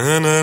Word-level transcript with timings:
And 0.00 0.28
I 0.28 0.37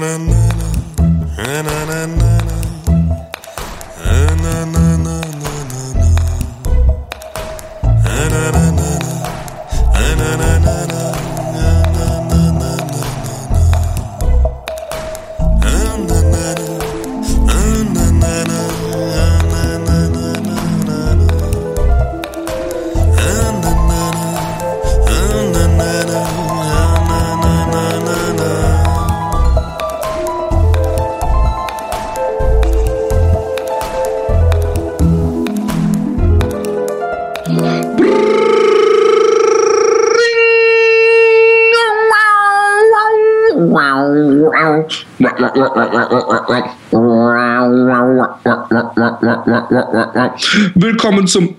Willkommen 50.76 51.28
zum 51.28 51.56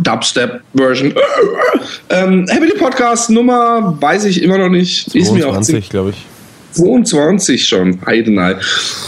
Dubstep-Version. 0.00 1.14
Ähm, 2.10 2.46
Happy 2.48 2.74
Podcast 2.78 3.30
Nummer, 3.30 3.96
weiß 3.98 4.24
ich 4.24 4.42
immer 4.42 4.58
noch 4.58 4.68
nicht. 4.68 5.10
22, 5.10 5.88
glaube 5.88 6.10
ich. 6.10 6.16
22 6.72 7.66
schon, 7.66 7.98
Heidenei. 8.04 8.56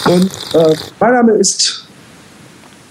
Und 0.07 0.31
äh, 0.55 0.75
mein 1.01 1.13
Name 1.13 1.33
ist 1.35 1.87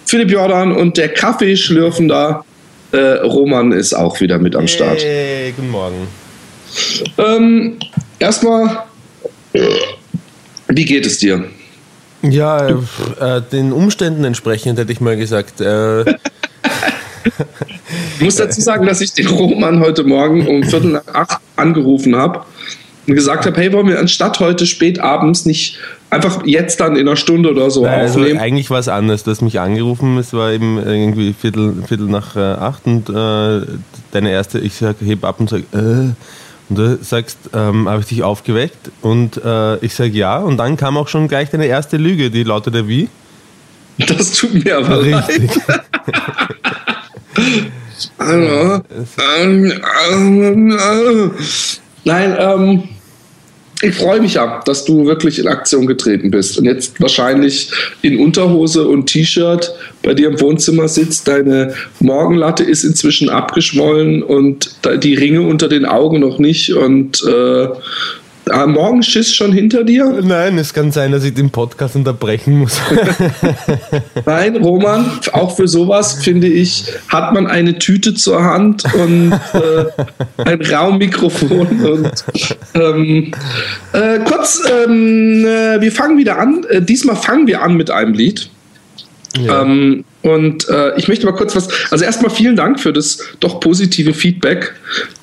Philipp 0.05 0.29
Jordan 0.29 0.71
und 0.71 0.97
der 0.97 1.09
Kaffeeschlürfender 1.09 2.45
äh, 2.91 2.97
Roman 2.97 3.71
ist 3.71 3.93
auch 3.93 4.21
wieder 4.21 4.37
mit 4.37 4.55
am 4.55 4.67
Start. 4.67 5.01
Hey, 5.03 5.51
guten 5.55 5.71
Morgen. 5.71 6.07
Ähm, 7.17 7.77
erstmal, 8.19 8.83
wie 10.67 10.85
geht 10.85 11.07
es 11.07 11.17
dir? 11.17 11.43
Ja, 12.23 12.67
äh, 12.67 13.41
den 13.51 13.71
Umständen 13.71 14.23
entsprechend 14.23 14.79
hätte 14.79 14.91
ich 14.91 15.01
mal 15.01 15.17
gesagt. 15.17 15.61
Äh, 15.61 16.05
Ich 18.15 18.21
muss 18.21 18.35
dazu 18.35 18.61
sagen, 18.61 18.85
dass 18.85 19.01
ich 19.01 19.13
den 19.13 19.27
Roman 19.27 19.79
heute 19.79 20.03
Morgen 20.03 20.47
um 20.47 20.63
Viertel 20.63 20.91
nach 20.91 21.07
acht 21.13 21.39
angerufen 21.55 22.15
habe 22.15 22.41
und 23.07 23.15
gesagt 23.15 23.45
habe, 23.45 23.59
hey, 23.59 23.71
wollen 23.73 23.87
wir 23.87 23.99
anstatt 23.99 24.39
heute 24.39 24.65
spät 24.65 24.99
abends 24.99 25.45
nicht 25.45 25.77
einfach 26.09 26.45
jetzt 26.45 26.79
dann 26.79 26.95
in 26.95 27.07
einer 27.07 27.15
Stunde 27.15 27.51
oder 27.51 27.69
so 27.71 27.85
also 27.85 28.19
aufnehmen? 28.19 28.39
eigentlich 28.39 28.69
war 28.69 28.79
es 28.79 28.87
anders. 28.87 29.23
Du 29.23 29.31
hast 29.31 29.41
mich 29.41 29.59
angerufen, 29.59 30.17
es 30.17 30.33
war 30.33 30.51
eben 30.51 30.77
irgendwie 30.77 31.33
Viertel, 31.33 31.83
Viertel 31.87 32.07
nach 32.07 32.35
äh, 32.35 32.39
acht 32.39 32.85
und 32.85 33.09
äh, 33.09 33.65
deine 34.11 34.31
erste, 34.31 34.59
ich 34.59 34.75
sag, 34.75 34.97
heb 35.01 35.23
ab 35.25 35.39
und 35.39 35.49
sag, 35.49 35.61
äh, 35.73 36.11
und 36.69 36.77
du 36.77 36.97
sagst, 37.03 37.37
ähm, 37.53 37.87
habe 37.89 38.01
ich 38.01 38.07
dich 38.07 38.23
aufgeweckt? 38.23 38.91
Und 39.01 39.37
äh, 39.43 39.77
ich 39.77 39.93
sage 39.93 40.11
ja. 40.11 40.37
Und 40.37 40.57
dann 40.57 40.77
kam 40.77 40.97
auch 40.97 41.07
schon 41.07 41.27
gleich 41.27 41.49
deine 41.49 41.65
erste 41.65 41.97
Lüge, 41.97 42.31
die 42.31 42.43
lautete 42.43 42.87
wie? 42.87 43.09
Das 43.97 44.31
tut 44.31 44.53
mir 44.63 44.77
aber 44.77 44.97
leid. 44.97 45.27
Richtig. 45.27 45.51
Ähm, 48.19 48.81
äh, 50.71 51.29
Nein, 52.03 52.35
ähm, 52.37 52.89
ich 53.83 53.95
freue 53.95 54.21
mich 54.21 54.35
ja, 54.35 54.61
dass 54.65 54.85
du 54.85 55.05
wirklich 55.05 55.39
in 55.39 55.47
Aktion 55.47 55.85
getreten 55.85 56.31
bist 56.31 56.57
und 56.57 56.63
jetzt 56.65 57.01
wahrscheinlich 57.01 57.69
in 58.01 58.17
Unterhose 58.17 58.87
und 58.87 59.07
T-Shirt 59.07 59.73
bei 60.01 60.13
dir 60.13 60.29
im 60.29 60.39
Wohnzimmer 60.39 60.87
sitzt. 60.87 61.27
Deine 61.27 61.73
Morgenlatte 61.99 62.63
ist 62.63 62.85
inzwischen 62.85 63.27
abgeschwollen 63.27 64.23
und 64.23 64.73
die 65.03 65.15
Ringe 65.15 65.41
unter 65.41 65.67
den 65.67 65.85
Augen 65.85 66.21
noch 66.21 66.39
nicht. 66.39 66.73
Und 66.73 67.23
äh, 67.23 67.67
ah, 68.49 68.65
Morgenschiss 68.65 69.33
schon 69.33 69.51
hinter 69.51 69.83
dir? 69.83 70.21
Nein, 70.23 70.57
es 70.57 70.73
kann 70.73 70.91
sein, 70.91 71.11
dass 71.11 71.23
ich 71.23 71.33
den 71.33 71.49
Podcast 71.49 71.95
unterbrechen 71.95 72.59
muss. 72.59 72.79
Nein, 74.25 74.57
Roman, 74.57 75.19
auch 75.31 75.55
für 75.55 75.67
sowas 75.67 76.23
finde 76.23 76.47
ich, 76.47 76.85
hat 77.07 77.33
man 77.33 77.47
eine 77.47 77.77
Tüte 77.79 78.13
zur 78.13 78.43
Hand 78.43 78.83
und 78.93 79.33
äh, 79.53 80.43
ein 80.43 80.61
Raummikrofon. 80.61 81.67
Und, 81.85 82.25
ähm, 82.73 83.31
äh, 83.93 84.19
kurz, 84.19 84.61
ähm, 84.69 85.45
äh, 85.45 85.81
wir 85.81 85.91
fangen 85.91 86.17
wieder 86.17 86.39
an. 86.39 86.65
Äh, 86.69 86.81
diesmal 86.81 87.15
fangen 87.15 87.47
wir 87.47 87.61
an 87.61 87.75
mit 87.75 87.91
einem 87.91 88.13
Lied. 88.13 88.49
Ja. 89.37 89.61
Ähm, 89.61 90.05
und 90.23 90.67
äh, 90.69 90.97
ich 90.97 91.07
möchte 91.07 91.25
mal 91.25 91.33
kurz 91.33 91.55
was. 91.55 91.67
Also 91.91 92.05
erstmal 92.05 92.31
vielen 92.31 92.55
Dank 92.55 92.79
für 92.79 92.91
das 92.91 93.19
doch 93.39 93.59
positive 93.59 94.13
Feedback. 94.13 94.73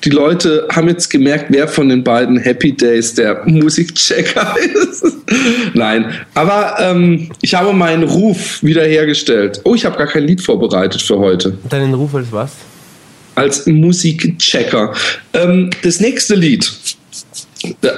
Die 0.03 0.09
Leute 0.09 0.67
haben 0.71 0.87
jetzt 0.87 1.09
gemerkt, 1.09 1.47
wer 1.49 1.67
von 1.67 1.89
den 1.89 2.03
beiden 2.03 2.37
Happy 2.37 2.71
Days 2.71 3.13
der 3.15 3.41
Musikchecker 3.45 4.55
ist. 4.91 5.05
Nein, 5.73 6.13
aber 6.35 6.75
ähm, 6.79 7.29
ich 7.41 7.53
habe 7.55 7.73
meinen 7.73 8.03
Ruf 8.03 8.61
wiederhergestellt. 8.63 9.61
Oh, 9.63 9.75
ich 9.75 9.85
habe 9.85 9.97
gar 9.97 10.07
kein 10.07 10.23
Lied 10.23 10.41
vorbereitet 10.41 11.01
für 11.01 11.17
heute 11.17 11.57
Deinen 11.69 11.93
Ruf 11.93 12.15
als 12.15 12.31
was? 12.31 12.51
als 13.35 13.65
Musikchecker. 13.65 14.93
Ähm, 15.33 15.69
das 15.83 15.99
nächste 15.99 16.35
Lied. 16.35 16.71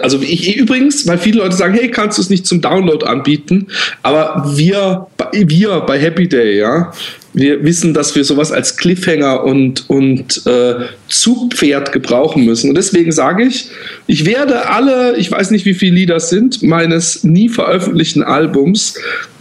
Also 0.02 0.22
ich 0.22 0.58
übrigens, 0.58 1.08
weil 1.08 1.18
viele 1.18 1.40
Leute 1.40 1.56
sagen, 1.56 1.74
hey, 1.74 1.90
kannst 1.90 2.18
du 2.18 2.22
es 2.22 2.30
nicht 2.30 2.46
zum 2.46 2.62
Download 2.62 3.06
anbieten? 3.06 3.68
Aber 4.02 4.52
wir, 4.58 5.08
wir 5.33 5.81
bei 5.81 5.99
Happy 5.99 6.27
Day, 6.27 6.57
ja, 6.57 6.91
wir 7.33 7.63
wissen, 7.63 7.94
dass 7.94 8.16
wir 8.16 8.23
sowas 8.23 8.51
als 8.51 8.77
Cliffhanger 8.77 9.44
und, 9.44 9.89
und 9.89 10.45
äh, 10.45 10.85
Zugpferd 11.07 11.91
gebrauchen 11.91 12.45
müssen. 12.45 12.69
Und 12.69 12.75
deswegen 12.75 13.11
sage 13.11 13.43
ich, 13.43 13.69
ich 14.07 14.25
werde 14.25 14.69
alle, 14.69 15.17
ich 15.17 15.31
weiß 15.31 15.51
nicht, 15.51 15.66
wie 15.66 15.73
viele 15.73 15.95
Lieder 15.95 16.19
sind, 16.19 16.61
meines 16.61 17.23
nie 17.23 17.49
veröffentlichten 17.49 18.23
Albums 18.23 18.95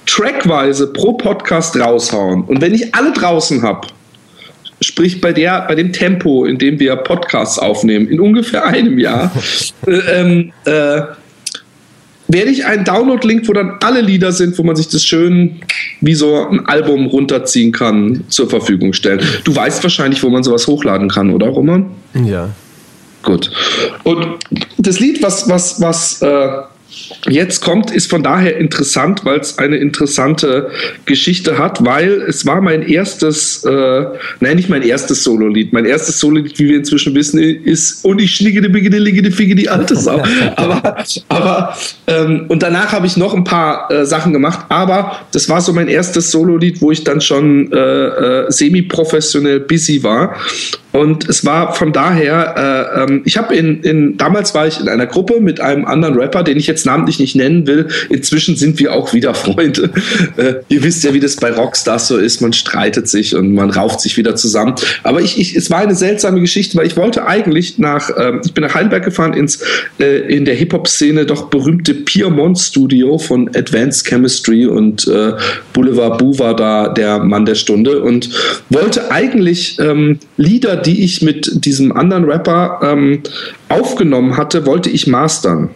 trackweise 0.07 0.93
pro 0.93 1.13
Podcast 1.15 1.77
raushauen. 1.79 2.45
Und 2.45 2.61
wenn 2.61 2.75
ich 2.75 2.95
alle 2.95 3.13
draußen 3.13 3.63
habe, 3.63 3.89
sprich 4.81 5.21
bei 5.21 5.33
der, 5.33 5.67
bei 5.69 5.75
dem 5.75 5.93
Tempo, 5.93 6.45
in 6.45 6.59
dem 6.59 6.81
wir 6.81 6.97
Podcasts 6.97 7.59
aufnehmen, 7.59 8.09
in 8.09 8.21
ungefähr 8.21 8.65
einem 8.65 8.99
Jahr, 8.99 9.33
äh, 9.87 10.21
ähm, 10.21 10.53
äh, 10.65 11.03
werde 12.33 12.51
ich 12.51 12.65
einen 12.65 12.85
Download-Link, 12.85 13.49
wo 13.49 13.53
dann 13.53 13.79
alle 13.83 14.01
Lieder 14.01 14.33
sind, 14.33 14.59
wo 14.59 14.63
man 14.63 14.77
sich 14.77 14.89
das 14.89 15.05
schön 15.05 15.61
wie 16.01 16.15
so 16.15 16.47
ein 16.49 16.67
Album 16.67 17.07
runterziehen 17.07 17.73
kann, 17.73 18.25
zur 18.29 18.49
Verfügung 18.49 18.93
stellen. 18.93 19.21
Du 19.45 19.55
weißt 19.55 19.83
wahrscheinlich, 19.83 20.23
wo 20.23 20.29
man 20.29 20.43
sowas 20.43 20.67
hochladen 20.67 21.09
kann, 21.09 21.31
oder 21.31 21.47
Roman? 21.49 21.87
Ja. 22.15 22.51
Gut. 23.23 23.51
Und 24.03 24.27
das 24.79 24.99
Lied, 24.99 25.23
was, 25.23 25.49
was, 25.49 25.81
was 25.81 26.23
äh, 26.23 26.49
jetzt 27.29 27.61
kommt, 27.61 27.91
ist 27.91 28.11
von 28.11 28.23
daher 28.23 28.57
interessant, 28.57 29.25
weil 29.25 29.41
es 29.41 29.59
eine 29.59 29.77
interessante 29.77 30.71
Geschichte 31.07 31.59
hat, 31.59 31.85
weil 31.85 32.23
es 32.29 32.47
war 32.47 32.61
mein 32.61 32.83
erstes, 32.83 33.65
äh, 33.65 34.05
nein, 34.41 34.57
nicht 34.57 34.69
mein 34.69 34.83
erstes 34.83 35.25
Solo-Lied. 35.25 35.73
Mein 35.73 35.85
erstes 35.85 36.19
Solo-Lied, 36.19 36.59
wie 36.59 36.69
wir 36.69 36.77
inzwischen 36.77 37.15
wissen, 37.15 37.39
ist 37.39 38.05
Und 38.05 38.21
ich 38.21 38.35
schniggede, 38.35 38.69
biggede, 38.69 38.99
liggede, 38.99 39.31
figge 39.31 39.55
die 39.55 39.69
alte 39.69 39.97
Sau. 39.97 40.23
aber, 40.57 41.05
aber, 41.29 41.77
ähm, 42.07 42.47
und 42.49 42.63
danach 42.63 42.93
habe 42.93 43.07
ich 43.07 43.17
noch 43.17 43.35
ein 43.35 43.45
paar 43.45 43.91
äh, 43.91 44.05
Sachen 44.05 44.33
gemacht, 44.33 44.67
aber 44.69 45.21
das 45.33 45.49
war 45.49 45.61
so 45.61 45.73
mein 45.73 45.89
erstes 45.89 46.31
Solo-Lied, 46.31 46.81
wo 46.81 46.91
ich 46.91 47.05
dann 47.05 47.21
schon 47.21 47.73
äh, 47.73 47.77
äh, 47.77 48.51
semi-professionell 48.51 49.61
busy 49.61 50.03
war. 50.03 50.37
Und 50.93 51.27
es 51.29 51.45
war 51.45 51.75
von 51.75 51.93
daher, 51.93 52.55
äh, 52.57 53.03
ähm, 53.03 53.23
ich 53.25 53.39
habe 53.39 53.57
in, 53.57 53.83
in, 53.83 54.17
damals 54.19 54.55
war 54.55 54.67
ich 54.67 54.79
in 54.79 54.89
einer 54.89 55.07
Gruppe 55.07 55.41
mit 55.41 55.59
einem 55.59 55.87
anderen 55.87 56.19
Rapper, 56.19 56.43
den 56.43 56.59
ich 56.59 56.67
jetzt 56.67 56.82
namentlich 56.85 57.19
nicht 57.19 57.37
nennen 57.37 57.67
will. 57.67 57.89
Inzwischen 58.09 58.57
sind 58.57 58.79
wir 58.79 58.93
auch 58.93 59.13
wieder 59.13 59.35
Freunde. 59.35 59.91
Äh, 60.37 60.55
ihr 60.69 60.83
wisst 60.83 61.05
ja, 61.05 61.15
wie 61.15 61.21
das 61.21 61.37
bei 61.37 61.53
Rockstars 61.53 62.09
so 62.09 62.17
ist. 62.17 62.41
Man 62.41 62.53
streitet 62.53 63.09
sich 63.09 63.35
und 63.35 63.55
man 63.55 63.71
rauft 63.71 64.01
sich 64.01 64.17
wieder 64.17 64.35
zusammen. 64.37 64.75
Aber 65.03 65.21
ich, 65.21 65.39
ich, 65.39 65.57
es 65.57 65.71
war 65.71 65.79
eine 65.79 65.95
seltsame 65.95 66.41
Geschichte, 66.41 66.77
weil 66.77 66.87
ich 66.87 66.97
wollte 66.97 67.27
eigentlich 67.27 67.79
nach, 67.79 68.11
ähm, 68.17 68.41
ich 68.45 68.55
bin 68.55 68.65
nach 68.65 68.75
Heidelberg 68.75 69.05
gefahren 69.05 69.33
ins 69.33 69.61
äh, 69.99 70.35
in 70.35 70.45
der 70.45 70.55
Hip-Hop-Szene 70.55 71.27
doch 71.27 71.51
berühmte 71.51 71.95
Piermont 71.95 72.59
Studio 72.59 73.19
von 73.19 73.49
Advanced 73.55 74.07
Chemistry 74.07 74.67
und 74.67 75.07
äh, 75.09 75.33
Boulevard 75.73 76.19
Boo 76.19 76.39
war 76.39 76.57
da 76.57 76.89
der 76.89 77.19
Mann 77.21 77.45
der 77.45 77.55
Stunde 77.55 78.03
und 78.03 78.31
wollte 78.71 79.11
eigentlich 79.11 79.79
ähm, 79.79 80.19
Lieder, 80.37 80.77
die 80.77 81.05
ich 81.05 81.23
mit 81.23 81.65
diesem 81.65 81.93
anderen 81.93 82.25
Rapper 82.25 82.81
ähm, 82.83 83.23
aufgenommen 83.69 84.37
hatte, 84.37 84.67
wollte 84.67 84.91
ich 84.91 85.07
mastern. 85.07 85.71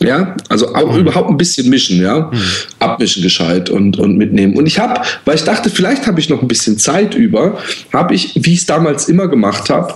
Ja, 0.00 0.36
also 0.48 0.74
auch 0.74 0.96
überhaupt 0.96 1.30
ein 1.30 1.36
bisschen 1.36 1.68
mischen, 1.68 2.00
ja. 2.00 2.30
Abmischen 2.80 3.22
gescheit 3.22 3.70
und, 3.70 3.98
und 3.98 4.16
mitnehmen. 4.16 4.56
Und 4.56 4.66
ich 4.66 4.78
habe, 4.78 5.00
weil 5.24 5.36
ich 5.36 5.44
dachte, 5.44 5.70
vielleicht 5.70 6.06
habe 6.06 6.18
ich 6.18 6.28
noch 6.28 6.42
ein 6.42 6.48
bisschen 6.48 6.78
Zeit 6.78 7.14
über, 7.14 7.58
habe 7.92 8.14
ich, 8.14 8.32
wie 8.34 8.54
ich 8.54 8.60
es 8.60 8.66
damals 8.66 9.08
immer 9.08 9.28
gemacht 9.28 9.70
habe, 9.70 9.94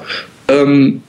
ähm, 0.48 1.02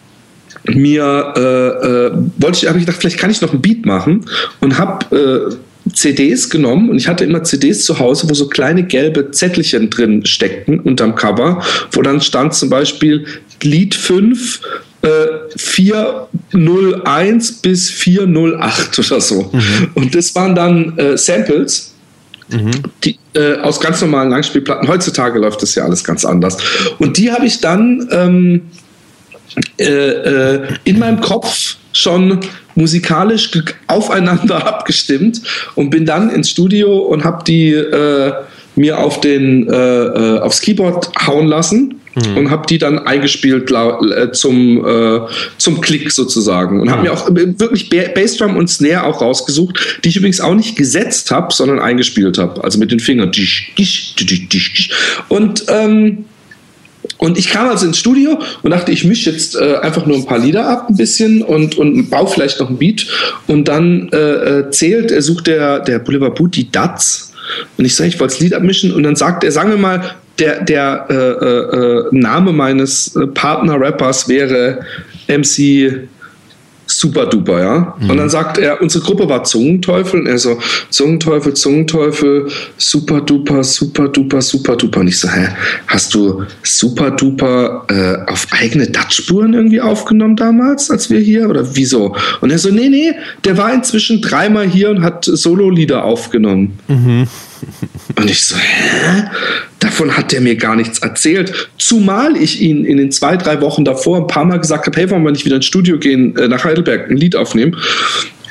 mir 0.65 1.33
äh, 1.35 1.41
äh, 1.41 2.11
wollte 2.37 2.57
ich, 2.57 2.67
habe 2.67 2.79
ich 2.79 2.85
gedacht, 2.85 2.99
vielleicht 2.99 3.17
kann 3.17 3.29
ich 3.29 3.41
noch 3.41 3.53
ein 3.53 3.61
Beat 3.61 3.85
machen 3.85 4.25
und 4.59 4.77
habe 4.77 5.49
äh, 5.49 5.55
CDs 5.93 6.49
genommen 6.49 6.89
und 6.89 6.97
ich 6.97 7.07
hatte 7.07 7.23
immer 7.23 7.43
CDs 7.43 7.85
zu 7.85 7.99
Hause, 7.99 8.29
wo 8.29 8.33
so 8.33 8.47
kleine 8.47 8.83
gelbe 8.83 9.31
Zettelchen 9.31 9.89
drin 9.89 10.25
steckten 10.25 10.79
unterm 10.79 11.15
Cover, 11.15 11.63
wo 11.91 12.01
dann 12.01 12.21
stand 12.21 12.53
zum 12.53 12.69
Beispiel 12.69 13.25
Lied 13.63 13.95
5 13.95 14.61
äh, 14.61 14.88
401 15.57 17.53
bis 17.61 17.89
408 17.89 18.99
oder 18.99 19.21
so. 19.21 19.49
Mhm. 19.51 19.89
Und 19.95 20.15
das 20.15 20.33
waren 20.35 20.55
dann 20.55 20.97
äh, 20.97 21.17
Samples. 21.17 21.93
Mhm. 22.49 22.71
Die, 23.03 23.19
äh, 23.35 23.57
aus 23.57 23.79
ganz 23.79 24.01
normalen 24.01 24.31
Langspielplatten. 24.31 24.87
Heutzutage 24.87 25.37
läuft 25.37 25.61
das 25.61 25.75
ja 25.75 25.83
alles 25.83 26.03
ganz 26.03 26.25
anders. 26.25 26.57
Und 26.97 27.17
die 27.17 27.31
habe 27.31 27.45
ich 27.45 27.59
dann 27.59 28.07
ähm, 28.11 28.61
äh, 29.77 29.83
äh, 29.83 30.67
in 30.83 30.99
meinem 30.99 31.21
Kopf 31.21 31.75
schon 31.93 32.39
musikalisch 32.75 33.51
aufeinander 33.87 34.65
abgestimmt 34.75 35.41
und 35.75 35.89
bin 35.89 36.05
dann 36.05 36.29
ins 36.29 36.49
Studio 36.49 36.97
und 36.99 37.23
habe 37.23 37.43
die 37.43 37.71
äh, 37.71 38.33
mir 38.75 38.99
auf 38.99 39.21
den, 39.21 39.67
äh, 39.67 40.39
aufs 40.39 40.61
Keyboard 40.61 41.11
hauen 41.25 41.47
lassen 41.47 41.98
mhm. 42.15 42.37
und 42.37 42.51
habe 42.51 42.65
die 42.67 42.77
dann 42.77 42.99
eingespielt 42.99 43.71
äh, 43.71 44.31
zum, 44.31 44.85
äh, 44.85 45.19
zum 45.57 45.81
Klick 45.81 46.11
sozusagen. 46.11 46.79
Und 46.79 46.87
mhm. 46.87 46.91
habe 46.91 47.01
mir 47.03 47.13
auch 47.13 47.29
wirklich 47.29 47.89
Bassdrum 47.89 48.57
und 48.57 48.69
Snare 48.69 49.03
auch 49.03 49.21
rausgesucht, 49.21 49.99
die 50.03 50.09
ich 50.09 50.15
übrigens 50.15 50.41
auch 50.41 50.55
nicht 50.55 50.75
gesetzt 50.75 51.31
habe, 51.31 51.53
sondern 51.53 51.79
eingespielt 51.79 52.37
habe. 52.37 52.63
Also 52.63 52.79
mit 52.79 52.91
den 52.91 52.99
Fingern. 52.99 53.31
Und 55.29 55.65
ähm, 55.67 56.25
und 57.17 57.37
ich 57.37 57.49
kam 57.49 57.67
also 57.67 57.85
ins 57.85 57.97
Studio 57.97 58.39
und 58.61 58.71
dachte, 58.71 58.91
ich 58.91 59.03
mische 59.03 59.31
jetzt 59.31 59.55
äh, 59.55 59.75
einfach 59.77 60.05
nur 60.05 60.17
ein 60.17 60.25
paar 60.25 60.39
Lieder 60.39 60.67
ab, 60.67 60.87
ein 60.89 60.95
bisschen 60.95 61.41
und, 61.41 61.77
und 61.77 62.09
baue 62.09 62.27
vielleicht 62.27 62.59
noch 62.59 62.69
ein 62.69 62.77
Beat. 62.77 63.07
Und 63.47 63.67
dann 63.67 64.09
äh, 64.13 64.17
äh 64.17 64.71
zählt, 64.71 65.11
er 65.11 65.21
sucht 65.21 65.47
der, 65.47 65.79
der 65.79 65.99
Boulevard 65.99 66.35
Boot 66.35 66.55
die 66.55 66.71
Dats. 66.71 67.33
Und 67.77 67.85
ich 67.85 67.95
sage, 67.95 68.09
ich 68.09 68.19
wollte 68.19 68.35
das 68.35 68.41
Lied 68.41 68.53
abmischen. 68.53 68.93
Und 68.93 69.03
dann 69.03 69.15
sagt 69.15 69.43
er, 69.43 69.51
sagen 69.51 69.69
wir 69.69 69.77
mal, 69.77 70.15
der, 70.39 70.63
der 70.63 71.05
äh, 71.09 71.13
äh, 71.13 71.99
äh 71.99 72.05
Name 72.11 72.53
meines 72.53 73.15
äh, 73.15 73.27
Partner-Rappers 73.27 74.27
wäre 74.27 74.79
MC 75.27 76.09
super 76.89 77.27
duper, 77.27 77.61
ja. 77.61 77.95
Mhm. 77.99 78.09
Und 78.09 78.17
dann 78.17 78.29
sagt 78.29 78.57
er, 78.57 78.81
unsere 78.81 79.03
Gruppe 79.03 79.29
war 79.29 79.43
Zungenteufel. 79.43 80.21
Und 80.21 80.27
er 80.27 80.37
so, 80.37 80.57
Zungenteufel, 80.89 81.53
Zungenteufel, 81.53 82.47
super 82.77 83.21
duper, 83.21 83.63
super 83.63 84.07
duper, 84.07 84.41
super 84.41 84.75
duper. 84.75 85.01
Und 85.01 85.07
ich 85.07 85.19
so, 85.19 85.29
hä, 85.29 85.49
hast 85.87 86.13
du 86.13 86.43
super 86.63 87.11
duper 87.11 87.85
äh, 87.89 88.31
auf 88.31 88.47
eigene 88.51 88.87
Dutch-Spuren 88.87 89.53
irgendwie 89.53 89.81
aufgenommen 89.81 90.35
damals, 90.35 90.89
als 90.89 91.09
wir 91.09 91.19
hier? 91.19 91.49
Oder 91.49 91.75
wieso? 91.75 92.15
Und 92.41 92.51
er 92.51 92.57
so, 92.57 92.69
nee, 92.69 92.89
nee, 92.89 93.13
der 93.45 93.57
war 93.57 93.73
inzwischen 93.73 94.21
dreimal 94.21 94.67
hier 94.67 94.89
und 94.89 95.03
hat 95.03 95.25
Solo-Lieder 95.25 96.03
aufgenommen. 96.03 96.79
Mhm. 96.87 97.27
Und 98.15 98.29
ich 98.29 98.45
so, 98.45 98.55
hä? 98.55 99.23
Davon 99.79 100.15
hat 100.17 100.31
der 100.31 100.41
mir 100.41 100.55
gar 100.55 100.75
nichts 100.75 100.99
erzählt. 100.99 101.69
Zumal 101.77 102.35
ich 102.35 102.61
ihn 102.61 102.85
in 102.85 102.97
den 102.97 103.11
zwei, 103.11 103.37
drei 103.37 103.61
Wochen 103.61 103.85
davor 103.85 104.17
ein 104.17 104.27
paar 104.27 104.45
Mal 104.45 104.59
gesagt 104.59 104.87
habe, 104.87 104.99
hey, 104.99 105.09
wollen 105.09 105.23
wir 105.23 105.31
nicht 105.31 105.45
wieder 105.45 105.55
ins 105.57 105.65
Studio 105.65 105.97
gehen, 105.97 106.35
äh, 106.35 106.47
nach 106.47 106.63
Heidelberg 106.63 107.09
ein 107.09 107.17
Lied 107.17 107.35
aufnehmen? 107.35 107.77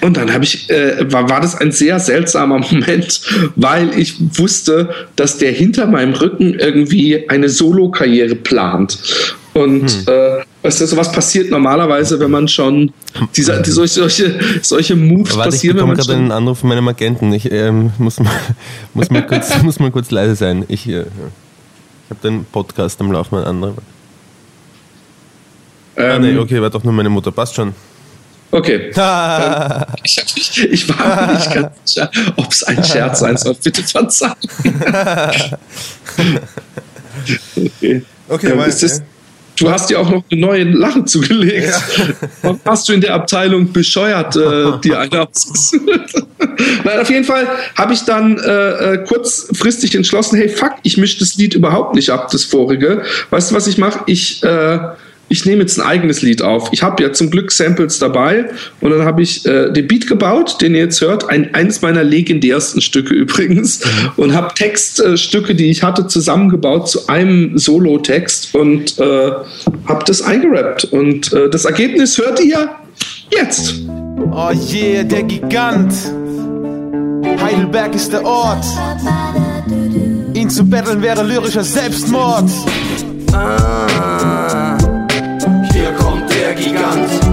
Und 0.00 0.16
dann 0.16 0.32
habe 0.32 0.44
ich, 0.44 0.70
äh, 0.70 1.12
war, 1.12 1.28
war 1.28 1.40
das 1.40 1.56
ein 1.56 1.72
sehr 1.72 1.98
seltsamer 1.98 2.58
Moment, 2.70 3.20
weil 3.56 3.90
ich 3.98 4.14
wusste, 4.38 4.90
dass 5.16 5.38
der 5.38 5.52
hinter 5.52 5.86
meinem 5.86 6.14
Rücken 6.14 6.54
irgendwie 6.54 7.28
eine 7.28 7.48
Solo-Karriere 7.48 8.36
plant. 8.36 8.98
Und 9.54 9.90
hm. 9.90 10.04
äh, 10.06 10.44
weißt 10.62 10.80
du, 10.80 10.86
so 10.86 10.96
was 10.96 11.12
passiert 11.12 11.50
normalerweise, 11.50 12.18
wenn 12.18 12.30
man 12.30 12.48
schon 12.48 12.92
diese, 13.36 13.60
die, 13.62 13.70
solche, 13.70 14.08
solche, 14.62 14.96
Moves 14.96 15.36
Warte, 15.36 15.50
passieren. 15.50 15.76
Ich 15.76 15.82
bekomme 15.82 15.96
gerade 15.96 16.14
einen 16.14 16.32
Anruf 16.32 16.58
von 16.60 16.68
meinem 16.68 16.88
Agenten. 16.88 17.32
Ich 17.32 17.50
ähm, 17.50 17.92
muss, 17.98 18.20
mal, 18.20 18.32
muss, 18.94 19.10
mal 19.10 19.26
kurz, 19.26 19.62
muss 19.62 19.78
mal 19.78 19.90
kurz 19.90 20.10
leise 20.10 20.36
sein. 20.36 20.64
Ich, 20.68 20.88
äh, 20.88 21.00
ich 21.00 22.10
habe 22.10 22.20
den 22.22 22.44
Podcast 22.44 23.00
am 23.00 23.12
Laufen, 23.12 23.36
mein 23.36 23.44
anderer. 23.44 23.74
Ähm, 25.96 26.10
ah, 26.10 26.18
nee, 26.18 26.36
okay, 26.36 26.60
war 26.60 26.70
doch 26.70 26.84
nur 26.84 26.92
meine 26.92 27.08
Mutter. 27.08 27.32
Passt 27.32 27.54
schon. 27.54 27.74
Okay. 28.50 28.92
ähm, 28.96 29.84
ich, 30.04 30.24
ich, 30.36 30.64
ich, 30.64 30.88
war 30.88 31.34
nicht 31.34 31.52
ganz 31.52 31.74
sicher, 31.84 32.10
ob 32.36 32.50
es 32.50 32.64
ein 32.64 32.82
Scherz 32.82 33.20
sein 33.20 33.36
soll. 33.36 33.54
Bitte 33.62 33.82
verzeihen. 33.82 34.34
okay. 37.56 38.02
Okay, 38.30 38.50
ähm, 38.52 38.60
ist 38.60 38.82
das, 38.82 39.02
Du 39.58 39.70
hast 39.70 39.90
dir 39.90 40.00
auch 40.00 40.10
noch 40.10 40.24
eine 40.30 40.40
neue 40.40 40.64
Lache 40.64 41.04
zugelegt. 41.04 41.72
Ja. 42.42 42.56
Hast 42.64 42.88
du 42.88 42.92
in 42.92 43.00
der 43.00 43.14
Abteilung 43.14 43.72
bescheuert 43.72 44.36
äh, 44.36 44.78
dir 44.80 45.00
eine 45.00 45.28
ausgesucht? 45.28 45.82
Nein, 46.84 47.00
auf 47.00 47.10
jeden 47.10 47.24
Fall 47.24 47.46
habe 47.74 47.92
ich 47.92 48.04
dann 48.04 48.38
äh, 48.38 48.94
äh, 48.94 49.04
kurzfristig 49.04 49.94
entschlossen, 49.94 50.36
hey, 50.36 50.48
fuck, 50.48 50.74
ich 50.82 50.96
mische 50.96 51.18
das 51.18 51.36
Lied 51.36 51.54
überhaupt 51.54 51.94
nicht 51.94 52.10
ab, 52.10 52.30
das 52.30 52.44
vorige. 52.44 53.02
Weißt 53.30 53.50
du, 53.50 53.54
was 53.54 53.66
ich 53.66 53.78
mache? 53.78 54.00
Ich 54.06 54.42
äh, 54.42 54.78
ich 55.28 55.44
nehme 55.44 55.60
jetzt 55.60 55.78
ein 55.78 55.86
eigenes 55.86 56.22
Lied 56.22 56.42
auf. 56.42 56.70
Ich 56.72 56.82
habe 56.82 57.02
ja 57.02 57.12
zum 57.12 57.30
Glück 57.30 57.52
Samples 57.52 57.98
dabei 57.98 58.46
und 58.80 58.90
dann 58.90 59.04
habe 59.04 59.22
ich 59.22 59.44
äh, 59.46 59.70
den 59.70 59.86
Beat 59.86 60.06
gebaut, 60.06 60.60
den 60.60 60.74
ihr 60.74 60.82
jetzt 60.82 61.00
hört, 61.00 61.28
ein, 61.28 61.54
eines 61.54 61.82
meiner 61.82 62.02
legendärsten 62.02 62.80
Stücke 62.80 63.14
übrigens 63.14 63.84
mhm. 63.84 64.10
und 64.16 64.34
habe 64.34 64.54
Textstücke, 64.54 65.52
äh, 65.52 65.56
die 65.56 65.70
ich 65.70 65.82
hatte, 65.82 66.06
zusammengebaut 66.06 66.88
zu 66.88 67.08
einem 67.08 67.58
Solo-Text 67.58 68.54
und 68.54 68.98
äh, 68.98 69.30
habe 69.86 70.04
das 70.06 70.22
eingerappt 70.22 70.84
und 70.84 71.32
äh, 71.32 71.50
das 71.50 71.64
Ergebnis 71.64 72.16
hört 72.18 72.40
ihr 72.40 72.70
jetzt. 73.30 73.74
Oh 74.32 74.50
yeah, 74.72 75.02
der 75.02 75.22
Gigant. 75.24 75.92
Heidelberg 77.40 77.94
ist 77.94 78.12
der 78.12 78.24
Ort. 78.24 78.64
Ihn 80.34 80.50
zu 80.50 80.64
betteln 80.64 81.02
wäre 81.02 81.22
lyrischer 81.22 81.64
Selbstmord. 81.64 82.50
Ah 83.32 84.67
der 86.58 86.64
Gigant. 86.64 87.27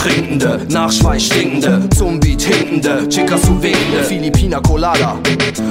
Trinkende, 0.00 0.60
Nachschweiß 0.70 1.26
stinkende, 1.26 1.88
zum 1.94 2.18
Beat 2.18 2.40
hinkende, 2.40 3.06
Chicas 3.08 3.42
zu 3.42 3.62
winkende, 3.62 4.02
Filipina 4.02 4.58
Colada. 4.60 5.18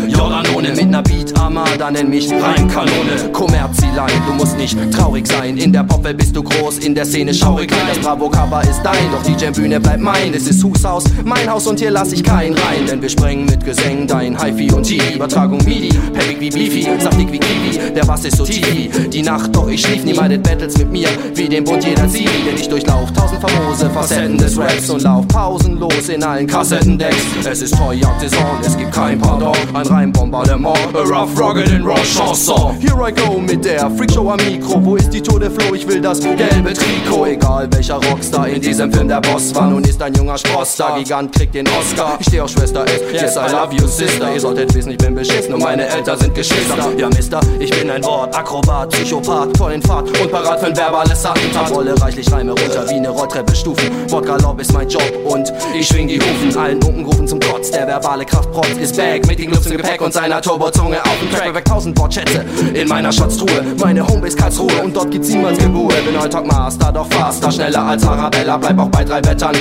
Jordanone 0.08 0.70
mit 0.76 0.90
ner 0.92 1.02
Beat 1.02 1.36
Armada, 1.40 1.90
nenn 1.90 2.10
mich 2.10 2.30
Reimkanone. 2.32 3.32
Kommerzilein, 3.34 4.12
du 4.28 4.34
musst 4.34 4.56
nicht 4.58 4.78
traurig 4.92 5.26
sein. 5.28 5.58
In 5.58 5.74
der 5.74 5.84
Popwelt 5.84 6.18
bist 6.18 6.36
du 6.36 6.44
groß, 6.44 6.78
in 6.80 6.94
der 6.94 7.06
Szene 7.06 7.34
schaurig 7.34 7.70
klein. 7.70 7.88
Das 7.88 7.98
Bravo-Cover 8.00 8.62
ist 8.70 8.82
dein, 8.84 9.12
doch 9.12 9.24
die 9.24 9.34
Jam-Bühne 9.34 9.80
bleibt 9.80 10.02
mein. 10.02 10.34
Es 10.36 10.48
ist 10.48 10.64
Hushaus, 10.64 11.06
mein 11.24 11.50
Haus 11.50 11.66
und 11.66 11.80
hier 11.80 11.90
lass 11.90 12.12
ich 12.12 12.24
keinen 12.24 12.54
rein. 12.54 12.86
Denn 12.88 13.02
wir 13.02 13.10
sprengen 13.10 13.46
mit 13.46 13.66
Gesängen 13.66 14.06
dein 14.06 14.38
Hi-Fi 14.38 14.72
und 14.72 14.84
TV. 14.84 15.16
Übertragung 15.16 15.58
MIDI, 15.66 15.90
perfekt 16.14 16.40
wie 16.40 16.50
Beefy, 16.52 16.88
saftig 17.00 17.32
wie 17.32 17.40
Kiwi. 17.40 17.94
Der 17.96 18.06
Bass 18.06 18.26
ist 18.26 18.38
so 18.38 18.46
tief 18.46 19.10
die 19.10 19.24
Nacht, 19.24 19.56
doch 19.56 19.68
ich 19.68 19.82
schlief 19.82 20.04
nie. 20.04 20.14
Meidet 20.14 20.44
Battles 20.44 20.78
mit 20.78 20.92
mir, 20.92 21.08
wie 21.34 21.50
den 21.50 21.64
Bund 21.64 21.84
jeder 21.84 22.08
Zivi. 22.08 22.30
Denn 22.46 22.56
ich 22.56 22.70
durchlauf 22.70 23.12
tausend 23.14 23.42
famose 23.42 23.90
Facetten 23.90 24.19
des 24.28 24.58
Raps 24.58 24.90
und 24.90 25.04
lauf 25.04 25.26
pausenlos 25.30 26.10
in 26.10 26.22
allen 26.24 26.46
Kassettendecks. 26.46 27.16
Es 27.50 27.62
ist 27.62 27.74
Treujacht-Saison, 27.76 28.60
es 28.66 28.78
gibt 28.78 28.92
kein 28.92 29.18
Pardon. 29.18 29.56
Ein 29.74 29.88
Reim 29.88 30.12
Bombardement, 30.12 30.78
a 30.94 31.02
rough, 31.04 31.40
rugged 31.40 31.72
and 31.72 31.86
raw 31.86 31.96
Chanson. 32.04 32.76
Here 32.80 32.96
I 33.02 33.12
go 33.14 33.40
mit 33.40 33.64
der 33.64 33.90
Freakshow 33.92 34.30
am 34.30 34.38
Mikro. 34.38 34.84
Wo 34.84 34.96
ist 34.98 35.10
die 35.12 35.22
Tour 35.22 35.40
de 35.40 35.50
Flow? 35.50 35.74
Ich 35.74 35.88
will 35.88 36.02
das 36.02 36.20
gelbe 36.20 36.74
Trikot. 36.74 37.26
Egal 37.28 37.70
welcher 37.72 37.96
Rockstar 37.96 38.50
in 38.50 38.62
diesem 38.62 38.92
Film 38.92 39.08
der 39.08 39.22
Boss 39.22 39.56
war. 39.56 39.70
Nun 39.70 39.84
ist 39.84 40.02
ein 40.02 40.14
junger 40.14 40.38
Sprosstar. 40.38 40.98
Gigant 41.00 41.32
kriegt 41.34 41.56
den 41.56 41.68
Oscar. 41.68 42.18
Ich 42.20 42.28
steh 42.28 42.42
auf 42.42 42.50
Schwester 42.50 42.86
S. 42.86 43.02
Yes, 43.14 43.36
I 43.36 43.52
love 43.52 43.74
you, 43.74 43.88
Sister. 43.88 44.34
Ihr 44.34 44.40
solltet 44.40 44.74
wissen, 44.74 44.92
ich 44.92 44.98
bin 44.98 45.16
beschissen 45.16 45.54
und 45.54 45.64
meine 45.64 45.88
Eltern 45.88 46.20
sind 46.20 46.36
Geschwister. 46.36 46.76
Ja, 46.98 47.08
Mister, 47.10 47.40
ich 47.60 47.70
bin 47.70 47.90
ein 47.90 48.04
Wort, 48.04 48.36
Akrobat, 48.36 48.90
Psychopath, 48.90 49.58
voll 49.58 49.74
in 49.74 49.82
Fahrt 49.82 50.10
und 50.20 50.32
parat 50.32 50.60
für 50.60 50.68
ein 50.68 50.76
verbales 50.76 51.26
Attentat. 51.26 51.72
Rolle 51.72 52.00
reichlich 52.02 52.30
Reime 52.32 52.52
runter 52.52 52.86
wie 52.90 52.96
eine 52.96 53.10
Rolltreppe 53.10 53.56
Stufen. 53.56 53.90
Wodka 54.12 54.38
Lob 54.38 54.60
ist 54.60 54.74
mein 54.74 54.90
Job, 54.90 55.04
Und 55.26 55.54
ich 55.78 55.88
schwing 55.88 56.08
die 56.08 56.20
Hufen, 56.20 56.58
allen 56.58 56.82
Unkenrufen 56.84 57.28
zum 57.28 57.40
Trotz. 57.40 57.70
Der 57.72 57.86
verbale 57.86 58.26
Kraftprotz 58.26 58.70
ist 58.82 58.98
back 58.98 59.28
mit 59.28 59.38
den 59.38 59.52
Clubs 59.52 59.68
im 59.68 59.78
Gepäck 59.78 60.02
und 60.02 60.14
seiner 60.14 60.42
Turbozunge 60.42 61.00
auf 61.04 61.20
dem 61.22 61.30
Track. 61.30 61.54
Weg 61.54 61.66
tausend 61.66 61.98
Wortschätze 62.00 62.44
in 62.74 62.88
meiner 62.88 63.12
Schatztruhe. 63.12 63.64
Meine 63.80 64.06
Homebase 64.06 64.36
Karlsruhe 64.36 64.84
und 64.84 64.96
dort 64.96 65.12
gibt's 65.12 65.30
niemals 65.30 65.60
Geburt. 65.60 65.94
Bin 66.06 66.20
heute 66.20 66.42
Master, 66.42 66.92
doch 66.92 67.08
faster, 67.12 67.52
schneller 67.52 67.84
als 67.84 68.04
Arabella. 68.06 68.58
Bleib 68.58 68.80
auch 68.80 68.90
bei 68.90 69.04
drei 69.04 69.24
Wettern. 69.24 69.56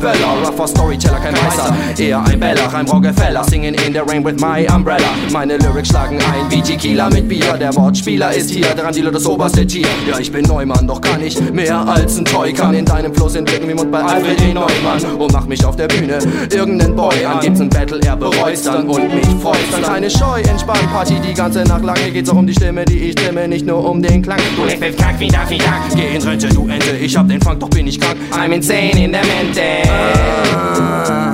Bella, 0.00 0.34
rougher 0.44 0.68
Storyteller, 0.68 1.18
kein 1.18 1.32
Meister. 1.32 1.74
Eher 1.98 2.22
ein 2.24 2.38
Beller, 2.38 2.66
Reim 2.72 2.86
Rockefeller. 2.86 3.42
Singing 3.44 3.74
in 3.74 3.92
the 3.92 3.98
rain 3.98 4.24
with 4.24 4.40
my 4.40 4.64
umbrella. 4.72 5.08
Meine 5.32 5.56
Lyrics 5.56 5.88
schlagen 5.88 6.18
ein 6.18 6.50
wie 6.50 6.62
Tequila 6.62 7.10
mit 7.10 7.28
Bier. 7.28 7.54
Der 7.54 7.74
Wortspieler 7.74 8.32
ist 8.32 8.50
hier, 8.50 8.66
der 8.74 8.92
Dealer 8.92 9.10
das 9.10 9.26
oberste 9.26 9.66
Tier. 9.66 9.88
Ja, 10.08 10.18
ich 10.18 10.30
bin 10.30 10.44
Neumann, 10.44 10.86
doch 10.86 11.00
kann 11.00 11.20
ich 11.22 11.40
mehr 11.52 11.80
als 11.80 12.16
ein 12.16 12.24
Toy. 12.24 12.52
Kann 12.52 12.74
in 12.74 12.84
deinem 12.84 13.12
Flow 13.12 13.28
Blicken 13.44 13.68
wie 13.68 13.74
Mund 13.74 13.90
bei 13.90 14.00
Alfred 14.00 14.40
E. 14.40 14.52
Neumann. 14.52 15.04
Und 15.18 15.32
mach 15.32 15.46
mich 15.46 15.64
auf 15.64 15.76
der 15.76 15.88
Bühne 15.88 16.18
irgendeinen 16.52 16.94
Boy 16.94 17.24
an. 17.24 17.40
Gibt's 17.40 17.60
ein 17.60 17.68
Battle, 17.68 18.00
er 18.04 18.16
bereut's 18.16 18.62
dann 18.62 18.88
und 18.88 19.14
mich 19.14 19.26
freut's 19.42 19.70
dann. 19.70 19.82
Keine 19.82 20.10
Scheu, 20.10 20.40
entspannt, 20.40 20.90
Party 20.92 21.16
die 21.20 21.34
ganze 21.34 21.62
Nacht 21.64 21.84
lang. 21.84 21.96
Hier 21.96 22.12
geht's 22.12 22.30
auch 22.30 22.36
um 22.36 22.46
die 22.46 22.54
Stimme, 22.54 22.84
die 22.84 22.98
ich 22.98 23.12
stimme, 23.12 23.48
nicht 23.48 23.66
nur 23.66 23.88
um 23.88 24.02
den 24.02 24.22
Klang. 24.22 24.38
Du 24.56 24.62
mit 24.62 24.96
Kack 24.98 25.18
wie 25.18 25.28
Daffy 25.28 25.58
Duck. 25.58 25.66
Geh 25.94 26.16
in 26.16 26.22
Rente, 26.22 26.48
du 26.48 26.68
Ente, 26.68 26.96
ich 27.00 27.16
hab 27.16 27.28
den 27.28 27.40
Funk, 27.40 27.60
doch 27.60 27.70
bin 27.70 27.86
ich 27.86 28.00
krank. 28.00 28.16
I'm 28.32 28.52
insane 28.52 29.04
in 29.04 29.12
der 29.12 29.22
Mente. 29.22 29.62
Ah, 29.90 31.32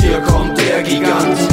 hier 0.00 0.18
kommt 0.20 0.58
der 0.58 0.82
Gigant. 0.82 1.49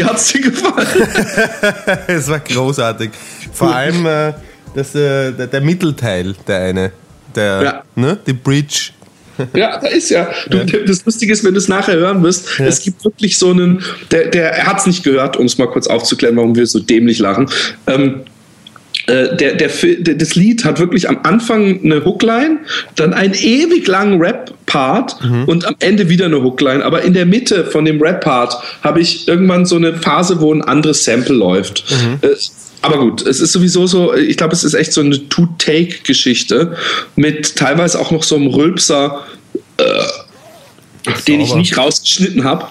Wie 0.00 0.04
hat's 0.04 0.32
dir 0.32 0.40
gefallen? 0.40 0.86
es 2.06 2.28
war 2.28 2.40
großartig. 2.40 3.10
Vor 3.52 3.74
allem 3.74 4.06
äh, 4.06 4.32
das, 4.74 4.94
äh, 4.94 5.32
der, 5.32 5.46
der 5.46 5.60
Mittelteil, 5.60 6.34
der 6.46 6.58
eine. 6.60 6.92
Der, 7.34 7.62
Ja. 7.62 7.82
ne? 7.94 8.18
Die 8.26 8.32
Bridge. 8.32 8.90
Ja, 9.54 9.78
da 9.78 9.86
ist 9.88 10.10
ja. 10.10 10.28
Du, 10.48 10.64
Das 10.64 11.04
Lustige 11.04 11.32
ist, 11.32 11.44
wenn 11.44 11.54
du 11.54 11.58
es 11.58 11.68
nachher 11.68 11.94
hören 11.94 12.22
wirst, 12.22 12.60
es 12.60 12.82
gibt 12.82 13.04
wirklich 13.04 13.38
so 13.38 13.50
einen, 13.50 13.82
der, 14.10 14.26
der 14.28 14.52
er 14.52 14.66
hat 14.66 14.80
es 14.80 14.86
nicht 14.86 15.02
gehört, 15.02 15.36
um 15.36 15.46
es 15.46 15.56
mal 15.58 15.66
kurz 15.68 15.86
aufzuklären, 15.86 16.36
warum 16.36 16.54
wir 16.54 16.66
so 16.66 16.78
dämlich 16.78 17.18
lachen. 17.20 17.48
Ähm, 17.86 18.22
äh, 19.10 19.36
der, 19.36 19.54
der, 19.54 19.68
der, 19.98 20.14
das 20.14 20.34
Lied 20.36 20.64
hat 20.64 20.78
wirklich 20.78 21.08
am 21.08 21.18
Anfang 21.24 21.82
eine 21.82 22.04
Hookline, 22.04 22.58
dann 22.94 23.12
einen 23.12 23.34
ewig 23.34 23.86
langen 23.88 24.20
Rap-Part 24.20 25.16
und 25.46 25.64
am 25.64 25.74
Ende 25.80 26.08
wieder 26.08 26.26
eine 26.26 26.42
Hookline. 26.42 26.84
Aber 26.84 27.02
in 27.02 27.12
der 27.14 27.26
Mitte 27.26 27.64
von 27.64 27.84
dem 27.84 28.00
Rap-Part 28.00 28.56
habe 28.82 29.00
ich 29.00 29.26
irgendwann 29.26 29.66
so 29.66 29.76
eine 29.76 29.94
Phase, 29.94 30.40
wo 30.40 30.54
ein 30.54 30.62
anderes 30.62 31.04
Sample 31.04 31.34
läuft. 31.34 31.84
Äh, 32.22 32.28
aber 32.82 32.98
gut, 32.98 33.26
es 33.26 33.40
ist 33.40 33.52
sowieso 33.52 33.86
so, 33.86 34.14
ich 34.14 34.36
glaube, 34.36 34.54
es 34.54 34.64
ist 34.64 34.74
echt 34.74 34.92
so 34.92 35.00
eine 35.00 35.28
Two-Take-Geschichte 35.28 36.76
mit 37.16 37.56
teilweise 37.56 37.98
auch 38.00 38.10
noch 38.10 38.22
so 38.22 38.36
einem 38.36 38.46
Rülpser, 38.46 39.24
äh, 39.76 39.84
den 41.26 41.40
ich 41.40 41.54
nicht 41.54 41.76
rausgeschnitten 41.76 42.44
habe 42.44 42.66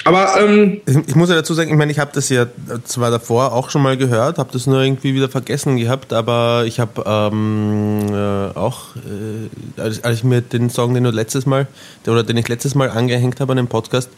Aber 0.05 0.39
ähm, 0.41 0.81
Ich, 0.85 0.97
ich 1.07 1.15
muss 1.15 1.29
ja 1.29 1.35
dazu 1.35 1.53
sagen, 1.53 1.71
ich 1.71 1.77
meine, 1.77 1.91
ich 1.91 1.99
habe 1.99 2.11
das 2.13 2.29
ja 2.29 2.45
zwar 2.83 3.09
davor 3.09 3.53
auch 3.53 3.69
schon 3.69 3.81
mal 3.81 3.95
gehört, 3.95 4.37
habe 4.37 4.49
das 4.51 4.67
nur 4.67 4.81
irgendwie 4.81 5.13
wieder 5.13 5.29
vergessen 5.29 5.77
gehabt, 5.77 6.11
aber 6.11 6.65
ich 6.67 6.79
habe 6.79 7.03
ähm, 7.05 7.99
äh, 8.11 8.57
auch, 8.57 8.95
äh, 8.97 9.81
als, 9.81 10.03
als 10.03 10.17
ich 10.17 10.23
mir 10.25 10.41
den 10.41 10.69
Song, 10.69 10.93
den 10.93 11.05
du 11.05 11.11
letztes 11.11 11.45
Mal, 11.45 11.67
der, 12.05 12.13
oder 12.13 12.23
den 12.23 12.37
ich 12.37 12.49
letztes 12.49 12.75
Mal 12.75 12.89
angehängt 12.89 13.39
habe 13.39 13.53
an 13.53 13.57
dem 13.57 13.67
Podcast, 13.67 14.09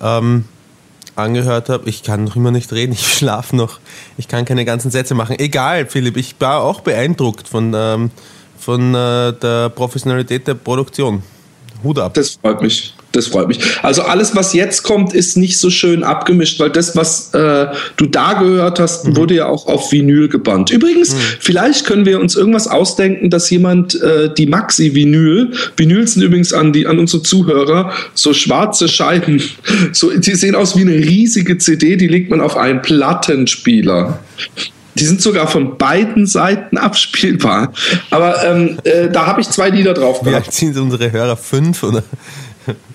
ähm, 0.00 0.44
angehört 1.16 1.68
habe, 1.68 1.88
ich 1.88 2.02
kann 2.02 2.24
noch 2.24 2.36
immer 2.36 2.50
nicht 2.50 2.72
reden, 2.72 2.92
ich 2.92 3.06
schlafe 3.16 3.56
noch, 3.56 3.80
ich 4.16 4.28
kann 4.28 4.44
keine 4.44 4.64
ganzen 4.64 4.90
Sätze 4.90 5.14
machen. 5.14 5.36
Egal, 5.38 5.86
Philipp, 5.86 6.16
ich 6.16 6.34
war 6.38 6.62
auch 6.62 6.80
beeindruckt 6.80 7.48
von, 7.48 7.72
ähm, 7.74 8.10
von 8.58 8.94
äh, 8.94 9.32
der 9.32 9.70
Professionalität 9.70 10.46
der 10.46 10.54
Produktion. 10.54 11.22
Hut 11.82 11.98
ab. 11.98 12.14
Das 12.14 12.38
freut 12.40 12.62
mich. 12.62 12.94
Das 13.16 13.28
freut 13.28 13.48
mich. 13.48 13.60
Also 13.82 14.02
alles, 14.02 14.36
was 14.36 14.52
jetzt 14.52 14.82
kommt, 14.82 15.14
ist 15.14 15.38
nicht 15.38 15.58
so 15.58 15.70
schön 15.70 16.02
abgemischt, 16.02 16.60
weil 16.60 16.68
das, 16.68 16.96
was 16.96 17.32
äh, 17.32 17.68
du 17.96 18.04
da 18.04 18.34
gehört 18.34 18.78
hast, 18.78 19.16
wurde 19.16 19.36
ja 19.36 19.46
auch 19.46 19.66
auf 19.68 19.90
Vinyl 19.90 20.28
gebannt. 20.28 20.70
Übrigens, 20.70 21.16
vielleicht 21.40 21.86
können 21.86 22.04
wir 22.04 22.20
uns 22.20 22.36
irgendwas 22.36 22.68
ausdenken, 22.68 23.30
dass 23.30 23.48
jemand 23.48 23.98
äh, 24.02 24.28
die 24.36 24.44
Maxi-Vinyl, 24.44 25.50
Vinyl 25.78 26.06
sind 26.06 26.24
übrigens 26.24 26.52
an, 26.52 26.74
die, 26.74 26.86
an 26.86 26.98
unsere 26.98 27.22
Zuhörer, 27.22 27.90
so 28.12 28.34
schwarze 28.34 28.86
Scheiben, 28.86 29.42
so, 29.92 30.10
die 30.10 30.34
sehen 30.34 30.54
aus 30.54 30.76
wie 30.76 30.82
eine 30.82 30.96
riesige 30.96 31.56
CD, 31.56 31.96
die 31.96 32.08
legt 32.08 32.28
man 32.28 32.42
auf 32.42 32.58
einen 32.58 32.82
Plattenspieler. 32.82 34.18
Die 34.98 35.04
sind 35.04 35.20
sogar 35.20 35.46
von 35.46 35.78
beiden 35.78 36.26
Seiten 36.26 36.76
abspielbar. 36.78 37.72
Aber 38.10 38.44
ähm, 38.44 38.78
äh, 38.84 39.08
da 39.08 39.26
habe 39.26 39.40
ich 39.40 39.48
zwei 39.48 39.70
Lieder 39.70 39.94
drauf 39.94 40.20
Wie 40.20 40.30
gehabt. 40.30 40.48
alt 40.48 40.54
sind 40.54 40.76
unsere 40.76 41.10
Hörer? 41.10 41.36
Fünf 41.36 41.82
oder? 41.82 42.02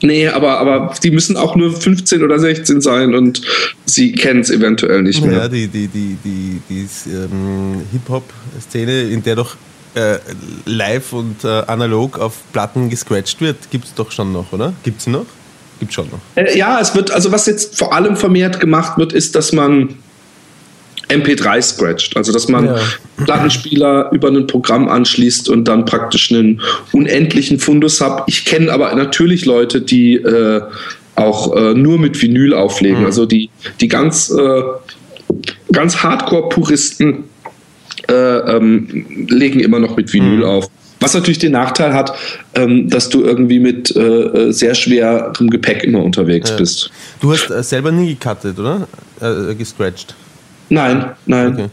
Nee, 0.01 0.27
aber, 0.27 0.59
aber 0.59 0.93
die 1.03 1.11
müssen 1.11 1.37
auch 1.37 1.55
nur 1.55 1.73
15 1.73 2.23
oder 2.23 2.39
16 2.39 2.81
sein 2.81 3.15
und 3.15 3.41
sie 3.85 4.11
kennen 4.13 4.41
es 4.41 4.49
eventuell 4.49 5.03
nicht 5.03 5.23
mehr. 5.23 5.33
Ja, 5.33 5.47
die, 5.47 5.67
die, 5.67 5.87
die, 5.87 6.17
die, 6.23 6.61
die 6.69 6.87
ähm, 7.11 7.81
Hip-Hop-Szene, 7.91 9.03
in 9.03 9.23
der 9.23 9.35
doch 9.35 9.55
äh, 9.95 10.17
live 10.65 11.13
und 11.13 11.43
äh, 11.43 11.47
analog 11.67 12.19
auf 12.19 12.35
Platten 12.53 12.89
gescratcht 12.89 13.41
wird, 13.41 13.57
gibt 13.69 13.85
es 13.85 13.93
doch 13.93 14.11
schon 14.11 14.31
noch, 14.31 14.51
oder? 14.53 14.73
Gibt 14.83 15.01
es 15.01 15.07
noch? 15.07 15.25
Gibt 15.79 15.93
schon 15.93 16.09
noch. 16.09 16.19
Äh, 16.35 16.57
ja, 16.57 16.79
es 16.79 16.95
wird, 16.95 17.11
also 17.11 17.31
was 17.31 17.45
jetzt 17.45 17.77
vor 17.77 17.93
allem 17.93 18.15
vermehrt 18.15 18.59
gemacht 18.59 18.97
wird, 18.97 19.13
ist, 19.13 19.35
dass 19.35 19.51
man 19.51 19.95
MP3 21.11 21.61
scratcht. 21.61 22.17
Also 22.17 22.31
dass 22.31 22.47
man 22.47 22.65
Ja. 22.65 22.79
Plattenspieler 23.25 24.09
über 24.11 24.29
ein 24.29 24.47
Programm 24.47 24.87
anschließt 24.87 25.49
und 25.49 25.65
dann 25.67 25.85
praktisch 25.85 26.31
einen 26.31 26.61
unendlichen 26.91 27.59
Fundus 27.59 28.01
hat. 28.01 28.23
Ich 28.27 28.45
kenne 28.45 28.71
aber 28.71 28.93
natürlich 28.95 29.45
Leute, 29.45 29.81
die 29.81 30.15
äh, 30.15 30.61
auch 31.15 31.55
äh, 31.55 31.73
nur 31.73 31.99
mit 31.99 32.19
Vinyl 32.21 32.53
auflegen. 32.53 33.05
Also 33.05 33.25
die, 33.25 33.49
die 33.79 33.87
ganz, 33.87 34.29
äh, 34.31 34.61
ganz 35.71 35.97
Hardcore-Puristen 35.97 37.25
äh, 38.09 38.13
ähm, 38.13 39.05
legen 39.29 39.59
immer 39.59 39.79
noch 39.79 39.95
mit 39.97 40.11
Vinyl 40.13 40.43
auf. 40.43 40.67
Was 40.99 41.15
natürlich 41.15 41.39
den 41.39 41.53
Nachteil 41.53 41.93
hat, 41.93 42.13
ähm, 42.53 42.87
dass 42.89 43.09
du 43.09 43.23
irgendwie 43.23 43.59
mit 43.59 43.95
äh, 43.95 43.99
äh, 43.99 44.51
sehr 44.51 44.75
schwerem 44.75 45.49
Gepäck 45.49 45.83
immer 45.83 46.03
unterwegs 46.03 46.55
bist. 46.55 46.91
Du 47.19 47.33
hast 47.33 47.47
selber 47.67 47.91
nie 47.91 48.15
gecuttet, 48.15 48.59
oder? 48.59 48.87
Äh, 49.19 49.55
gescratcht. 49.55 50.15
Nein, 50.71 51.11
nein. 51.25 51.53
Okay. 51.53 51.69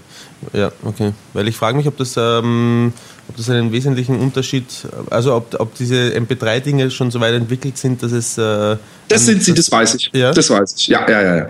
Ja, 0.52 0.72
okay. 0.84 1.12
Weil 1.32 1.46
ich 1.48 1.56
frage 1.56 1.76
mich, 1.76 1.86
ob 1.86 1.96
das, 1.96 2.16
ähm, 2.16 2.92
ob 3.28 3.36
das 3.36 3.48
einen 3.48 3.70
wesentlichen 3.72 4.18
Unterschied, 4.18 4.64
also 5.08 5.34
ob, 5.34 5.54
ob 5.60 5.74
diese 5.76 5.96
MP3-Dinge 6.16 6.90
schon 6.90 7.10
so 7.12 7.20
weit 7.20 7.34
entwickelt 7.34 7.78
sind, 7.78 8.02
dass 8.02 8.10
es. 8.12 8.36
Äh, 8.38 8.76
Das 9.06 9.24
sind 9.24 9.42
sie, 9.42 9.54
das 9.54 9.70
weiß 9.70 9.94
ich. 9.94 10.10
Ja? 10.12 10.32
Das 10.32 10.50
weiß 10.50 10.74
ich. 10.76 10.88
Ja, 10.88 11.08
ja, 11.08 11.22
ja, 11.22 11.36
ja. 11.36 11.46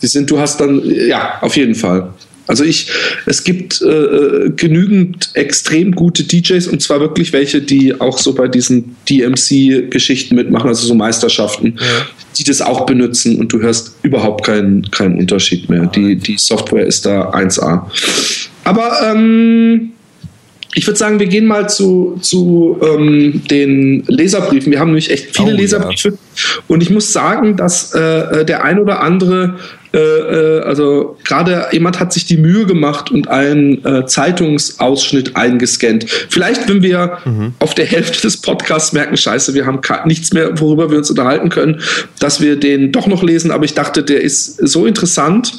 Die 0.00 0.06
sind, 0.06 0.30
du 0.30 0.38
hast 0.38 0.60
dann, 0.60 0.80
ja, 0.84 1.38
auf 1.40 1.56
jeden 1.56 1.74
Fall. 1.74 2.12
Also 2.46 2.64
ich, 2.64 2.88
es 3.26 3.44
gibt 3.44 3.82
äh, 3.82 4.50
genügend 4.56 5.30
extrem 5.34 5.92
gute 5.92 6.24
DJs 6.24 6.66
und 6.68 6.82
zwar 6.82 7.00
wirklich 7.00 7.32
welche, 7.32 7.60
die 7.60 8.00
auch 8.00 8.18
so 8.18 8.34
bei 8.34 8.48
diesen 8.48 8.96
DMC-Geschichten 9.08 10.34
mitmachen, 10.34 10.68
also 10.68 10.86
so 10.86 10.94
Meisterschaften, 10.94 11.78
die 12.36 12.44
das 12.44 12.60
auch 12.60 12.84
benutzen 12.86 13.38
und 13.38 13.52
du 13.52 13.60
hörst 13.60 13.94
überhaupt 14.02 14.44
keinen, 14.44 14.90
keinen 14.90 15.18
Unterschied 15.18 15.68
mehr. 15.68 15.86
Die, 15.86 16.16
die 16.16 16.36
Software 16.36 16.86
ist 16.86 17.06
da 17.06 17.30
1A. 17.30 17.82
Aber 18.64 18.98
ähm, 19.04 19.92
ich 20.74 20.86
würde 20.86 20.98
sagen, 20.98 21.20
wir 21.20 21.26
gehen 21.26 21.46
mal 21.46 21.68
zu, 21.68 22.18
zu 22.22 22.78
ähm, 22.82 23.42
den 23.50 24.04
Leserbriefen. 24.06 24.72
Wir 24.72 24.80
haben 24.80 24.88
nämlich 24.88 25.10
echt 25.10 25.36
viele 25.36 25.52
oh, 25.52 25.56
Leserbriefe. 25.56 26.08
Ja. 26.08 26.14
Und 26.66 26.82
ich 26.82 26.90
muss 26.90 27.12
sagen, 27.12 27.56
dass 27.56 27.92
äh, 27.94 28.44
der 28.44 28.64
ein 28.64 28.78
oder 28.78 29.00
andere 29.02 29.44
äh, 29.44 29.48
äh, 29.54 29.81
also 29.98 31.16
gerade 31.24 31.66
jemand 31.72 32.00
hat 32.00 32.12
sich 32.12 32.24
die 32.24 32.36
Mühe 32.36 32.66
gemacht 32.66 33.10
und 33.10 33.28
einen 33.28 33.84
äh, 33.84 34.06
Zeitungsausschnitt 34.06 35.36
eingescannt. 35.36 36.06
Vielleicht, 36.08 36.68
wenn 36.68 36.82
wir 36.82 37.18
mhm. 37.24 37.54
auf 37.58 37.74
der 37.74 37.86
Hälfte 37.86 38.22
des 38.22 38.38
Podcasts 38.38 38.92
merken, 38.92 39.16
scheiße, 39.16 39.54
wir 39.54 39.66
haben 39.66 39.80
nichts 40.06 40.32
mehr, 40.32 40.58
worüber 40.58 40.90
wir 40.90 40.98
uns 40.98 41.10
unterhalten 41.10 41.50
können, 41.50 41.80
dass 42.18 42.40
wir 42.40 42.56
den 42.56 42.92
doch 42.92 43.06
noch 43.06 43.22
lesen. 43.22 43.50
Aber 43.50 43.64
ich 43.64 43.74
dachte, 43.74 44.02
der 44.02 44.22
ist 44.22 44.56
so 44.66 44.86
interessant 44.86 45.52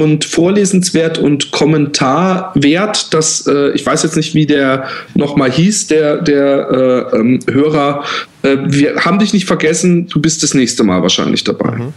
und 0.00 0.24
vorlesenswert 0.24 1.18
und 1.18 1.50
kommentarwert, 1.50 3.12
dass 3.12 3.46
äh, 3.46 3.72
ich 3.72 3.84
weiß 3.84 4.02
jetzt 4.02 4.16
nicht, 4.16 4.34
wie 4.34 4.46
der 4.46 4.88
nochmal 5.14 5.52
hieß, 5.52 5.88
der, 5.88 6.22
der 6.22 7.10
äh, 7.12 7.16
ähm, 7.16 7.40
Hörer. 7.50 8.04
Äh, 8.42 8.56
wir 8.64 9.04
haben 9.04 9.18
dich 9.18 9.34
nicht 9.34 9.44
vergessen, 9.44 10.06
du 10.06 10.18
bist 10.18 10.42
das 10.42 10.54
nächste 10.54 10.84
Mal 10.84 11.02
wahrscheinlich 11.02 11.44
dabei. 11.44 11.72
Mhm. 11.76 11.92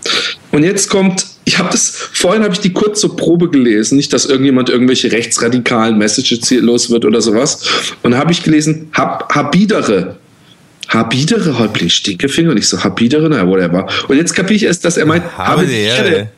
Und 0.51 0.63
jetzt 0.63 0.89
kommt, 0.89 1.25
ich 1.45 1.57
habe 1.59 1.69
das, 1.71 1.91
vorhin 2.11 2.43
habe 2.43 2.53
ich 2.53 2.59
die 2.59 2.73
kurz 2.73 2.99
zur 2.99 3.15
Probe 3.15 3.49
gelesen, 3.49 3.95
nicht, 3.95 4.11
dass 4.11 4.25
irgendjemand 4.25 4.69
irgendwelche 4.69 5.09
rechtsradikalen 5.09 5.97
Messages 5.97 6.51
los 6.51 6.89
wird 6.89 7.05
oder 7.05 7.21
sowas. 7.21 7.65
Und 8.03 8.17
habe 8.17 8.33
ich 8.33 8.43
gelesen, 8.43 8.89
hab, 8.91 9.33
habidere. 9.33 10.17
Habidere, 10.89 11.57
Häuptling, 11.57 11.89
Stinkefinger. 11.89 12.51
Und 12.51 12.57
ich 12.57 12.67
so, 12.67 12.83
Habidere, 12.83 13.29
naja, 13.29 13.47
whatever. 13.47 13.87
Und 14.09 14.17
jetzt 14.17 14.33
kapiere 14.33 14.55
ich 14.55 14.63
erst, 14.63 14.83
dass 14.83 14.97
er 14.97 15.05
meint, 15.05 15.23
habe 15.37 15.65
die 15.65 15.73
Ehre. 15.73 16.29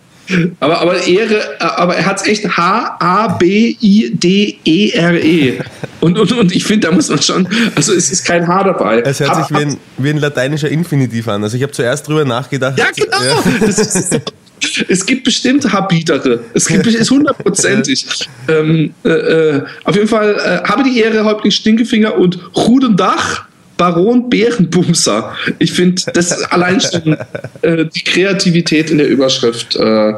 Aber, 0.60 0.82
aber 0.82 1.06
Ehre, 1.06 1.42
aber 1.60 1.96
er 1.96 2.06
hat 2.06 2.22
es 2.22 2.28
echt 2.28 2.46
H-A-B-I-D-E-R-E. 2.58 3.60
-E. 5.52 5.64
Und, 6.02 6.18
und, 6.20 6.32
und 6.32 6.56
ich 6.56 6.64
finde, 6.64 6.88
da 6.88 6.94
muss 6.94 7.10
man 7.10 7.22
schon, 7.22 7.48
also 7.76 7.94
es 7.94 8.12
ist 8.12 8.26
kein 8.26 8.48
H 8.48 8.64
dabei. 8.64 9.02
Es 9.02 9.20
hört 9.20 9.36
sich 9.36 9.50
wie 9.58 9.64
ein, 9.64 9.78
wie 9.98 10.10
ein 10.10 10.18
lateinischer 10.18 10.70
Infinitiv 10.70 11.28
an. 11.28 11.44
Also 11.44 11.58
ich 11.58 11.64
habe 11.64 11.74
zuerst 11.74 12.08
drüber 12.08 12.26
nachgedacht. 12.26 12.78
Ja, 12.78 12.88
genau. 12.96 13.18
Ja. 13.24 13.68
Ist, 13.68 14.22
es 14.88 15.06
gibt 15.06 15.24
bestimmt 15.24 15.72
Habitere. 15.72 16.40
Es 16.54 16.68
gibt 16.68 16.88
es 16.88 17.12
hundertprozentig. 17.12 18.06
ähm, 18.48 18.94
äh, 19.04 19.10
äh, 19.10 19.64
auf 19.84 19.96
jeden 19.96 20.08
Fall 20.08 20.36
äh, 20.36 20.68
habe 20.68 20.84
die 20.84 21.00
Ehre, 21.00 21.24
Häuptling 21.26 21.52
Stinkefinger 21.52 22.18
und 22.18 22.40
Rudendach 22.56 23.46
Baron 23.78 24.30
Bärenbumser. 24.30 25.36
Ich 25.60 25.74
finde, 25.74 26.02
das 26.14 26.32
allein 26.44 26.80
schon 26.80 27.18
äh, 27.62 27.86
die 27.86 28.04
Kreativität 28.04 28.90
in 28.90 28.98
der 28.98 29.08
Überschrift 29.08 29.76
äh, 29.76 30.14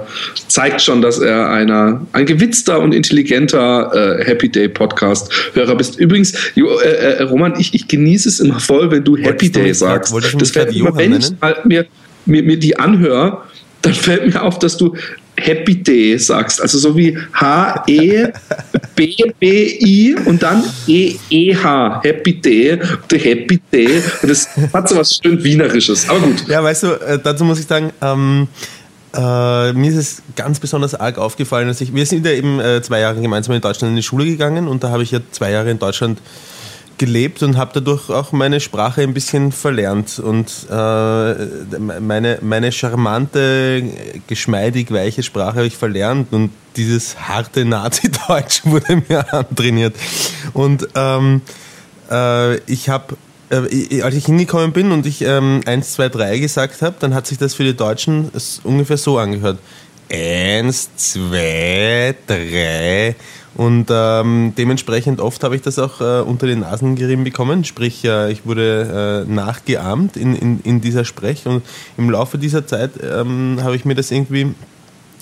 zeigt 0.48 0.82
schon, 0.82 1.02
dass 1.02 1.20
er 1.20 1.50
einer, 1.50 2.06
ein 2.14 2.26
gewitzter 2.26 2.80
und 2.80 2.94
intelligenter 2.94 4.20
äh, 4.20 4.26
Happy 4.26 4.50
Day 4.50 4.68
Podcast 4.68 5.32
Hörer 5.54 5.76
bist. 5.76 6.00
Übrigens, 6.00 6.34
jo, 6.56 6.80
äh, 6.80 6.88
äh, 6.90 7.24
Roman, 7.24 7.60
ich, 7.60 7.74
ich 7.74 7.88
genieße 7.88 8.30
es 8.30 8.40
immer 8.40 8.60
voll, 8.60 8.92
wenn 8.92 9.04
du 9.04 9.18
Happy 9.18 9.52
Day 9.52 9.74
sagst. 9.74 10.14
Das 10.40 10.52
fällt 10.52 10.76
immer, 10.76 10.96
wenn 10.96 11.16
ich 11.16 11.32
halt 11.42 11.66
mir, 11.66 11.86
mir, 12.26 12.44
mir 12.44 12.58
die 12.58 12.78
anhöre, 12.78 13.44
dann 13.82 13.94
fällt 13.94 14.34
mir 14.34 14.42
auf, 14.42 14.60
dass 14.60 14.78
du 14.78 14.96
Happy 15.40 15.76
Day 15.84 16.18
sagst. 16.18 16.62
Also 16.62 16.80
so 16.80 16.96
wie 16.98 17.18
H-E-B-B-I 17.34 18.36
und 20.26 20.42
dann 20.42 20.64
E-E-H. 20.88 22.02
Happy 22.04 22.42
Day. 22.42 22.80
The 23.10 23.18
Happy 23.20 23.62
Day. 23.72 24.02
Und 24.22 24.30
das 24.30 24.50
hat 24.74 24.90
so 24.90 24.96
was 24.96 25.20
schön 25.22 25.44
Wienerisches. 25.44 26.10
Aber 26.10 26.20
gut. 26.20 26.48
Ja, 26.48 26.64
weißt 26.64 26.84
du, 26.84 26.88
äh, 26.88 27.20
dazu 27.22 27.44
muss 27.44 27.60
ich 27.60 27.68
sagen, 27.68 27.92
ähm, 28.02 28.48
äh, 29.14 29.74
mir 29.74 29.92
ist 29.92 29.98
es 29.98 30.24
ganz 30.36 30.60
besonders 30.60 30.96
arg 30.96 31.18
aufgefallen, 31.18 31.68
dass 31.68 31.82
ich, 31.82 31.94
wir 31.94 32.06
sind 32.06 32.26
ja 32.26 32.32
eben 32.32 32.60
äh, 32.60 32.82
zwei 32.82 33.00
Jahre 33.00 33.22
gemeinsam 33.22 33.56
in 33.56 33.62
Deutschland 33.62 33.92
in 33.92 33.96
die 33.96 34.04
Schule 34.04 34.26
gegangen 34.26 34.68
und 34.68 34.84
da 34.84 34.90
habe 34.90 35.04
ich 35.04 35.12
ja 35.12 35.20
zwei 35.32 35.52
Jahre 35.52 35.72
in 35.72 35.80
Deutschland 35.80 36.20
gelebt 36.98 37.44
und 37.44 37.58
habe 37.58 37.72
dadurch 37.76 38.10
auch 38.10 38.32
meine 38.32 38.60
Sprache 38.60 39.02
ein 39.02 39.14
bisschen 39.14 39.52
verlernt 39.52 40.20
und 40.20 40.52
äh, 40.70 41.34
meine, 42.00 42.40
meine 42.42 42.72
charmante, 42.72 43.84
geschmeidig 44.28 44.92
weiche 44.92 45.24
Sprache 45.24 45.58
habe 45.58 45.68
ich 45.68 45.78
verlernt 45.78 46.34
und 46.34 46.52
dieses 46.76 47.20
harte 47.20 47.66
Nazi-Deutsch 47.66 48.62
wurde 48.66 49.04
mir 49.08 49.34
antrainiert. 49.34 49.96
Und 50.54 50.88
ähm, 50.96 51.42
äh, 52.10 52.58
ich 52.72 52.90
habe 52.90 53.16
äh, 53.50 54.02
als 54.02 54.16
ich 54.16 54.26
hingekommen 54.26 54.74
bin 54.74 54.92
und 54.92 55.06
ich 55.06 55.22
ähm, 55.22 55.62
1, 55.66 55.94
2, 55.94 56.10
3 56.10 56.40
gesagt 56.40 56.82
habe, 56.82 56.96
dann 57.00 57.14
hat 57.14 57.28
sich 57.28 57.38
das 57.38 57.54
für 57.54 57.64
die 57.64 57.76
Deutschen 57.76 58.32
ungefähr 58.64 58.98
so 58.98 59.18
angehört. 59.18 59.60
1, 60.10 60.96
2, 60.96 62.16
3 62.28 63.16
und 63.58 63.88
ähm, 63.90 64.54
dementsprechend 64.56 65.20
oft 65.20 65.44
habe 65.44 65.56
ich 65.56 65.64
das 65.64 65.80
auch 65.80 66.00
äh, 66.00 66.22
unter 66.22 66.46
den 66.46 66.60
Nasen 66.60 66.96
gerieben 66.96 67.24
bekommen. 67.24 67.64
Sprich, 67.64 68.06
äh, 68.06 68.32
ich 68.32 68.46
wurde 68.46 69.26
äh, 69.28 69.32
nachgeahmt 69.32 70.16
in, 70.16 70.36
in, 70.36 70.60
in 70.62 70.80
dieser 70.80 71.04
Sprech. 71.06 71.48
Und 71.48 71.64
im 71.98 72.12
Laufe 72.12 72.38
dieser 72.38 72.68
Zeit 72.68 72.92
ähm, 73.02 73.58
habe 73.64 73.76
ich 73.76 73.84
mir 73.84 73.96
das 73.96 74.12
irgendwie 74.12 74.54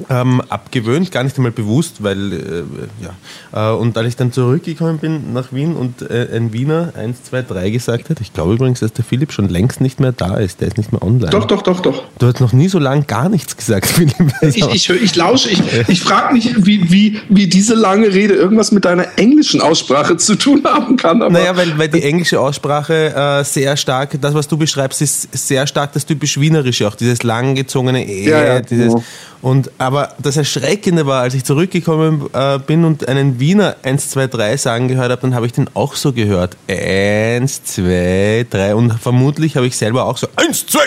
ähm, 0.09 0.41
abgewöhnt, 0.49 1.11
gar 1.11 1.23
nicht 1.23 1.37
einmal 1.37 1.51
bewusst, 1.51 2.03
weil, 2.03 2.33
äh, 2.33 2.63
ja. 3.01 3.71
Äh, 3.71 3.75
und 3.75 3.97
als 3.97 4.07
ich 4.07 4.15
dann 4.15 4.31
zurückgekommen 4.31 4.97
bin 4.97 5.33
nach 5.33 5.53
Wien 5.53 5.75
und 5.75 6.01
äh, 6.01 6.27
ein 6.33 6.53
Wiener 6.53 6.93
1, 6.95 7.23
2, 7.23 7.41
3 7.43 7.69
gesagt 7.69 8.09
hat, 8.09 8.19
ich 8.19 8.33
glaube 8.33 8.53
übrigens, 8.53 8.81
dass 8.81 8.93
der 8.93 9.05
Philipp 9.05 9.31
schon 9.31 9.49
längst 9.49 9.81
nicht 9.81 9.99
mehr 9.99 10.11
da 10.11 10.35
ist, 10.35 10.61
der 10.61 10.67
ist 10.69 10.77
nicht 10.77 10.91
mehr 10.91 11.01
online. 11.01 11.29
Doch, 11.29 11.45
doch, 11.45 11.61
doch, 11.61 11.79
doch. 11.79 12.03
Du 12.19 12.27
hast 12.27 12.39
noch 12.41 12.53
nie 12.53 12.67
so 12.67 12.79
lange 12.79 13.03
gar 13.03 13.29
nichts 13.29 13.55
gesagt, 13.55 13.85
Philipp. 13.87 14.15
Ich, 14.41 14.57
ich, 14.57 14.89
ich 14.89 15.15
lausche, 15.15 15.49
ich, 15.49 15.61
ich 15.87 16.01
frage 16.01 16.33
mich, 16.33 16.65
wie, 16.65 16.91
wie, 16.91 17.19
wie 17.29 17.47
diese 17.47 17.73
lange 17.73 18.13
Rede 18.13 18.33
irgendwas 18.33 18.71
mit 18.71 18.85
deiner 18.85 19.17
englischen 19.17 19.61
Aussprache 19.61 20.17
zu 20.17 20.35
tun 20.35 20.63
haben 20.65 20.97
kann. 20.97 21.19
Naja, 21.19 21.55
weil, 21.55 21.77
weil 21.77 21.89
die 21.89 22.03
englische 22.03 22.39
Aussprache 22.39 23.13
äh, 23.15 23.43
sehr 23.43 23.77
stark, 23.77 24.19
das, 24.19 24.33
was 24.33 24.47
du 24.47 24.57
beschreibst, 24.57 25.01
ist 25.01 25.29
sehr 25.31 25.65
stark 25.67 25.93
das 25.93 26.05
typisch 26.05 26.39
Wienerische, 26.39 26.87
auch 26.87 26.95
dieses 26.95 27.23
langgezogene 27.23 28.05
E, 28.05 28.29
ja, 28.29 28.43
ja, 28.43 28.61
dieses... 28.61 28.93
Oh 28.93 29.03
und, 29.45 29.69
aber 29.77 30.15
das 30.17 30.37
Erschreckende 30.37 31.05
war, 31.05 31.21
als 31.21 31.35
ich 31.35 31.43
zurückgekommen 31.43 32.27
äh, 32.33 32.57
bin 32.57 32.83
und 32.83 33.07
einen 33.07 33.39
Wiener 33.39 33.75
1, 33.83 34.09
2, 34.09 34.25
3 34.25 34.57
sagen 34.57 34.87
gehört 34.87 35.11
habe, 35.11 35.21
dann 35.21 35.35
habe 35.35 35.45
ich 35.45 35.51
den 35.51 35.69
auch 35.75 35.93
so 35.93 36.13
gehört. 36.13 36.57
1, 36.67 37.63
2, 37.63 38.47
3 38.49 38.73
und 38.73 38.99
vermutlich 38.99 39.55
habe 39.55 39.67
ich 39.67 39.77
selber 39.77 40.05
auch 40.05 40.17
so 40.17 40.25
1, 40.35 40.65
2, 40.65 40.79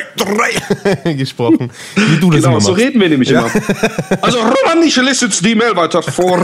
3 1.04 1.12
gesprochen. 1.14 1.70
Wie 1.94 2.16
du 2.16 2.32
das 2.32 2.40
genau, 2.40 2.54
immer 2.56 2.60
so 2.60 2.72
reden 2.72 3.00
wir 3.00 3.08
nämlich 3.08 3.28
ja. 3.28 3.42
immer. 3.42 3.50
Also 4.22 4.38
Roman, 4.38 4.82
ich 4.84 4.96
lese 4.96 5.26
jetzt 5.26 5.44
die 5.44 5.54
Mail 5.54 5.76
weiter 5.76 6.02
vor. 6.02 6.40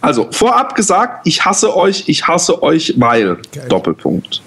Also, 0.00 0.28
vorab 0.32 0.74
gesagt, 0.74 1.26
ich 1.26 1.44
hasse 1.44 1.76
euch, 1.76 2.04
ich 2.06 2.26
hasse 2.26 2.62
euch, 2.62 2.94
weil. 2.96 3.36
Geil. 3.52 3.68
Doppelpunkt. 3.68 4.40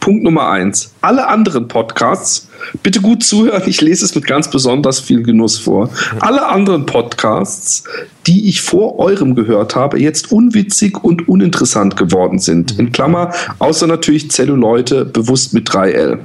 Punkt 0.00 0.24
Nummer 0.24 0.48
eins. 0.48 0.92
Alle 1.02 1.28
anderen 1.28 1.68
Podcasts, 1.68 2.48
bitte 2.82 3.00
gut 3.00 3.22
zuhören, 3.22 3.62
ich 3.66 3.80
lese 3.80 4.04
es 4.04 4.14
mit 4.14 4.26
ganz 4.26 4.50
besonders 4.50 4.98
viel 4.98 5.22
Genuss 5.22 5.58
vor. 5.58 5.90
Alle 6.20 6.48
anderen 6.48 6.86
Podcasts, 6.86 7.84
die 8.26 8.48
ich 8.48 8.62
vor 8.62 8.98
eurem 8.98 9.34
gehört 9.34 9.76
habe, 9.76 10.00
jetzt 10.00 10.32
unwitzig 10.32 11.04
und 11.04 11.28
uninteressant 11.28 11.96
geworden 11.96 12.38
sind. 12.38 12.78
In 12.78 12.92
Klammer, 12.92 13.32
außer 13.58 13.86
natürlich 13.86 14.30
Zelluleute, 14.30 15.04
bewusst 15.04 15.54
mit 15.54 15.68
3L. 15.68 16.18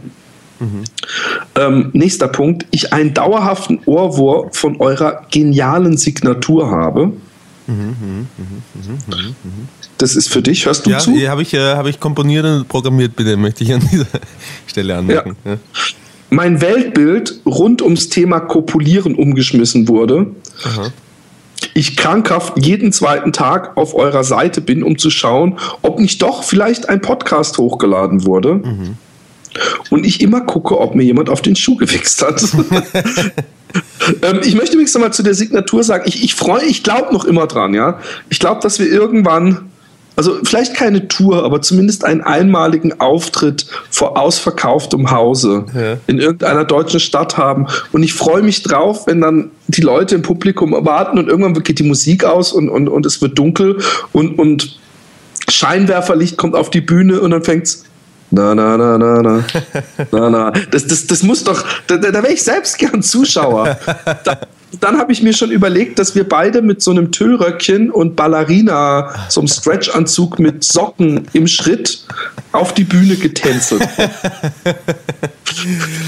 Mhm. 0.59 0.83
Ähm, 1.55 1.89
nächster 1.93 2.27
Punkt, 2.27 2.65
ich 2.71 2.93
einen 2.93 3.13
dauerhaften 3.13 3.79
Ohrwurm 3.85 4.51
von 4.53 4.77
eurer 4.79 5.25
genialen 5.31 5.97
Signatur 5.97 6.71
habe. 6.71 7.11
Mhm, 7.67 7.75
mh, 7.75 8.27
mh, 8.38 9.15
mh, 9.17 9.35
das 9.97 10.15
ist 10.15 10.29
für 10.29 10.41
dich. 10.41 10.65
Hörst 10.65 10.86
du 10.86 10.89
ja, 10.89 10.99
zu? 10.99 11.12
Ja, 11.12 11.31
habe 11.31 11.41
ich, 11.41 11.53
äh, 11.53 11.75
hab 11.75 11.86
ich 11.86 11.99
komponiert 11.99 12.45
und 12.45 12.67
programmiert, 12.67 13.15
bitte, 13.15 13.38
möchte 13.38 13.63
ich 13.63 13.73
an 13.73 13.81
dieser 13.91 14.05
Stelle 14.67 14.97
anmerken. 14.97 15.36
Ja. 15.45 15.51
Ja. 15.51 15.58
Mein 16.29 16.60
Weltbild 16.60 17.41
rund 17.45 17.81
ums 17.81 18.10
Thema 18.10 18.39
Kopulieren 18.39 19.15
umgeschmissen 19.15 19.88
wurde. 19.88 20.27
Aha. 20.63 20.91
Ich 21.73 21.95
krankhaft 21.95 22.53
jeden 22.58 22.91
zweiten 22.91 23.31
Tag 23.31 23.77
auf 23.77 23.93
eurer 23.95 24.23
Seite 24.23 24.62
bin, 24.62 24.84
um 24.84 24.97
zu 24.97 25.10
schauen, 25.10 25.60
ob 25.81 25.99
nicht 25.99 26.21
doch 26.21 26.43
vielleicht 26.43 26.89
ein 26.89 27.01
Podcast 27.01 27.58
hochgeladen 27.58 28.25
wurde. 28.25 28.55
Mhm. 28.55 28.97
Und 29.89 30.05
ich 30.05 30.19
immer 30.19 30.41
gucke, 30.41 30.79
ob 30.79 30.95
mir 30.95 31.03
jemand 31.03 31.29
auf 31.29 31.41
den 31.41 31.55
Schuh 31.55 31.77
gewichst 31.77 32.21
hat. 32.21 32.43
ähm, 34.21 34.41
ich 34.43 34.55
möchte 34.55 34.73
übrigens 34.73 34.93
nochmal 34.93 35.13
zu 35.13 35.23
der 35.23 35.34
Signatur 35.34 35.84
sagen, 35.84 36.03
ich, 36.08 36.23
ich 36.23 36.36
freue, 36.36 36.65
ich 36.65 36.84
glaube 36.84 37.13
noch 37.13 37.23
immer 37.23 37.47
dran, 37.47 37.73
ja. 37.73 37.99
Ich 38.29 38.39
glaube, 38.39 38.60
dass 38.62 38.79
wir 38.79 38.88
irgendwann 38.88 39.69
also 40.15 40.38
vielleicht 40.43 40.75
keine 40.75 41.08
Tour, 41.08 41.43
aber 41.43 41.62
zumindest 41.62 42.06
einen 42.06 42.21
einmaligen 42.21 42.99
Auftritt 42.99 43.65
vor 43.89 44.17
ausverkauftem 44.17 45.12
Hause 45.12 45.65
ja. 45.73 45.97
in 46.08 46.19
irgendeiner 46.19 46.63
deutschen 46.63 46.99
Stadt 46.99 47.38
haben. 47.38 47.67
Und 47.91 48.04
ich 48.04 48.13
freue 48.13 48.41
mich 48.41 48.63
drauf, 48.63 49.08
wenn 49.08 49.21
dann 49.21 49.51
die 49.67 49.82
Leute 49.82 50.15
im 50.15 50.21
Publikum 50.21 50.73
erwarten 50.73 51.17
und 51.17 51.28
irgendwann 51.28 51.54
geht 51.63 51.80
die 51.80 51.84
Musik 51.84 52.23
aus 52.23 52.54
und, 52.54 52.69
und, 52.69 52.88
und 52.88 53.06
es 53.06 53.21
wird 53.21 53.38
dunkel 53.38 53.80
und, 54.13 54.39
und 54.39 54.80
Scheinwerferlicht 55.49 56.38
kommt 56.38 56.56
auf 56.56 56.69
die 56.69 56.82
Bühne 56.82 57.19
und 57.19 57.32
dann 57.32 57.43
fängt's 57.43 57.84
na, 58.32 58.56
na, 58.56 58.75
na, 58.75 58.97
na, 58.97 59.21
na. 59.21 59.43
na, 60.12 60.30
na. 60.30 60.51
Das, 60.71 60.88
das, 60.88 61.06
das 61.06 61.23
muss 61.23 61.43
doch, 61.43 61.63
da, 61.88 61.97
da 61.97 62.12
wäre 62.12 62.34
ich 62.34 62.43
selbst 62.43 62.78
gern 62.78 63.04
Zuschauer. 63.04 63.78
Da, 64.23 64.39
dann 64.80 64.97
habe 64.97 65.12
ich 65.12 65.21
mir 65.21 65.34
schon 65.34 65.51
überlegt, 65.51 65.99
dass 65.99 66.15
wir 66.15 66.28
beide 66.28 66.62
mit 66.62 66.82
so 66.82 66.91
einem 66.91 67.12
Tüllröckchen 67.12 67.91
und 67.91 68.15
Ballerina, 68.15 69.13
so 69.30 69.41
einem 69.41 69.47
Stretchanzug 69.47 70.39
mit 70.39 70.63
Socken 70.63 71.28
im 71.34 71.47
Schritt 71.47 72.06
auf 72.55 72.73
die 72.73 72.83
Bühne 72.83 73.15
getänzelt. 73.15 73.87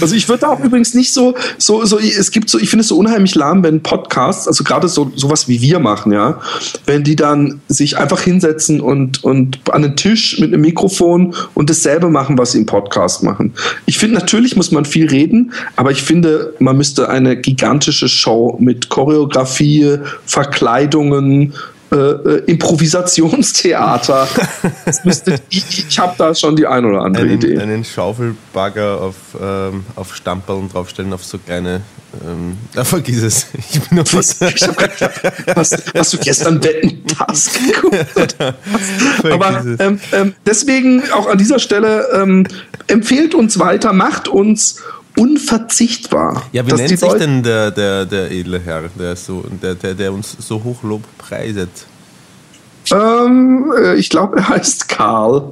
also 0.02 0.16
ich 0.16 0.28
würde 0.30 0.50
auch 0.50 0.60
übrigens 0.60 0.94
nicht 0.94 1.14
so, 1.14 1.36
so, 1.58 1.86
so, 1.86 2.00
es 2.00 2.32
gibt 2.32 2.50
so, 2.50 2.60
ich 2.60 2.70
finde 2.70 2.82
es 2.82 2.90
so 2.90 2.98
unheimlich 2.98 3.36
lahm, 3.36 3.64
wenn 3.64 3.82
Podcasts, 3.82 4.48
also 4.48 4.64
gerade 4.64 4.88
so 4.88 5.12
sowas 5.16 5.48
wie 5.48 5.62
wir 5.62 5.80
machen, 5.80 6.12
ja, 6.12 6.40
wenn 6.86 7.04
die 7.04 7.16
dann 7.16 7.62
sich 7.68 7.98
einfach 7.98 8.22
hinsetzen 8.22 8.82
und, 8.82 9.24
und 9.24 9.60
an 9.72 9.82
den 9.82 9.96
Tisch 9.96 10.40
mit 10.40 10.54
einem 10.54 10.62
Mikrofon 10.62 11.36
und 11.54 11.70
dasselbe 11.70 12.10
machen, 12.10 12.38
was 12.38 12.52
sie 12.52 12.60
im 12.60 12.66
Podcast 12.66 13.24
machen. 13.24 13.54
Ich 13.86 13.98
finde, 13.98 14.16
natürlich 14.16 14.56
muss 14.56 14.72
man 14.72 14.86
viel 14.86 15.08
reden, 15.08 15.54
aber 15.76 15.92
ich 15.92 16.02
finde, 16.02 16.54
man 16.60 16.78
müsste 16.78 17.10
eine 17.10 17.38
gigantische 17.38 18.10
Show 18.10 18.58
mit 18.60 18.90
Choreografie, 18.90 19.98
Verkleidungen, 20.26 21.54
äh, 21.90 21.96
äh, 21.96 22.44
Improvisationstheater. 22.48 24.28
müsste, 25.06 25.40
ich 25.50 25.88
ich 25.88 26.00
habe 26.00 26.16
da 26.18 26.36
schon 26.36 26.56
die 26.58 26.68
ein 26.68 26.84
oder 26.84 27.02
andere 27.02 27.24
einen, 27.24 27.34
Idee. 27.36 27.58
Einen 27.60 27.86
Schaufelbagger 27.86 29.02
auf, 29.02 29.16
ähm, 29.42 29.86
auf 29.96 30.14
Stamperl 30.14 30.68
draufstellen, 30.72 31.14
auf 31.14 31.24
so 31.24 31.38
kleine. 31.38 31.82
Ähm, 32.26 32.58
da 32.74 32.84
vergiss 32.86 33.22
es. 33.22 33.48
Ich 33.72 33.80
bin 33.82 34.00
noch 34.00 34.14
was, 34.14 34.42
ich 34.42 34.68
hab 34.68 35.56
hast, 35.56 36.14
du 36.14 36.18
gestern 36.18 36.62
Wetten 36.62 37.04
das 37.26 37.52
geguckt? 37.54 38.36
Aber 39.24 39.64
ähm, 39.80 40.00
ähm, 40.12 40.36
deswegen 40.46 41.04
auch 41.12 41.28
an 41.28 41.38
dieser 41.38 41.60
Stelle 41.60 42.08
ähm, 42.14 42.48
empfehlt 42.88 43.34
uns 43.34 43.60
weiter, 43.60 43.94
macht 43.94 44.28
uns 44.28 44.82
unverzichtbar. 45.18 46.44
Ja, 46.52 46.66
wie 46.66 46.74
nennt 46.74 47.00
sich 47.00 47.14
denn 47.14 47.44
der, 47.44 47.72
der, 47.72 48.06
der 48.06 48.32
edle 48.32 48.60
Herr, 48.60 48.90
der, 48.98 49.16
so, 49.16 49.44
der, 49.62 49.76
der, 49.76 49.94
der 49.94 50.14
uns 50.14 50.36
so 50.40 50.64
hochlob 50.64 51.04
preiset? 51.18 51.70
Ähm, 52.94 53.74
äh, 53.78 53.96
ich 53.96 54.10
glaube, 54.10 54.38
er 54.38 54.50
heißt 54.50 54.90
Karl. 54.90 55.52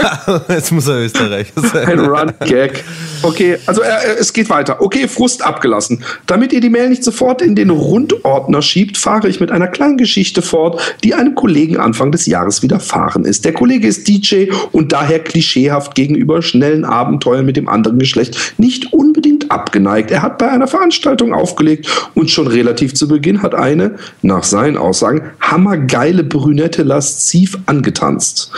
Jetzt 0.48 0.72
muss 0.72 0.88
er 0.88 1.04
Österreicher 1.04 1.60
sein. 1.60 1.86
Ein 1.86 2.00
Run-Gag. 2.00 2.84
Okay, 3.22 3.58
also 3.66 3.82
äh, 3.82 4.16
es 4.18 4.32
geht 4.32 4.50
weiter. 4.50 4.80
Okay, 4.80 5.08
Frust 5.08 5.44
abgelassen. 5.44 6.04
Damit 6.26 6.52
ihr 6.52 6.60
die 6.60 6.68
Mail 6.68 6.90
nicht 6.90 7.04
sofort 7.04 7.42
in 7.42 7.54
den 7.54 7.70
Rundordner 7.70 8.62
schiebt, 8.62 8.96
fahre 8.96 9.28
ich 9.28 9.40
mit 9.40 9.50
einer 9.50 9.68
kleinen 9.68 9.96
Geschichte 9.96 10.42
fort, 10.42 10.80
die 11.02 11.14
einem 11.14 11.34
Kollegen 11.34 11.78
Anfang 11.78 12.12
des 12.12 12.26
Jahres 12.26 12.62
widerfahren 12.62 13.24
ist. 13.24 13.44
Der 13.44 13.52
Kollege 13.52 13.86
ist 13.86 14.08
DJ 14.08 14.46
und 14.72 14.92
daher 14.92 15.20
klischeehaft 15.20 15.94
gegenüber 15.94 16.42
schnellen 16.42 16.84
Abenteuern 16.84 17.46
mit 17.46 17.56
dem 17.56 17.68
anderen 17.68 17.98
Geschlecht 17.98 18.54
nicht 18.58 18.92
unbedingt 19.24 19.50
abgeneigt. 19.50 20.10
Er 20.10 20.22
hat 20.22 20.38
bei 20.38 20.50
einer 20.50 20.66
Veranstaltung 20.66 21.32
aufgelegt 21.32 21.88
und 22.14 22.30
schon 22.30 22.46
relativ 22.46 22.94
zu 22.94 23.08
Beginn 23.08 23.42
hat 23.42 23.54
eine, 23.54 23.96
nach 24.22 24.44
seinen 24.44 24.76
Aussagen, 24.76 25.22
hammergeile 25.40 26.24
Brünette 26.24 26.82
lasziv 26.82 27.58
angetanzt. 27.66 28.50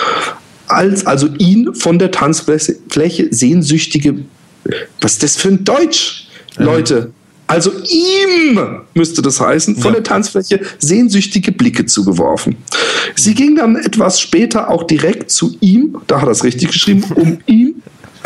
Als 0.68 1.06
also 1.06 1.28
ihn 1.38 1.74
von 1.74 1.98
der 1.98 2.10
Tanzfläche 2.10 3.28
sehnsüchtige 3.30 4.24
was 5.00 5.12
ist 5.12 5.22
das 5.22 5.36
für 5.36 5.48
ein 5.48 5.62
Deutsch, 5.62 6.26
Leute? 6.56 7.12
Also 7.46 7.70
ihm 7.88 8.58
müsste 8.94 9.22
das 9.22 9.40
heißen, 9.40 9.76
von 9.76 9.92
ja. 9.92 10.00
der 10.00 10.02
Tanzfläche 10.02 10.60
sehnsüchtige 10.78 11.52
Blicke 11.52 11.86
zugeworfen. 11.86 12.56
Sie 13.14 13.34
ging 13.34 13.54
dann 13.54 13.76
etwas 13.76 14.20
später 14.20 14.68
auch 14.68 14.82
direkt 14.82 15.30
zu 15.30 15.56
ihm, 15.60 15.98
da 16.08 16.20
hat 16.20 16.28
er 16.28 16.32
es 16.32 16.42
richtig 16.42 16.72
geschrieben, 16.72 17.04
um 17.14 17.38
ihm 17.46 17.65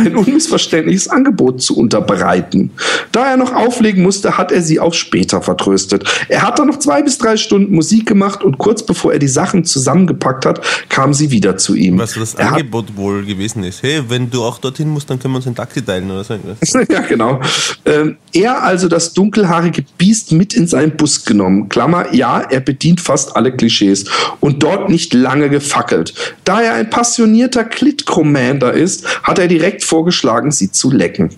ein 0.06 0.16
unmissverständliches 0.16 1.08
Angebot 1.08 1.62
zu 1.62 1.76
unterbreiten. 1.76 2.70
Da 3.12 3.30
er 3.30 3.36
noch 3.36 3.54
auflegen 3.54 4.02
musste, 4.02 4.38
hat 4.38 4.52
er 4.52 4.62
sie 4.62 4.80
auf 4.80 4.94
später 4.94 5.42
vertröstet. 5.42 6.04
Er 6.28 6.42
hat 6.42 6.58
dann 6.58 6.68
noch 6.68 6.78
zwei 6.78 7.02
bis 7.02 7.18
drei 7.18 7.36
Stunden 7.36 7.74
Musik 7.74 8.06
gemacht 8.06 8.42
und 8.42 8.58
kurz 8.58 8.84
bevor 8.84 9.12
er 9.12 9.18
die 9.18 9.28
Sachen 9.28 9.64
zusammengepackt 9.64 10.46
hat, 10.46 10.60
kam 10.88 11.14
sie 11.14 11.30
wieder 11.30 11.56
zu 11.56 11.74
ihm. 11.74 11.98
Was 11.98 12.14
das 12.14 12.34
er 12.34 12.52
Angebot 12.52 12.96
wohl 12.96 13.24
gewesen 13.24 13.64
ist. 13.64 13.82
Hey, 13.82 14.02
wenn 14.08 14.30
du 14.30 14.42
auch 14.42 14.58
dorthin 14.58 14.88
musst, 14.88 15.10
dann 15.10 15.18
können 15.18 15.34
wir 15.34 15.38
uns 15.38 15.46
ein 15.46 15.54
Taxi 15.54 15.82
teilen 15.82 16.10
oder 16.10 16.24
so. 16.24 16.34
ja, 16.90 17.00
genau. 17.00 17.40
Ähm, 17.84 18.16
er 18.32 18.62
also 18.62 18.88
das 18.88 19.12
dunkelhaarige 19.12 19.84
Biest 19.98 20.32
mit 20.32 20.54
in 20.54 20.66
seinen 20.66 20.96
Bus 20.96 21.24
genommen. 21.24 21.68
Klammer, 21.68 22.14
ja, 22.14 22.40
er 22.40 22.60
bedient 22.60 23.00
fast 23.00 23.36
alle 23.36 23.52
Klischees 23.52 24.04
und 24.40 24.62
dort 24.62 24.88
nicht 24.88 25.14
lange 25.14 25.48
gefackelt. 25.48 26.14
Da 26.44 26.60
er 26.60 26.74
ein 26.74 26.90
passionierter 26.90 27.64
Clit-Commander 27.64 28.72
ist, 28.72 29.06
hat 29.22 29.38
er 29.38 29.48
direkt 29.48 29.84
vorgeschlagen, 29.90 30.53
sie 30.53 30.70
zu 30.70 30.90
lecken. 30.90 31.31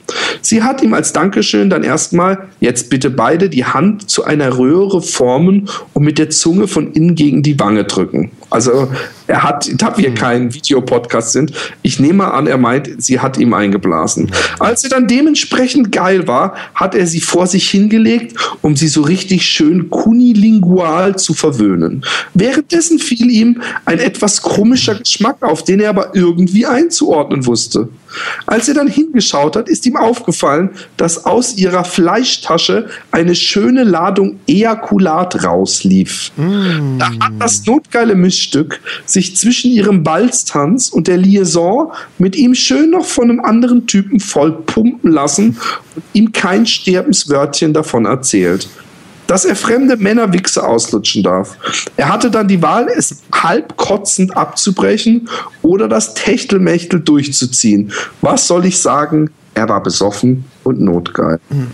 Sie 0.43 0.63
hat 0.63 0.83
ihm 0.83 0.93
als 0.93 1.15
Dankeschön 1.15 1.71
dann 1.71 1.83
erstmal 1.83 2.49
jetzt 2.61 2.91
bitte 2.91 3.09
beide 3.09 3.49
die 3.49 3.65
Hand 3.65 4.11
zu 4.11 4.25
einer 4.25 4.59
Röhre 4.59 5.01
formen 5.01 5.71
und 5.95 6.05
mit 6.05 6.19
der 6.19 6.29
Zunge 6.29 6.69
von 6.69 6.93
innen 6.93 7.15
gegen 7.15 7.43
die 7.43 7.59
Wange 7.59 7.85
drücken. 7.85 8.31
Also 8.51 8.89
er 9.27 9.43
hat, 9.43 9.71
da 9.77 9.97
wir 9.97 10.13
kein 10.13 10.53
Videopodcast 10.53 11.33
sind, 11.33 11.53
ich 11.81 11.99
nehme 11.99 12.33
an, 12.33 12.47
er 12.47 12.59
meint, 12.59 13.03
sie 13.03 13.21
hat 13.21 13.39
ihm 13.39 13.55
eingeblasen. 13.55 14.31
Als 14.59 14.83
sie 14.83 14.91
dann 14.91 15.09
dementsprechend 15.09 15.91
geil 15.91 16.29
war, 16.29 16.55
hat 16.75 16.95
er 16.95 17.07
sie 17.07 17.23
vor 17.23 17.47
sich 17.47 17.71
hingelegt, 17.71 18.37
um 18.61 18.77
sie 18.77 18.89
so 18.89 19.01
richtig 19.01 19.47
schön 19.47 19.89
kunilingual 19.89 21.17
zu 21.17 21.33
verwöhnen. 21.33 22.05
Währenddessen 22.35 22.99
fiel 22.99 23.31
ihm 23.31 23.63
ein 23.87 23.99
etwas 23.99 24.43
komischer 24.43 24.97
Geschmack 24.97 25.43
auf, 25.43 25.65
den 25.65 25.81
er 25.81 25.89
aber 25.89 26.15
irgendwie 26.15 26.67
einzuordnen 26.67 27.47
wusste. 27.47 27.89
Als 28.47 28.69
er 28.69 28.75
dann 28.75 28.89
hingeschaut 28.89 29.57
hat, 29.57 29.69
ist 29.69 29.87
ihm 29.87 29.97
aufgefallen, 29.97 30.71
dass 30.97 31.25
aus 31.25 31.57
ihrer 31.57 31.85
Fleischtasche 31.85 32.89
eine 33.11 33.35
schöne 33.35 33.85
Ladung 33.85 34.41
Ejakulat 34.47 35.45
rauslief. 35.45 36.33
Mm. 36.37 36.99
Da 36.99 37.07
hat 37.21 37.33
das 37.39 37.65
notgeile 37.67 38.15
Mischstück 38.15 38.81
sich 39.07 39.37
zwischen 39.37 39.71
ihrem 39.71 40.03
Balztanz 40.03 40.89
und 40.89 41.09
der 41.09 41.17
Liaison 41.17 41.93
mit 42.19 42.37
ihm 42.37 42.55
schön 42.55 42.91
noch 42.91 43.07
von 43.07 43.31
einem 43.31 43.41
anderen 43.41 43.87
Typen 43.87 44.21
voll 44.21 44.53
pumpen 44.53 45.11
lassen 45.11 45.57
und 45.95 46.05
ihm 46.13 46.33
kein 46.33 46.67
Sterbenswörtchen 46.67 47.73
davon 47.73 48.05
erzählt 48.05 48.69
dass 49.33 49.47
er 49.47 49.57
fremde 49.57 49.97
Männerwichse 49.97 50.63
auslutschen 50.63 51.23
darf. 51.23 51.57
Er 51.97 52.11
hatte 52.11 52.31
dann 52.31 52.49
die 52.49 52.61
Wahl, 52.61 52.89
es 52.95 53.23
halb 53.33 53.79
kotzend 53.79 54.37
abzubrechen 54.37 55.27
oder 55.63 55.89
das 55.89 56.13
Techtelmechtel 56.13 57.01
durchzuziehen. 57.01 57.93
Was 58.21 58.47
soll 58.47 58.67
ich 58.67 58.83
sagen? 58.83 59.31
Er 59.55 59.71
war 59.71 59.83
besoffen 59.83 60.45
und 60.65 60.83
notgeil. 60.83 61.41
Mhm. 61.49 61.69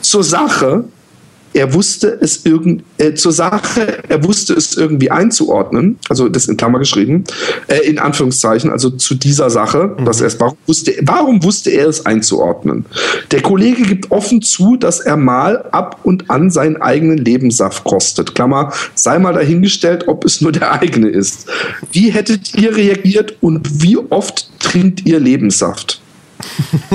Zur 0.00 0.22
Sache, 0.22 0.84
er 1.54 1.74
wusste 1.74 2.18
es 2.20 2.44
irgend, 2.44 2.82
äh, 2.98 3.14
zur 3.14 3.32
Sache, 3.32 3.98
er 4.08 4.24
wusste 4.24 4.54
es 4.54 4.76
irgendwie 4.76 5.10
einzuordnen, 5.10 5.98
also 6.08 6.28
das 6.28 6.48
in 6.48 6.56
Klammer 6.56 6.78
geschrieben, 6.78 7.24
äh, 7.68 7.78
in 7.80 7.98
Anführungszeichen, 7.98 8.70
also 8.70 8.90
zu 8.90 9.14
dieser 9.14 9.50
Sache, 9.50 9.94
mhm. 9.98 10.04
dass 10.04 10.20
er 10.20 10.28
es, 10.28 10.40
warum 10.40 10.56
wusste, 10.66 10.94
warum 11.02 11.42
wusste 11.44 11.70
er 11.70 11.88
es 11.88 12.06
einzuordnen? 12.06 12.86
Der 13.30 13.42
Kollege 13.42 13.82
gibt 13.82 14.10
offen 14.10 14.42
zu, 14.42 14.76
dass 14.76 15.00
er 15.00 15.16
mal 15.16 15.68
ab 15.72 16.00
und 16.02 16.30
an 16.30 16.50
seinen 16.50 16.80
eigenen 16.80 17.18
Lebenssaft 17.18 17.84
kostet. 17.84 18.34
Klammer, 18.34 18.72
sei 18.94 19.18
mal 19.18 19.34
dahingestellt, 19.34 20.08
ob 20.08 20.24
es 20.24 20.40
nur 20.40 20.52
der 20.52 20.72
eigene 20.80 21.08
ist. 21.08 21.46
Wie 21.92 22.10
hättet 22.10 22.54
ihr 22.54 22.76
reagiert 22.76 23.36
und 23.40 23.82
wie 23.82 23.96
oft 23.96 24.48
trinkt 24.58 25.06
ihr 25.06 25.20
Lebenssaft? 25.20 26.00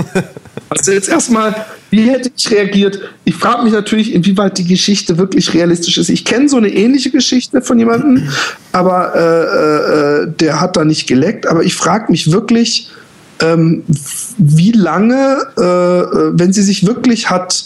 Also 0.77 0.91
jetzt 0.91 1.09
erstmal, 1.09 1.65
wie 1.89 2.09
hätte 2.09 2.31
ich 2.35 2.51
reagiert? 2.51 2.99
Ich 3.25 3.35
frage 3.35 3.63
mich 3.63 3.73
natürlich, 3.73 4.13
inwieweit 4.13 4.57
die 4.57 4.65
Geschichte 4.65 5.17
wirklich 5.17 5.53
realistisch 5.53 5.97
ist. 5.97 6.09
Ich 6.09 6.25
kenne 6.25 6.49
so 6.49 6.57
eine 6.57 6.69
ähnliche 6.69 7.09
Geschichte 7.09 7.61
von 7.61 7.79
jemandem, 7.79 8.29
aber 8.71 9.15
äh, 9.15 10.23
äh, 10.23 10.27
der 10.39 10.61
hat 10.61 10.77
da 10.77 10.85
nicht 10.85 11.07
geleckt. 11.07 11.47
Aber 11.47 11.63
ich 11.63 11.75
frage 11.75 12.11
mich 12.11 12.31
wirklich, 12.31 12.89
ähm, 13.41 13.83
wie 14.37 14.71
lange, 14.71 15.47
äh, 15.57 15.61
äh 15.61 16.31
wenn 16.33 16.53
sie 16.53 16.63
sich 16.63 16.85
wirklich 16.85 17.29
hat 17.29 17.65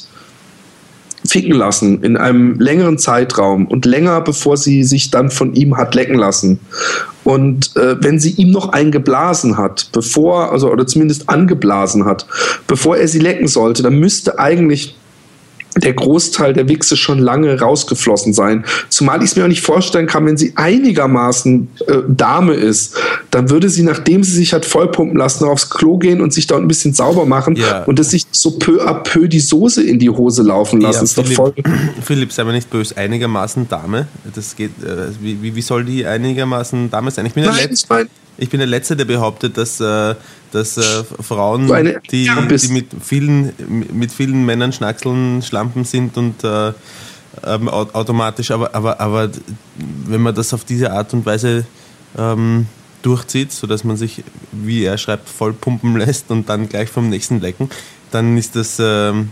ficken 1.28 1.54
lassen 1.54 2.04
in 2.04 2.18
einem 2.18 2.60
längeren 2.60 2.98
Zeitraum 2.98 3.68
und 3.68 3.86
länger, 3.86 4.22
bevor 4.22 4.58
sie 4.58 4.84
sich 4.84 5.12
dann 5.12 5.30
von 5.30 5.54
ihm 5.54 5.78
hat 5.78 5.96
lecken 5.96 6.16
lassen. 6.16 6.60
Und 7.24 7.76
äh, 7.76 7.96
wenn 8.04 8.20
sie 8.20 8.32
ihm 8.32 8.52
noch 8.52 8.70
eingeblasen 8.70 9.58
hat, 9.58 9.90
bevor, 9.92 10.52
also 10.52 10.72
oder 10.72 10.88
zumindest 10.88 11.30
angeblasen 11.30 12.06
hat, 12.06 12.26
bevor 12.68 12.98
er 12.98 13.08
sie 13.08 13.20
lecken 13.20 13.48
sollte, 13.48 13.84
dann 13.84 14.00
müsste 14.00 14.40
eigentlich 14.40 14.96
der 15.78 15.94
Großteil 15.94 16.54
der 16.54 16.68
Wichse 16.68 16.98
schon 16.98 17.20
lange 17.20 17.60
rausgeflossen 17.60 18.34
sein. 18.34 18.66
Zumal 18.90 19.20
ich 19.20 19.32
es 19.32 19.36
mir 19.36 19.44
auch 19.44 19.48
nicht 19.48 19.62
vorstellen 19.62 20.08
kann, 20.08 20.26
wenn 20.26 20.38
sie 20.38 20.54
einigermaßen 20.56 21.70
äh, 21.88 21.94
Dame 22.08 22.54
ist, 22.54 22.98
dann 23.32 23.50
würde 23.50 23.70
sie, 23.70 23.84
nachdem 23.84 24.24
sie 24.24 24.34
sich 24.34 24.54
hat 24.54 24.66
vollpumpen 24.66 25.18
lassen, 25.18 25.46
aufs 25.46 25.70
Klo 25.70 25.98
gehen 25.98 26.22
und 26.22 26.34
sich 26.34 26.48
dort 26.48 26.62
ein 26.62 26.68
bisschen 26.68 26.94
sauber 26.94 27.26
machen 27.26 27.56
ja. 27.56 27.84
und 27.84 28.00
dass 28.00 28.12
sich 28.12 28.26
so 28.32 28.52
peu 28.52 28.86
à 28.86 28.94
peu 28.94 29.28
die 29.28 29.40
Soße 29.40 29.84
in 29.84 30.00
die 30.00 30.10
Hose 30.10 30.44
laufen 30.44 30.82
lassen. 30.82 31.00
Ja, 31.00 31.04
ist 31.04 31.14
Philipp, 31.14 31.30
doch 31.30 31.36
voll. 31.36 31.54
Philipp, 32.04 32.32
sei 32.32 32.44
mal 32.44 32.52
nicht 32.52 32.70
böse, 32.70 32.98
einigermaßen 32.98 33.70
Dame. 33.70 34.08
Das 34.36 34.56
geht, 34.56 34.72
äh, 34.84 35.08
wie, 35.22 35.56
wie 35.56 35.62
soll 35.62 35.86
die 35.86 36.06
einigermaßen 36.06 36.90
Dame 36.90 37.12
sein? 37.12 37.26
Ich 37.26 37.34
bin 37.34 37.46
Nein, 37.46 37.70
ich 37.72 37.88
mein, 37.88 38.08
ich 38.42 38.50
bin 38.50 38.60
der 38.60 38.68
Letzte, 38.68 38.96
der 38.96 39.06
behauptet, 39.06 39.56
dass, 39.56 39.80
äh, 39.80 40.16
dass 40.52 40.76
äh, 40.76 41.04
Frauen, 41.22 41.68
die, 42.12 42.28
die 42.28 42.74
mit, 42.74 42.88
vielen, 43.00 43.54
mit 43.94 44.12
vielen 44.12 44.46
Männern 44.46 44.74
schnackseln, 44.74 45.44
Schlampen 45.44 45.86
sind 45.86 46.18
und 46.18 46.44
äh, 46.44 46.74
ähm, 47.46 47.70
automatisch, 47.70 48.50
aber, 48.50 48.74
aber, 48.74 49.00
aber 49.00 49.30
wenn 50.08 50.22
man 50.22 50.34
das 50.34 50.56
auf 50.56 50.66
diese 50.66 50.92
Art 50.92 51.14
und 51.14 51.24
Weise 51.24 51.66
ähm, 52.18 52.66
durchzieht, 53.04 53.52
sodass 53.52 53.84
man 53.84 53.96
sich, 53.96 54.24
wie 54.52 54.86
er 54.86 54.98
schreibt, 54.98 55.30
voll 55.30 55.54
pumpen 55.54 55.98
lässt 55.98 56.32
und 56.32 56.50
dann 56.50 56.68
gleich 56.68 56.90
vom 56.90 57.10
nächsten 57.10 57.42
lecken, 57.42 57.70
dann 58.10 58.38
ist 58.40 58.56
das 58.56 58.78
ähm, 58.80 59.30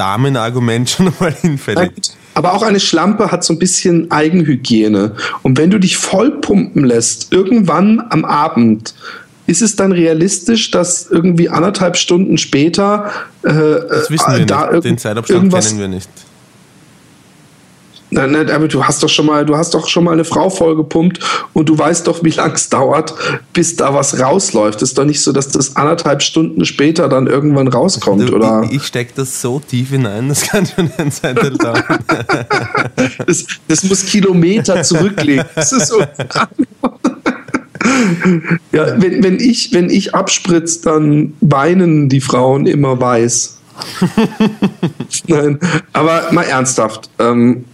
Damenargument 0.00 0.88
schon 0.88 1.12
mal 1.20 1.32
hinfällig. 1.32 1.92
Aber 2.34 2.54
auch 2.54 2.62
eine 2.62 2.80
Schlampe 2.80 3.30
hat 3.30 3.44
so 3.44 3.52
ein 3.52 3.58
bisschen 3.58 4.10
Eigenhygiene. 4.10 5.14
Und 5.42 5.58
wenn 5.58 5.70
du 5.70 5.78
dich 5.78 5.98
voll 5.98 6.40
pumpen 6.40 6.84
lässt, 6.84 7.32
irgendwann 7.32 8.02
am 8.08 8.24
Abend, 8.24 8.94
ist 9.46 9.60
es 9.60 9.76
dann 9.76 9.92
realistisch, 9.92 10.70
dass 10.70 11.10
irgendwie 11.10 11.50
anderthalb 11.50 11.96
Stunden 11.96 12.38
später 12.38 13.10
äh, 13.42 13.50
das 13.52 14.10
wissen 14.10 14.36
wir 14.36 14.46
da 14.46 14.70
nicht. 14.70 14.84
Den 14.84 14.96
Zeitabstand 14.96 15.52
kennen 15.52 15.78
wir 15.78 15.88
nicht. 15.88 16.08
Nein, 18.10 18.32
nein, 18.32 18.50
aber 18.50 18.66
du 18.66 18.84
hast 18.84 19.02
doch 19.02 19.08
schon 19.08 19.26
mal, 19.26 19.46
du 19.46 19.56
hast 19.56 19.74
doch 19.74 19.88
schon 19.88 20.04
mal 20.04 20.12
eine 20.12 20.24
Frau 20.24 20.50
vollgepumpt 20.50 21.20
und 21.52 21.68
du 21.68 21.78
weißt 21.78 22.06
doch, 22.06 22.24
wie 22.24 22.30
lang 22.30 22.52
es 22.52 22.68
dauert, 22.68 23.14
bis 23.52 23.76
da 23.76 23.94
was 23.94 24.18
rausläuft. 24.18 24.82
Ist 24.82 24.98
doch 24.98 25.04
nicht 25.04 25.22
so, 25.22 25.32
dass 25.32 25.48
das 25.48 25.76
anderthalb 25.76 26.22
Stunden 26.22 26.64
später 26.64 27.08
dann 27.08 27.28
irgendwann 27.28 27.68
rauskommt, 27.68 28.28
du, 28.28 28.34
oder? 28.34 28.62
Ich, 28.64 28.78
ich 28.78 28.86
stecke 28.86 29.12
das 29.14 29.40
so 29.40 29.60
tief 29.60 29.90
hinein, 29.90 30.28
das 30.28 30.42
kann 30.42 30.66
schon 30.66 30.90
ein 30.98 31.12
Zeitel 31.12 31.56
dauern. 31.56 31.84
das, 33.26 33.46
das 33.68 33.84
muss 33.84 34.04
Kilometer 34.06 34.82
zurücklegen. 34.82 35.44
Das 35.54 35.72
ist 35.72 35.88
so. 35.88 36.00
ja, 38.72 39.00
wenn, 39.00 39.22
wenn 39.22 39.38
ich, 39.38 39.72
wenn 39.72 39.88
ich 39.88 40.14
abspritze, 40.14 40.82
dann 40.82 41.34
weinen 41.40 42.08
die 42.08 42.20
Frauen 42.20 42.66
immer 42.66 43.00
weiß. 43.00 43.58
Nein, 45.26 45.58
aber 45.92 46.28
mal 46.32 46.42
ernsthaft. 46.42 47.08
Ähm, 47.18 47.64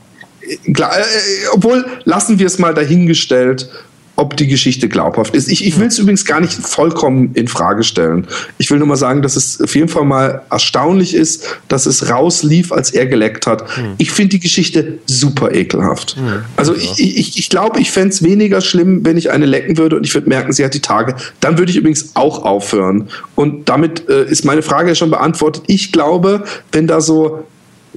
klar, 0.72 0.96
äh, 0.96 1.00
äh, 1.00 1.04
obwohl, 1.52 1.84
lassen 2.04 2.38
wir 2.38 2.46
es 2.46 2.58
mal 2.58 2.74
dahingestellt, 2.74 3.68
ob 4.16 4.36
die 4.36 4.46
Geschichte 4.46 4.88
glaubhaft 4.88 5.34
ist. 5.34 5.48
Ich, 5.48 5.64
ich 5.64 5.78
will 5.78 5.88
es 5.88 5.98
übrigens 5.98 6.24
gar 6.24 6.40
nicht 6.40 6.54
vollkommen 6.54 7.30
in 7.34 7.48
Frage 7.48 7.84
stellen. 7.84 8.26
Ich 8.56 8.70
will 8.70 8.78
nur 8.78 8.88
mal 8.88 8.96
sagen, 8.96 9.20
dass 9.20 9.36
es 9.36 9.60
auf 9.60 9.74
jeden 9.74 9.88
Fall 9.88 10.04
mal 10.04 10.42
erstaunlich 10.50 11.14
ist, 11.14 11.58
dass 11.68 11.84
es 11.84 12.10
rauslief, 12.10 12.72
als 12.72 12.90
er 12.90 13.06
geleckt 13.06 13.46
hat. 13.46 13.76
Hm. 13.76 13.92
Ich 13.98 14.10
finde 14.10 14.30
die 14.30 14.40
Geschichte 14.40 14.98
super 15.04 15.54
ekelhaft. 15.54 16.16
Hm. 16.16 16.44
Also 16.56 16.74
ja. 16.74 16.80
ich, 16.96 17.18
ich, 17.18 17.38
ich 17.38 17.50
glaube, 17.50 17.78
ich 17.78 17.90
fände 17.90 18.08
es 18.08 18.22
weniger 18.22 18.62
schlimm, 18.62 19.04
wenn 19.04 19.18
ich 19.18 19.30
eine 19.30 19.44
lecken 19.44 19.76
würde 19.76 19.96
und 19.96 20.06
ich 20.06 20.14
würde 20.14 20.28
merken, 20.28 20.52
sie 20.52 20.64
hat 20.64 20.72
die 20.72 20.80
Tage. 20.80 21.14
Dann 21.40 21.58
würde 21.58 21.70
ich 21.70 21.76
übrigens 21.76 22.12
auch 22.14 22.42
aufhören. 22.42 23.08
Und 23.34 23.68
damit 23.68 24.08
äh, 24.08 24.24
ist 24.24 24.46
meine 24.46 24.62
Frage 24.62 24.96
schon 24.96 25.10
beantwortet. 25.10 25.64
Ich 25.66 25.92
glaube, 25.92 26.44
wenn 26.72 26.86
da 26.86 27.02
so 27.02 27.44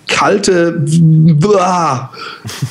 kalte 0.09 0.81
Blah, 0.81 2.11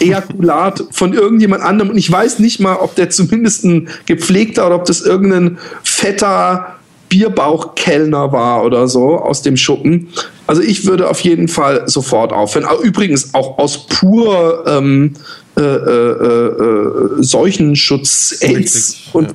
Ejakulat 0.01 0.85
von 0.91 1.15
irgendjemand 1.15 1.63
anderem. 1.63 1.91
Und 1.91 1.99
ich 1.99 2.11
weiß 2.11 2.41
nicht 2.41 2.61
mal, 2.61 2.77
ob 2.77 2.95
der 2.97 3.09
zumindest 3.11 3.65
ein 3.65 3.89
gepflegter 4.07 4.67
oder 4.67 4.77
ob 4.77 4.85
das 4.85 5.01
irgendein 5.01 5.59
fetter 5.83 6.75
Bierbauchkellner 7.09 8.33
war 8.33 8.65
oder 8.65 8.87
so 8.87 9.17
aus 9.17 9.43
dem 9.43 9.57
Schuppen. 9.57 10.09
Also 10.47 10.63
ich 10.63 10.85
würde 10.87 11.09
auf 11.09 11.21
jeden 11.21 11.49
Fall 11.49 11.89
sofort 11.89 12.33
aufhören. 12.33 12.67
Übrigens 12.83 13.33
auch 13.35 13.59
aus 13.59 13.87
pur 13.87 14.65
ähm, 14.67 15.15
äh, 15.57 15.63
äh, 15.63 16.47
äh, 16.47 17.23
Seuchenschutz, 17.23 18.39
AIDS 18.43 18.97
und, 19.13 19.29
ja. 19.29 19.35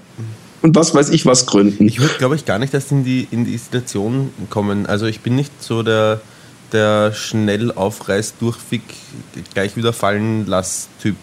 und 0.61 0.75
was 0.75 0.93
weiß 0.95 1.09
ich 1.09 1.25
was 1.25 1.45
Gründen. 1.45 1.87
Ich 1.87 1.99
würde, 1.99 2.13
glaube 2.17 2.35
ich, 2.35 2.45
gar 2.45 2.59
nicht 2.59 2.73
erst 2.73 2.91
in 2.91 3.03
die, 3.03 3.27
in 3.31 3.43
die 3.43 3.57
Situation 3.57 4.29
kommen. 4.49 4.85
Also 4.85 5.05
ich 5.05 5.19
bin 5.21 5.35
nicht 5.35 5.51
so 5.61 5.83
der 5.83 6.21
der 6.73 7.13
schnell 7.13 7.71
aufreißt, 7.71 8.35
durchfick, 8.39 8.83
gleich 9.53 9.75
wieder 9.75 9.93
fallen 9.93 10.45
lass 10.47 10.89
Typ. 11.01 11.17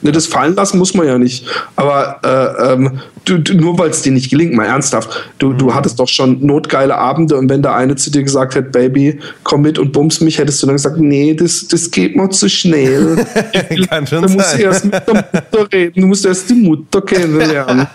Ne, 0.00 0.12
das 0.12 0.26
fallen 0.26 0.54
lassen 0.54 0.78
muss 0.78 0.94
man 0.94 1.06
ja 1.06 1.18
nicht. 1.18 1.44
Aber 1.74 2.20
äh, 2.22 2.72
ähm, 2.72 3.00
du, 3.24 3.38
du, 3.38 3.54
nur 3.54 3.78
weil 3.78 3.90
es 3.90 4.02
dir 4.02 4.12
nicht 4.12 4.30
gelingt, 4.30 4.54
mal 4.54 4.66
ernsthaft. 4.66 5.28
Du, 5.38 5.50
mhm. 5.50 5.58
du 5.58 5.74
hattest 5.74 5.98
doch 5.98 6.06
schon 6.06 6.44
notgeile 6.44 6.96
Abende 6.96 7.36
und 7.36 7.48
wenn 7.48 7.62
der 7.62 7.74
eine 7.74 7.96
zu 7.96 8.10
dir 8.10 8.22
gesagt 8.22 8.54
hätte, 8.54 8.70
Baby, 8.70 9.18
komm 9.42 9.62
mit 9.62 9.78
und 9.78 9.92
bums 9.92 10.20
mich, 10.20 10.38
hättest 10.38 10.62
du 10.62 10.66
dann 10.66 10.76
gesagt, 10.76 10.98
nee, 10.98 11.34
das, 11.34 11.66
das 11.66 11.90
geht 11.90 12.14
mir 12.14 12.30
zu 12.30 12.48
schnell. 12.48 13.26
Kann 13.88 14.06
schon 14.06 14.22
du 14.22 14.32
musst 14.32 14.50
sein. 14.52 14.60
erst 14.60 14.84
mit 14.84 14.94
der 14.94 15.14
Mutter 15.14 15.72
reden, 15.72 16.00
du 16.00 16.06
musst 16.06 16.24
erst 16.24 16.48
die 16.48 16.54
Mutter 16.54 17.02
kennenlernen. 17.02 17.86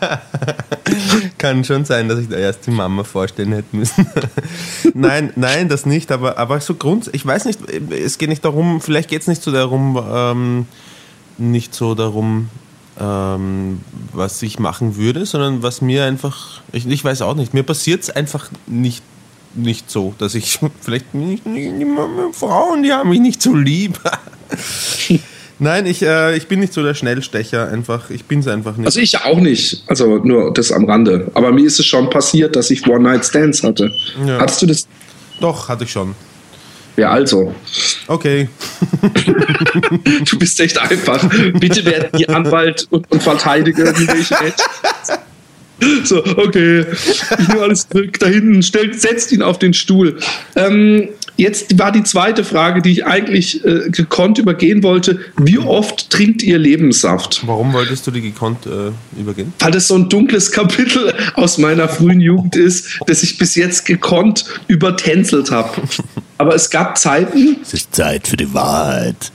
Kann 1.38 1.64
schon 1.64 1.86
sein, 1.86 2.10
dass 2.10 2.20
ich 2.20 2.28
da 2.28 2.36
erst 2.36 2.68
die 2.68 2.72
Mama 2.72 3.04
vorstellen 3.04 3.54
hätte 3.54 3.76
müssen. 3.76 4.06
nein, 4.94 5.32
nein, 5.38 5.70
das 5.70 5.86
nicht, 5.86 6.12
aber, 6.12 6.38
aber 6.38 6.60
so 6.60 6.74
Grund, 6.74 7.10
ich 7.14 7.26
weiß 7.26 7.46
nicht, 7.46 7.60
es 7.92 8.18
geht 8.18 8.30
nicht 8.30 8.44
darum, 8.44 8.82
vielleicht 8.82 9.10
geht 9.10 9.22
es 9.22 9.28
nicht 9.28 9.42
so 9.42 9.52
darum, 9.52 10.02
ähm, 10.14 10.66
nicht 11.38 11.74
so 11.74 11.96
darum, 11.96 12.50
ähm, 13.00 13.82
was 14.12 14.42
ich 14.42 14.60
machen 14.60 14.96
würde, 14.98 15.26
sondern 15.26 15.64
was 15.64 15.82
mir 15.82 16.06
einfach, 16.06 16.62
ich, 16.72 16.88
ich 16.88 17.04
weiß 17.04 17.22
auch 17.24 17.36
nicht, 17.36 17.54
mir 17.54 17.64
passiert 17.64 18.04
es 18.04 18.10
einfach 18.10 18.50
nicht, 18.68 19.04
nicht 19.56 19.90
so, 19.90 20.14
dass 20.18 20.36
ich 20.36 20.60
vielleicht 20.82 21.14
nicht, 21.14 21.46
nicht, 21.46 21.74
nicht, 21.74 21.90
Frauen, 22.34 22.84
die 22.84 22.92
haben 22.92 23.10
mich 23.10 23.20
nicht 23.20 23.42
so 23.42 23.56
lieb. 23.56 24.00
Nein, 25.60 25.86
ich, 25.86 26.02
äh, 26.02 26.36
ich 26.36 26.48
bin 26.48 26.60
nicht 26.60 26.74
so 26.74 26.84
der 26.84 26.94
Schnellstecher, 26.94 27.68
einfach, 27.70 28.10
ich 28.10 28.26
bin 28.26 28.40
es 28.40 28.48
einfach 28.48 28.76
nicht. 28.76 28.86
Also 28.88 29.00
ich 29.00 29.24
auch 29.24 29.40
nicht, 29.40 29.84
also 29.88 30.18
nur 30.18 30.52
das 30.54 30.72
am 30.72 30.86
Rande. 30.86 31.32
Aber 31.36 31.52
mir 31.52 31.66
ist 31.66 31.80
es 31.80 31.86
schon 31.86 32.10
passiert, 32.10 32.56
dass 32.56 32.70
ich 32.70 32.88
One-Night-Stands 32.88 33.64
hatte. 33.64 33.92
Ja. 34.26 34.40
Hattest 34.40 34.62
du 34.62 34.66
das? 34.66 34.88
Doch, 35.40 35.70
hatte 35.70 35.84
ich 35.86 35.92
schon. 35.92 36.16
Ja, 36.96 37.10
also. 37.12 37.54
Okay. 38.08 38.50
du 40.30 40.38
bist 40.38 40.60
echt 40.60 40.78
einfach. 40.78 41.28
Bitte 41.60 41.86
werden 41.86 42.10
die 42.18 42.30
Anwalt 42.30 42.88
und, 42.92 43.10
und 43.12 43.24
Verteidiger, 43.24 43.94
die 43.94 44.08
ich 44.20 44.30
So, 46.04 46.24
okay, 46.38 46.86
ich 46.92 47.48
nehme 47.48 47.62
alles 47.62 47.90
zurück. 47.90 48.20
Da 48.20 48.28
hinten, 48.28 48.62
setzt 48.62 49.32
ihn 49.32 49.42
auf 49.42 49.60
den 49.60 49.74
Stuhl. 49.74 50.18
Ähm, 50.56 51.10
Jetzt 51.36 51.80
war 51.80 51.92
die 51.92 52.04
zweite 52.04 52.44
Frage, 52.44 52.82
die 52.82 52.92
ich 52.92 53.06
eigentlich 53.06 53.66
äh, 53.66 53.90
gekonnt 53.90 54.38
übergehen 54.38 54.84
wollte. 54.84 55.20
Wie 55.38 55.58
oft 55.58 56.12
trinkt 56.12 56.44
ihr 56.44 56.60
Lebenssaft? 56.60 57.42
Warum 57.48 57.74
wolltest 57.74 58.06
du 58.06 58.12
die 58.12 58.22
gekonnt 58.22 58.68
äh, 58.68 58.92
übergehen? 59.20 59.52
Weil 59.60 59.72
das 59.72 59.88
so 59.88 59.96
ein 59.96 60.10
dunkles 60.10 60.52
Kapitel 60.52 61.14
aus 61.34 61.58
meiner 61.58 61.90
frühen 61.90 62.22
Jugend 62.22 62.56
ist, 62.56 63.00
das 63.08 63.24
ich 63.24 63.40
bis 63.40 63.56
jetzt 63.56 63.86
gekonnt 63.86 64.46
übertänzelt 64.68 65.50
habe. 65.50 65.82
Aber 66.38 66.54
es 66.54 66.70
gab 66.70 66.98
Zeiten. 66.98 67.58
Es 67.62 67.74
ist 67.74 67.96
Zeit 67.96 68.28
für 68.28 68.38
die 68.38 68.54
Wahrheit. 68.54 69.32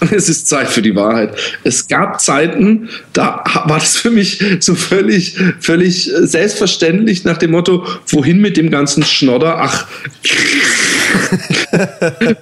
Es 0.10 0.28
ist 0.28 0.46
Zeit 0.46 0.68
für 0.68 0.82
die 0.82 0.94
Wahrheit. 0.94 1.34
Es 1.64 1.88
gab 1.88 2.20
Zeiten, 2.20 2.88
da 3.12 3.42
war 3.64 3.78
das 3.78 3.96
für 3.96 4.10
mich 4.10 4.42
so 4.60 4.74
völlig, 4.74 5.36
völlig 5.60 6.10
selbstverständlich 6.20 7.24
nach 7.24 7.38
dem 7.38 7.50
Motto, 7.52 7.86
wohin 8.08 8.40
mit 8.40 8.56
dem 8.56 8.70
ganzen 8.70 9.02
Schnodder? 9.02 9.58
Ach, 9.58 9.86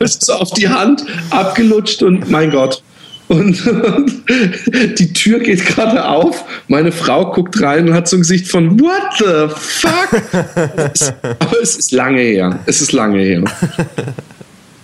so 0.04 0.32
auf 0.34 0.52
die 0.52 0.68
Hand 0.68 1.04
abgelutscht 1.30 2.02
und 2.02 2.30
mein 2.30 2.50
Gott. 2.50 2.82
Und, 3.28 3.66
und 3.66 4.22
die 4.98 5.12
Tür 5.12 5.40
geht 5.40 5.66
gerade 5.66 6.04
auf. 6.04 6.44
Meine 6.68 6.92
Frau 6.92 7.32
guckt 7.32 7.60
rein 7.60 7.88
und 7.88 7.94
hat 7.94 8.08
so 8.08 8.16
ein 8.16 8.20
Gesicht 8.20 8.48
von 8.48 8.78
What 8.80 9.02
the 9.18 9.52
fuck? 9.52 10.22
aber 11.40 11.60
es 11.60 11.76
ist 11.76 11.90
lange 11.90 12.20
her. 12.20 12.60
Es 12.66 12.80
ist 12.80 12.92
lange 12.92 13.18
her. 13.18 13.44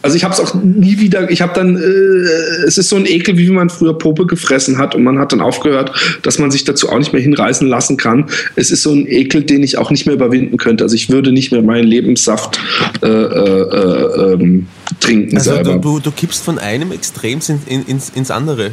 Also 0.02 0.16
ich 0.16 0.24
habe 0.24 0.34
es 0.34 0.40
auch 0.40 0.54
nie 0.54 0.98
wieder, 0.98 1.30
ich 1.30 1.40
habe 1.42 1.52
dann, 1.54 1.76
äh, 1.76 2.66
es 2.66 2.76
ist 2.76 2.88
so 2.88 2.96
ein 2.96 3.06
Ekel, 3.06 3.38
wie 3.38 3.48
man 3.50 3.70
früher 3.70 3.96
Pope 3.96 4.26
gefressen 4.26 4.78
hat 4.78 4.94
und 4.94 5.04
man 5.04 5.18
hat 5.18 5.32
dann 5.32 5.40
aufgehört, 5.40 5.92
dass 6.22 6.38
man 6.38 6.50
sich 6.50 6.64
dazu 6.64 6.88
auch 6.88 6.98
nicht 6.98 7.12
mehr 7.12 7.22
hinreißen 7.22 7.66
lassen 7.68 7.96
kann. 7.96 8.26
Es 8.56 8.70
ist 8.70 8.82
so 8.82 8.92
ein 8.92 9.06
Ekel, 9.06 9.44
den 9.44 9.62
ich 9.62 9.78
auch 9.78 9.90
nicht 9.90 10.06
mehr 10.06 10.14
überwinden 10.16 10.56
könnte. 10.56 10.84
Also 10.84 10.96
ich 10.96 11.08
würde 11.08 11.30
nicht 11.30 11.52
mehr 11.52 11.62
meinen 11.62 11.86
Lebenssaft 11.86 12.60
äh, 13.02 13.06
äh, 13.06 14.32
ähm, 14.32 14.66
trinken 15.00 15.36
also 15.36 15.54
selber. 15.54 15.76
Du, 15.76 16.00
du, 16.00 16.10
kippst 16.10 16.44
von 16.44 16.58
einem 16.58 16.92
Extrem 16.92 17.40
in, 17.66 17.84
ins, 17.86 18.10
ins 18.10 18.30
andere, 18.30 18.66
äh, 18.66 18.70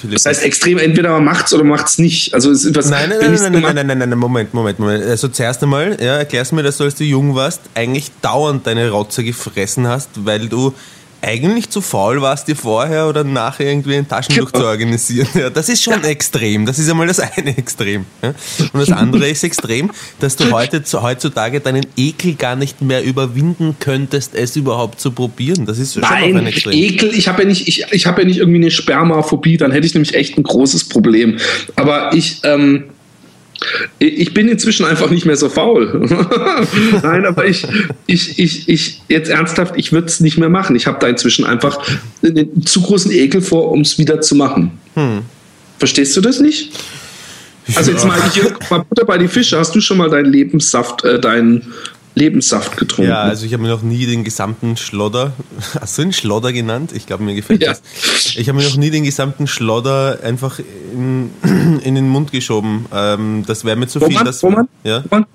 Philipp. 0.00 0.14
Das 0.14 0.26
heißt 0.26 0.44
extrem, 0.44 0.78
entweder 0.78 1.10
man 1.10 1.24
macht 1.24 1.46
es 1.46 1.54
oder 1.54 1.64
macht 1.64 1.86
es 1.86 1.98
nicht. 1.98 2.34
Also 2.34 2.50
es 2.50 2.64
ist 2.64 2.76
was, 2.76 2.90
nein, 2.90 3.08
nein, 3.08 3.18
nein, 3.20 3.52
nein, 3.52 3.62
nein, 3.62 3.86
nein, 3.86 3.98
nein, 3.98 4.08
nein, 4.10 4.18
Moment, 4.18 4.54
Moment, 4.54 4.78
Moment. 4.78 5.04
Also 5.04 5.28
zuerst 5.28 5.62
einmal, 5.62 5.96
ja, 6.00 6.16
erklärst 6.16 6.52
mir, 6.52 6.62
dass 6.62 6.78
du, 6.78 6.84
als 6.84 6.96
du 6.96 7.04
jung 7.04 7.34
warst, 7.34 7.60
eigentlich 7.74 8.10
dauernd 8.22 8.66
deine 8.66 8.90
Rotze 8.90 9.24
gefressen 9.24 9.86
hast, 9.86 10.10
weil 10.24 10.48
du 10.48 10.63
eigentlich 11.24 11.70
zu 11.70 11.80
faul 11.80 12.20
warst, 12.20 12.48
dir 12.48 12.56
vorher 12.56 13.08
oder 13.08 13.24
nachher 13.24 13.66
irgendwie 13.66 13.96
ein 13.96 14.06
Taschentuch 14.06 14.52
genau. 14.52 14.64
zu 14.64 14.68
organisieren. 14.68 15.28
Ja, 15.34 15.50
das 15.50 15.68
ist 15.68 15.82
schon 15.82 16.04
extrem. 16.04 16.66
Das 16.66 16.78
ist 16.78 16.88
einmal 16.90 17.06
das 17.06 17.20
eine 17.20 17.56
Extrem. 17.56 18.04
Ja? 18.22 18.34
Und 18.72 18.80
das 18.80 18.92
andere 18.92 19.28
ist 19.28 19.42
extrem, 19.42 19.90
dass 20.20 20.36
du 20.36 20.50
heute, 20.50 20.82
heutzutage 21.00 21.60
deinen 21.60 21.86
Ekel 21.96 22.34
gar 22.34 22.56
nicht 22.56 22.82
mehr 22.82 23.02
überwinden 23.02 23.76
könntest, 23.80 24.34
es 24.34 24.56
überhaupt 24.56 25.00
zu 25.00 25.12
probieren. 25.12 25.66
Das 25.66 25.78
ist 25.78 25.94
schon 25.94 26.02
Nein, 26.02 26.36
ein 26.36 26.46
Extrem. 26.46 26.74
Ekel, 26.74 27.14
ich 27.14 27.28
habe 27.28 27.42
ja, 27.42 27.48
nicht, 27.48 27.68
ich, 27.68 27.86
ich 27.90 28.06
hab 28.06 28.18
ja 28.18 28.24
nicht 28.24 28.38
irgendwie 28.38 28.60
eine 28.60 28.70
Spermaphobie, 28.70 29.56
dann 29.56 29.72
hätte 29.72 29.86
ich 29.86 29.94
nämlich 29.94 30.14
echt 30.14 30.36
ein 30.36 30.42
großes 30.42 30.88
Problem. 30.88 31.38
Aber 31.76 32.12
ich, 32.12 32.40
ähm, 32.44 32.84
Ich 33.98 34.34
bin 34.34 34.48
inzwischen 34.48 34.84
einfach 34.84 35.10
nicht 35.10 35.26
mehr 35.26 35.36
so 35.36 35.48
faul. 35.48 36.06
Nein, 37.02 37.24
aber 37.24 37.46
ich, 37.46 37.66
ich, 38.06 38.38
ich, 38.38 38.68
ich, 38.68 39.02
jetzt 39.08 39.30
ernsthaft, 39.30 39.74
ich 39.76 39.92
würde 39.92 40.06
es 40.06 40.20
nicht 40.20 40.38
mehr 40.38 40.48
machen. 40.48 40.76
Ich 40.76 40.86
habe 40.86 40.98
da 41.00 41.08
inzwischen 41.08 41.44
einfach 41.44 41.78
einen 42.22 42.64
zu 42.66 42.82
großen 42.82 43.10
Ekel 43.10 43.40
vor, 43.40 43.70
um 43.70 43.80
es 43.80 43.98
wieder 43.98 44.20
zu 44.20 44.34
machen. 44.34 44.72
Hm. 44.94 45.22
Verstehst 45.78 46.16
du 46.16 46.20
das 46.20 46.40
nicht? 46.40 46.70
Also 47.74 47.92
jetzt 47.92 48.04
mal, 48.04 48.18
ich, 48.34 48.70
mal 48.70 48.84
Butter 48.88 49.06
bei 49.06 49.18
die 49.18 49.28
Fische. 49.28 49.58
Hast 49.58 49.74
du 49.74 49.80
schon 49.80 49.96
mal 49.96 50.10
deinen 50.10 50.30
Lebenssaft, 50.30 51.04
äh, 51.04 51.18
deinen 51.18 51.72
Lebenssaft 52.14 52.76
getrunken. 52.76 53.10
Ja, 53.10 53.22
also 53.22 53.44
ich 53.44 53.52
habe 53.52 53.62
mir 53.62 53.70
noch 53.70 53.82
nie 53.82 54.06
den 54.06 54.22
gesamten 54.22 54.76
Schlodder, 54.76 55.32
hast 55.80 55.98
du 55.98 56.02
ihn 56.02 56.12
Schlodder 56.12 56.52
genannt? 56.52 56.92
Ich 56.94 57.06
glaube, 57.06 57.24
mir 57.24 57.34
gefällt 57.34 57.62
ja. 57.62 57.70
das. 57.70 57.82
Ich 58.36 58.48
habe 58.48 58.58
mir 58.58 58.64
noch 58.64 58.76
nie 58.76 58.90
den 58.90 59.04
gesamten 59.04 59.46
Schlodder 59.46 60.20
einfach 60.22 60.60
in, 60.92 61.30
in 61.82 61.94
den 61.94 62.08
Mund 62.08 62.30
geschoben. 62.30 62.86
Ähm, 62.92 63.44
das 63.46 63.64
wäre 63.64 63.76
mir 63.76 63.88
zu 63.88 64.00
viel. 64.00 64.22
Das, 64.24 64.42
Roman? 64.42 64.68
Ja? 64.84 65.02
Roman? 65.10 65.26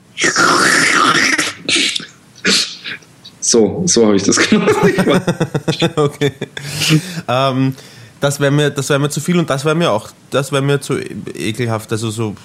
So, 3.42 3.84
so 3.86 4.06
habe 4.06 4.16
ich 4.16 4.24
das 4.24 4.38
gemacht. 4.38 4.76
okay. 5.96 6.32
Ähm, 7.28 7.76
das 8.20 8.40
wäre 8.40 8.52
mir, 8.52 8.76
wär 8.76 9.00
mir 9.00 9.10
zu 9.10 9.22
viel 9.22 9.38
und 9.38 9.50
das 9.50 9.66
wäre 9.66 9.76
mir 9.76 9.92
auch, 9.92 10.10
das 10.30 10.52
wäre 10.52 10.62
mir 10.62 10.82
zu 10.82 10.98
ekelhaft. 10.98 11.92
Also 11.92 12.10
so, 12.12 12.36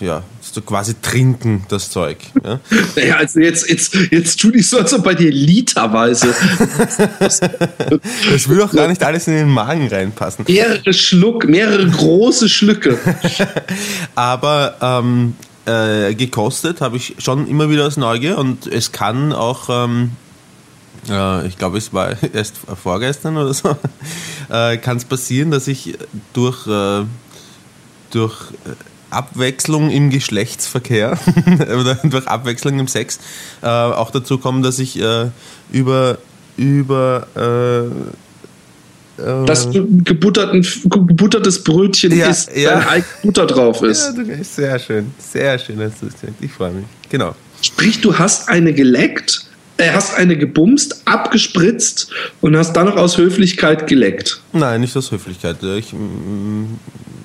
ja, 0.00 0.22
so 0.40 0.60
quasi 0.60 0.94
trinken, 1.00 1.64
das 1.68 1.90
Zeug. 1.90 2.18
Ja? 2.44 2.60
Naja, 2.96 3.16
also 3.16 3.40
jetzt, 3.40 3.68
jetzt, 3.68 3.94
jetzt 4.10 4.40
tu 4.40 4.50
dich 4.50 4.68
so, 4.68 4.78
als 4.78 4.92
ob 4.94 5.04
bei 5.04 5.14
dir 5.14 5.30
literweise. 5.30 6.34
das 7.18 8.48
würde 8.48 8.64
auch 8.64 8.72
gar 8.72 8.88
nicht 8.88 9.02
alles 9.02 9.26
in 9.26 9.34
den 9.34 9.48
Magen 9.48 9.88
reinpassen. 9.88 10.44
Mehrere 10.48 10.92
Schluck, 10.92 11.48
mehrere 11.48 11.86
große 11.86 12.48
Schlücke. 12.48 12.98
Aber 14.14 14.76
ähm, 14.80 15.34
äh, 15.66 16.14
gekostet 16.14 16.80
habe 16.80 16.96
ich 16.96 17.16
schon 17.18 17.48
immer 17.48 17.70
wieder 17.70 17.86
aus 17.86 17.96
Neugier 17.96 18.38
und 18.38 18.66
es 18.66 18.92
kann 18.92 19.32
auch. 19.32 19.68
Ähm, 19.68 20.12
äh, 20.12 20.27
ich 21.08 21.58
glaube, 21.58 21.78
es 21.78 21.92
war 21.92 22.16
erst 22.32 22.56
vorgestern 22.82 23.36
oder 23.36 23.54
so, 23.54 23.76
äh, 24.50 24.76
kann 24.78 24.96
es 24.96 25.04
passieren, 25.04 25.50
dass 25.50 25.68
ich 25.68 25.96
durch, 26.32 26.66
äh, 26.66 27.04
durch 28.10 28.36
Abwechslung 29.10 29.90
im 29.90 30.10
Geschlechtsverkehr 30.10 31.18
oder 31.80 31.94
durch 31.94 32.26
Abwechslung 32.26 32.78
im 32.78 32.88
Sex 32.88 33.18
auch 33.62 34.10
dazu 34.10 34.36
komme, 34.36 34.60
dass 34.60 34.78
ich 34.78 35.00
über, 35.72 36.18
über 36.58 37.26
dass 39.16 39.70
du 39.70 39.86
gebutterten, 40.04 40.60
gebuttertes 40.84 41.64
Brötchen 41.64 42.14
ja, 42.14 42.28
isst, 42.28 42.54
ja. 42.54 42.80
da 42.80 43.02
Butter 43.22 43.46
drauf 43.46 43.82
ist. 43.82 44.12
Ja, 44.14 44.44
sehr 44.44 44.78
schön, 44.78 45.10
sehr 45.18 45.58
schön 45.58 45.80
hast 45.80 46.02
du 46.02 46.06
es 46.08 46.12
gesagt. 46.12 46.34
Ich 46.42 46.52
freue 46.52 46.72
mich. 46.72 46.84
Genau. 47.08 47.34
Sprich, 47.62 48.02
du 48.02 48.18
hast 48.18 48.50
eine 48.50 48.74
geleckt 48.74 49.47
äh, 49.78 49.92
hast 49.92 50.16
eine 50.16 50.36
gebumst, 50.36 51.02
abgespritzt 51.04 52.10
und 52.40 52.56
hast 52.56 52.74
dann 52.74 52.86
noch 52.86 52.96
aus 52.96 53.16
Höflichkeit 53.16 53.86
geleckt. 53.86 54.40
Nein, 54.52 54.80
nicht 54.80 54.96
aus 54.96 55.10
Höflichkeit. 55.10 55.56
Ich, 55.62 55.92
mm, 55.92 56.64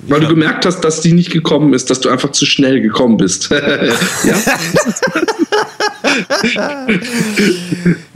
ich 0.04 0.10
Weil 0.10 0.20
du 0.20 0.28
gemerkt 0.28 0.64
hast, 0.64 0.80
dass 0.80 1.00
die 1.00 1.12
nicht 1.12 1.30
gekommen 1.30 1.74
ist, 1.74 1.90
dass 1.90 2.00
du 2.00 2.08
einfach 2.08 2.32
zu 2.32 2.46
schnell 2.46 2.80
gekommen 2.80 3.16
bist. 3.16 3.50
ja? 3.50 4.36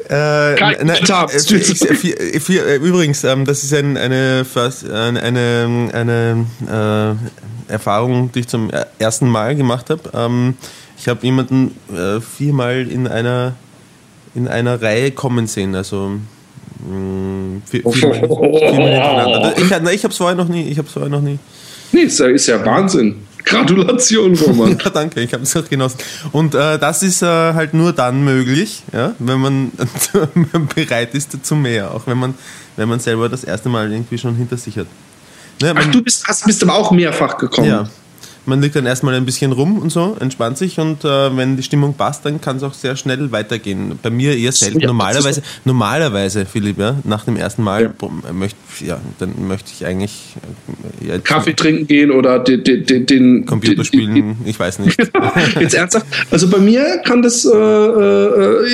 Äh, 0.09 0.85
na, 0.85 0.95
äh, 0.95 1.05
äh, 2.49 2.77
übrigens, 2.77 3.25
ähm, 3.25 3.45
das 3.45 3.63
ist 3.63 3.75
ein, 3.75 3.99
eine, 3.99 4.47
eine, 4.85 5.23
eine, 5.23 5.91
eine 5.93 7.17
äh, 7.69 7.73
Erfahrung, 7.73 8.33
die 8.33 8.41
ich 8.41 8.49
zum 8.49 8.71
ersten 8.99 9.29
Mal 9.29 9.55
gemacht 9.55 9.91
habe. 9.91 10.01
Ähm, 10.15 10.57
ich 10.97 11.09
habe 11.09 11.27
jemanden 11.27 11.77
äh, 11.95 12.23
viermal 12.23 12.89
in 12.89 13.07
einer 13.07 13.55
in 14.35 14.49
einer 14.49 14.81
Reihe 14.81 15.11
kommen 15.11 15.47
sehen. 15.47 15.75
Also 15.75 16.19
mh, 16.89 17.61
hintereinander. 17.71 19.93
Ich, 19.93 19.97
ich 19.97 20.05
habe 20.05 20.13
es 20.13 20.17
vorher 20.17 20.37
noch 20.37 20.49
nie. 20.49 20.69
Ich 20.69 20.79
habe 20.79 20.89
vorher 20.89 21.11
noch 21.11 21.21
nie. 21.21 21.39
Nee, 21.93 22.03
ist 22.03 22.19
ja, 22.19 22.27
ist 22.27 22.47
ja 22.47 22.65
Wahnsinn. 22.65 23.27
Gratulation, 23.45 24.37
Roman. 24.37 24.79
ja, 24.85 24.91
danke, 24.91 25.21
ich 25.21 25.33
habe 25.33 25.43
es 25.43 25.57
auch 25.57 25.69
genossen. 25.69 25.99
Und 26.33 26.55
äh, 26.55 26.79
das 26.79 27.03
ist 27.03 27.23
äh, 27.23 27.27
halt 27.27 27.73
nur 27.73 27.93
dann 27.93 28.23
möglich, 28.23 28.83
ja, 28.93 29.15
wenn 29.19 29.41
man 29.41 29.73
bereit 30.75 31.15
ist 31.15 31.45
zu 31.45 31.57
mehr, 31.57 31.95
auch 31.95 32.07
wenn 32.07 32.19
man, 32.19 32.35
wenn 32.77 32.89
man 32.89 33.01
selber 33.01 33.29
das 33.29 33.45
erste 33.45 33.71
Mal 33.71 33.91
irgendwie 33.91 34.19
schon 34.19 34.37
hinter 34.37 34.59
sich 34.59 34.77
hat. 34.77 34.87
Ne, 35.63 35.75
Ach, 35.75 35.91
du 35.91 36.03
bist, 36.03 36.27
hast, 36.27 36.45
bist 36.45 36.63
aber 36.63 36.75
auch 36.75 36.91
mehrfach 36.91 37.39
gekommen. 37.39 37.69
Ja, 37.69 37.89
man 38.49 38.63
liegt 38.63 38.75
dann 38.75 38.87
erstmal 38.87 39.15
ein 39.15 39.27
bisschen 39.27 39.53
rum 39.53 39.79
und 39.79 39.93
so, 39.93 40.17
entspannt 40.19 40.59
sich 40.59 40.81
und 40.81 41.05
äh, 41.05 41.37
wenn 41.37 41.57
die 41.57 41.63
Stimmung 41.63 41.95
passt, 41.95 42.25
dann 42.25 42.41
kann 42.41 42.57
es 42.57 42.63
auch 42.63 42.75
sehr 42.75 42.97
schnell 42.97 43.31
weitergehen. 43.31 43.99
Bei 44.03 44.11
mir 44.11 44.37
eher 44.37 44.53
selten. 44.53 44.81
Ja, 44.81 44.87
normalerweise, 44.87 45.43
normalerweise, 45.65 46.47
Philipp, 46.47 46.79
ja, 46.79 46.97
nach 47.05 47.25
dem 47.25 47.37
ersten 47.37 47.63
Mal 47.63 47.95
ja. 48.01 48.33
Möcht, 48.33 48.57
ja, 48.85 49.01
dann 49.19 49.47
möchte 49.47 49.71
ich 49.75 49.87
eigentlich 49.87 50.37
äh, 51.03 51.09
ja, 51.09 51.19
Kaffee 51.19 51.55
trinken 51.55 51.87
gehen 51.87 52.11
oder 52.11 52.39
den, 52.39 52.65
den, 52.65 53.07
den 53.07 53.45
Computer 53.45 53.85
spielen, 53.85 54.15
den, 54.15 54.37
ich 54.47 54.59
weiß 54.59 54.79
nicht. 54.81 54.99
Jetzt 55.61 55.75
ernsthaft. 55.75 56.07
Also 56.31 56.49
bei 56.49 56.59
mir 56.59 57.03
kann 57.05 57.21
das, 57.23 57.45
äh, 57.45 57.51
äh, 57.51 58.67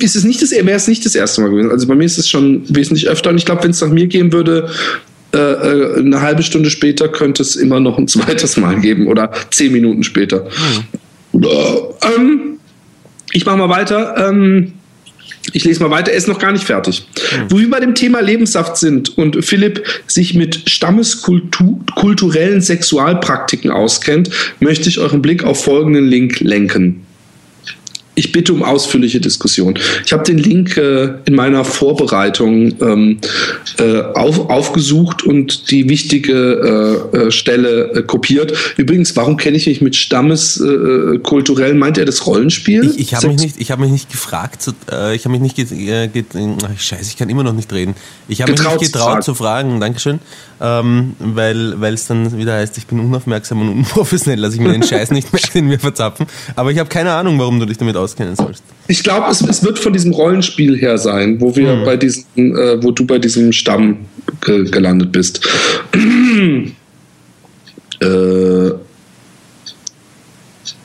ist 0.00 0.16
es 0.16 0.24
nicht 0.24 0.42
das, 0.42 0.50
wäre 0.50 0.70
es 0.72 0.88
nicht 0.88 1.06
das 1.06 1.14
erste 1.14 1.40
Mal 1.40 1.50
gewesen. 1.50 1.70
Also 1.70 1.86
bei 1.86 1.94
mir 1.94 2.04
ist 2.04 2.18
es 2.18 2.28
schon 2.28 2.64
wesentlich 2.68 3.08
öfter 3.08 3.30
und 3.30 3.36
ich 3.36 3.44
glaube, 3.44 3.62
wenn 3.62 3.70
es 3.70 3.80
nach 3.80 3.88
mir 3.88 4.08
gehen 4.08 4.32
würde, 4.32 4.68
äh, 4.68 4.70
äh, 4.70 5.09
eine 5.32 6.20
halbe 6.20 6.42
Stunde 6.42 6.70
später 6.70 7.08
könnte 7.08 7.42
es 7.42 7.56
immer 7.56 7.80
noch 7.80 7.98
ein 7.98 8.08
zweites 8.08 8.56
Mal 8.56 8.80
geben 8.80 9.06
oder 9.06 9.30
zehn 9.50 9.72
Minuten 9.72 10.02
später. 10.02 10.48
Hm. 11.32 11.44
Ähm, 12.16 12.40
ich 13.32 13.46
mache 13.46 13.56
mal 13.56 13.68
weiter. 13.68 14.28
Ähm, 14.28 14.72
ich 15.52 15.64
lese 15.64 15.82
mal 15.82 15.90
weiter, 15.90 16.12
er 16.12 16.18
ist 16.18 16.28
noch 16.28 16.38
gar 16.38 16.52
nicht 16.52 16.64
fertig. 16.64 17.06
Hm. 17.30 17.46
Wo 17.48 17.58
wir 17.58 17.70
bei 17.70 17.80
dem 17.80 17.94
Thema 17.94 18.20
Lebenssaft 18.20 18.76
sind 18.76 19.16
und 19.16 19.44
Philipp 19.44 19.82
sich 20.06 20.34
mit 20.34 20.68
stammeskulturellen 20.68 22.60
Sexualpraktiken 22.60 23.70
auskennt, 23.70 24.30
möchte 24.60 24.88
ich 24.88 24.98
euren 24.98 25.22
Blick 25.22 25.44
auf 25.44 25.64
folgenden 25.64 26.06
Link 26.06 26.40
lenken. 26.40 27.06
Ich 28.20 28.32
bitte 28.32 28.52
um 28.52 28.62
ausführliche 28.62 29.18
Diskussion. 29.18 29.78
Ich 30.04 30.12
habe 30.12 30.22
den 30.24 30.36
Link 30.36 30.76
äh, 30.76 31.14
in 31.24 31.34
meiner 31.34 31.64
Vorbereitung 31.64 32.74
ähm, 32.82 33.18
äh, 33.78 34.02
auf, 34.14 34.50
aufgesucht 34.50 35.22
und 35.22 35.70
die 35.70 35.88
wichtige 35.88 37.08
äh, 37.14 37.16
äh 37.16 37.30
Stelle 37.30 37.92
äh, 37.94 38.02
kopiert. 38.02 38.52
Übrigens, 38.76 39.16
warum 39.16 39.38
kenne 39.38 39.56
ich 39.56 39.66
mich 39.66 39.80
mit 39.80 39.96
Stammeskulturell? 39.96 41.70
Äh, 41.70 41.74
meint 41.74 41.96
er 41.96 42.04
das 42.04 42.26
Rollenspiel? 42.26 42.90
Ich, 42.90 42.98
ich 42.98 43.14
habe 43.14 43.28
mich, 43.28 43.40
nicht, 43.40 43.54
ich 43.58 43.70
hab 43.70 43.78
mich 43.78 43.90
nicht 43.90 44.10
gefragt, 44.10 44.60
zu, 44.60 44.72
ich 45.14 45.24
habe 45.24 45.30
mich 45.30 45.40
nicht, 45.40 45.56
ge, 45.56 46.08
ge, 46.08 46.24
scheiße, 46.76 47.04
ich 47.04 47.16
kann 47.16 47.30
immer 47.30 47.42
noch 47.42 47.54
nicht 47.54 47.72
reden. 47.72 47.94
Ich 48.28 48.42
habe 48.42 48.52
mich 48.52 48.60
nicht 48.60 48.80
getraut 48.80 48.84
zu 48.84 48.98
fragen, 48.98 49.22
zu 49.22 49.34
fragen 49.34 49.80
Dankeschön, 49.80 50.18
ähm, 50.60 51.14
weil 51.18 51.94
es 51.94 52.06
dann 52.06 52.36
wieder 52.36 52.52
heißt, 52.52 52.76
ich 52.76 52.86
bin 52.86 53.00
unaufmerksam 53.00 53.62
und 53.62 53.70
unprofessionell, 53.70 54.42
dass 54.42 54.52
ich 54.52 54.60
mir 54.60 54.72
den 54.72 54.82
Scheiß 54.82 55.10
nicht 55.10 55.32
mehr 55.32 55.40
in 55.54 55.68
mir 55.68 55.78
verzapfen. 55.78 56.26
Aber 56.54 56.70
ich 56.70 56.78
habe 56.78 56.90
keine 56.90 57.12
Ahnung, 57.12 57.38
warum 57.38 57.58
du 57.60 57.64
dich 57.64 57.78
damit 57.78 57.96
aus 57.96 58.09
auskennen 58.10 58.36
sollst. 58.36 58.62
Ich 58.88 59.02
glaube, 59.02 59.30
es, 59.30 59.40
es, 59.42 59.62
wird 59.62 59.78
von 59.78 59.92
diesem 59.92 60.12
Rollenspiel 60.12 60.76
her 60.76 60.98
sein, 60.98 61.40
wo 61.40 61.54
wir 61.54 61.76
mhm. 61.76 61.84
bei 61.84 61.96
diesem, 61.96 62.24
äh, 62.36 62.82
wo 62.82 62.90
du 62.90 63.06
bei 63.06 63.18
diesem 63.18 63.52
Stamm 63.52 64.06
ge 64.40 64.68
gelandet 64.70 65.12
bist. 65.12 65.46
äh, 68.00 68.66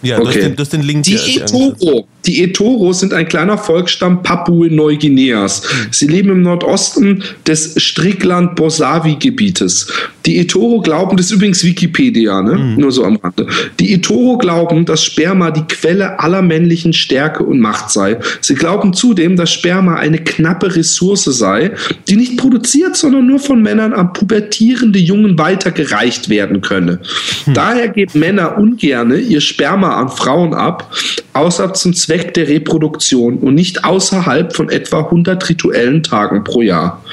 ja, 0.01 0.19
okay. 0.19 0.23
du, 0.23 0.27
hast 0.27 0.35
den, 0.35 0.55
du 0.55 0.61
hast 0.61 0.73
den 0.73 0.81
Link. 0.83 1.03
Die 1.03 1.39
Etoro. 1.39 2.07
Die 2.27 2.43
Etoros 2.43 2.99
sind 2.99 3.13
ein 3.13 3.27
kleiner 3.27 3.57
Volksstamm 3.57 4.21
Papua-Neuguineas. 4.23 5.61
Sie 5.91 6.07
leben 6.07 6.29
im 6.29 6.41
Nordosten 6.41 7.23
des 7.45 7.75
Strickland-Bosavi-Gebietes. 7.81 9.87
Die 10.25 10.39
Etoro 10.39 10.81
glauben, 10.81 11.17
das 11.17 11.27
ist 11.27 11.33
übrigens 11.33 11.63
Wikipedia, 11.63 12.41
ne? 12.41 12.55
Mhm. 12.55 12.79
nur 12.79 12.91
so 12.91 13.03
am 13.03 13.17
Rande. 13.17 13.45
Die 13.79 13.93
Etoro 13.93 14.37
glauben, 14.37 14.85
dass 14.85 15.03
Sperma 15.03 15.51
die 15.51 15.65
Quelle 15.67 16.19
aller 16.19 16.41
männlichen 16.41 16.93
Stärke 16.93 17.43
und 17.43 17.59
Macht 17.59 17.91
sei. 17.91 18.17
Sie 18.41 18.55
glauben 18.55 18.93
zudem, 18.93 19.35
dass 19.35 19.51
Sperma 19.51 19.95
eine 19.95 20.17
knappe 20.17 20.75
Ressource 20.75 21.25
sei, 21.25 21.71
die 22.07 22.15
nicht 22.15 22.37
produziert, 22.37 22.95
sondern 22.95 23.27
nur 23.27 23.39
von 23.39 23.61
Männern 23.61 23.93
an 23.93 24.13
pubertierende 24.13 24.99
Jungen 24.99 25.37
weitergereicht 25.37 26.29
werden 26.29 26.61
könne. 26.61 26.99
Mhm. 27.45 27.53
Daher 27.53 27.89
geben 27.89 28.19
Männer 28.19 28.57
ungerne 28.57 29.17
ihr 29.17 29.41
Sperma 29.41 30.01
an 30.01 30.09
Frauen 30.09 30.53
ab, 30.53 30.91
außer 31.33 31.73
zum 31.73 31.93
Zweck 31.93 32.14
Zweck 32.15 32.33
der 32.33 32.47
Reproduktion 32.47 33.39
und 33.39 33.55
nicht 33.55 33.83
außerhalb 33.83 34.55
von 34.55 34.69
etwa 34.69 34.99
100 34.99 35.49
rituellen 35.49 36.01
Tagen 36.01 36.45
pro 36.45 36.61
Jahr. 36.61 37.03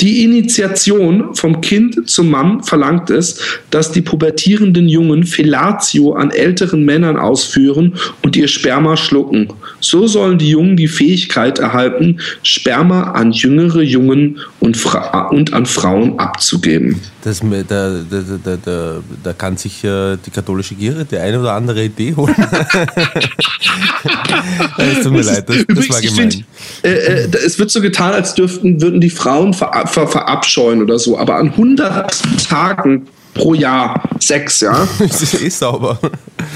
Die 0.00 0.24
Initiation 0.24 1.34
vom 1.34 1.60
Kind 1.60 2.08
zum 2.08 2.30
Mann 2.30 2.62
verlangt 2.62 3.10
es, 3.10 3.38
dass 3.70 3.92
die 3.92 4.00
pubertierenden 4.00 4.88
Jungen 4.88 5.24
Fellatio 5.24 6.14
an 6.14 6.30
älteren 6.30 6.86
Männern 6.86 7.18
ausführen 7.18 7.96
und 8.22 8.34
ihr 8.34 8.48
Sperma 8.48 8.96
schlucken. 8.96 9.48
So 9.80 10.06
sollen 10.06 10.38
die 10.38 10.50
Jungen 10.50 10.78
die 10.78 10.88
Fähigkeit 10.88 11.58
erhalten, 11.58 12.18
Sperma 12.42 13.12
an 13.12 13.32
jüngere 13.32 13.82
Jungen 13.82 14.38
und, 14.58 14.78
Fra 14.78 15.28
und 15.28 15.52
an 15.52 15.66
Frauen 15.66 16.18
abzugeben. 16.18 16.98
Das, 17.22 17.40
da, 17.40 17.62
da, 17.66 18.22
da, 18.42 18.56
da, 18.56 19.00
da 19.22 19.32
kann 19.34 19.58
sich 19.58 19.84
äh, 19.84 20.16
die 20.24 20.30
katholische 20.30 20.74
Kirche 20.74 21.04
die 21.04 21.18
eine 21.18 21.40
oder 21.40 21.52
andere 21.52 21.84
Idee 21.84 22.14
holen. 22.16 22.34
es 24.78 25.02
tut 25.02 25.12
mir 25.12 25.22
leid, 25.22 25.48
das, 25.48 25.56
das 25.66 25.90
war 25.90 26.00
gemein. 26.00 26.30
Find, 26.30 26.44
äh, 26.82 26.88
äh, 26.88 27.28
es 27.44 27.58
wird 27.58 27.70
so 27.70 27.80
getan, 27.80 28.12
als 28.12 28.34
dürften, 28.34 28.80
würden 28.80 29.00
die 29.00 29.10
Frauen 29.10 29.54
ver, 29.54 29.84
ver, 29.86 30.06
verabscheuen 30.06 30.82
oder 30.82 30.98
so, 30.98 31.18
aber 31.18 31.36
an 31.36 31.48
100 31.50 32.22
Tagen 32.48 33.06
pro 33.34 33.54
Jahr 33.54 34.02
sechs, 34.18 34.60
ja. 34.60 34.86
das 34.98 35.22
ist 35.22 35.40
eh 35.40 35.48
sauber. 35.48 35.98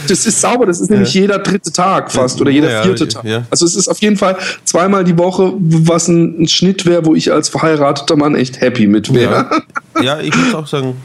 Das 0.09 0.27
ist 0.27 0.41
sauber, 0.41 0.66
das 0.66 0.81
ist 0.81 0.91
ja. 0.91 0.97
nämlich 0.97 1.14
jeder 1.14 1.39
dritte 1.39 1.72
Tag 1.72 2.11
fast 2.11 2.41
oder 2.41 2.51
jeder 2.51 2.70
ja, 2.70 2.83
vierte 2.83 3.09
Tag. 3.09 3.25
Ja. 3.25 3.47
Also 3.51 3.64
es 3.64 3.77
ist 3.77 3.89
auf 3.89 4.01
jeden 4.01 4.16
Fall 4.16 4.37
zweimal 4.64 5.05
die 5.05 5.16
Woche, 5.16 5.53
was 5.59 6.09
ein, 6.09 6.43
ein 6.43 6.49
Schnitt 6.49 6.85
wäre, 6.87 7.05
wo 7.07 7.14
ich 7.14 7.33
als 7.33 7.49
verheirateter 7.49 8.16
Mann 8.16 8.35
echt 8.35 8.61
happy 8.61 8.87
mit 8.87 9.12
wäre. 9.14 9.62
Ja. 10.03 10.20
ich 10.20 10.35
muss 10.37 10.55
auch 10.55 10.66
sagen, 10.66 10.97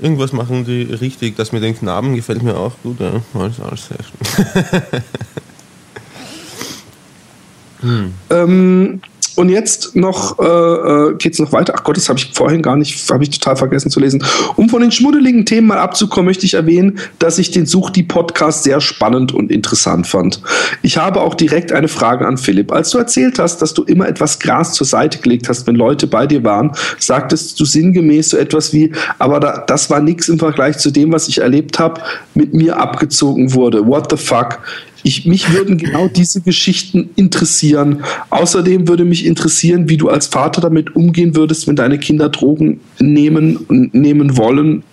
irgendwas 0.00 0.32
machen 0.32 0.64
die 0.64 0.82
richtig. 0.82 1.36
Das 1.36 1.52
mit 1.52 1.62
den 1.62 1.76
Knaben 1.76 2.14
gefällt 2.14 2.42
mir 2.42 2.56
auch 2.56 2.72
gut. 2.82 3.00
Ja. 3.00 3.22
Alles, 3.34 3.60
alles 3.60 3.88
sehr 3.88 3.98
schön. 4.02 5.02
hm. 7.82 8.14
ähm, 8.30 9.00
und 9.34 9.48
jetzt 9.48 9.96
noch 9.96 10.38
äh, 10.38 10.44
äh 10.44 11.14
geht 11.16 11.32
es 11.32 11.38
noch 11.38 11.52
weiter. 11.52 11.74
Ach 11.76 11.84
Gott, 11.84 11.96
das 11.96 12.08
habe 12.08 12.18
ich 12.18 12.30
vorhin 12.32 12.62
gar 12.62 12.76
nicht, 12.76 13.10
habe 13.10 13.22
ich 13.22 13.30
total 13.30 13.56
vergessen 13.56 13.90
zu 13.90 13.98
lesen. 13.98 14.22
Um 14.56 14.68
von 14.68 14.82
den 14.82 14.92
schmuddeligen 14.92 15.46
Themen 15.46 15.68
mal 15.68 15.78
abzukommen, 15.78 16.26
möchte 16.26 16.44
ich 16.44 16.54
erwähnen, 16.54 16.98
dass 17.18 17.38
ich 17.38 17.50
den 17.50 17.66
Such 17.66 17.90
die 17.90 18.02
Podcast 18.02 18.64
sehr 18.64 18.80
spannend 18.80 19.32
und 19.32 19.50
interessant 19.50 20.06
fand. 20.06 20.40
Ich 20.82 20.98
habe 20.98 21.20
auch 21.20 21.34
direkt 21.34 21.72
eine 21.72 21.88
Frage 21.88 22.26
an 22.26 22.36
Philipp. 22.36 22.72
Als 22.72 22.90
du 22.90 22.98
erzählt 22.98 23.38
hast, 23.38 23.62
dass 23.62 23.72
du 23.72 23.84
immer 23.84 24.06
etwas 24.06 24.38
Gras 24.38 24.74
zur 24.74 24.86
Seite 24.86 25.18
gelegt 25.18 25.48
hast, 25.48 25.66
wenn 25.66 25.76
Leute 25.76 26.06
bei 26.06 26.26
dir 26.26 26.44
waren, 26.44 26.72
sagtest 26.98 27.58
du 27.58 27.64
sinngemäß 27.64 28.30
so 28.30 28.36
etwas 28.36 28.72
wie, 28.72 28.92
aber 29.18 29.40
da, 29.40 29.64
das 29.66 29.88
war 29.88 30.00
nichts 30.00 30.28
im 30.28 30.38
Vergleich 30.38 30.78
zu 30.78 30.90
dem, 30.90 31.12
was 31.12 31.28
ich 31.28 31.38
erlebt 31.38 31.78
habe, 31.78 32.02
mit 32.34 32.52
mir 32.52 32.78
abgezogen 32.78 33.54
wurde. 33.54 33.86
What 33.86 34.10
the 34.10 34.16
fuck? 34.16 34.58
Ich, 35.02 35.26
mich 35.26 35.52
würden 35.52 35.78
genau 35.78 36.08
diese 36.08 36.40
Geschichten 36.40 37.10
interessieren. 37.16 38.04
Außerdem 38.30 38.88
würde 38.88 39.04
mich 39.04 39.26
interessieren, 39.26 39.88
wie 39.88 39.96
du 39.96 40.08
als 40.08 40.26
Vater 40.28 40.60
damit 40.60 40.94
umgehen 40.94 41.34
würdest, 41.34 41.66
wenn 41.66 41.76
deine 41.76 41.98
Kinder 41.98 42.28
Drogen 42.28 42.80
nehmen, 43.00 43.90
nehmen 43.92 44.36
wollen, 44.36 44.84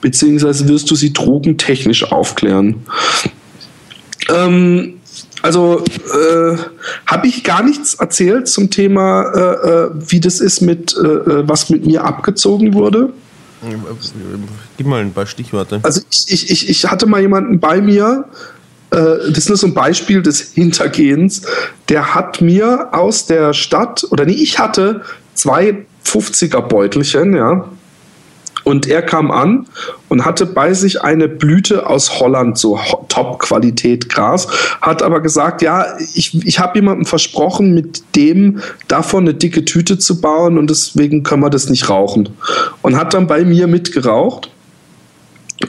beziehungsweise 0.00 0.68
wirst 0.68 0.90
du 0.90 0.94
sie 0.94 1.12
drogentechnisch 1.12 2.10
aufklären. 2.10 2.76
Ähm, 4.30 4.94
also 5.42 5.84
äh, 5.84 6.56
habe 7.06 7.26
ich 7.26 7.44
gar 7.44 7.62
nichts 7.62 7.94
erzählt 7.94 8.48
zum 8.48 8.70
Thema, 8.70 9.22
äh, 9.34 9.68
äh 9.68 9.90
wie 10.08 10.20
das 10.20 10.40
ist 10.40 10.62
mit, 10.62 10.96
äh, 10.96 11.06
äh, 11.06 11.48
was 11.48 11.70
mit 11.70 11.86
mir 11.86 12.04
abgezogen 12.04 12.74
wurde. 12.74 13.12
Gib 14.76 14.86
mal 14.86 15.00
ein 15.00 15.12
paar 15.12 15.26
Stichworte. 15.26 15.80
Also 15.82 16.00
ich, 16.10 16.50
ich, 16.50 16.68
ich 16.68 16.86
hatte 16.86 17.06
mal 17.06 17.20
jemanden 17.20 17.58
bei 17.58 17.80
mir, 17.80 18.24
das 18.90 19.38
ist 19.38 19.48
nur 19.48 19.58
so 19.58 19.66
ein 19.66 19.74
Beispiel 19.74 20.22
des 20.22 20.52
Hintergehens. 20.52 21.42
Der 21.88 22.14
hat 22.14 22.40
mir 22.40 22.88
aus 22.92 23.26
der 23.26 23.52
Stadt, 23.52 24.06
oder 24.10 24.24
nee, 24.24 24.32
ich 24.32 24.58
hatte 24.58 25.02
zwei 25.34 25.86
50er 26.04 26.62
Beutelchen, 26.62 27.34
ja. 27.36 27.68
Und 28.64 28.86
er 28.86 29.00
kam 29.00 29.30
an 29.30 29.66
und 30.08 30.26
hatte 30.26 30.44
bei 30.44 30.74
sich 30.74 31.00
eine 31.00 31.26
Blüte 31.26 31.86
aus 31.86 32.20
Holland, 32.20 32.58
so 32.58 32.78
Top-Qualität 33.08 34.10
Gras, 34.10 34.46
hat 34.82 35.02
aber 35.02 35.20
gesagt, 35.20 35.62
ja, 35.62 35.86
ich, 36.14 36.46
ich 36.46 36.58
habe 36.58 36.78
jemandem 36.78 37.06
versprochen, 37.06 37.72
mit 37.72 38.02
dem 38.14 38.60
davon 38.86 39.24
eine 39.24 39.32
dicke 39.32 39.64
Tüte 39.64 39.98
zu 39.98 40.20
bauen 40.20 40.58
und 40.58 40.68
deswegen 40.68 41.22
können 41.22 41.42
wir 41.42 41.50
das 41.50 41.70
nicht 41.70 41.88
rauchen. 41.88 42.28
Und 42.82 42.96
hat 42.96 43.14
dann 43.14 43.26
bei 43.26 43.42
mir 43.42 43.68
mitgeraucht 43.68 44.50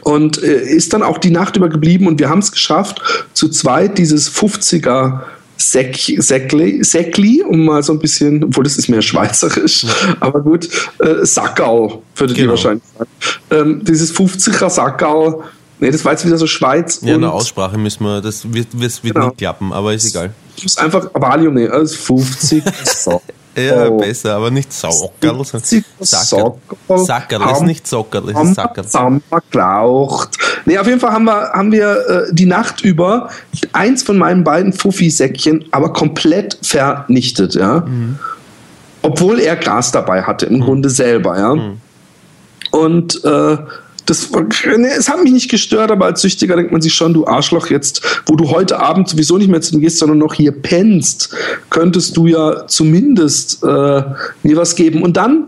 und 0.01 0.41
äh, 0.43 0.61
ist 0.61 0.93
dann 0.93 1.03
auch 1.03 1.17
die 1.17 1.31
Nacht 1.31 1.57
über 1.57 1.69
geblieben 1.69 2.07
und 2.07 2.19
wir 2.19 2.29
haben 2.29 2.39
es 2.39 2.51
geschafft, 2.51 3.01
zu 3.33 3.49
zweit 3.49 3.97
dieses 3.97 4.31
50er 4.31 5.21
Säckli, 5.57 6.83
Säckli, 6.83 7.43
um 7.43 7.65
mal 7.65 7.83
so 7.83 7.93
ein 7.93 7.99
bisschen, 7.99 8.43
obwohl 8.45 8.63
das 8.63 8.77
ist 8.77 8.87
mehr 8.87 9.01
schweizerisch, 9.01 9.85
aber 10.19 10.41
gut, 10.41 10.69
äh, 10.99 11.25
Sackau, 11.25 12.01
würdet 12.15 12.37
genau. 12.37 12.47
ihr 12.47 12.51
wahrscheinlich 12.51 12.83
sagen. 12.97 13.09
Ähm, 13.51 13.83
dieses 13.83 14.15
50er 14.15 14.69
Sackau, 14.69 15.43
nee, 15.79 15.91
das 15.91 16.05
war 16.05 16.13
jetzt 16.13 16.25
wieder 16.25 16.37
so 16.37 16.47
Schweiz. 16.47 17.01
Ja, 17.03 17.15
eine 17.15 17.31
Aussprache 17.31 17.77
müssen 17.77 18.03
wir, 18.05 18.21
das 18.21 18.45
wird, 18.45 18.67
wird, 18.79 19.03
wird 19.03 19.15
genau. 19.15 19.27
nicht 19.27 19.37
klappen, 19.37 19.73
aber 19.73 19.93
ist 19.93 20.05
egal. 20.05 20.33
Ich 20.55 20.63
muss 20.63 20.77
einfach 20.77 21.09
Valium 21.13 21.55
nehmen, 21.55 21.71
also 21.71 21.95
50 21.95 22.63
so. 22.85 23.21
Ja, 23.67 23.89
oh. 23.89 23.97
besser, 23.97 24.35
aber 24.35 24.51
nicht 24.51 24.71
Sockerl. 24.71 25.43
Sackerl. 25.99 27.51
Ist 27.51 27.61
nicht 27.61 27.87
Sockerl, 27.87 28.29
ist 28.29 28.55
Sackerl. 28.55 28.85
Zusammengeklaucht. 28.85 30.37
Nee, 30.65 30.77
auf 30.77 30.87
jeden 30.87 30.99
Fall 30.99 31.11
haben 31.11 31.25
wir, 31.25 31.51
haben 31.51 31.71
wir 31.71 32.07
äh, 32.07 32.33
die 32.33 32.45
Nacht 32.45 32.81
über 32.81 33.29
eins 33.73 34.03
von 34.03 34.17
meinen 34.17 34.43
beiden 34.43 34.73
Fuffi-Säckchen 34.73 35.65
aber 35.71 35.93
komplett 35.93 36.57
vernichtet, 36.61 37.55
ja. 37.55 37.81
Mhm. 37.81 38.19
Obwohl 39.01 39.39
er 39.39 39.55
Gras 39.55 39.91
dabei 39.91 40.23
hatte, 40.23 40.45
im 40.45 40.57
mhm. 40.57 40.61
Grunde 40.61 40.89
selber, 40.89 41.37
ja. 41.37 41.55
Mhm. 41.55 41.81
Und 42.71 43.23
äh, 43.23 43.57
das, 44.09 44.31
ne, 44.31 44.89
es 44.97 45.07
hat 45.07 45.21
mich 45.23 45.31
nicht 45.31 45.51
gestört, 45.51 45.91
aber 45.91 46.05
als 46.05 46.21
Süchtiger 46.21 46.55
denkt 46.55 46.71
man 46.71 46.81
sich 46.81 46.93
schon, 46.93 47.13
du 47.13 47.27
Arschloch, 47.27 47.67
jetzt, 47.67 48.01
wo 48.25 48.35
du 48.35 48.49
heute 48.49 48.79
Abend 48.79 49.07
sowieso 49.07 49.37
nicht 49.37 49.49
mehr 49.49 49.61
zu 49.61 49.75
ihm 49.75 49.81
gehst, 49.81 49.99
sondern 49.99 50.17
noch 50.17 50.33
hier 50.33 50.51
pennst, 50.51 51.35
könntest 51.69 52.17
du 52.17 52.25
ja 52.25 52.65
zumindest 52.67 53.63
äh, 53.63 53.67
mir 54.43 54.57
was 54.57 54.75
geben. 54.75 55.03
Und 55.03 55.15
dann 55.15 55.47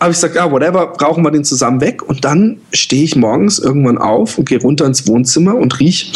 habe 0.00 0.12
ich 0.12 0.16
gesagt, 0.16 0.36
ja, 0.36 0.50
whatever, 0.50 0.86
brauchen 0.86 1.22
wir 1.22 1.30
den 1.30 1.44
zusammen 1.44 1.82
weg. 1.82 2.02
Und 2.02 2.24
dann 2.24 2.60
stehe 2.72 3.04
ich 3.04 3.16
morgens 3.16 3.58
irgendwann 3.58 3.98
auf 3.98 4.38
und 4.38 4.48
gehe 4.48 4.60
runter 4.60 4.86
ins 4.86 5.06
Wohnzimmer 5.06 5.54
und 5.54 5.78
riech, 5.80 6.12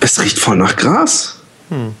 es 0.00 0.22
riecht 0.22 0.38
voll 0.38 0.56
nach 0.56 0.76
Gras. 0.76 1.36
Hm. 1.68 1.92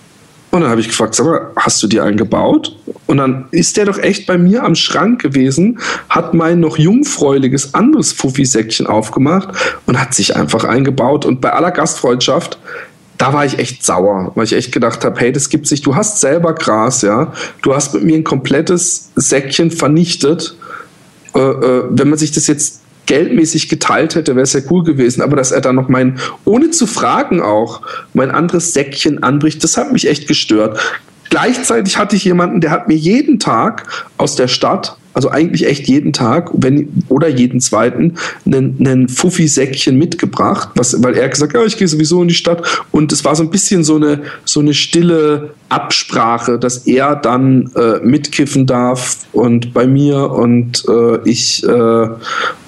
Und 0.50 0.60
dann 0.62 0.70
habe 0.70 0.80
ich 0.80 0.88
gefragt, 0.88 1.14
sag 1.14 1.26
mal, 1.26 1.50
hast 1.56 1.82
du 1.82 1.86
dir 1.86 2.04
einen 2.04 2.16
gebaut? 2.16 2.76
Und 3.10 3.16
dann 3.16 3.46
ist 3.50 3.76
der 3.76 3.86
doch 3.86 3.98
echt 3.98 4.28
bei 4.28 4.38
mir 4.38 4.62
am 4.62 4.76
Schrank 4.76 5.20
gewesen, 5.20 5.80
hat 6.08 6.32
mein 6.32 6.60
noch 6.60 6.78
jungfräuliches 6.78 7.74
anderes 7.74 8.12
Fuffi-Säckchen 8.12 8.86
aufgemacht 8.86 9.48
und 9.86 10.00
hat 10.00 10.14
sich 10.14 10.36
einfach 10.36 10.62
eingebaut. 10.62 11.26
Und 11.26 11.40
bei 11.40 11.52
aller 11.52 11.72
Gastfreundschaft, 11.72 12.60
da 13.18 13.32
war 13.32 13.44
ich 13.44 13.58
echt 13.58 13.84
sauer, 13.84 14.30
weil 14.36 14.44
ich 14.44 14.52
echt 14.52 14.70
gedacht 14.70 15.04
habe, 15.04 15.18
hey, 15.18 15.32
das 15.32 15.48
gibt 15.48 15.66
sich, 15.66 15.82
du 15.82 15.96
hast 15.96 16.20
selber 16.20 16.54
Gras, 16.54 17.02
ja, 17.02 17.32
du 17.62 17.74
hast 17.74 17.94
mit 17.94 18.04
mir 18.04 18.14
ein 18.14 18.22
komplettes 18.22 19.10
Säckchen 19.16 19.72
vernichtet. 19.72 20.56
Äh, 21.34 21.40
äh, 21.40 21.82
wenn 21.90 22.10
man 22.10 22.18
sich 22.18 22.30
das 22.30 22.46
jetzt 22.46 22.82
geldmäßig 23.06 23.68
geteilt 23.68 24.14
hätte, 24.14 24.36
wäre 24.36 24.44
es 24.44 24.52
ja 24.52 24.60
cool 24.70 24.84
gewesen. 24.84 25.20
Aber 25.22 25.34
dass 25.34 25.50
er 25.50 25.60
dann 25.60 25.74
noch 25.74 25.88
mein, 25.88 26.20
ohne 26.44 26.70
zu 26.70 26.86
fragen 26.86 27.42
auch, 27.42 27.82
mein 28.14 28.30
anderes 28.30 28.72
Säckchen 28.72 29.24
anbricht, 29.24 29.64
das 29.64 29.76
hat 29.76 29.92
mich 29.92 30.06
echt 30.06 30.28
gestört. 30.28 30.78
Gleichzeitig 31.30 31.96
hatte 31.96 32.16
ich 32.16 32.24
jemanden, 32.24 32.60
der 32.60 32.70
hat 32.70 32.88
mir 32.88 32.96
jeden 32.96 33.38
Tag 33.38 33.86
aus 34.18 34.36
der 34.36 34.48
Stadt 34.48 34.96
also 35.12 35.30
eigentlich 35.30 35.66
echt 35.66 35.88
jeden 35.88 36.12
Tag 36.12 36.50
wenn, 36.54 37.04
oder 37.08 37.28
jeden 37.28 37.60
zweiten, 37.60 38.14
einen, 38.46 38.76
einen 38.78 39.08
Fuffi-Säckchen 39.08 39.96
mitgebracht, 39.96 40.70
was, 40.74 41.02
weil 41.02 41.16
er 41.16 41.28
gesagt 41.28 41.52
hat, 41.52 41.60
ja, 41.60 41.66
ich 41.66 41.76
gehe 41.76 41.88
sowieso 41.88 42.22
in 42.22 42.28
die 42.28 42.34
Stadt. 42.34 42.62
Und 42.92 43.12
es 43.12 43.24
war 43.24 43.34
so 43.34 43.42
ein 43.42 43.50
bisschen 43.50 43.82
so 43.82 43.96
eine, 43.96 44.22
so 44.44 44.60
eine 44.60 44.74
stille 44.74 45.54
Absprache, 45.70 46.58
dass 46.58 46.78
er 46.86 47.16
dann 47.16 47.70
äh, 47.76 48.00
mitkiffen 48.04 48.66
darf 48.66 49.18
und 49.32 49.72
bei 49.72 49.86
mir 49.86 50.30
und 50.30 50.84
äh, 50.88 51.18
ich 51.28 51.64
äh, 51.64 52.08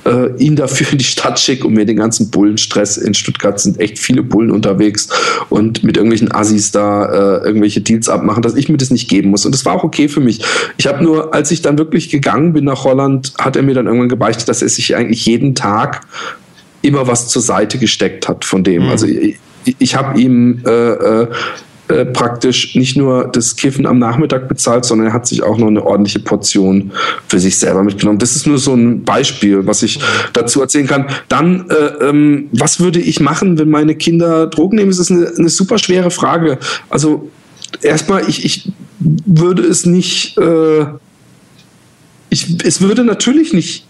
äh, 0.04 0.36
ihn 0.38 0.56
dafür 0.56 0.92
in 0.92 0.98
die 0.98 1.04
Stadt 1.04 1.38
schicke 1.38 1.66
und 1.66 1.74
mir 1.74 1.84
den 1.84 1.96
ganzen 1.96 2.30
Bullenstress. 2.30 2.96
In 2.96 3.14
Stuttgart 3.14 3.58
sind 3.58 3.80
echt 3.80 3.98
viele 3.98 4.22
Bullen 4.22 4.50
unterwegs 4.50 5.08
und 5.50 5.82
mit 5.82 5.96
irgendwelchen 5.96 6.32
Assis 6.32 6.70
da 6.70 7.40
äh, 7.40 7.44
irgendwelche 7.44 7.80
Deals 7.80 8.08
abmachen, 8.08 8.42
dass 8.42 8.54
ich 8.54 8.68
mir 8.68 8.76
das 8.76 8.90
nicht 8.90 9.10
geben 9.10 9.30
muss. 9.30 9.44
Und 9.44 9.52
das 9.52 9.64
war 9.64 9.74
auch 9.74 9.84
okay 9.84 10.08
für 10.08 10.20
mich. 10.20 10.44
Ich 10.76 10.86
habe 10.86 11.02
nur, 11.02 11.34
als 11.34 11.50
ich 11.50 11.60
dann 11.60 11.78
wirklich 11.78 12.08
gegangen 12.08 12.52
bin 12.52 12.64
nach 12.64 12.84
Holland, 12.84 13.34
hat 13.38 13.56
er 13.56 13.62
mir 13.62 13.74
dann 13.74 13.86
irgendwann 13.86 14.08
gebeichtet, 14.08 14.48
dass 14.48 14.62
er 14.62 14.68
sich 14.68 14.94
eigentlich 14.94 15.26
jeden 15.26 15.54
Tag 15.54 16.02
immer 16.82 17.06
was 17.06 17.28
zur 17.28 17.42
Seite 17.42 17.78
gesteckt 17.78 18.28
hat 18.28 18.44
von 18.44 18.64
dem. 18.64 18.84
Mhm. 18.84 18.88
Also 18.90 19.06
ich, 19.06 19.38
ich 19.78 19.94
habe 19.96 20.20
ihm 20.20 20.62
äh, 20.64 21.26
äh, 21.92 22.06
praktisch 22.06 22.74
nicht 22.74 22.96
nur 22.96 23.28
das 23.28 23.56
Kiffen 23.56 23.86
am 23.86 23.98
Nachmittag 23.98 24.48
bezahlt, 24.48 24.84
sondern 24.84 25.08
er 25.08 25.12
hat 25.12 25.26
sich 25.26 25.42
auch 25.42 25.58
noch 25.58 25.66
eine 25.66 25.84
ordentliche 25.84 26.20
Portion 26.20 26.90
für 27.28 27.38
sich 27.38 27.58
selber 27.58 27.82
mitgenommen. 27.82 28.18
Das 28.18 28.34
ist 28.34 28.46
nur 28.46 28.58
so 28.58 28.74
ein 28.74 29.04
Beispiel, 29.04 29.66
was 29.66 29.82
ich 29.82 30.00
dazu 30.32 30.62
erzählen 30.62 30.86
kann. 30.86 31.06
Dann, 31.28 31.68
äh, 31.68 32.08
ähm, 32.08 32.48
was 32.52 32.80
würde 32.80 32.98
ich 32.98 33.20
machen, 33.20 33.58
wenn 33.58 33.68
meine 33.68 33.94
Kinder 33.94 34.46
Drogen 34.46 34.76
nehmen? 34.76 34.90
Das 34.90 35.00
ist 35.00 35.10
eine, 35.10 35.30
eine 35.36 35.48
super 35.50 35.78
schwere 35.78 36.10
Frage. 36.10 36.58
Also 36.88 37.30
erstmal, 37.82 38.28
ich, 38.28 38.44
ich 38.44 38.72
würde 38.98 39.62
es 39.62 39.84
nicht, 39.84 40.38
äh, 40.38 40.86
ich, 42.30 42.64
es 42.64 42.80
würde 42.80 43.04
natürlich 43.04 43.52
nicht 43.52 43.84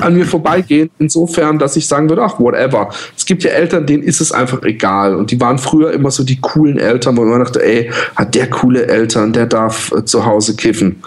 an 0.00 0.14
mir 0.14 0.26
vorbeigehen, 0.26 0.90
insofern, 0.98 1.58
dass 1.58 1.76
ich 1.76 1.86
sagen 1.86 2.08
würde, 2.08 2.22
ach, 2.22 2.38
whatever. 2.38 2.90
Es 3.16 3.26
gibt 3.26 3.42
ja 3.42 3.50
Eltern, 3.50 3.86
denen 3.86 4.02
ist 4.02 4.20
es 4.20 4.32
einfach 4.32 4.62
egal. 4.62 5.14
Und 5.14 5.30
die 5.30 5.40
waren 5.40 5.58
früher 5.58 5.92
immer 5.92 6.10
so 6.10 6.24
die 6.24 6.40
coolen 6.40 6.78
Eltern, 6.78 7.16
wo 7.16 7.24
man 7.24 7.40
dachte, 7.40 7.64
ey, 7.64 7.90
hat 8.14 8.34
der 8.34 8.48
coole 8.50 8.86
Eltern, 8.86 9.32
der 9.32 9.46
darf 9.46 9.92
äh, 9.92 10.04
zu 10.04 10.24
Hause 10.24 10.56
kiffen. 10.56 11.02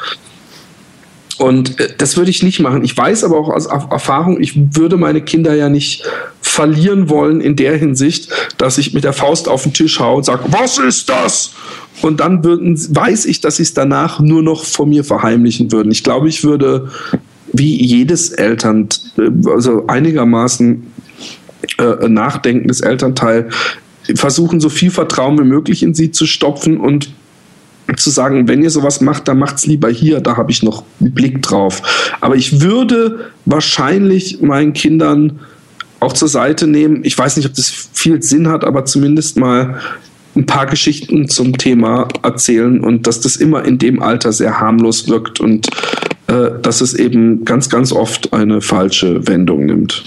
Und 1.37 1.79
äh, 1.79 1.89
das 1.97 2.17
würde 2.17 2.29
ich 2.29 2.43
nicht 2.43 2.59
machen. 2.59 2.83
Ich 2.83 2.95
weiß 2.95 3.23
aber 3.23 3.37
auch 3.37 3.49
aus 3.49 3.65
Erfahrung, 3.65 4.39
ich 4.39 4.75
würde 4.75 4.97
meine 4.97 5.21
Kinder 5.21 5.53
ja 5.55 5.69
nicht 5.69 6.03
verlieren 6.41 7.09
wollen 7.09 7.39
in 7.39 7.55
der 7.55 7.77
Hinsicht, 7.77 8.29
dass 8.57 8.77
ich 8.77 8.93
mit 8.93 9.03
der 9.03 9.13
Faust 9.13 9.47
auf 9.47 9.63
den 9.63 9.73
Tisch 9.73 9.99
haue 9.99 10.17
und 10.17 10.25
sage, 10.25 10.43
was 10.47 10.77
ist 10.77 11.09
das? 11.09 11.53
Und 12.01 12.19
dann 12.19 12.43
würden, 12.43 12.77
weiß 12.95 13.25
ich, 13.25 13.41
dass 13.41 13.57
sie 13.57 13.63
es 13.63 13.73
danach 13.73 14.19
nur 14.19 14.43
noch 14.43 14.65
vor 14.65 14.85
mir 14.85 15.03
verheimlichen 15.03 15.71
würden. 15.71 15.91
Ich 15.91 16.03
glaube, 16.03 16.27
ich 16.27 16.43
würde 16.43 16.89
wie 17.53 17.83
jedes 17.83 18.29
Eltern, 18.31 18.87
also 19.45 19.87
einigermaßen 19.87 20.87
äh, 21.77 22.07
nachdenkendes 22.07 22.81
Elternteil, 22.81 23.49
versuchen, 24.15 24.59
so 24.59 24.69
viel 24.69 24.91
Vertrauen 24.91 25.37
wie 25.39 25.43
möglich 25.43 25.83
in 25.83 25.93
sie 25.93 26.11
zu 26.11 26.25
stopfen 26.25 26.77
und 26.77 27.13
zu 27.97 28.09
sagen, 28.09 28.47
wenn 28.47 28.63
ihr 28.63 28.69
sowas 28.69 29.01
macht, 29.01 29.27
dann 29.27 29.39
macht 29.39 29.57
es 29.57 29.65
lieber 29.65 29.89
hier, 29.89 30.21
da 30.21 30.37
habe 30.37 30.51
ich 30.51 30.63
noch 30.63 30.83
einen 30.99 31.13
Blick 31.13 31.41
drauf. 31.41 31.81
Aber 32.21 32.35
ich 32.35 32.61
würde 32.61 33.31
wahrscheinlich 33.45 34.41
meinen 34.41 34.73
Kindern 34.73 35.39
auch 35.99 36.13
zur 36.13 36.27
Seite 36.27 36.67
nehmen. 36.67 37.01
Ich 37.03 37.17
weiß 37.17 37.37
nicht, 37.37 37.45
ob 37.45 37.53
das 37.53 37.69
viel 37.69 38.21
Sinn 38.23 38.47
hat, 38.47 38.63
aber 38.63 38.85
zumindest 38.85 39.37
mal 39.37 39.79
ein 40.35 40.45
paar 40.45 40.65
Geschichten 40.65 41.27
zum 41.27 41.57
Thema 41.57 42.07
erzählen 42.23 42.81
und 42.81 43.05
dass 43.07 43.19
das 43.19 43.35
immer 43.35 43.65
in 43.65 43.77
dem 43.77 44.01
Alter 44.01 44.31
sehr 44.31 44.59
harmlos 44.59 45.09
wirkt 45.09 45.39
und 45.41 45.67
äh, 45.67 46.00
dass 46.61 46.81
es 46.81 46.93
eben 46.93 47.45
ganz, 47.45 47.69
ganz 47.69 47.91
oft 47.91 48.33
eine 48.33 48.61
falsche 48.61 49.27
Wendung 49.27 49.65
nimmt. 49.65 50.03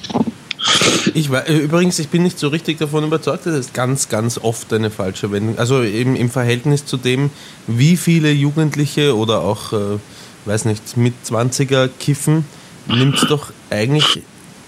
Ich 1.13 1.31
war, 1.31 1.47
äh, 1.49 1.59
übrigens, 1.59 1.99
ich 1.99 2.09
bin 2.09 2.23
nicht 2.23 2.39
so 2.39 2.49
richtig 2.49 2.79
davon 2.79 3.05
überzeugt, 3.05 3.47
dass 3.47 3.55
es 3.55 3.73
ganz, 3.73 4.09
ganz 4.09 4.39
oft 4.39 4.73
eine 4.73 4.91
falsche 4.91 5.31
Wendung. 5.31 5.59
Also 5.59 5.83
eben 5.83 6.17
im 6.17 6.31
Verhältnis 6.31 6.87
zu 6.87 6.97
dem, 6.97 7.31
wie 7.67 7.97
viele 7.97 8.33
Jugendliche 8.33 9.17
oder 9.17 9.41
auch, 9.41 9.73
äh, 9.73 9.99
weiß 10.47 10.65
nicht, 10.65 10.97
mit 10.97 11.15
20er 11.27 11.89
kiffen, 11.99 12.47
nimmt 12.89 13.17
es 13.17 13.29
doch 13.29 13.53
eigentlich 13.71 14.23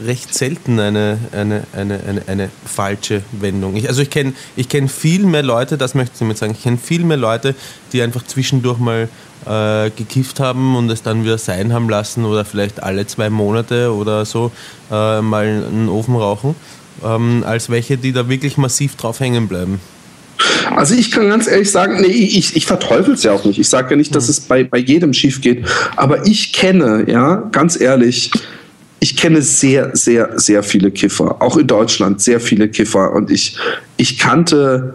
recht 0.04 0.34
selten 0.34 0.78
eine, 0.78 1.18
eine, 1.32 1.64
eine, 1.72 2.00
eine, 2.06 2.22
eine 2.26 2.50
falsche 2.66 3.22
Wendung. 3.32 3.76
Ich, 3.76 3.88
also 3.88 4.02
ich 4.02 4.10
kenne 4.10 4.34
ich 4.54 4.68
kenn 4.68 4.88
viel 4.88 5.24
mehr 5.24 5.42
Leute, 5.42 5.78
das 5.78 5.94
möchte 5.94 6.12
ich 6.14 6.18
damit 6.18 6.38
sagen, 6.38 6.52
ich 6.52 6.62
kenne 6.62 6.76
viel 6.76 7.04
mehr 7.04 7.16
Leute, 7.16 7.54
die 7.92 8.02
einfach 8.02 8.22
zwischendurch 8.24 8.78
mal 8.78 9.08
äh, 9.44 9.90
gekifft 9.90 10.40
haben 10.40 10.76
und 10.76 10.90
es 10.90 11.02
dann 11.02 11.24
wieder 11.24 11.38
sein 11.38 11.72
haben 11.72 11.88
lassen 11.88 12.24
oder 12.24 12.44
vielleicht 12.44 12.82
alle 12.82 13.06
zwei 13.06 13.30
Monate 13.30 13.92
oder 13.92 14.24
so 14.24 14.50
äh, 14.90 15.20
mal 15.20 15.44
einen 15.44 15.88
Ofen 15.88 16.16
rauchen, 16.16 16.54
ähm, 17.04 17.44
als 17.46 17.70
welche, 17.70 17.96
die 17.96 18.12
da 18.12 18.28
wirklich 18.28 18.56
massiv 18.56 18.96
drauf 18.96 19.20
hängen 19.20 19.48
bleiben. 19.48 19.80
Also 20.74 20.94
ich 20.94 21.10
kann 21.10 21.28
ganz 21.28 21.46
ehrlich 21.46 21.70
sagen, 21.70 22.00
nee, 22.00 22.06
ich, 22.06 22.56
ich 22.56 22.66
verteufel 22.66 23.14
es 23.14 23.22
ja 23.22 23.32
auch 23.32 23.44
nicht. 23.44 23.58
Ich 23.58 23.68
sage 23.68 23.90
ja 23.90 23.96
nicht, 23.96 24.14
dass 24.14 24.24
mhm. 24.24 24.30
es 24.30 24.40
bei, 24.40 24.64
bei 24.64 24.78
jedem 24.78 25.12
schief 25.12 25.40
geht. 25.40 25.64
Aber 25.96 26.26
ich 26.26 26.52
kenne, 26.52 27.04
ja, 27.08 27.36
ganz 27.52 27.80
ehrlich, 27.80 28.30
ich 29.00 29.16
kenne 29.16 29.42
sehr, 29.42 29.94
sehr, 29.94 30.38
sehr 30.38 30.62
viele 30.62 30.90
Kiffer, 30.90 31.40
auch 31.40 31.56
in 31.56 31.66
Deutschland 31.66 32.20
sehr 32.20 32.40
viele 32.40 32.68
Kiffer. 32.68 33.12
Und 33.12 33.30
ich, 33.30 33.56
ich 33.96 34.18
kannte 34.18 34.94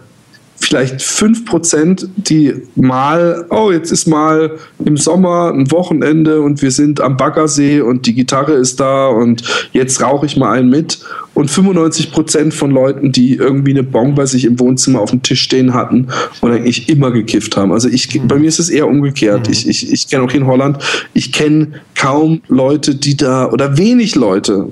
vielleicht 0.62 1.02
fünf 1.02 1.46
Prozent, 1.46 2.08
die 2.16 2.54
mal, 2.76 3.46
oh, 3.50 3.72
jetzt 3.72 3.92
ist 3.92 4.08
mal 4.08 4.58
im 4.86 4.96
Sommer 4.96 5.52
ein 5.54 5.72
Wochenende 5.72 6.42
und 6.42 6.62
wir 6.62 6.72
sind 6.72 7.02
am 7.02 7.18
Baggersee 7.18 7.82
und 7.82 8.06
die 8.06 8.14
Gitarre 8.14 8.54
ist 8.54 8.80
da 8.80 9.08
und 9.08 9.44
jetzt 9.74 10.02
rauche 10.02 10.26
ich 10.26 10.38
mal 10.38 10.52
einen 10.52 10.70
mit. 10.70 11.00
Und 11.34 11.50
95 11.50 12.12
Prozent 12.12 12.54
von 12.54 12.72
Leuten, 12.72 13.12
die 13.12 13.36
irgendwie 13.36 13.72
eine 13.72 13.84
Bon 13.84 14.16
bei 14.16 14.26
sich 14.26 14.46
im 14.46 14.60
Wohnzimmer 14.60 15.00
auf 15.00 15.12
dem 15.12 15.24
Tisch 15.24 15.42
stehen 15.42 15.74
hatten 15.74 16.08
und 16.42 16.52
eigentlich 16.52 16.90
immer 16.90 17.12
gekifft 17.12 17.56
haben. 17.58 17.72
Also 17.72 17.88
ich, 17.88 18.22
bei 18.28 18.38
mir 18.38 18.48
ist 18.48 18.60
es 18.60 18.70
eher 18.70 18.88
umgekehrt. 18.88 19.48
Ich, 19.48 19.68
ich, 19.68 19.92
ich 19.92 20.08
kenne 20.10 20.24
auch 20.24 20.34
in 20.34 20.46
Holland, 20.46 20.78
ich 21.14 21.32
kenne 21.32 21.82
kaum 21.96 22.42
Leute, 22.48 22.96
die 22.96 23.16
da, 23.16 23.50
oder 23.50 23.78
wenig 23.78 24.16
Leute, 24.16 24.68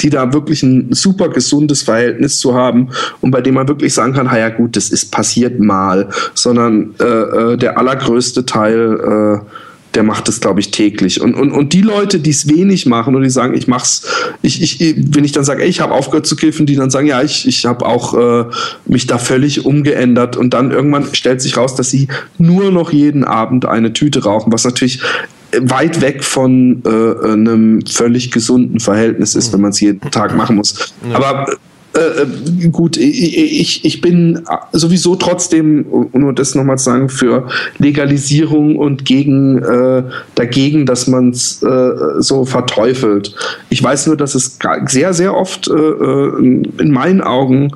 die 0.00 0.10
da 0.10 0.32
wirklich 0.32 0.62
ein 0.62 0.92
super 0.92 1.28
gesundes 1.28 1.82
Verhältnis 1.82 2.38
zu 2.38 2.54
haben 2.54 2.90
und 3.20 3.30
bei 3.30 3.40
dem 3.40 3.54
man 3.54 3.68
wirklich 3.68 3.94
sagen 3.94 4.12
kann, 4.12 4.26
ja 4.26 4.48
gut, 4.48 4.76
das 4.76 4.90
ist 4.90 5.10
passiert 5.10 5.60
mal, 5.60 6.08
sondern 6.34 6.94
äh, 7.00 7.04
äh, 7.04 7.56
der 7.56 7.78
allergrößte 7.78 8.46
Teil 8.46 9.40
äh, 9.42 9.50
der 9.94 10.02
macht 10.02 10.28
es, 10.28 10.40
glaube 10.40 10.60
ich, 10.60 10.70
täglich. 10.70 11.20
Und, 11.20 11.34
und, 11.34 11.52
und 11.52 11.72
die 11.72 11.82
Leute, 11.82 12.18
die 12.18 12.30
es 12.30 12.48
wenig 12.48 12.86
machen 12.86 13.14
und 13.14 13.22
die 13.22 13.30
sagen, 13.30 13.54
ich 13.54 13.68
mach's, 13.68 14.02
ich, 14.42 14.60
ich, 14.60 14.96
wenn 14.96 15.24
ich 15.24 15.32
dann 15.32 15.44
sage, 15.44 15.64
ich 15.64 15.80
habe 15.80 15.94
aufgehört 15.94 16.26
zu 16.26 16.36
kiffen, 16.36 16.66
die 16.66 16.74
dann 16.76 16.90
sagen, 16.90 17.06
ja, 17.06 17.22
ich, 17.22 17.46
ich 17.46 17.64
habe 17.64 17.86
auch 17.86 18.14
äh, 18.14 18.44
mich 18.86 19.06
da 19.06 19.18
völlig 19.18 19.64
umgeändert. 19.64 20.36
Und 20.36 20.52
dann 20.52 20.72
irgendwann 20.72 21.14
stellt 21.14 21.40
sich 21.40 21.56
raus, 21.56 21.76
dass 21.76 21.90
sie 21.90 22.08
nur 22.38 22.70
noch 22.72 22.92
jeden 22.92 23.24
Abend 23.24 23.66
eine 23.66 23.92
Tüte 23.92 24.24
rauchen, 24.24 24.52
was 24.52 24.64
natürlich 24.64 25.00
weit 25.60 26.00
weg 26.00 26.24
von 26.24 26.82
äh, 26.84 27.26
einem 27.26 27.84
völlig 27.86 28.30
gesunden 28.30 28.80
Verhältnis 28.80 29.34
ist, 29.34 29.52
wenn 29.52 29.60
man 29.60 29.70
es 29.70 29.80
jeden 29.80 30.00
Tag 30.10 30.36
machen 30.36 30.56
muss. 30.56 30.94
Ja. 31.08 31.16
Aber 31.16 31.46
äh, 31.94 32.22
äh 32.22 32.68
gut, 32.68 32.96
ich, 32.96 33.84
ich 33.84 34.00
bin 34.00 34.42
sowieso 34.72 35.16
trotzdem, 35.16 35.86
nur 36.12 36.32
das 36.32 36.54
nochmal 36.54 36.78
zu 36.78 36.84
sagen, 36.84 37.08
für 37.08 37.48
Legalisierung 37.78 38.76
und 38.76 39.04
gegen 39.04 39.58
äh, 39.58 40.02
dagegen, 40.34 40.86
dass 40.86 41.06
man 41.06 41.30
es 41.30 41.62
äh, 41.62 41.90
so 42.18 42.44
verteufelt. 42.44 43.34
Ich 43.70 43.82
weiß 43.82 44.06
nur, 44.08 44.16
dass 44.16 44.34
es 44.34 44.58
sehr, 44.86 45.14
sehr 45.14 45.34
oft 45.34 45.68
äh, 45.68 45.72
äh 45.72 46.38
in 46.78 46.90
meinen 46.90 47.20
Augen 47.20 47.70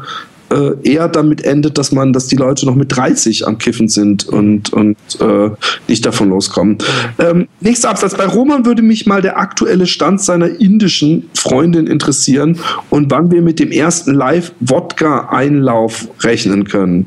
äh, 0.50 0.70
eher 0.82 1.08
damit 1.08 1.44
endet, 1.44 1.78
dass 1.78 1.92
man, 1.92 2.12
dass 2.12 2.26
die 2.26 2.36
Leute 2.36 2.66
noch 2.66 2.74
mit 2.74 2.96
30 2.96 3.46
am 3.46 3.58
Kiffen 3.58 3.88
sind 3.88 4.26
und, 4.28 4.72
und 4.72 4.96
äh, 5.20 5.50
nicht 5.88 6.06
davon 6.06 6.30
loskommen. 6.30 6.78
Ähm, 7.18 7.48
nächster 7.60 7.90
Absatz. 7.90 8.14
Bei 8.14 8.26
Roman 8.26 8.64
würde 8.64 8.82
mich 8.82 9.06
mal 9.06 9.20
der 9.22 9.38
aktuelle 9.38 9.86
Stand 9.86 10.20
seiner 10.20 10.48
indischen 10.60 11.28
Freundin 11.34 11.86
interessieren 11.86 12.58
und 12.90 13.10
wann 13.10 13.30
wir 13.30 13.42
mit 13.42 13.58
dem 13.58 13.70
ersten 13.70 14.14
Live-Wodka-Einlauf 14.14 16.08
rechnen 16.22 16.64
können. 16.64 17.06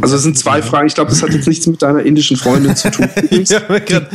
Also 0.00 0.16
es 0.16 0.22
sind 0.22 0.38
zwei 0.38 0.62
Fragen. 0.62 0.86
Ich 0.86 0.94
glaube, 0.94 1.10
das 1.10 1.22
hat 1.22 1.30
jetzt 1.30 1.48
nichts 1.48 1.66
mit 1.66 1.82
deiner 1.82 2.00
indischen 2.00 2.36
Freundin 2.36 2.76
zu 2.76 2.90
tun. 2.90 3.08
ja, 3.30 3.60
grad, 3.60 4.08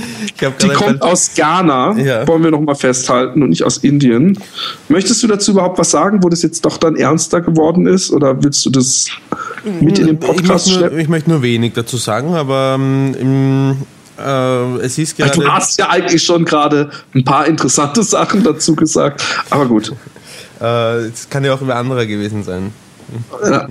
die 0.61 0.69
kommt 0.69 1.01
aus 1.01 1.31
Ghana, 1.35 1.97
ja. 1.97 2.27
wollen 2.27 2.43
wir 2.43 2.51
noch 2.51 2.61
mal 2.61 2.75
festhalten, 2.75 3.41
und 3.43 3.49
nicht 3.49 3.63
aus 3.63 3.77
Indien. 3.77 4.37
Möchtest 4.89 5.21
du 5.23 5.27
dazu 5.27 5.51
überhaupt 5.51 5.77
was 5.79 5.91
sagen, 5.91 6.23
wo 6.23 6.29
das 6.29 6.41
jetzt 6.41 6.65
doch 6.65 6.77
dann 6.77 6.95
ernster 6.95 7.41
geworden 7.41 7.87
ist? 7.87 8.11
Oder 8.11 8.43
willst 8.43 8.65
du 8.65 8.69
das 8.69 9.07
mit 9.79 9.99
in 9.99 10.07
den 10.07 10.19
Podcast 10.19 10.67
ich 10.67 10.79
nur, 10.79 10.97
ich 10.97 11.09
möchte 11.09 11.29
nur 11.29 11.41
wenig 11.41 11.73
dazu 11.73 11.97
sagen, 11.97 12.33
aber 12.35 12.75
ähm, 12.75 13.15
im, 13.19 13.77
äh, 14.19 14.77
es 14.81 14.97
ist 14.97 15.17
gerade... 15.17 15.39
Du 15.39 15.47
hast 15.47 15.79
ja 15.79 15.89
eigentlich 15.89 16.23
schon 16.23 16.45
gerade 16.45 16.89
ein 17.13 17.23
paar 17.23 17.47
interessante 17.47 18.03
Sachen 18.03 18.43
dazu 18.43 18.75
gesagt, 18.75 19.23
aber 19.49 19.65
gut. 19.65 19.93
Äh, 20.61 21.07
es 21.07 21.29
kann 21.29 21.43
ja 21.43 21.53
auch 21.53 21.61
über 21.61 21.75
andere 21.75 22.07
gewesen 22.07 22.43
sein. 22.43 22.71
Ja. 23.43 23.67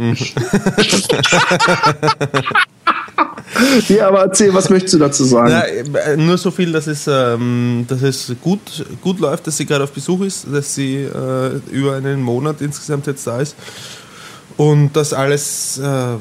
aber 4.07 4.23
erzähl, 4.23 4.53
was 4.55 4.71
möchtest 4.71 4.95
du 4.95 4.99
dazu 4.99 5.25
sagen? 5.25 5.51
Ja, 5.51 5.61
äh, 5.61 6.17
nur 6.17 6.39
so 6.39 6.51
viel, 6.51 6.73
dass 6.73 6.87
es, 6.87 7.07
ähm, 7.07 7.85
dass 7.89 8.03
es 8.03 8.33
gut, 8.41 8.85
gut 9.01 9.21
läuft, 9.21 9.47
dass 9.47 9.57
sie 9.57 9.67
gerade 9.67 9.85
auf 9.85 9.93
Besuch 9.93 10.23
ist, 10.23 10.47
dass 10.53 10.75
sie 10.75 11.03
äh, 11.03 11.61
über 11.71 11.97
einen 11.97 12.23
Monat 12.23 12.61
insgesamt 12.61 13.07
jetzt 13.07 13.27
da 13.27 13.41
ist 13.41 13.57
und 14.57 14.93
dass 14.95 15.13
alles 15.13 15.79
äh, 15.79 16.17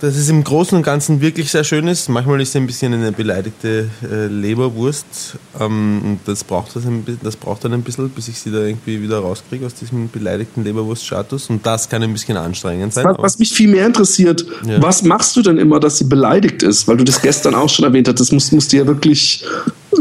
dass 0.00 0.16
es 0.16 0.28
im 0.28 0.42
Großen 0.44 0.76
und 0.76 0.82
Ganzen 0.82 1.20
wirklich 1.20 1.50
sehr 1.50 1.64
schön 1.64 1.86
ist. 1.86 2.08
Manchmal 2.08 2.40
ist 2.40 2.52
sie 2.52 2.58
ein 2.58 2.66
bisschen 2.66 2.92
eine 2.94 3.12
beleidigte 3.12 3.88
äh, 4.02 4.26
Leberwurst. 4.26 5.36
Ähm, 5.60 6.18
das, 6.24 6.44
braucht 6.44 6.74
das, 6.76 6.84
ein, 6.84 7.04
das 7.22 7.36
braucht 7.36 7.64
dann 7.64 7.72
ein 7.72 7.82
bisschen, 7.82 8.08
bis 8.10 8.28
ich 8.28 8.38
sie 8.38 8.50
da 8.50 8.60
irgendwie 8.60 9.02
wieder 9.02 9.18
rauskriege 9.18 9.66
aus 9.66 9.74
diesem 9.74 10.08
beleidigten 10.10 10.64
Leberwurst-Status. 10.64 11.50
Und 11.50 11.64
das 11.66 11.88
kann 11.88 12.02
ein 12.02 12.12
bisschen 12.12 12.36
anstrengend 12.36 12.94
sein. 12.94 13.04
Was, 13.04 13.16
was 13.18 13.38
mich 13.38 13.52
viel 13.52 13.68
mehr 13.68 13.86
interessiert, 13.86 14.44
ja. 14.66 14.80
was 14.82 15.02
machst 15.02 15.36
du 15.36 15.42
denn 15.42 15.58
immer, 15.58 15.80
dass 15.80 15.98
sie 15.98 16.04
beleidigt 16.04 16.62
ist? 16.62 16.88
Weil 16.88 16.96
du 16.96 17.04
das 17.04 17.20
gestern 17.20 17.54
auch 17.54 17.68
schon 17.68 17.84
erwähnt 17.84 18.08
hast. 18.08 18.20
Das 18.20 18.32
musst, 18.32 18.52
musst 18.52 18.72
du 18.72 18.76
ja 18.78 18.86
wirklich 18.86 19.44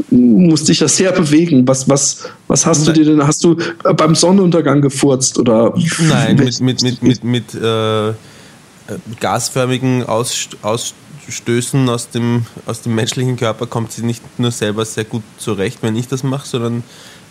musst 0.09 0.67
dich 0.69 0.79
ja 0.79 0.87
sehr 0.87 1.11
bewegen. 1.11 1.67
Was, 1.67 1.87
was, 1.87 2.29
was 2.47 2.65
hast 2.65 2.85
Nein. 2.85 2.93
du 2.95 3.03
dir 3.03 3.05
denn? 3.11 3.27
Hast 3.27 3.43
du 3.43 3.57
beim 3.95 4.15
Sonnenuntergang 4.15 4.81
gefurzt 4.81 5.37
oder? 5.37 5.73
Nein, 5.99 6.35
mit, 6.37 6.59
mit, 6.61 6.81
mit, 6.81 7.03
mit, 7.03 7.23
mit 7.23 7.55
äh 7.55 8.13
gasförmigen 9.19 10.05
Ausst 10.05 10.57
Ausstößen 10.61 11.89
aus 11.89 12.09
dem, 12.09 12.45
aus 12.65 12.81
dem 12.81 12.95
menschlichen 12.95 13.37
Körper 13.37 13.67
kommt 13.67 13.91
sie 13.91 14.03
nicht 14.03 14.39
nur 14.39 14.51
selber 14.51 14.85
sehr 14.85 15.05
gut 15.05 15.23
zurecht, 15.37 15.79
wenn 15.81 15.95
ich 15.95 16.07
das 16.07 16.23
mache, 16.23 16.47
sondern 16.47 16.83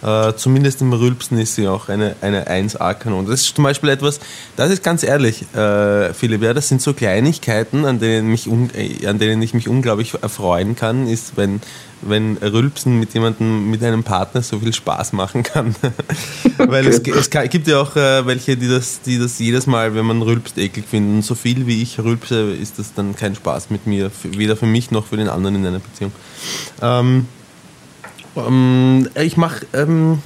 äh, 0.02 0.34
zumindest 0.34 0.80
im 0.80 0.92
Rülpsen 0.92 1.38
ist 1.38 1.54
sie 1.54 1.68
auch 1.68 1.88
eine, 1.88 2.16
eine 2.20 2.48
1A-Kanone. 2.48 3.28
Das 3.28 3.42
ist 3.42 3.54
zum 3.54 3.64
Beispiel 3.64 3.88
etwas, 3.90 4.18
das 4.56 4.70
ist 4.70 4.82
ganz 4.82 5.04
ehrlich, 5.04 5.42
äh, 5.54 6.12
Philipp, 6.12 6.42
ja, 6.42 6.52
das 6.52 6.68
sind 6.68 6.82
so 6.82 6.92
Kleinigkeiten, 6.92 7.84
an 7.84 8.00
denen, 8.00 8.28
mich 8.28 8.48
äh, 8.48 9.06
an 9.06 9.18
denen 9.18 9.40
ich 9.42 9.54
mich 9.54 9.68
unglaublich 9.68 10.14
erfreuen 10.20 10.74
kann, 10.74 11.06
ist, 11.06 11.36
wenn, 11.36 11.60
wenn 12.00 12.36
Rülpsen 12.38 12.98
mit 12.98 13.14
jemandem, 13.14 13.70
mit 13.70 13.84
einem 13.84 14.02
Partner 14.02 14.42
so 14.42 14.58
viel 14.58 14.72
Spaß 14.72 15.12
machen 15.12 15.44
kann. 15.44 15.76
Weil 16.58 16.88
okay. 16.88 17.12
es, 17.14 17.28
es, 17.28 17.50
gibt 17.50 17.68
ja 17.68 17.80
auch 17.80 17.94
äh, 17.94 18.26
welche, 18.26 18.56
die 18.56 18.68
das, 18.68 19.02
die 19.02 19.20
das 19.20 19.38
jedes 19.38 19.68
Mal, 19.68 19.94
wenn 19.94 20.04
man 20.04 20.20
rülpst, 20.20 20.58
eklig 20.58 20.86
finden. 20.88 21.22
So 21.22 21.36
viel 21.36 21.68
wie 21.68 21.80
ich 21.80 22.00
rülpse, 22.00 22.52
ist 22.52 22.80
das 22.80 22.92
dann 22.94 23.14
kein 23.14 23.36
Spaß 23.36 23.70
mit 23.70 23.86
mir, 23.86 24.10
weder 24.24 24.56
für 24.56 24.66
mich 24.66 24.90
noch 24.90 25.06
für 25.06 25.16
den 25.16 25.28
anderen 25.28 25.56
in 25.56 25.66
einer 25.66 25.78
Beziehung. 25.78 26.10
Ähm, 26.80 27.28
ähm, 28.36 29.08
ich 29.14 29.36
mache. 29.36 29.66
Ähm, 29.72 30.22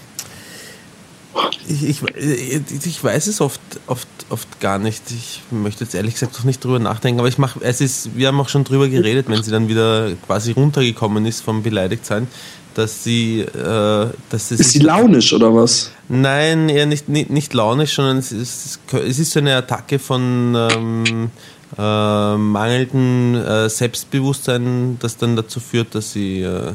ich, 1.69 1.83
ich, 1.85 2.87
ich, 2.87 3.05
weiß 3.05 3.27
es 3.27 3.41
oft, 3.41 3.61
oft, 3.87 4.09
oft 4.31 4.61
gar 4.61 4.79
nicht. 4.79 5.03
Ich 5.11 5.43
möchte 5.51 5.85
jetzt 5.85 5.95
ehrlich 5.95 6.15
gesagt 6.15 6.35
noch 6.35 6.45
nicht 6.45 6.65
drüber 6.65 6.79
nachdenken, 6.79 7.19
aber 7.21 7.29
ich 7.29 7.39
mache, 7.39 7.61
es 7.63 7.81
ist, 7.81 8.17
wir 8.17 8.29
haben 8.29 8.41
auch 8.41 8.49
schon 8.49 8.65
drüber 8.65 8.89
geredet, 8.89 9.29
wenn 9.29 9.43
sie 9.43 9.51
dann 9.51 9.69
wieder 9.69 10.13
quasi 10.27 10.53
runtergekommen 10.53 11.27
ist 11.27 11.41
vom 11.43 11.63
Beleidigtsein, 11.63 12.29
dass 12.75 13.05
sie, 13.05 13.41
äh, 13.41 14.09
dass 14.31 14.51
Ist 14.51 14.73
sie 14.73 14.79
launisch 14.79 15.33
oder 15.33 15.55
was? 15.55 15.91
Nein, 16.09 16.69
eher 16.69 16.87
nicht, 16.87 17.09
nicht, 17.09 17.31
nicht 17.31 17.53
launisch, 17.53 17.95
sondern 17.95 18.19
es 18.19 18.33
ist, 18.33 18.79
es 18.93 19.19
ist 19.19 19.33
so 19.33 19.41
eine 19.41 19.57
Attacke 19.57 19.99
von 19.99 20.55
ähm, 20.55 21.31
äh, 21.77 22.37
mangelndem 22.37 23.35
äh, 23.35 23.69
Selbstbewusstsein, 23.69 24.99
das 25.01 25.17
dann 25.17 25.37
dazu 25.37 25.61
führt, 25.61 25.95
dass 25.95 26.13
sie 26.13 26.43
äh, 26.43 26.73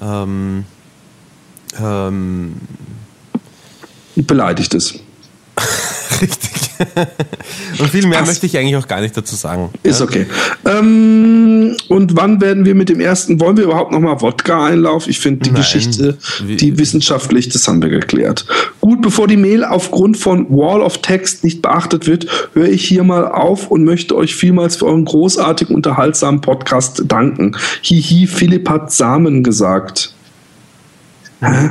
ähm, 0.00 0.64
ähm, 1.78 2.60
beleidigt 4.16 4.74
ist. 4.74 5.00
Richtig. 6.20 6.50
Und 7.78 7.90
viel 7.90 8.06
mehr 8.06 8.20
Ach, 8.22 8.26
möchte 8.26 8.46
ich 8.46 8.56
eigentlich 8.56 8.76
auch 8.76 8.88
gar 8.88 9.00
nicht 9.00 9.16
dazu 9.16 9.34
sagen. 9.34 9.70
Ist 9.82 10.00
okay. 10.00 10.26
Ähm, 10.64 11.76
und 11.88 12.16
wann 12.16 12.40
werden 12.40 12.64
wir 12.64 12.74
mit 12.74 12.88
dem 12.88 13.00
ersten, 13.00 13.40
wollen 13.40 13.56
wir 13.56 13.64
überhaupt 13.64 13.92
nochmal 13.92 14.20
Wodka 14.20 14.66
einlaufen? 14.66 15.10
Ich 15.10 15.20
finde 15.20 15.40
die 15.40 15.50
Nein. 15.50 15.60
Geschichte, 15.60 16.18
die 16.40 16.78
wissenschaftlich, 16.78 17.48
das 17.48 17.66
haben 17.68 17.82
wir 17.82 17.88
geklärt. 17.88 18.46
Gut, 18.80 19.02
bevor 19.02 19.28
die 19.28 19.36
Mail 19.36 19.64
aufgrund 19.64 20.16
von 20.16 20.48
Wall 20.50 20.80
of 20.80 20.98
Text 20.98 21.44
nicht 21.44 21.62
beachtet 21.62 22.06
wird, 22.06 22.26
höre 22.54 22.68
ich 22.68 22.86
hier 22.86 23.04
mal 23.04 23.26
auf 23.26 23.70
und 23.70 23.84
möchte 23.84 24.16
euch 24.16 24.34
vielmals 24.34 24.76
für 24.76 24.86
euren 24.86 25.04
großartigen, 25.04 25.74
unterhaltsamen 25.74 26.40
Podcast 26.40 27.02
danken. 27.06 27.56
Hihi, 27.82 28.26
Philipp 28.26 28.68
hat 28.68 28.92
Samen 28.92 29.42
gesagt. 29.42 30.14
Hä? 31.40 31.70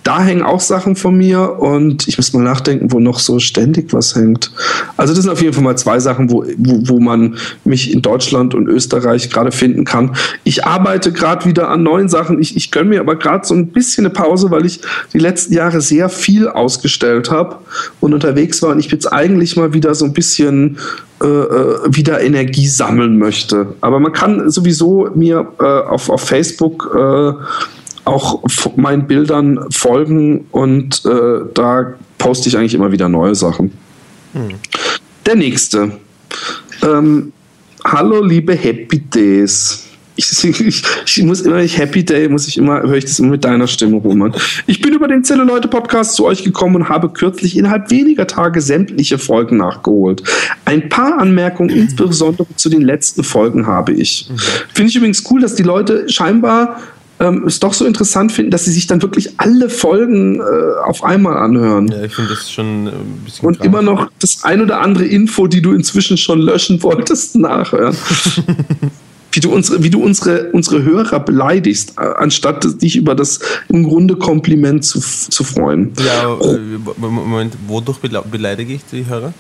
Da 0.02 0.22
hängen 0.22 0.42
auch 0.42 0.60
Sachen 0.60 0.96
von 0.96 1.16
mir 1.16 1.58
und 1.60 2.06
ich 2.08 2.16
muss 2.18 2.32
mal 2.32 2.42
nachdenken, 2.42 2.92
wo 2.92 3.00
noch 3.00 3.18
so 3.18 3.38
ständig 3.38 3.92
was 3.92 4.14
hängt. 4.14 4.50
Also 4.96 5.14
das 5.14 5.22
sind 5.22 5.32
auf 5.32 5.40
jeden 5.40 5.52
Fall 5.54 5.62
mal 5.62 5.76
zwei 5.76 6.00
Sachen, 6.00 6.30
wo, 6.30 6.44
wo, 6.58 6.88
wo 6.88 7.00
man 7.00 7.36
mich 7.64 7.92
in 7.92 8.02
Deutschland 8.02 8.54
und 8.54 8.66
Österreich 8.68 9.30
gerade 9.30 9.52
finden 9.52 9.84
kann. 9.84 10.16
Ich 10.44 10.64
arbeite 10.64 11.12
gerade 11.12 11.44
wieder 11.46 11.68
an 11.68 11.82
neuen 11.82 12.08
Sachen. 12.08 12.40
Ich, 12.40 12.56
ich 12.56 12.70
gönne 12.70 12.90
mir 12.90 13.00
aber 13.00 13.16
gerade 13.16 13.46
so 13.46 13.54
ein 13.54 13.68
bisschen 13.68 14.06
eine 14.06 14.12
Pause, 14.12 14.50
weil 14.50 14.66
ich 14.66 14.80
die 15.12 15.18
letzten 15.18 15.54
Jahre 15.54 15.80
sehr 15.80 16.08
viel 16.08 16.48
ausgestellt 16.48 17.30
habe 17.30 17.58
und 18.00 18.14
unterwegs 18.14 18.62
war 18.62 18.70
und 18.70 18.78
ich 18.80 18.88
bin 18.88 18.98
jetzt 18.98 19.12
eigentlich 19.12 19.56
mal 19.56 19.72
wieder 19.72 19.94
so 19.94 20.04
ein 20.04 20.12
bisschen 20.12 20.78
äh, 21.22 21.26
äh, 21.26 21.78
wieder 21.94 22.20
Energie 22.20 22.68
sammeln 22.68 23.18
möchte. 23.18 23.74
Aber 23.80 24.00
man 24.00 24.12
kann 24.12 24.50
sowieso 24.50 25.10
mir 25.14 25.46
äh, 25.58 25.64
auf, 25.64 26.10
auf 26.10 26.22
Facebook 26.22 26.90
äh, 26.94 27.32
auch 28.04 28.42
meinen 28.76 29.06
Bildern 29.06 29.66
folgen 29.70 30.46
und 30.52 31.04
äh, 31.06 31.40
da 31.54 31.94
poste 32.18 32.48
ich 32.48 32.56
eigentlich 32.56 32.74
immer 32.74 32.92
wieder 32.92 33.08
neue 33.08 33.34
Sachen. 33.34 33.72
Hm. 34.32 34.48
Der 35.24 35.36
nächste. 35.36 35.92
Ähm, 36.82 37.32
Hallo 37.84 38.22
liebe 38.22 38.54
Happy 38.54 38.98
Days 38.98 39.85
ich, 40.16 40.44
ich, 40.60 40.82
ich, 41.06 41.22
muss 41.22 41.42
immer, 41.42 41.58
ich 41.58 41.78
Happy 41.78 42.04
Day, 42.04 42.28
muss 42.28 42.48
ich 42.48 42.56
immer, 42.56 42.82
höre 42.82 42.96
ich 42.96 43.04
das 43.04 43.18
immer 43.18 43.30
mit 43.30 43.44
deiner 43.44 43.66
Stimme, 43.66 43.96
Roman. 43.96 44.34
Ich 44.66 44.80
bin 44.80 44.94
über 44.94 45.08
den 45.08 45.24
Zelluleute 45.24 45.68
Podcast 45.68 46.14
zu 46.14 46.24
euch 46.24 46.42
gekommen 46.42 46.76
und 46.76 46.88
habe 46.88 47.10
kürzlich 47.10 47.56
innerhalb 47.56 47.90
weniger 47.90 48.26
Tage 48.26 48.60
sämtliche 48.60 49.18
Folgen 49.18 49.58
nachgeholt. 49.58 50.22
Ein 50.64 50.88
paar 50.88 51.18
Anmerkungen, 51.18 51.70
insbesondere 51.70 52.46
zu 52.56 52.68
den 52.68 52.82
letzten 52.82 53.24
Folgen, 53.24 53.66
habe 53.66 53.92
ich. 53.92 54.28
Finde 54.72 54.90
ich 54.90 54.96
übrigens 54.96 55.24
cool, 55.30 55.40
dass 55.40 55.54
die 55.54 55.62
Leute 55.62 56.08
scheinbar 56.08 56.80
ähm, 57.18 57.44
es 57.46 57.60
doch 57.60 57.72
so 57.72 57.86
interessant 57.86 58.32
finden, 58.32 58.50
dass 58.50 58.64
sie 58.64 58.72
sich 58.72 58.86
dann 58.86 59.00
wirklich 59.02 59.38
alle 59.38 59.70
Folgen 59.70 60.40
äh, 60.40 60.42
auf 60.84 61.04
einmal 61.04 61.36
anhören. 61.38 61.88
Ja, 61.88 62.04
ich 62.04 62.14
finde 62.14 62.30
das 62.30 62.50
schon 62.50 62.88
ein 62.88 63.22
bisschen. 63.24 63.46
Und 63.46 63.58
krank. 63.58 63.66
immer 63.66 63.82
noch 63.82 64.10
das 64.18 64.44
ein 64.44 64.60
oder 64.60 64.80
andere 64.80 65.06
Info, 65.06 65.46
die 65.46 65.62
du 65.62 65.72
inzwischen 65.72 66.16
schon 66.16 66.40
löschen 66.40 66.82
wolltest, 66.82 67.36
nachhören. 67.36 67.96
wie 69.36 69.40
du 69.40 69.52
unsere, 69.52 69.82
wie 69.82 69.90
du 69.90 70.02
unsere, 70.02 70.50
unsere 70.52 70.82
Hörer 70.82 71.20
beleidigst, 71.20 71.94
äh, 71.98 72.00
anstatt 72.16 72.82
dich 72.82 72.96
über 72.96 73.14
das 73.14 73.38
im 73.68 73.84
Grunde 73.84 74.16
Kompliment 74.16 74.84
zu, 74.84 74.98
zu 75.00 75.44
freuen. 75.44 75.92
Ja, 76.04 76.28
oh. 76.28 76.56
Moment, 76.96 77.54
wodurch 77.66 77.98
beleidige 77.98 78.72
ich 78.74 78.80
die 78.90 79.06
Hörer? 79.06 79.34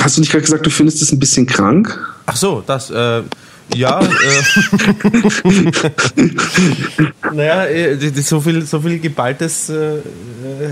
Hast 0.00 0.16
du 0.16 0.20
nicht 0.20 0.32
gerade 0.32 0.42
gesagt, 0.42 0.66
du 0.66 0.70
findest 0.70 1.00
es 1.02 1.12
ein 1.12 1.20
bisschen 1.20 1.46
krank? 1.46 1.96
Ach 2.26 2.34
so, 2.36 2.64
das, 2.66 2.90
äh, 2.90 3.22
ja. 3.74 4.00
Äh, 4.00 4.08
naja, 7.32 7.66
äh, 7.66 7.96
so 8.20 8.40
viel, 8.40 8.62
so 8.66 8.80
viel 8.80 8.98
geballtes 8.98 9.70
äh, 9.70 9.98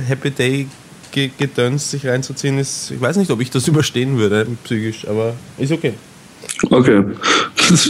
Happy 0.09 0.33
Day 0.33 0.67
Gedöns 1.13 1.91
sich 1.91 2.07
reinzuziehen, 2.07 2.59
ist, 2.59 2.91
ich 2.91 3.01
weiß 3.01 3.17
nicht, 3.17 3.31
ob 3.31 3.41
ich 3.41 3.51
das 3.51 3.69
überstehen 3.69 4.19
würde, 4.19 4.47
psychisch, 4.65 5.07
aber 5.09 5.35
ist 5.59 5.71
okay. 5.73 5.95
Okay. 6.71 7.05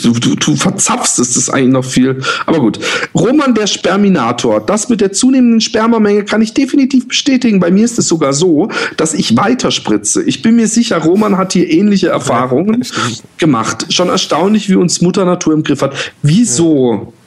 Du, 0.03 0.13
du, 0.13 0.35
du 0.35 0.57
verzapfst 0.57 1.19
es, 1.19 1.29
das 1.29 1.37
ist 1.39 1.49
eigentlich 1.49 1.73
noch 1.73 1.85
viel. 1.87 2.21
Aber 2.45 2.61
gut. 2.61 2.79
Roman 3.15 3.55
der 3.55 3.67
Sperminator. 3.67 4.61
Das 4.61 4.91
mit 4.91 5.01
der 5.01 5.13
zunehmenden 5.13 5.63
Spermamenge 5.63 6.27
kann 6.27 6.43
ich 6.43 6.53
definitiv 6.53 7.09
bestätigen. 7.09 7.61
Bei 7.61 7.71
mir 7.71 7.87
ist 7.87 7.99
es 7.99 8.07
sogar 8.07 8.35
so, 8.35 8.69
dass 8.99 9.15
ich 9.15 9.39
weiterspritze. 9.39 10.23
Ich 10.23 10.43
bin 10.43 10.57
mir 10.57 10.69
sicher, 10.69 10.99
Roman 10.99 11.39
hat 11.39 11.55
hier 11.55 11.71
ähnliche 11.71 12.09
Erfahrungen 12.09 12.83
ja, 12.83 13.03
gemacht. 13.39 13.87
Schon 13.89 14.11
erstaunlich, 14.11 14.69
wie 14.69 14.75
uns 14.75 15.01
Mutter 15.01 15.25
Natur 15.25 15.55
im 15.55 15.63
Griff 15.63 15.81
hat. 15.81 15.95
Wieso? 16.23 16.93
Ja 16.93 17.20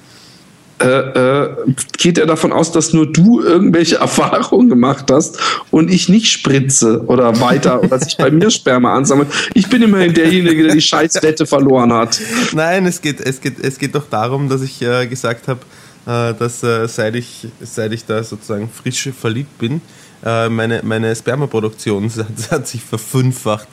äh, 0.79 0.85
äh, 0.85 1.55
geht 1.97 2.17
er 2.17 2.25
davon 2.25 2.51
aus, 2.51 2.71
dass 2.71 2.93
nur 2.93 3.11
du 3.11 3.41
irgendwelche 3.41 3.95
Erfahrungen 3.99 4.69
gemacht 4.69 5.05
hast 5.11 5.39
und 5.71 5.89
ich 5.89 6.09
nicht 6.09 6.31
spritze 6.31 7.03
oder 7.05 7.39
weiter 7.39 7.81
oder 7.83 7.99
sich 7.99 8.17
bei 8.17 8.31
mir 8.31 8.49
Sperma 8.49 8.95
ansammelt. 8.95 9.29
Ich 9.53 9.69
bin 9.69 9.81
immerhin 9.81 10.13
derjenige, 10.13 10.63
der 10.63 10.73
die 10.73 10.81
Scheißwette 10.81 11.45
verloren 11.45 11.93
hat. 11.93 12.19
Nein, 12.53 12.85
es 12.85 13.01
geht, 13.01 13.19
es 13.21 13.39
geht, 13.39 13.59
es 13.63 13.77
geht 13.77 13.95
doch 13.95 14.07
darum, 14.09 14.49
dass 14.49 14.61
ich 14.61 14.81
äh, 14.81 15.07
gesagt 15.07 15.47
habe, 15.47 15.59
äh, 16.05 16.33
dass 16.33 16.63
äh, 16.63 16.87
seit, 16.87 17.15
ich, 17.15 17.47
seit 17.61 17.93
ich 17.93 18.05
da 18.05 18.23
sozusagen 18.23 18.69
frisch 18.69 19.09
verliebt 19.17 19.57
bin, 19.57 19.81
äh, 20.25 20.49
meine, 20.49 20.81
meine 20.83 21.15
Spermaproduktion 21.15 22.09
hat, 22.17 22.51
hat 22.51 22.67
sich 22.67 22.81
verfünffacht 22.81 23.67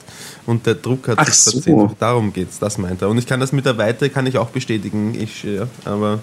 und 0.45 0.65
der 0.65 0.75
Druck 0.75 1.07
hat 1.07 1.17
Ach 1.19 1.27
sich 1.27 1.35
so. 1.35 1.51
verzehnfacht. 1.51 1.95
Darum 1.99 2.31
geht 2.31 2.49
es, 2.51 2.59
das 2.59 2.77
meint 2.77 3.01
er. 3.01 3.09
Und 3.09 3.17
ich 3.17 3.25
kann 3.25 3.39
das 3.39 3.51
mit 3.51 3.65
der 3.65 3.77
Weite, 3.77 4.09
kann 4.09 4.25
ich 4.25 4.37
auch 4.37 4.49
bestätigen. 4.49 5.15
Ich, 5.19 5.43
ja, 5.43 5.67
aber 5.85 6.19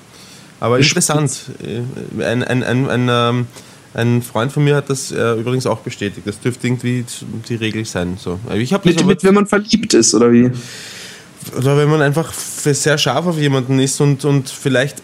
aber 0.61 0.79
interessant. 0.79 1.51
Äh, 1.63 2.23
ein, 2.23 2.43
ein, 2.43 2.63
ein, 2.63 2.89
ein, 2.89 3.09
ähm, 3.11 3.47
ein 3.95 4.23
Freund 4.23 4.53
von 4.53 4.65
mir 4.65 4.77
hat 4.77 4.91
das 4.91 5.13
äh, 5.13 5.33
übrigens 5.33 5.67
auch 5.67 5.81
bestätigt. 5.81 6.27
Das 6.27 6.41
dürfte 6.41 6.67
irgendwie 6.67 7.05
die 7.49 7.55
Regel 7.55 7.85
sein. 7.85 8.17
So. 8.19 8.39
Ich 8.55 8.73
mit, 8.85 9.07
mit, 9.07 9.25
wenn 9.25 9.35
man 9.35 9.47
verliebt 9.47 9.95
ist, 9.95 10.15
oder 10.15 10.33
wie? 10.33 10.51
Oder 11.57 11.77
wenn 11.77 11.89
man 11.89 12.03
einfach 12.03 12.33
sehr 12.33 12.99
scharf 12.99 13.27
auf 13.27 13.39
jemanden 13.39 13.79
ist 13.79 14.01
und, 14.01 14.25
und 14.25 14.49
vielleicht 14.49 15.03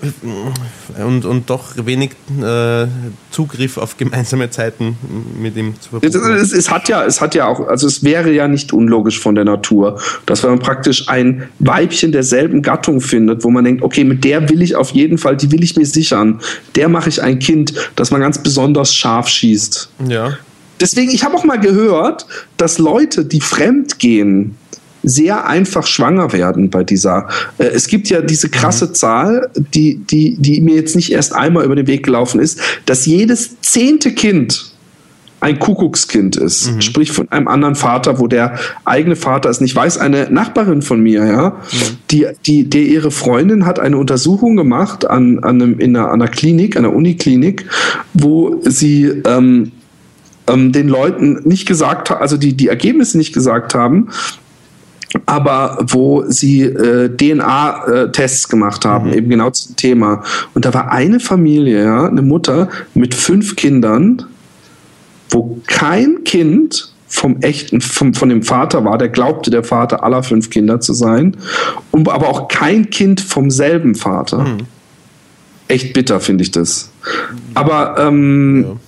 und, 0.99 1.25
und 1.25 1.51
doch 1.51 1.75
wenig 1.77 2.11
äh, 2.43 2.87
Zugriff 3.31 3.79
auf 3.79 3.97
gemeinsame 3.97 4.51
Zeiten 4.51 4.97
mit 5.39 5.57
ihm 5.57 5.75
zu 5.81 5.91
verbuchen. 5.91 6.37
Es, 6.37 6.53
es, 6.53 6.71
hat 6.71 6.89
ja, 6.89 7.05
es 7.05 7.21
hat 7.21 7.35
ja 7.35 7.47
auch, 7.47 7.69
also 7.69 7.87
es 7.87 8.03
wäre 8.05 8.33
ja 8.33 8.49
nicht 8.49 8.73
unlogisch 8.73 9.19
von 9.19 9.35
der 9.35 9.45
Natur, 9.45 10.01
dass 10.27 10.43
man 10.43 10.59
praktisch 10.59 11.09
ein 11.09 11.49
Weibchen 11.59 12.13
derselben 12.13 12.63
Gattung 12.63 13.01
findet, 13.01 13.45
wo 13.45 13.51
man 13.51 13.65
denkt, 13.65 13.83
okay, 13.83 14.05
mit 14.05 14.25
der 14.25 14.49
will 14.51 14.63
ich 14.63 14.77
auf 14.77 14.91
jeden 14.91 15.19
Fall, 15.19 15.37
die 15.37 15.51
will 15.51 15.63
ich 15.63 15.77
mir 15.77 15.87
sichern, 15.87 16.41
der 16.77 16.89
mache 16.89 17.09
ich 17.09 17.23
ein 17.23 17.39
Kind, 17.39 17.75
das 17.97 18.11
man 18.11 18.21
ganz 18.21 18.43
besonders 18.43 18.95
scharf 18.95 19.29
schießt. 19.29 19.91
Ja. 20.09 20.37
Deswegen, 20.81 21.11
ich 21.13 21.25
habe 21.25 21.37
auch 21.37 21.45
mal 21.45 21.59
gehört, 21.61 22.27
dass 22.57 22.79
Leute, 22.79 23.25
die 23.25 23.41
fremd 23.41 23.99
gehen, 23.99 24.57
sehr 25.05 25.47
einfach 25.47 25.87
schwanger 25.87 26.33
werden 26.33 26.71
bei 26.71 26.85
dieser. 26.85 27.29
Äh, 27.59 27.67
es 27.67 27.87
gibt 27.87 28.09
ja 28.09 28.21
diese 28.21 28.49
krasse 28.49 28.87
mhm. 28.87 28.95
Zahl, 28.95 29.51
die, 29.55 29.97
die, 29.99 30.37
die 30.39 30.61
mir 30.61 30.75
jetzt 30.75 30.97
nicht 30.97 31.13
erst 31.13 31.35
einmal 31.35 31.65
über 31.65 31.77
den 31.77 31.87
Weg 31.87 32.05
gelaufen 32.05 32.41
ist, 32.41 32.61
dass 32.87 33.07
jedes 33.07 33.61
zehnte 33.61 34.13
Kind 34.13 34.75
ein 35.45 35.59
Kuckuckskind 35.59 36.37
ist, 36.37 36.73
mhm. 36.73 36.81
sprich 36.81 37.13
von 37.13 37.31
einem 37.31 37.49
anderen 37.49 37.75
Vater, 37.75 38.19
wo 38.19 38.29
der 38.29 38.59
eigene 38.87 39.15
Vater 39.15 39.51
es 39.51 39.61
nicht 39.61 39.77
weiß. 39.77 39.99
Eine 39.99 40.31
Nachbarin 40.31 40.81
von 40.81 41.01
mir, 41.03 41.27
ja, 41.27 41.51
mhm. 41.51 41.97
die, 42.11 42.27
die, 42.47 42.65
die 42.65 42.95
ihre 42.95 43.11
Freundin 43.11 43.67
hat 43.67 43.79
eine 43.79 43.99
Untersuchung 43.99 44.57
gemacht 44.57 45.09
an, 45.09 45.41
an, 45.41 45.61
einem, 45.61 45.79
in 45.81 45.95
einer, 45.95 46.07
an 46.07 46.23
einer 46.23 46.31
Klinik, 46.31 46.79
einer 46.79 46.95
Uniklinik, 46.95 47.67
wo 48.15 48.59
sie 48.63 49.05
ähm, 49.27 49.73
ähm, 50.47 50.73
den 50.73 50.89
Leuten 50.89 51.41
nicht 51.45 51.67
gesagt 51.67 52.09
hat, 52.09 52.23
also 52.23 52.39
die, 52.39 52.55
die 52.55 52.69
Ergebnisse 52.69 53.19
nicht 53.19 53.35
gesagt 53.35 53.75
haben, 53.75 54.09
aber 55.27 55.79
wo 55.81 56.25
sie 56.29 56.63
äh, 56.63 57.09
DNA-Tests 57.09 58.49
gemacht 58.49 58.85
haben, 58.85 59.09
mhm. 59.09 59.15
eben 59.15 59.29
genau 59.31 59.51
zum 59.51 59.77
Thema. 59.77 60.23
Und 60.55 60.65
da 60.65 60.75
war 60.75 60.91
eine 60.93 61.21
Familie, 61.21 61.85
ja, 61.85 62.07
eine 62.07 62.23
Mutter 62.23 62.69
mit 62.95 63.15
fünf 63.15 63.57
Kindern, 63.57 64.25
wo 65.31 65.61
kein 65.67 66.25
Kind 66.25 66.93
vom 67.07 67.41
echten, 67.43 67.81
vom, 67.81 68.13
von 68.13 68.29
dem 68.29 68.43
Vater 68.43 68.85
war, 68.85 68.99
der 68.99 69.09
glaubte, 69.09 69.51
der 69.51 69.63
Vater 69.63 70.03
aller 70.03 70.23
fünf 70.23 70.51
Kinder 70.51 70.81
zu 70.81 70.93
sein, 70.93 71.37
und 71.91 72.09
aber 72.09 72.29
auch 72.29 72.49
kein 72.49 72.91
Kind 72.91 73.21
vom 73.21 73.51
selben 73.51 73.95
Vater. 73.95 74.39
Mhm. 74.39 74.59
Echt 75.69 75.93
bitter, 75.93 76.21
finde 76.21 76.43
ich 76.43 76.51
das. 76.51 76.91
Aber 77.55 77.97
ähm, 77.99 78.79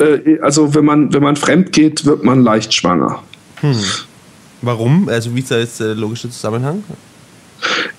ja. 0.00 0.06
äh, 0.06 0.40
also 0.40 0.74
wenn 0.74 0.84
man, 0.84 1.12
wenn 1.12 1.22
man 1.22 1.36
fremd 1.36 1.72
geht, 1.72 2.04
wird 2.04 2.24
man 2.24 2.42
leicht 2.42 2.74
schwanger. 2.74 3.22
Mhm. 3.62 3.76
Warum? 4.62 5.08
Also 5.08 5.34
wie 5.34 5.40
ist 5.40 5.50
da 5.50 5.58
jetzt 5.58 5.80
der 5.80 5.94
logische 5.94 6.30
Zusammenhang? 6.30 6.84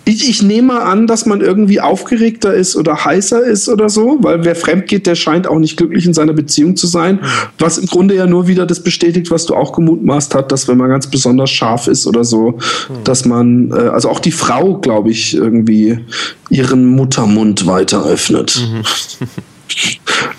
Ich, 0.03 0.27
ich 0.27 0.41
nehme 0.41 0.81
an, 0.81 1.05
dass 1.05 1.27
man 1.27 1.41
irgendwie 1.41 1.79
aufgeregter 1.79 2.53
ist 2.53 2.75
oder 2.75 3.05
heißer 3.05 3.43
ist 3.43 3.69
oder 3.69 3.87
so, 3.87 4.17
weil 4.21 4.43
wer 4.43 4.55
fremd 4.55 4.87
geht, 4.87 5.05
der 5.05 5.13
scheint 5.13 5.45
auch 5.45 5.59
nicht 5.59 5.77
glücklich 5.77 6.05
in 6.05 6.13
seiner 6.13 6.33
Beziehung 6.33 6.75
zu 6.75 6.87
sein. 6.87 7.19
Was 7.59 7.77
im 7.77 7.85
Grunde 7.85 8.15
ja 8.15 8.25
nur 8.25 8.47
wieder 8.47 8.65
das 8.65 8.81
bestätigt, 8.81 9.29
was 9.29 9.45
du 9.45 9.55
auch 9.55 9.73
gemutmaßt 9.73 10.33
hast, 10.33 10.47
dass 10.47 10.67
wenn 10.67 10.77
man 10.77 10.89
ganz 10.89 11.07
besonders 11.07 11.51
scharf 11.51 11.87
ist 11.87 12.07
oder 12.07 12.23
so, 12.23 12.57
hm. 12.87 13.03
dass 13.03 13.25
man, 13.25 13.71
äh, 13.71 13.75
also 13.75 14.09
auch 14.09 14.19
die 14.19 14.31
Frau, 14.31 14.79
glaube 14.79 15.11
ich, 15.11 15.35
irgendwie 15.35 15.99
ihren 16.49 16.87
Muttermund 16.87 17.67
weiter 17.67 18.03
öffnet. 18.03 18.59
Mhm. 18.59 18.83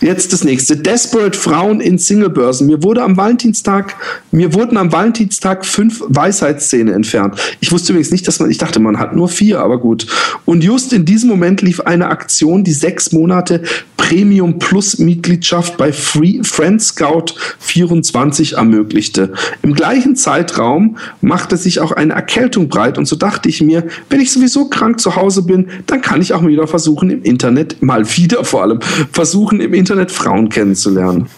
Jetzt 0.01 0.33
das 0.33 0.45
nächste. 0.45 0.77
Desperate 0.77 1.39
Frauen 1.39 1.81
in 1.81 1.99
Singlebörsen. 1.99 2.67
Mir 2.67 2.83
wurde 2.83 3.03
am 3.03 3.17
Valentinstag, 3.17 3.97
mir 4.31 4.55
wurden 4.55 4.77
am 4.77 4.93
Valentinstag 4.93 5.65
fünf 5.65 6.03
Weisheitszähne 6.07 6.93
entfernt. 6.93 7.39
Ich 7.61 7.73
wusste 7.73 7.93
übrigens 7.93 8.11
nicht, 8.11 8.27
dass 8.27 8.41
man, 8.41 8.51
ich 8.51 8.59
dachte, 8.59 8.81
man 8.81 8.99
hat 8.99 9.15
nur 9.15 9.29
vier, 9.29 9.61
aber 9.61 9.79
gut. 9.79 10.07
Und 10.45 10.65
just 10.65 10.93
in 10.93 11.05
diesem 11.05 11.31
Moment 11.31 11.63
lief 11.63 11.81
eine 11.81 12.09
Aktion, 12.09 12.65
die 12.65 12.73
sechs 12.73 13.13
Monate 13.13 13.63
Premium 13.97 14.59
Plus 14.59 14.99
Mitgliedschaft 14.99 15.77
bei 15.77 15.93
Free 15.93 16.41
Friend 16.43 16.83
Scout 16.83 17.35
24 17.61 18.55
ermöglichte. 18.55 19.33
Im 19.63 19.75
gleichen 19.75 20.17
Zeitraum 20.17 20.97
machte 21.21 21.57
sich 21.57 21.81
auch 21.81 21.93
eine 21.93 22.13
Erkältung 22.13 22.69
breit 22.69 22.99
und 22.99 23.07
so 23.07 23.17
dachte 23.17 23.49
ich 23.49 23.63
mir, 23.63 23.87
wenn 24.11 24.21
ich 24.21 24.33
sowieso 24.33 24.67
krank 24.67 25.01
zu 25.01 25.17
Hause 25.17 25.43
bin, 25.43 25.69
dann 25.87 26.03
kann 26.03 26.21
ich 26.21 26.35
auch 26.35 26.45
wieder 26.45 26.67
versuchen 26.67 27.11
im 27.11 27.23
Internet, 27.23 27.81
mal 27.81 28.05
wieder 28.17 28.45
vor 28.45 28.63
allem, 28.63 28.81
versuchen 29.23 29.61
im 29.61 29.73
Internet 29.73 30.11
Frauen 30.11 30.49
kennenzulernen. 30.49 31.29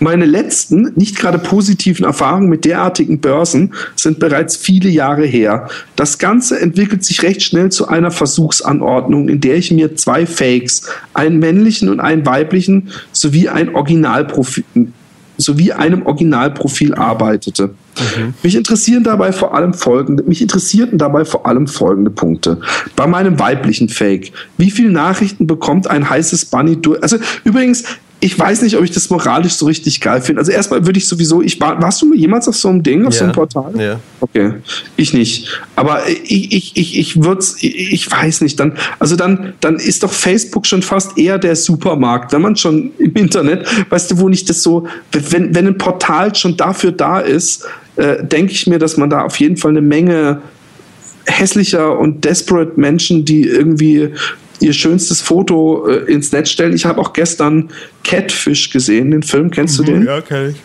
Meine 0.00 0.24
letzten, 0.24 0.94
nicht 0.96 1.18
gerade 1.18 1.38
positiven 1.38 2.06
Erfahrungen 2.06 2.48
mit 2.48 2.64
derartigen 2.64 3.20
Börsen 3.20 3.74
sind 3.94 4.20
bereits 4.20 4.56
viele 4.56 4.88
Jahre 4.88 5.26
her. 5.26 5.68
Das 5.96 6.16
Ganze 6.16 6.58
entwickelt 6.58 7.04
sich 7.04 7.22
recht 7.22 7.42
schnell 7.42 7.70
zu 7.70 7.88
einer 7.88 8.10
Versuchsanordnung, 8.10 9.28
in 9.28 9.42
der 9.42 9.56
ich 9.56 9.70
mir 9.70 9.96
zwei 9.96 10.24
Fakes, 10.24 10.88
einen 11.12 11.38
männlichen 11.38 11.90
und 11.90 12.00
einen 12.00 12.24
weiblichen, 12.24 12.88
sowie 13.12 13.50
ein 13.50 13.74
Originalprofil, 13.74 14.64
sowie 15.38 15.72
einem 15.72 16.06
Originalprofil 16.06 16.94
arbeitete. 16.94 17.68
Mhm. 17.98 18.34
Mich 18.42 18.54
interessieren 18.56 19.04
dabei 19.04 19.32
vor 19.32 19.54
allem 19.54 19.74
folgende, 19.74 20.22
mich 20.24 20.42
interessierten 20.42 20.98
dabei 20.98 21.24
vor 21.24 21.46
allem 21.46 21.66
folgende 21.66 22.10
Punkte. 22.10 22.60
Bei 22.94 23.06
meinem 23.06 23.38
weiblichen 23.38 23.88
Fake. 23.88 24.32
Wie 24.56 24.70
viele 24.70 24.90
Nachrichten 24.90 25.46
bekommt 25.46 25.88
ein 25.88 26.08
heißes 26.08 26.46
Bunny 26.46 26.80
durch? 26.80 27.02
Also 27.02 27.16
übrigens, 27.44 27.84
ich 28.18 28.38
weiß 28.38 28.62
nicht, 28.62 28.76
ob 28.76 28.84
ich 28.84 28.90
das 28.90 29.10
moralisch 29.10 29.54
so 29.54 29.66
richtig 29.66 30.00
geil 30.00 30.22
finde. 30.22 30.40
Also 30.40 30.50
erstmal 30.50 30.86
würde 30.86 30.98
ich 30.98 31.06
sowieso, 31.06 31.42
ich 31.42 31.60
war, 31.60 31.80
warst 31.82 32.00
du 32.00 32.14
jemals 32.14 32.48
auf 32.48 32.56
so 32.56 32.68
einem 32.68 32.82
Ding, 32.82 33.04
auf 33.06 33.12
ja. 33.12 33.18
so 33.18 33.24
einem 33.24 33.34
Portal? 33.34 33.72
Ja. 33.78 34.00
Okay, 34.20 34.54
ich 34.96 35.12
nicht. 35.12 35.60
Aber 35.76 36.08
ich, 36.08 36.52
ich, 36.52 36.76
ich, 36.76 36.98
ich 36.98 37.22
würde 37.22 37.44
ich, 37.60 37.92
ich 37.92 38.10
weiß 38.10 38.40
nicht, 38.40 38.58
dann, 38.58 38.72
also 38.98 39.16
dann, 39.16 39.52
dann 39.60 39.76
ist 39.76 40.02
doch 40.02 40.12
Facebook 40.12 40.66
schon 40.66 40.82
fast 40.82 41.18
eher 41.18 41.38
der 41.38 41.56
Supermarkt, 41.56 42.32
wenn 42.32 42.40
man 42.40 42.56
schon 42.56 42.92
im 42.98 43.12
Internet, 43.14 43.66
weißt 43.90 44.10
du, 44.10 44.18
wo 44.18 44.28
nicht 44.30 44.48
das 44.48 44.62
so, 44.62 44.86
wenn, 45.12 45.54
wenn 45.54 45.66
ein 45.66 45.78
Portal 45.78 46.34
schon 46.34 46.56
dafür 46.56 46.92
da 46.92 47.20
ist, 47.20 47.66
äh, 47.96 48.24
denke 48.24 48.52
ich 48.52 48.66
mir, 48.66 48.78
dass 48.78 48.96
man 48.96 49.10
da 49.10 49.22
auf 49.22 49.38
jeden 49.38 49.58
Fall 49.58 49.72
eine 49.72 49.82
Menge 49.82 50.40
hässlicher 51.26 51.98
und 51.98 52.24
desperate 52.24 52.72
Menschen, 52.76 53.24
die 53.24 53.42
irgendwie 53.42 54.12
ihr 54.60 54.72
schönstes 54.72 55.20
Foto 55.20 55.88
äh, 55.88 56.12
ins 56.12 56.32
Netz 56.32 56.50
stellen. 56.50 56.74
Ich 56.74 56.84
habe 56.84 57.00
auch 57.00 57.12
gestern 57.12 57.70
Catfish 58.04 58.70
gesehen, 58.70 59.10
den 59.10 59.22
Film, 59.22 59.50
kennst 59.50 59.80
mhm, 59.80 59.84
du 59.84 59.92
den? 59.92 60.06
Ja, 60.06 60.20
kenn 60.20 60.50
ich. 60.50 60.56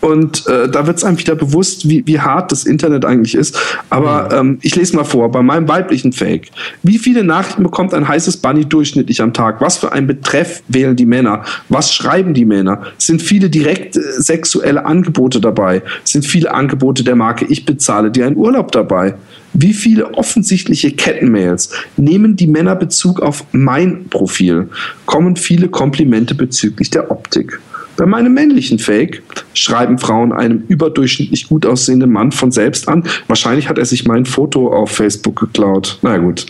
Und 0.00 0.46
äh, 0.46 0.68
da 0.68 0.86
wird 0.86 0.98
es 0.98 1.04
einem 1.04 1.18
wieder 1.18 1.34
bewusst, 1.34 1.88
wie, 1.88 2.06
wie 2.06 2.20
hart 2.20 2.52
das 2.52 2.64
Internet 2.64 3.04
eigentlich 3.04 3.34
ist. 3.34 3.58
Aber 3.90 4.42
mhm. 4.42 4.50
ähm, 4.50 4.58
ich 4.62 4.74
lese 4.76 4.96
mal 4.96 5.04
vor, 5.04 5.30
bei 5.30 5.42
meinem 5.42 5.68
weiblichen 5.68 6.12
Fake. 6.12 6.50
Wie 6.82 6.98
viele 6.98 7.22
Nachrichten 7.22 7.62
bekommt 7.62 7.92
ein 7.92 8.08
heißes 8.08 8.38
Bunny 8.38 8.64
durchschnittlich 8.64 9.20
am 9.20 9.32
Tag? 9.32 9.60
Was 9.60 9.76
für 9.78 9.92
ein 9.92 10.06
Betreff 10.06 10.62
wählen 10.68 10.96
die 10.96 11.06
Männer? 11.06 11.44
Was 11.68 11.92
schreiben 11.92 12.34
die 12.34 12.44
Männer? 12.44 12.82
Sind 12.98 13.20
viele 13.20 13.50
direkt 13.50 13.96
äh, 13.96 14.00
sexuelle 14.18 14.86
Angebote 14.86 15.40
dabei? 15.40 15.82
Sind 16.04 16.24
viele 16.24 16.52
Angebote 16.52 17.04
der 17.04 17.16
Marke 17.16 17.44
Ich 17.46 17.66
bezahle 17.66 18.10
dir 18.10 18.26
einen 18.26 18.36
Urlaub 18.36 18.72
dabei? 18.72 19.14
Wie 19.52 19.74
viele 19.74 20.14
offensichtliche 20.14 20.92
Kettenmails 20.92 21.70
nehmen 21.96 22.36
die 22.36 22.46
Männer 22.46 22.76
Bezug 22.76 23.20
auf 23.20 23.44
mein 23.52 24.08
Profil? 24.08 24.68
Kommen 25.06 25.36
viele 25.36 25.68
Komplimente 25.68 26.34
bezüglich 26.34 26.90
der 26.90 27.10
Optik? 27.10 27.60
Bei 28.00 28.06
meinem 28.06 28.32
männlichen 28.32 28.78
Fake 28.78 29.22
schreiben 29.52 29.98
Frauen 29.98 30.32
einem 30.32 30.62
überdurchschnittlich 30.68 31.48
gut 31.48 31.66
aussehenden 31.66 32.10
Mann 32.10 32.32
von 32.32 32.50
selbst 32.50 32.88
an. 32.88 33.04
Wahrscheinlich 33.26 33.68
hat 33.68 33.76
er 33.76 33.84
sich 33.84 34.06
mein 34.06 34.24
Foto 34.24 34.72
auf 34.72 34.92
Facebook 34.92 35.38
geklaut. 35.38 35.98
Na 36.00 36.16
gut. 36.16 36.46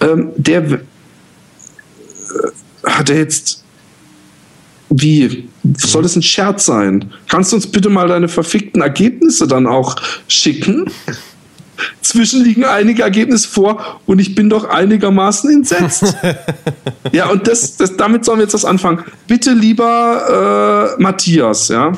Ähm, 0.00 0.30
der 0.36 0.80
hat 2.84 3.10
er 3.10 3.16
jetzt. 3.16 3.64
Wie? 4.90 5.48
Soll 5.76 6.02
das 6.02 6.16
ein 6.16 6.22
Scherz 6.22 6.64
sein? 6.64 7.12
Kannst 7.28 7.52
du 7.52 7.56
uns 7.56 7.66
bitte 7.66 7.90
mal 7.90 8.08
deine 8.08 8.28
verfickten 8.28 8.80
Ergebnisse 8.80 9.46
dann 9.46 9.66
auch 9.66 9.96
schicken? 10.28 10.90
Zwischen 12.02 12.42
liegen 12.44 12.64
einige 12.64 13.02
Ergebnisse 13.02 13.48
vor 13.48 14.00
und 14.06 14.18
ich 14.18 14.34
bin 14.34 14.50
doch 14.50 14.68
einigermaßen 14.68 15.50
entsetzt. 15.50 16.16
ja, 17.12 17.28
und 17.28 17.46
das, 17.46 17.76
das, 17.76 17.96
damit 17.96 18.24
sollen 18.24 18.38
wir 18.38 18.44
jetzt 18.44 18.54
das 18.54 18.64
anfangen. 18.64 19.04
Bitte, 19.26 19.52
lieber 19.52 20.96
äh, 20.98 21.02
Matthias, 21.02 21.68
ja, 21.68 21.92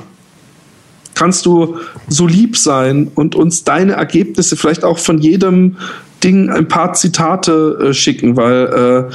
kannst 1.15 1.47
du 1.47 1.79
so 2.09 2.27
lieb 2.27 2.57
sein 2.57 3.11
und 3.15 3.35
uns 3.35 3.65
deine 3.65 3.93
Ergebnisse 3.93 4.57
vielleicht 4.57 4.85
auch 4.85 4.99
von 4.99 5.19
jedem 5.19 5.77
Ding 6.23 6.51
ein 6.51 6.69
paar 6.69 6.93
Zitate 6.93 7.89
äh, 7.91 7.95
schicken, 7.95 8.37
weil 8.37 9.09
äh, 9.09 9.15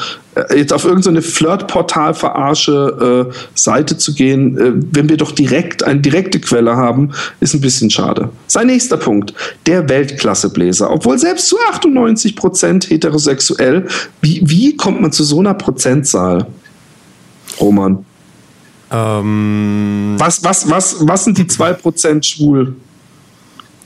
jetzt 0.55 0.73
auf 0.73 0.85
irgendeine 0.85 1.21
Flirt-Portal-Verarsche 1.21 3.31
äh, 3.31 3.33
Seite 3.53 3.97
zu 3.97 4.13
gehen, 4.13 4.57
äh, 4.57 4.71
wenn 4.91 5.09
wir 5.09 5.17
doch 5.17 5.31
direkt 5.31 5.83
eine 5.83 6.01
direkte 6.01 6.39
Quelle 6.39 6.75
haben, 6.75 7.11
ist 7.39 7.53
ein 7.53 7.61
bisschen 7.61 7.89
schade. 7.89 8.29
Sein 8.47 8.67
nächster 8.67 8.97
Punkt, 8.97 9.33
der 9.65 9.87
Weltklassebläser. 9.87 10.91
Obwohl 10.91 11.17
selbst 11.17 11.47
zu 11.47 11.57
98 11.69 12.35
Prozent 12.35 12.89
heterosexuell, 12.89 13.87
wie, 14.21 14.41
wie 14.45 14.75
kommt 14.75 15.01
man 15.01 15.11
zu 15.11 15.23
so 15.23 15.39
einer 15.39 15.53
Prozentzahl? 15.53 16.47
Roman. 17.59 18.05
Ähm, 18.91 20.15
was, 20.17 20.43
was, 20.43 20.69
was, 20.69 20.97
was 20.99 21.23
sind 21.23 21.37
die 21.37 21.45
2% 21.45 22.23
schwul? 22.23 22.75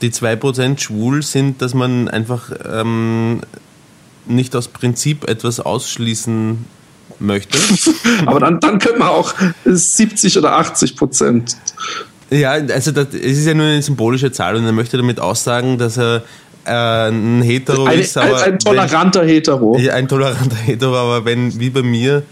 die 0.02 0.10
2% 0.10 0.78
schwul 0.78 1.22
sind, 1.22 1.62
dass 1.62 1.74
man 1.74 2.08
einfach 2.08 2.50
ähm, 2.64 3.40
nicht 4.26 4.54
aus 4.56 4.68
Prinzip 4.68 5.28
etwas 5.28 5.60
ausschließen 5.60 6.64
möchte. 7.18 7.58
Aber 8.26 8.40
dann, 8.40 8.60
dann 8.60 8.78
könnte 8.78 8.98
man 8.98 9.08
auch 9.08 9.34
70 9.64 10.38
oder 10.38 10.52
80 10.52 10.96
Prozent. 10.96 11.56
Ja, 12.30 12.52
also 12.52 12.92
das, 12.92 13.08
es 13.12 13.38
ist 13.38 13.46
ja 13.46 13.54
nur 13.54 13.66
eine 13.66 13.82
symbolische 13.82 14.30
Zahl 14.30 14.56
und 14.56 14.64
er 14.64 14.72
möchte 14.72 14.96
damit 14.96 15.18
aussagen, 15.18 15.78
dass 15.78 15.98
er 15.98 16.22
äh, 16.64 17.08
ein 17.08 17.42
Hetero 17.42 17.84
ein, 17.84 17.98
ist. 17.98 18.16
Aber 18.16 18.36
ein, 18.42 18.52
ein 18.52 18.58
toleranter 18.58 19.22
wenn, 19.22 19.28
Hetero. 19.28 19.78
Ja, 19.78 19.94
ein 19.94 20.08
toleranter 20.08 20.56
Hetero, 20.64 20.96
aber 20.96 21.24
wenn, 21.24 21.58
wie 21.58 21.70
bei 21.70 21.82
mir, 21.82 22.22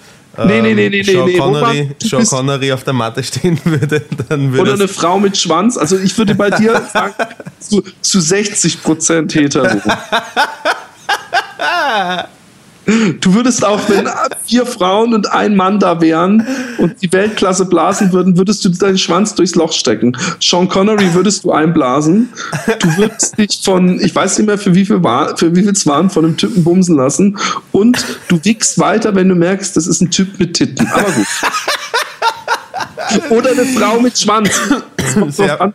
Nee, 0.46 0.62
nee, 0.62 0.74
nee, 0.74 0.88
nee, 0.88 1.02
Sean 1.02 1.24
nee, 1.24 1.36
Connery, 1.36 1.90
Sean 2.00 2.24
Connery 2.24 2.70
auf 2.70 2.84
der 2.84 2.92
Matte 2.92 3.24
stehen 3.24 3.58
würde, 3.64 4.02
dann 4.28 4.52
würde 4.52 4.62
Oder 4.62 4.74
eine 4.74 4.86
Frau 4.86 5.18
mit 5.18 5.36
Schwanz. 5.36 5.76
Also 5.76 5.98
ich 5.98 6.16
würde 6.16 6.36
bei 6.36 6.50
dir 6.50 6.80
sagen, 6.92 7.14
zu, 7.58 7.82
zu 8.00 8.20
60 8.20 8.82
Prozent 8.82 9.34
hetero. 9.34 9.80
Du 13.20 13.34
würdest 13.34 13.66
auch, 13.66 13.86
wenn 13.90 14.08
vier 14.46 14.64
Frauen 14.64 15.12
und 15.12 15.30
ein 15.30 15.54
Mann 15.56 15.78
da 15.78 16.00
wären 16.00 16.46
und 16.78 17.02
die 17.02 17.12
Weltklasse 17.12 17.66
blasen 17.66 18.12
würden, 18.14 18.38
würdest 18.38 18.64
du 18.64 18.70
deinen 18.70 18.96
Schwanz 18.96 19.34
durchs 19.34 19.54
Loch 19.54 19.74
stecken. 19.74 20.16
Sean 20.40 20.70
Connery 20.70 21.12
würdest 21.12 21.44
du 21.44 21.52
einblasen. 21.52 22.30
Du 22.78 22.96
würdest 22.96 23.36
dich 23.36 23.60
von, 23.62 24.00
ich 24.00 24.14
weiß 24.14 24.38
nicht 24.38 24.46
mehr, 24.46 24.56
für 24.56 24.74
wie 24.74 24.86
viel 24.86 25.02
war, 25.02 25.36
für 25.36 25.54
wie 25.54 25.62
viel 25.62 25.72
es 25.72 25.86
waren, 25.86 26.08
von 26.08 26.24
einem 26.24 26.38
Typen 26.38 26.64
bumsen 26.64 26.96
lassen. 26.96 27.36
Und 27.72 28.02
du 28.28 28.42
wickst 28.42 28.78
weiter, 28.78 29.14
wenn 29.14 29.28
du 29.28 29.34
merkst, 29.34 29.76
das 29.76 29.86
ist 29.86 30.00
ein 30.00 30.10
Typ 30.10 30.38
mit 30.38 30.54
Titten. 30.54 30.86
Aber 30.86 31.10
gut. 31.12 31.26
Oder 33.30 33.50
eine 33.50 33.66
Frau 33.66 34.00
mit 34.00 34.18
Schwanz. 34.18 34.50
An, 35.58 35.72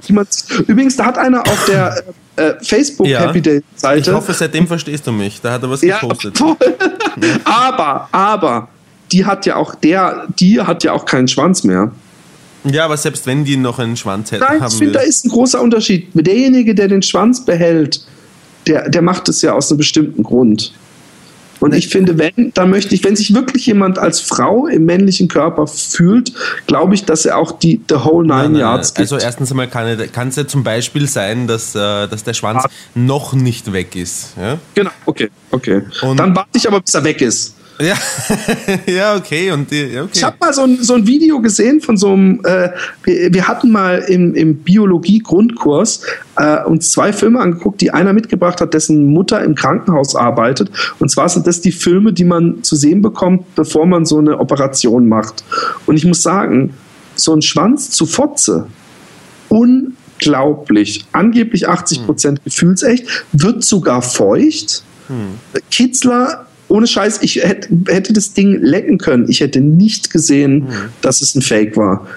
Übrigens, 0.68 0.98
da 0.98 1.06
hat 1.06 1.20
einer 1.20 1.42
auf 1.42 1.66
der 1.66 2.04
äh, 2.36 2.54
Facebook 2.62 3.08
ja. 3.08 3.22
Happy 3.22 3.42
Day 3.42 3.62
Seite. 3.76 4.10
Ich 4.10 4.16
hoffe, 4.16 4.34
seitdem 4.34 4.68
verstehst 4.68 5.06
du 5.06 5.12
mich. 5.12 5.40
Da 5.42 5.54
hat 5.54 5.64
er 5.64 5.70
was 5.70 5.82
gepostet. 5.82 6.40
Ja, 6.40 6.56
aber, 7.44 8.10
aber, 8.12 8.68
die 9.12 9.26
hat 9.26 9.46
ja 9.46 9.56
auch 9.56 9.76
der, 9.76 10.28
die 10.40 10.60
hat 10.60 10.84
ja 10.84 10.94
auch 10.94 11.06
keinen 11.06 11.28
Schwanz 11.28 11.64
mehr. 11.64 11.92
Ja, 12.64 12.86
aber 12.86 12.98
selbst 12.98 13.28
wenn 13.28 13.44
die 13.44 13.58
noch 13.58 13.78
einen 13.78 13.98
Schwanz 13.98 14.32
hätten, 14.32 14.44
Nein, 14.44 14.64
ich 14.68 14.74
finde, 14.76 14.94
da 14.94 15.02
ist 15.02 15.26
ein 15.26 15.30
großer 15.30 15.62
Unterschied. 15.62 16.08
Derjenige, 16.14 16.74
der 16.74 16.88
den 16.88 17.02
Schwanz 17.02 17.44
behält, 17.44 18.06
der, 18.68 18.90
der 18.90 19.02
macht 19.02 19.28
es 19.30 19.42
ja 19.42 19.54
aus 19.54 19.70
einem 19.70 19.78
bestimmten 19.78 20.24
Grund. 20.24 20.74
Und 21.64 21.74
ich 21.74 21.88
finde, 21.88 22.18
wenn, 22.18 22.52
dann 22.56 22.70
möchte 22.70 22.94
ich, 22.94 23.06
wenn 23.06 23.16
sich 23.16 23.34
wirklich 23.34 23.66
jemand 23.68 23.98
als 23.98 24.20
Frau 24.20 24.68
im 24.68 24.84
männlichen 24.84 25.30
Körper 25.30 25.66
fühlt, 25.66 26.34
glaube 26.68 26.94
ich, 26.94 27.06
dass 27.06 27.26
er 27.26 27.38
auch 27.38 27.54
die 27.54 27.80
the 27.88 27.96
whole 27.96 28.28
nine 28.28 28.42
nein, 28.42 28.52
nein, 28.52 28.62
yards 28.62 28.94
gibt. 28.94 29.00
Also 29.00 29.18
erstens 29.18 29.50
einmal 29.50 29.70
kann 29.70 30.28
es 30.28 30.36
ja 30.36 30.46
zum 30.46 30.66
Beispiel 30.66 31.08
sein, 31.08 31.48
dass, 31.48 31.74
äh, 31.74 32.10
dass 32.10 32.26
der 32.26 32.34
Schwanz 32.34 32.66
ah. 32.66 32.70
noch 32.96 33.32
nicht 33.32 33.72
weg 33.72 33.96
ist. 33.96 34.34
Ja? 34.38 34.58
Genau, 34.76 34.92
okay, 35.06 35.30
okay. 35.52 35.84
Und 36.02 36.18
dann 36.18 36.36
warte 36.36 36.50
ich 36.56 36.68
aber, 36.68 36.82
bis 36.82 36.96
er 36.96 37.06
weg 37.06 37.22
ist. 37.22 37.56
Ja, 37.80 37.96
ja 38.86 39.16
okay. 39.16 39.52
Und 39.52 39.72
die, 39.72 40.00
okay. 40.00 40.10
Ich 40.14 40.24
habe 40.24 40.38
mal 40.40 40.54
so 40.54 40.62
ein, 40.64 40.84
so 40.84 40.94
ein 40.94 41.08
Video 41.08 41.42
gesehen 41.42 41.82
von 41.82 41.98
so 41.98 42.14
einem, 42.14 42.42
äh, 42.44 42.70
wir, 43.04 43.34
wir, 43.34 43.48
hatten 43.48 43.72
mal 43.72 44.00
im, 44.08 44.36
im 44.36 44.58
Biologie-Grundkurs 44.58 46.02
äh, 46.38 46.64
uns 46.64 46.92
zwei 46.92 47.12
Filme 47.12 47.40
angeguckt, 47.40 47.82
die 47.82 47.92
einer 47.92 48.14
mitgebracht 48.14 48.62
hat, 48.62 48.74
dessen 48.74 49.08
Mutter 49.08 49.44
im 49.44 49.56
Krankenhaus 49.56 50.16
arbeitet. 50.16 50.70
Und 51.00 51.10
zwar 51.10 51.30
sind 51.30 51.48
das 51.48 51.62
die 51.62 51.72
Filme, 51.72 52.14
die 52.14 52.26
man 52.26 52.64
zu 52.64 52.76
sehen 52.76 53.02
bekommt, 53.02 53.56
bevor 53.56 53.86
man 53.86 54.06
so 54.06 54.20
eine 54.20 54.40
Operation 54.40 55.08
macht. 55.08 55.44
Und 55.86 55.98
ich 55.98 56.06
muss 56.06 56.22
sagen, 56.22 56.76
so 57.16 57.34
ein 57.34 57.42
Schwanz 57.42 57.90
zu 57.90 58.06
Fotze, 58.06 58.68
unglaublich. 59.50 61.06
Angeblich 61.12 61.68
80 61.68 62.06
Prozent 62.06 62.40
hm. 62.40 62.44
gefühlsecht, 62.46 63.26
wird 63.32 63.64
sogar 63.64 64.02
feucht. 64.02 64.84
Hm. 65.08 65.40
Kitzler 65.70 66.46
ohne 66.74 66.88
Scheiß, 66.88 67.20
ich 67.22 67.36
hätte, 67.36 67.70
hätte 67.88 68.14
das 68.14 68.34
Ding 68.34 68.60
lecken 68.60 68.98
können. 68.98 69.30
Ich 69.30 69.42
hätte 69.42 69.62
nicht 69.62 70.10
gesehen, 70.10 70.62
mhm. 70.62 70.90
dass 71.02 71.22
es 71.22 71.36
ein 71.36 71.44
Fake 71.44 71.78
war. 71.78 72.08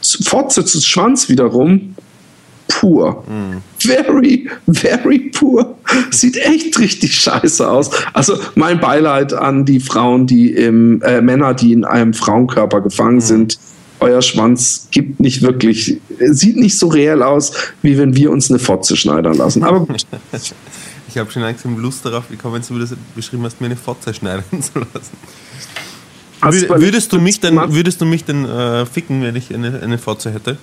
Fotze 0.00 0.64
zu 0.64 0.80
Schwanz 0.80 1.28
wiederum, 1.28 1.94
pur. 2.66 3.22
Mhm. 3.28 3.60
Very, 3.78 4.48
very 4.72 5.30
pur. 5.34 5.76
Sieht 6.10 6.38
echt 6.38 6.78
richtig 6.78 7.14
scheiße 7.14 7.68
aus. 7.68 7.90
Also 8.14 8.38
mein 8.54 8.80
Beileid 8.80 9.34
an 9.34 9.66
die 9.66 9.80
Frauen, 9.80 10.26
die 10.26 10.50
im, 10.52 11.02
äh, 11.02 11.20
Männer, 11.20 11.52
die 11.52 11.74
in 11.74 11.84
einem 11.84 12.14
Frauenkörper 12.14 12.80
gefangen 12.80 13.16
mhm. 13.16 13.20
sind. 13.20 13.58
Euer 14.00 14.22
Schwanz 14.22 14.88
gibt 14.90 15.20
nicht 15.20 15.42
wirklich, 15.42 16.00
sieht 16.18 16.56
nicht 16.56 16.78
so 16.78 16.88
reell 16.88 17.22
aus, 17.22 17.52
wie 17.82 17.98
wenn 17.98 18.16
wir 18.16 18.30
uns 18.30 18.48
eine 18.48 18.58
Fotze 18.58 18.96
schneidern 18.96 19.34
lassen. 19.34 19.62
Aber 19.62 19.80
gut. 19.80 20.06
Ich 21.12 21.18
habe 21.18 21.30
schon 21.30 21.42
langsam 21.42 21.78
Lust 21.78 22.06
darauf 22.06 22.24
bekommen, 22.24 22.62
wie 22.66 22.72
du 22.72 22.80
das 22.80 22.94
beschrieben 23.14 23.42
hast, 23.44 23.60
mir 23.60 23.66
eine 23.66 23.76
Fotze 23.76 24.14
schneiden 24.14 24.44
zu 24.62 24.78
lassen. 24.78 25.16
Hast 26.40 26.68
würdest, 26.70 27.12
du 27.12 27.20
mich 27.20 27.38
denn, 27.38 27.56
würdest 27.56 28.00
du 28.00 28.06
mich 28.06 28.24
denn 28.24 28.46
äh, 28.46 28.86
ficken, 28.86 29.22
wenn 29.22 29.36
ich 29.36 29.54
eine, 29.54 29.80
eine 29.80 29.98
Fotze 29.98 30.32
hätte? 30.32 30.56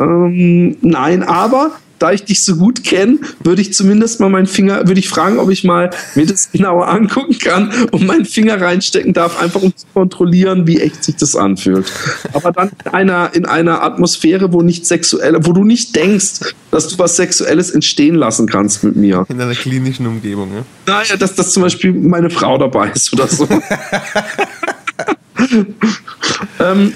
Ähm, 0.00 0.76
nein, 0.80 1.22
aber 1.22 1.70
da 2.00 2.12
ich 2.12 2.24
dich 2.24 2.42
so 2.42 2.56
gut 2.56 2.82
kenne, 2.82 3.18
würde 3.44 3.62
ich 3.62 3.74
zumindest 3.74 4.18
mal 4.20 4.30
meinen 4.30 4.46
Finger, 4.46 4.88
würde 4.88 4.98
ich 4.98 5.08
fragen, 5.08 5.38
ob 5.38 5.50
ich 5.50 5.62
mal 5.64 5.90
mir 6.14 6.26
das 6.26 6.50
genauer 6.52 6.88
angucken 6.88 7.38
kann 7.38 7.72
und 7.92 8.06
meinen 8.06 8.24
Finger 8.24 8.60
reinstecken 8.60 9.12
darf, 9.12 9.40
einfach 9.40 9.62
um 9.62 9.76
zu 9.76 9.86
kontrollieren, 9.92 10.66
wie 10.66 10.80
echt 10.80 11.04
sich 11.04 11.16
das 11.16 11.36
anfühlt. 11.36 11.92
Aber 12.32 12.52
dann 12.52 12.70
in 12.84 12.90
einer, 12.90 13.34
in 13.34 13.44
einer 13.46 13.82
Atmosphäre, 13.82 14.52
wo 14.52 14.62
nicht 14.62 14.86
sexuell, 14.86 15.36
wo 15.42 15.52
du 15.52 15.62
nicht 15.62 15.94
denkst, 15.94 16.54
dass 16.70 16.88
du 16.88 16.98
was 16.98 17.16
Sexuelles 17.16 17.70
entstehen 17.70 18.14
lassen 18.14 18.48
kannst 18.48 18.82
mit 18.82 18.96
mir. 18.96 19.26
In 19.28 19.40
einer 19.40 19.54
klinischen 19.54 20.06
Umgebung, 20.06 20.52
ja? 20.54 20.64
Naja, 20.86 21.16
dass, 21.16 21.34
dass 21.34 21.52
zum 21.52 21.62
Beispiel 21.62 21.92
meine 21.92 22.30
Frau 22.30 22.56
dabei 22.56 22.90
ist 22.90 23.12
oder 23.12 23.28
so. 23.28 23.46
ähm, 26.60 26.94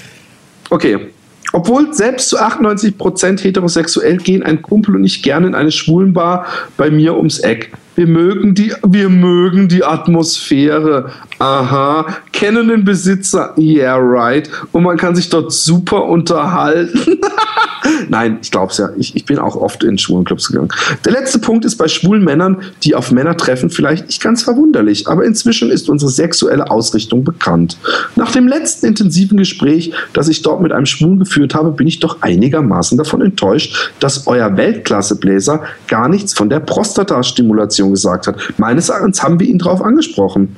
okay. 0.69 1.11
Obwohl 1.55 1.93
selbst 1.93 2.27
zu 2.27 2.37
98% 2.37 3.41
heterosexuell 3.41 4.17
gehen 4.17 4.43
ein 4.43 4.61
Kumpel 4.61 4.93
und 4.93 5.05
ich 5.05 5.23
gerne 5.23 5.47
in 5.47 5.55
eine 5.55 5.71
Schwulenbar 5.71 6.47
bei 6.75 6.91
mir 6.91 7.15
ums 7.15 7.39
Eck. 7.39 7.71
Wir 7.95 8.07
mögen 8.07 8.55
die, 8.55 8.73
wir 8.85 9.07
mögen 9.07 9.69
die 9.69 9.85
Atmosphäre. 9.85 11.11
Aha. 11.39 12.07
Kennen 12.33 12.67
den 12.67 12.83
Besitzer. 12.83 13.53
Yeah, 13.57 13.95
right. 13.95 14.49
Und 14.73 14.83
man 14.83 14.97
kann 14.97 15.15
sich 15.15 15.29
dort 15.29 15.53
super 15.53 16.03
unterhalten. 16.03 17.21
Nein, 18.09 18.39
ich 18.41 18.51
glaube 18.51 18.71
es 18.71 18.77
ja. 18.77 18.89
Ich, 18.97 19.15
ich 19.15 19.25
bin 19.25 19.39
auch 19.39 19.55
oft 19.55 19.83
in 19.83 19.97
schwulen 19.97 20.25
Clubs 20.25 20.47
gegangen. 20.47 20.69
Der 21.03 21.11
letzte 21.11 21.39
Punkt 21.39 21.65
ist 21.65 21.77
bei 21.77 21.87
schwulen 21.87 22.23
Männern, 22.23 22.61
die 22.83 22.95
auf 22.95 23.11
Männer 23.11 23.37
treffen, 23.37 23.69
vielleicht 23.69 24.07
nicht 24.07 24.21
ganz 24.21 24.43
verwunderlich, 24.43 25.07
aber 25.07 25.25
inzwischen 25.25 25.69
ist 25.69 25.89
unsere 25.89 26.11
sexuelle 26.11 26.69
Ausrichtung 26.69 27.23
bekannt. 27.23 27.77
Nach 28.15 28.31
dem 28.31 28.47
letzten 28.47 28.87
intensiven 28.87 29.37
Gespräch, 29.37 29.93
das 30.13 30.27
ich 30.27 30.41
dort 30.41 30.61
mit 30.61 30.71
einem 30.71 30.85
Schwulen 30.85 31.19
geführt 31.19 31.55
habe, 31.55 31.71
bin 31.71 31.87
ich 31.87 31.99
doch 31.99 32.21
einigermaßen 32.21 32.97
davon 32.97 33.21
enttäuscht, 33.21 33.91
dass 33.99 34.27
euer 34.27 34.57
Weltklassebläser 34.57 35.63
gar 35.87 36.09
nichts 36.09 36.33
von 36.33 36.49
der 36.49 36.59
Prostatastimulation 36.59 37.91
gesagt 37.91 38.27
hat. 38.27 38.37
Meines 38.57 38.89
Erachtens 38.89 39.23
haben 39.23 39.39
wir 39.39 39.47
ihn 39.47 39.59
darauf 39.59 39.81
angesprochen. 39.81 40.55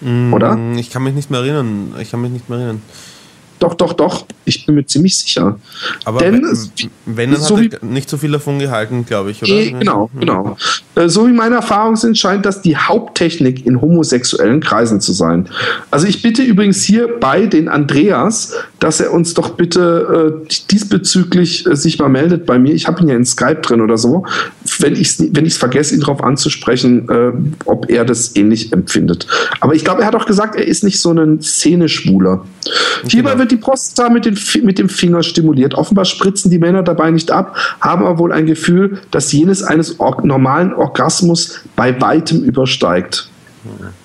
Mm, 0.00 0.32
Oder? 0.32 0.58
Ich 0.76 0.90
kann 0.90 1.02
mich 1.02 1.14
nicht 1.14 1.30
mehr 1.30 1.40
erinnern. 1.40 1.94
Ich 2.00 2.10
kann 2.10 2.20
mich 2.20 2.30
nicht 2.30 2.48
mehr 2.48 2.58
erinnern. 2.58 2.82
Doch, 3.58 3.74
doch, 3.74 3.94
doch. 3.94 4.26
Ich 4.44 4.66
bin 4.66 4.74
mir 4.74 4.84
ziemlich 4.86 5.16
sicher. 5.16 5.58
Aber 6.04 6.18
Denn 6.20 6.34
wenn, 6.34 6.44
es- 6.44 6.70
wenn 7.06 7.32
dann 7.32 7.40
so 7.40 7.56
hat 7.58 7.72
er 7.80 7.84
nicht 7.84 8.08
so 8.10 8.16
viel 8.16 8.30
davon 8.30 8.58
gehalten, 8.58 9.04
glaube 9.06 9.30
ich, 9.30 9.42
oder? 9.42 9.50
Eh, 9.52 9.70
genau, 9.72 10.10
genau. 10.18 10.56
Äh, 10.94 11.08
So 11.08 11.26
wie 11.26 11.32
meine 11.32 11.56
Erfahrungen 11.56 11.96
sind, 11.96 12.18
scheint 12.18 12.44
das 12.44 12.60
die 12.62 12.76
Haupttechnik 12.76 13.64
in 13.66 13.80
homosexuellen 13.80 14.60
Kreisen 14.60 15.00
zu 15.00 15.12
sein. 15.12 15.48
Also 15.90 16.06
ich 16.06 16.20
bitte 16.22 16.42
übrigens 16.42 16.82
hier 16.82 17.08
bei 17.18 17.46
den 17.46 17.68
Andreas, 17.68 18.52
dass 18.78 19.00
er 19.00 19.12
uns 19.12 19.32
doch 19.34 19.50
bitte 19.50 20.42
äh, 20.44 20.48
diesbezüglich 20.70 21.66
äh, 21.66 21.76
sich 21.76 21.98
mal 21.98 22.08
meldet 22.08 22.46
bei 22.46 22.58
mir. 22.58 22.74
Ich 22.74 22.86
habe 22.86 23.00
ihn 23.02 23.08
ja 23.08 23.16
in 23.16 23.24
Skype 23.24 23.62
drin 23.62 23.80
oder 23.80 23.96
so. 23.98 24.24
Wenn 24.80 24.94
ich 24.94 25.08
es 25.08 25.34
wenn 25.34 25.46
ich's 25.46 25.56
vergesse, 25.56 25.94
ihn 25.94 26.00
darauf 26.00 26.22
anzusprechen, 26.22 27.08
äh, 27.08 27.32
ob 27.64 27.90
er 27.90 28.04
das 28.04 28.36
ähnlich 28.36 28.72
empfindet. 28.72 29.26
Aber 29.60 29.74
ich 29.74 29.84
glaube, 29.84 30.02
er 30.02 30.06
hat 30.06 30.14
auch 30.14 30.26
gesagt, 30.26 30.56
er 30.56 30.66
ist 30.66 30.84
nicht 30.84 31.00
so 31.00 31.12
ein 31.12 31.40
Szeneschwuler. 31.40 32.44
Hierbei 33.08 33.30
Genau. 33.30 33.40
wird 33.40 33.52
die 33.52 33.56
Prostata 33.56 34.08
mit, 34.08 34.24
den, 34.24 34.38
mit 34.62 34.78
dem 34.78 34.88
Finger 34.88 35.22
stimuliert. 35.22 35.74
Offenbar 35.74 36.04
spritzen 36.04 36.50
die 36.50 36.58
Männer 36.58 36.82
dabei 36.82 37.10
nicht 37.10 37.30
ab, 37.30 37.56
haben 37.80 38.04
aber 38.04 38.18
wohl 38.18 38.32
ein 38.32 38.46
Gefühl, 38.46 38.98
dass 39.10 39.32
jenes 39.32 39.62
eines 39.62 40.00
or 40.00 40.24
normalen 40.24 40.72
Orgasmus 40.72 41.60
bei 41.76 42.00
weitem 42.00 42.42
übersteigt. 42.42 43.28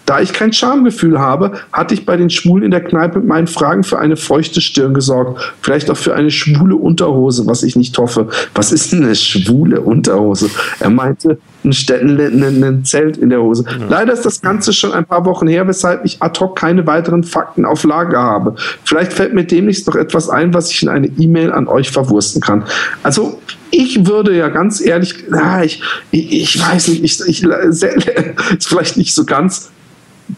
Da 0.06 0.20
ich 0.20 0.34
kein 0.34 0.52
Schamgefühl 0.52 1.20
habe, 1.20 1.54
hatte 1.72 1.94
ich 1.94 2.06
bei 2.06 2.18
den 2.18 2.30
Schwulen 2.30 2.64
in 2.64 2.72
der 2.72 2.84
Kneipe 2.84 3.20
mit 3.20 3.28
meinen 3.28 3.48
Fragen 3.48 3.84
für 3.84 4.00
eine 4.00 4.18
feuchte 4.18 4.60
Stirn 4.60 4.94
gesorgt. 4.94 5.54
Vielleicht 5.62 5.90
auch 5.90 5.98
für 5.98 6.14
eine 6.16 6.32
schwule 6.32 6.76
Unterhose, 6.76 7.48
was 7.48 7.64
ich 7.64 7.76
nicht 7.76 7.98
hoffe. 7.98 8.28
Was 8.54 8.72
ist 8.72 8.92
denn 8.92 9.04
eine 9.04 9.16
schwule 9.16 9.82
Unterhose? 9.82 10.50
Er 10.80 10.90
meinte, 10.90 11.38
ein, 11.64 11.74
Ste- 11.74 12.00
ein, 12.02 12.64
ein, 12.64 12.84
Zelt 12.84 13.18
in 13.18 13.30
der 13.30 13.42
Hose. 13.42 13.64
Leider 13.90 14.14
ist 14.14 14.26
das 14.26 14.42
Ganze 14.42 14.74
schon 14.74 14.92
ein 14.92 15.06
paar 15.06 15.26
Wochen 15.26 15.48
her, 15.48 15.68
weshalb 15.68 16.04
ich 16.04 16.22
ad 16.22 16.40
hoc 16.40 16.58
keine 16.58 16.86
weiteren 16.88 17.24
Fakten 17.24 17.66
auf 17.66 17.84
Lager 17.84 18.20
habe. 18.20 18.56
Vielleicht 18.84 19.14
fällt 19.14 19.34
mir 19.34 19.46
demnächst 19.46 19.88
noch 19.88 19.96
etwas 19.96 20.30
ein, 20.30 20.54
was 20.54 20.72
ich 20.72 20.84
in 20.84 20.90
eine 20.90 21.08
E-Mail 21.08 21.52
an 21.52 21.68
euch 21.68 21.92
verwursten 21.92 22.42
kann. 22.42 22.64
Also 23.04 23.40
ich 23.72 24.06
würde 24.06 24.36
ja 24.36 24.50
ganz 24.50 24.82
ehrlich, 24.82 25.16
na, 25.30 25.64
ich, 25.64 25.82
ich, 26.12 26.32
ich 26.32 26.62
weiß 26.62 26.90
nicht, 26.90 27.04
ich, 27.04 27.22
ich, 27.28 27.44
ist 28.58 28.68
vielleicht 28.68 28.98
nicht 28.98 29.16
so 29.16 29.26
ganz 29.26 29.72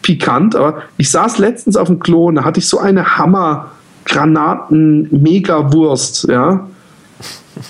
pikant, 0.02 0.56
aber 0.56 0.82
ich 0.96 1.10
saß 1.10 1.38
letztens 1.38 1.76
auf 1.76 1.88
dem 1.88 1.98
Klo 1.98 2.26
und 2.26 2.36
da 2.36 2.44
hatte 2.44 2.60
ich 2.60 2.68
so 2.68 2.78
eine 2.78 3.16
Hammer 3.16 3.72
Granaten 4.04 5.08
Mega 5.10 5.72
Wurst, 5.72 6.26
ja, 6.28 6.68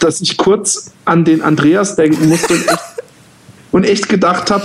dass 0.01 0.21
ich 0.21 0.37
kurz 0.37 0.93
an 1.05 1.25
den 1.25 1.43
Andreas 1.43 1.97
denken 1.97 2.29
musste 2.29 2.55
und 2.55 2.69
echt, 2.69 2.83
und 3.73 3.85
echt 3.85 4.09
gedacht 4.09 4.51
habe, 4.51 4.65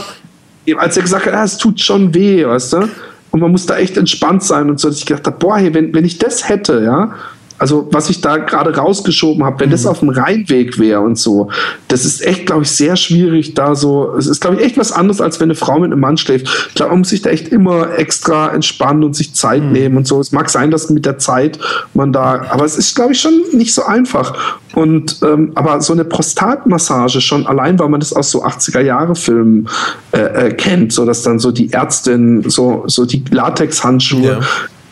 als 0.77 0.97
er 0.97 1.03
gesagt 1.03 1.25
hat, 1.25 1.33
ah, 1.33 1.43
es 1.43 1.57
tut 1.57 1.79
schon 1.79 2.13
weh, 2.13 2.45
weißt 2.45 2.73
du? 2.73 2.89
Und 3.31 3.41
man 3.41 3.51
muss 3.51 3.65
da 3.65 3.77
echt 3.77 3.97
entspannt 3.97 4.43
sein 4.43 4.69
und 4.69 4.79
so, 4.79 4.87
dass 4.87 4.97
ich 4.97 5.05
gedacht 5.05 5.27
habe, 5.27 5.37
boah, 5.37 5.57
hey, 5.57 5.73
wenn, 5.73 5.93
wenn 5.93 6.05
ich 6.05 6.17
das 6.17 6.49
hätte, 6.49 6.81
ja, 6.83 7.13
also 7.59 7.87
was 7.91 8.09
ich 8.09 8.21
da 8.21 8.37
gerade 8.37 8.75
rausgeschoben 8.75 9.43
habe, 9.43 9.59
wenn 9.59 9.69
das 9.69 9.85
auf 9.85 9.99
dem 9.99 10.09
Rheinweg 10.09 10.79
wäre 10.79 11.01
und 11.01 11.17
so, 11.17 11.49
das 11.89 12.05
ist 12.05 12.25
echt, 12.25 12.45
glaube 12.45 12.63
ich, 12.63 12.71
sehr 12.71 12.95
schwierig 12.95 13.53
da 13.53 13.75
so. 13.75 14.15
Es 14.17 14.27
ist, 14.27 14.39
glaube 14.39 14.57
ich, 14.57 14.63
echt 14.63 14.77
was 14.77 14.91
anderes, 14.91 15.19
als 15.21 15.39
wenn 15.39 15.47
eine 15.47 15.55
Frau 15.55 15.79
mit 15.79 15.91
einem 15.91 15.99
Mann 15.99 16.17
schläft. 16.17 16.47
Ich 16.69 16.75
glaube, 16.75 16.91
man 16.91 16.99
muss 16.99 17.09
sich 17.09 17.21
da 17.21 17.29
echt 17.29 17.49
immer 17.49 17.97
extra 17.97 18.49
entspannen 18.49 19.03
und 19.03 19.15
sich 19.15 19.33
Zeit 19.35 19.61
nehmen 19.63 19.97
und 19.97 20.07
so. 20.07 20.19
Es 20.19 20.31
mag 20.31 20.49
sein, 20.49 20.71
dass 20.71 20.89
mit 20.89 21.05
der 21.05 21.17
Zeit 21.17 21.59
man 21.93 22.13
da, 22.13 22.45
aber 22.49 22.63
es 22.63 22.77
ist, 22.77 22.95
glaube 22.95 23.11
ich, 23.11 23.19
schon 23.19 23.33
nicht 23.51 23.73
so 23.73 23.83
einfach. 23.83 24.57
Und 24.75 25.17
ähm, 25.23 25.51
aber 25.55 25.81
so 25.81 25.93
eine 25.93 26.05
Prostatmassage 26.05 27.21
schon 27.21 27.45
allein, 27.47 27.77
weil 27.79 27.89
man 27.89 27.99
das 27.99 28.13
aus 28.13 28.31
so 28.31 28.43
80er 28.45 28.81
Jahre 28.81 29.15
Filmen 29.15 29.67
äh, 30.11 30.19
äh, 30.19 30.53
kennt, 30.53 30.93
so 30.93 31.05
dass 31.05 31.23
dann 31.23 31.39
so 31.39 31.51
die 31.51 31.73
Ärztin 31.73 32.47
so 32.47 32.83
so 32.85 33.05
die 33.05 33.23
Latexhandschuhe 33.31 34.23
Ja. 34.23 34.39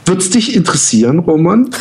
Wird's 0.08 0.30
dich 0.30 0.55
interessieren, 0.55 1.20
Roman? 1.20 1.70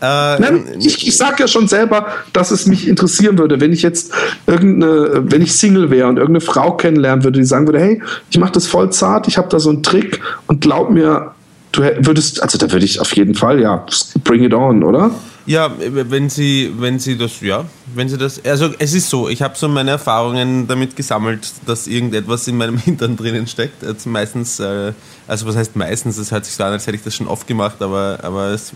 Äh, 0.00 0.38
Nein, 0.38 0.64
ich, 0.78 1.06
ich 1.06 1.16
sage 1.16 1.36
ja 1.40 1.48
schon 1.48 1.66
selber, 1.66 2.06
dass 2.32 2.50
es 2.50 2.66
mich 2.66 2.86
interessieren 2.86 3.38
würde, 3.38 3.60
wenn 3.60 3.72
ich 3.72 3.82
jetzt 3.82 4.12
irgendeine, 4.46 5.22
wenn 5.24 5.42
ich 5.42 5.54
Single 5.54 5.90
wäre 5.90 6.08
und 6.08 6.16
irgendeine 6.16 6.40
Frau 6.40 6.76
kennenlernen 6.76 7.24
würde, 7.24 7.38
die 7.38 7.44
sagen 7.44 7.66
würde, 7.66 7.80
hey, 7.80 8.02
ich 8.30 8.38
mache 8.38 8.52
das 8.52 8.66
voll 8.66 8.90
zart, 8.90 9.28
ich 9.28 9.38
habe 9.38 9.48
da 9.48 9.58
so 9.58 9.70
einen 9.70 9.82
Trick 9.82 10.20
und 10.46 10.60
glaub 10.60 10.90
mir, 10.90 11.32
du 11.72 11.82
würdest, 11.82 12.42
also 12.42 12.58
da 12.58 12.70
würde 12.70 12.84
ich 12.84 13.00
auf 13.00 13.14
jeden 13.16 13.34
Fall, 13.34 13.60
ja, 13.60 13.84
bring 14.24 14.44
it 14.44 14.54
on, 14.54 14.84
oder? 14.84 15.10
Ja, 15.46 15.74
wenn 15.78 16.28
sie, 16.28 16.72
wenn 16.76 16.98
sie 16.98 17.16
das, 17.16 17.40
ja, 17.40 17.64
wenn 17.94 18.08
sie 18.08 18.18
das, 18.18 18.44
also 18.44 18.70
es 18.78 18.92
ist 18.92 19.08
so, 19.08 19.28
ich 19.28 19.42
habe 19.42 19.56
so 19.56 19.68
meine 19.68 19.92
Erfahrungen 19.92 20.68
damit 20.68 20.96
gesammelt, 20.96 21.50
dass 21.66 21.86
irgendetwas 21.86 22.46
in 22.46 22.56
meinem 22.56 22.76
Hintern 22.78 23.16
drinnen 23.16 23.46
steckt. 23.46 23.82
Jetzt 23.82 24.06
meistens, 24.06 24.60
äh, 24.60 24.92
also 25.26 25.46
was 25.46 25.56
heißt 25.56 25.76
meistens, 25.76 26.18
es 26.18 26.30
hört 26.30 26.44
sich 26.44 26.54
so 26.54 26.64
an, 26.64 26.72
als 26.72 26.86
hätte 26.86 26.96
ich 26.96 27.02
das 27.02 27.14
schon 27.14 27.26
oft 27.26 27.46
gemacht, 27.46 27.80
aber, 27.80 28.18
aber 28.22 28.48
es, 28.48 28.72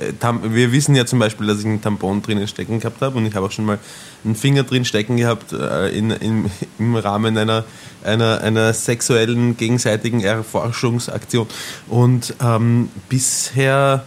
äh, 0.00 0.12
wir 0.44 0.72
wissen 0.72 0.94
ja 0.94 1.06
zum 1.06 1.18
Beispiel, 1.18 1.46
dass 1.48 1.58
ich 1.58 1.66
einen 1.66 1.82
Tampon 1.82 2.22
drinnen 2.22 2.46
stecken 2.46 2.78
gehabt 2.78 3.00
habe 3.02 3.18
und 3.18 3.26
ich 3.26 3.34
habe 3.34 3.46
auch 3.46 3.50
schon 3.52 3.64
mal 3.64 3.78
einen 4.24 4.36
Finger 4.36 4.62
drin 4.62 4.84
stecken 4.84 5.16
gehabt 5.16 5.52
äh, 5.52 5.88
in, 5.88 6.10
in, 6.12 6.50
im 6.78 6.96
Rahmen 6.96 7.36
einer, 7.36 7.64
einer, 8.04 8.40
einer 8.42 8.72
sexuellen 8.72 9.56
gegenseitigen 9.56 10.20
Erforschungsaktion. 10.20 11.48
Und 11.88 12.34
ähm, 12.40 12.90
bisher 13.08 14.04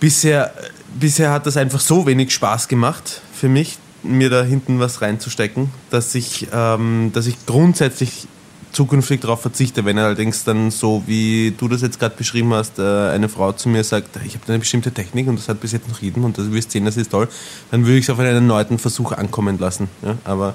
bisher, 0.00 0.52
bisher 0.98 1.30
hat 1.30 1.46
das 1.46 1.56
einfach 1.56 1.80
so 1.80 2.06
wenig 2.06 2.32
Spaß 2.32 2.68
gemacht 2.68 3.20
für 3.32 3.48
mich, 3.48 3.78
mir 4.02 4.30
da 4.30 4.42
hinten 4.42 4.78
was 4.78 5.02
reinzustecken, 5.02 5.70
dass 5.90 6.14
ich, 6.14 6.48
ähm, 6.52 7.10
dass 7.12 7.26
ich 7.26 7.44
grundsätzlich 7.46 8.28
zukünftig 8.72 9.22
darauf 9.22 9.40
verzichte. 9.40 9.84
Wenn 9.84 9.98
allerdings 9.98 10.44
dann 10.44 10.70
so, 10.70 11.02
wie 11.06 11.54
du 11.56 11.66
das 11.66 11.80
jetzt 11.80 11.98
gerade 11.98 12.14
beschrieben 12.14 12.52
hast, 12.52 12.78
äh, 12.78 12.82
eine 12.82 13.28
Frau 13.28 13.52
zu 13.52 13.68
mir 13.68 13.82
sagt, 13.82 14.16
ich 14.24 14.34
habe 14.34 14.44
eine 14.48 14.58
bestimmte 14.58 14.92
Technik 14.92 15.28
und 15.28 15.38
das 15.38 15.48
hat 15.48 15.60
bis 15.60 15.72
jetzt 15.72 15.88
noch 15.88 16.00
jeden 16.00 16.24
und 16.24 16.36
das 16.36 16.52
wirst 16.52 16.72
sehen, 16.72 16.84
das 16.84 16.96
ist 16.96 17.10
toll, 17.10 17.28
dann 17.70 17.86
würde 17.86 17.98
ich 17.98 18.04
es 18.04 18.10
auf 18.10 18.18
einen 18.18 18.34
erneuten 18.34 18.78
Versuch 18.78 19.12
ankommen 19.12 19.58
lassen. 19.58 19.88
Ja? 20.02 20.18
Aber 20.24 20.54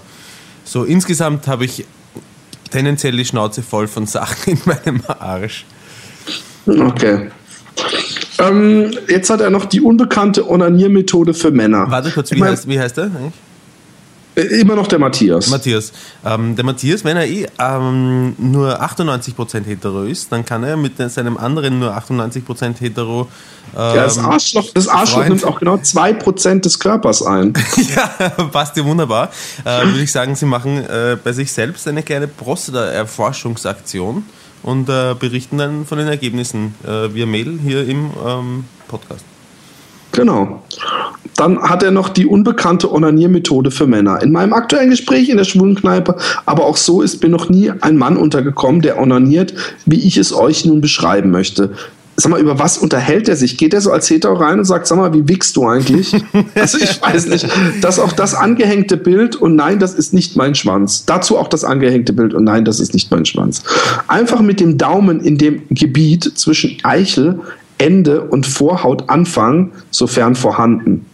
so 0.63 0.83
insgesamt 0.83 1.47
habe 1.47 1.65
ich 1.65 1.85
tendenziell 2.69 3.17
die 3.17 3.25
Schnauze 3.25 3.63
voll 3.63 3.87
von 3.87 4.05
Sachen 4.05 4.37
in 4.53 4.61
meinem 4.65 5.01
Arsch. 5.07 5.65
Okay. 6.67 7.31
Ähm, 8.41 8.91
jetzt 9.07 9.29
hat 9.29 9.41
er 9.41 9.49
noch 9.49 9.65
die 9.65 9.81
unbekannte 9.81 10.49
Onaniermethode 10.49 11.33
für 11.33 11.51
Männer. 11.51 11.85
Warte 11.89 12.11
kurz, 12.11 12.31
Ich 12.31 12.37
wie, 12.37 12.41
mein, 12.41 12.51
heißt, 12.51 12.67
wie 12.67 12.79
heißt 12.79 12.97
der 12.97 13.05
eigentlich? 13.05 13.33
äh, 14.35 14.61
Immer 14.61 14.75
noch 14.75 14.87
der 14.87 14.99
Matthias. 14.99 15.49
Matthias. 15.49 15.91
Ähm, 16.25 16.55
der 16.55 16.65
Matthias, 16.65 17.03
wenn 17.03 17.17
er 17.17 17.27
eh 17.27 17.47
ähm, 17.59 18.33
nur 18.37 18.81
98% 18.81 19.65
hetero 19.65 20.03
ist, 20.03 20.31
dann 20.31 20.45
kann 20.45 20.63
er 20.63 20.77
mit 20.77 20.93
seinem 21.11 21.37
anderen 21.37 21.79
nur 21.79 21.95
98% 21.95 22.79
hetero. 22.79 23.27
Ähm, 23.73 23.95
ja, 23.95 24.03
das 24.03 24.17
Arschloch, 24.17 24.69
das 24.73 24.87
Arschloch 24.87 25.25
nimmt 25.27 25.45
auch 25.45 25.59
genau 25.59 25.75
2% 25.75 26.61
des 26.61 26.79
Körpers 26.79 27.21
ein. 27.23 27.53
ja, 27.95 28.29
passt 28.51 28.75
ja 28.77 28.83
wunderbar. 28.85 29.29
Äh, 29.63 29.85
Würde 29.85 30.01
ich 30.01 30.11
sagen, 30.11 30.35
sie 30.35 30.45
machen 30.45 30.77
äh, 30.85 31.17
bei 31.21 31.31
sich 31.31 31.51
selbst 31.51 31.87
eine 31.87 32.01
kleine 32.03 32.27
Prostata-Erforschungsaktion 32.27 34.23
und 34.63 34.89
äh, 34.89 35.15
berichten 35.19 35.57
dann 35.57 35.85
von 35.85 35.97
den 35.97 36.07
Ergebnissen 36.07 36.75
äh, 36.83 37.13
via 37.13 37.25
Mail 37.25 37.59
hier 37.63 37.87
im 37.87 38.11
ähm, 38.25 38.63
Podcast. 38.87 39.25
Genau. 40.11 40.61
Dann 41.37 41.61
hat 41.61 41.83
er 41.83 41.91
noch 41.91 42.09
die 42.09 42.25
unbekannte 42.25 42.91
Onaniermethode 42.91 43.71
für 43.71 43.87
Männer. 43.87 44.21
In 44.21 44.31
meinem 44.31 44.53
aktuellen 44.53 44.89
Gespräch 44.89 45.29
in 45.29 45.37
der 45.37 45.45
Schwulenkneipe, 45.45 46.17
aber 46.45 46.65
auch 46.65 46.77
so 46.77 47.01
ist 47.01 47.23
mir 47.23 47.29
noch 47.29 47.49
nie 47.49 47.71
ein 47.71 47.97
Mann 47.97 48.17
untergekommen, 48.17 48.81
der 48.81 48.99
onaniert, 48.99 49.53
wie 49.85 50.05
ich 50.05 50.17
es 50.17 50.33
euch 50.33 50.65
nun 50.65 50.81
beschreiben 50.81 51.31
möchte. 51.31 51.71
Sag 52.21 52.29
mal, 52.29 52.39
über 52.39 52.59
was 52.59 52.77
unterhält 52.77 53.27
er 53.29 53.35
sich? 53.35 53.57
Geht 53.57 53.73
er 53.73 53.81
so 53.81 53.91
als 53.91 54.07
Hetero 54.07 54.35
rein 54.35 54.59
und 54.59 54.65
sagt, 54.65 54.85
sag 54.85 54.97
mal, 54.97 55.11
wie 55.13 55.27
wickst 55.27 55.55
du 55.55 55.67
eigentlich? 55.67 56.13
also 56.55 56.77
ich 56.77 57.01
weiß 57.01 57.25
nicht. 57.25 57.47
Das 57.81 57.97
auch 57.97 58.11
das 58.11 58.35
angehängte 58.35 58.95
Bild 58.95 59.35
und 59.35 59.55
nein, 59.55 59.79
das 59.79 59.95
ist 59.95 60.13
nicht 60.13 60.35
mein 60.35 60.53
Schwanz. 60.53 61.05
Dazu 61.05 61.39
auch 61.39 61.47
das 61.47 61.63
angehängte 61.63 62.13
Bild 62.13 62.35
und 62.35 62.43
nein, 62.43 62.63
das 62.63 62.79
ist 62.79 62.93
nicht 62.93 63.09
mein 63.09 63.25
Schwanz. 63.25 63.63
Einfach 64.07 64.41
mit 64.41 64.59
dem 64.59 64.77
Daumen 64.77 65.19
in 65.19 65.39
dem 65.39 65.63
Gebiet 65.71 66.31
zwischen 66.35 66.77
Eichel, 66.83 67.39
Ende 67.79 68.21
und 68.21 68.45
Vorhaut 68.45 69.09
anfangen, 69.09 69.71
sofern 69.89 70.35
vorhanden. 70.35 71.07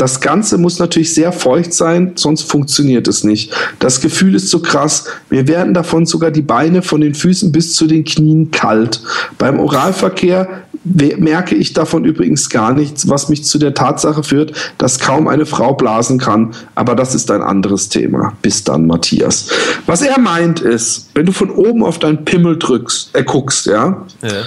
Das 0.00 0.22
Ganze 0.22 0.56
muss 0.56 0.78
natürlich 0.78 1.12
sehr 1.12 1.30
feucht 1.30 1.74
sein, 1.74 2.12
sonst 2.14 2.50
funktioniert 2.50 3.06
es 3.06 3.22
nicht. 3.22 3.52
Das 3.80 4.00
Gefühl 4.00 4.34
ist 4.34 4.48
so 4.48 4.60
krass. 4.60 5.04
Mir 5.28 5.46
werden 5.46 5.74
davon 5.74 6.06
sogar 6.06 6.30
die 6.30 6.40
Beine 6.40 6.80
von 6.80 7.02
den 7.02 7.14
Füßen 7.14 7.52
bis 7.52 7.74
zu 7.74 7.86
den 7.86 8.04
Knien 8.04 8.50
kalt. 8.50 9.02
Beim 9.36 9.60
Oralverkehr 9.60 10.62
merke 10.84 11.54
ich 11.54 11.74
davon 11.74 12.06
übrigens 12.06 12.48
gar 12.48 12.72
nichts, 12.72 13.10
was 13.10 13.28
mich 13.28 13.44
zu 13.44 13.58
der 13.58 13.74
Tatsache 13.74 14.22
führt, 14.22 14.54
dass 14.78 15.00
kaum 15.00 15.28
eine 15.28 15.44
Frau 15.44 15.74
blasen 15.74 16.18
kann. 16.18 16.54
Aber 16.74 16.94
das 16.94 17.14
ist 17.14 17.30
ein 17.30 17.42
anderes 17.42 17.90
Thema. 17.90 18.32
Bis 18.40 18.64
dann, 18.64 18.86
Matthias. 18.86 19.50
Was 19.84 20.00
er 20.00 20.18
meint 20.18 20.60
ist, 20.60 21.10
wenn 21.12 21.26
du 21.26 21.32
von 21.32 21.50
oben 21.50 21.84
auf 21.84 21.98
deinen 21.98 22.24
Pimmel 22.24 22.58
drückst, 22.58 23.10
äh, 23.12 23.22
guckst, 23.22 23.66
ja, 23.66 24.06
ja. 24.22 24.44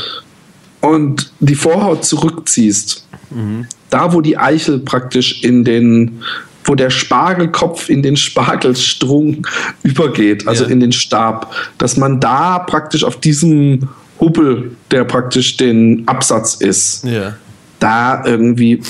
und 0.81 1.31
die 1.41 1.53
Vorhaut 1.53 2.05
zurückziehst, 2.05 3.05
mhm. 3.29 3.67
Da 3.93 4.13
wo 4.13 4.21
die 4.21 4.37
Eichel 4.37 4.79
praktisch 4.79 5.43
in 5.43 5.63
den 5.63 6.21
wo 6.65 6.75
der 6.75 6.89
Spargelkopf 6.89 7.89
in 7.89 8.01
den 8.03 8.15
Spargelstrung 8.15 9.45
übergeht, 9.83 10.47
also 10.47 10.63
ja. 10.63 10.69
in 10.69 10.79
den 10.79 10.93
Stab, 10.93 11.53
dass 11.77 11.97
man 11.97 12.21
da 12.21 12.59
praktisch 12.59 13.03
auf 13.03 13.19
diesem 13.19 13.89
Hubbel, 14.19 14.71
der 14.89 15.03
praktisch 15.03 15.57
den 15.57 16.03
Absatz 16.07 16.55
ist, 16.55 17.03
ja. 17.03 17.35
da 17.79 18.23
irgendwie 18.25 18.81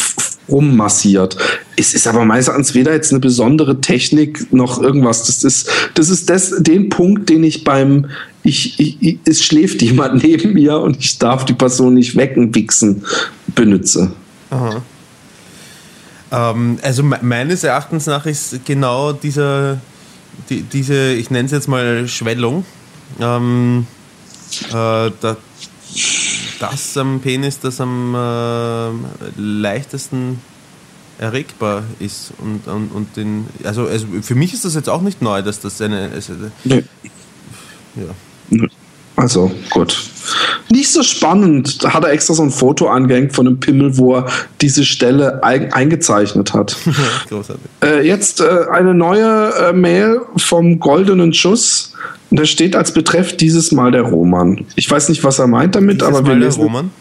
rummassiert. 0.47 1.35
Es 1.75 1.95
ist 1.95 2.05
aber 2.05 2.25
meistens 2.25 2.75
weder 2.75 2.93
jetzt 2.93 3.11
eine 3.11 3.19
besondere 3.19 3.81
Technik 3.81 4.53
noch 4.53 4.79
irgendwas. 4.79 5.25
Das 5.25 5.43
ist, 5.43 5.69
das 5.95 6.09
ist 6.09 6.29
das, 6.29 6.53
den 6.59 6.89
Punkt, 6.89 7.29
den 7.29 7.43
ich 7.43 7.63
beim 7.63 8.05
ich, 8.43 8.79
ich, 8.79 9.19
es 9.25 9.43
schläft 9.43 9.81
jemand 9.81 10.23
neben 10.23 10.53
mir 10.53 10.77
und 10.79 10.97
ich 10.99 11.17
darf 11.17 11.45
die 11.45 11.53
Person 11.53 11.95
nicht 11.95 12.15
wecken, 12.15 12.53
wichsen, 12.53 13.03
benutze. 13.55 14.11
Ähm, 16.33 16.79
also 16.81 17.03
me 17.03 17.19
meines 17.21 17.63
Erachtens 17.63 18.07
nach 18.07 18.25
ist 18.25 18.65
genau 18.65 19.13
dieser, 19.13 19.79
die, 20.49 20.63
diese, 20.63 21.13
ich 21.13 21.29
nenne 21.29 21.45
es 21.45 21.51
jetzt 21.51 21.67
mal 21.67 22.07
Schwellung, 22.07 22.65
ähm, 23.19 23.85
äh, 24.69 24.71
da, 24.71 25.37
das 26.59 26.97
am 26.97 27.19
Penis, 27.19 27.59
das 27.59 27.79
am 27.79 28.15
äh, 28.15 29.39
leichtesten 29.39 30.41
erregbar 31.19 31.83
ist. 31.99 32.33
Und, 32.39 32.67
und, 32.67 32.89
und 32.89 33.15
den, 33.15 33.45
also, 33.63 33.85
also 33.85 34.07
für 34.23 34.35
mich 34.35 34.53
ist 34.53 34.65
das 34.65 34.73
jetzt 34.73 34.89
auch 34.89 35.01
nicht 35.01 35.21
neu, 35.21 35.43
dass 35.43 35.59
das 35.59 35.79
eine. 35.81 36.09
Also, 36.13 36.33
nee. 36.63 36.83
Ja. 37.95 38.67
Also, 39.15 39.51
gut. 39.69 39.97
Nicht 40.69 40.91
so 40.91 41.03
spannend. 41.03 41.83
Da 41.83 41.93
hat 41.93 42.03
er 42.03 42.11
extra 42.11 42.33
so 42.33 42.43
ein 42.43 42.49
Foto 42.49 42.87
angehängt 42.87 43.33
von 43.33 43.47
einem 43.47 43.59
Pimmel, 43.59 43.97
wo 43.97 44.15
er 44.15 44.27
diese 44.61 44.85
Stelle 44.85 45.43
ein 45.43 45.71
eingezeichnet 45.73 46.53
hat. 46.53 46.75
Äh, 47.83 48.07
jetzt 48.07 48.39
äh, 48.39 48.65
eine 48.71 48.93
neue 48.93 49.53
äh, 49.55 49.73
Mail 49.73 50.21
vom 50.37 50.79
Goldenen 50.79 51.33
Schuss. 51.33 51.93
Und 52.29 52.39
da 52.39 52.45
steht 52.45 52.75
als 52.75 52.93
Betreff 52.93 53.35
dieses 53.35 53.71
Mal 53.71 53.91
der 53.91 54.03
Roman. 54.03 54.65
Ich 54.75 54.89
weiß 54.89 55.09
nicht, 55.09 55.23
was 55.23 55.39
er 55.39 55.47
meint 55.47 55.75
damit, 55.75 56.01
dieses 56.01 56.07
aber 56.07 56.25
wir 56.25 56.33
Mal 56.33 56.39
lesen. 56.39 56.59
Der 56.59 56.67
Roman? 56.67 56.91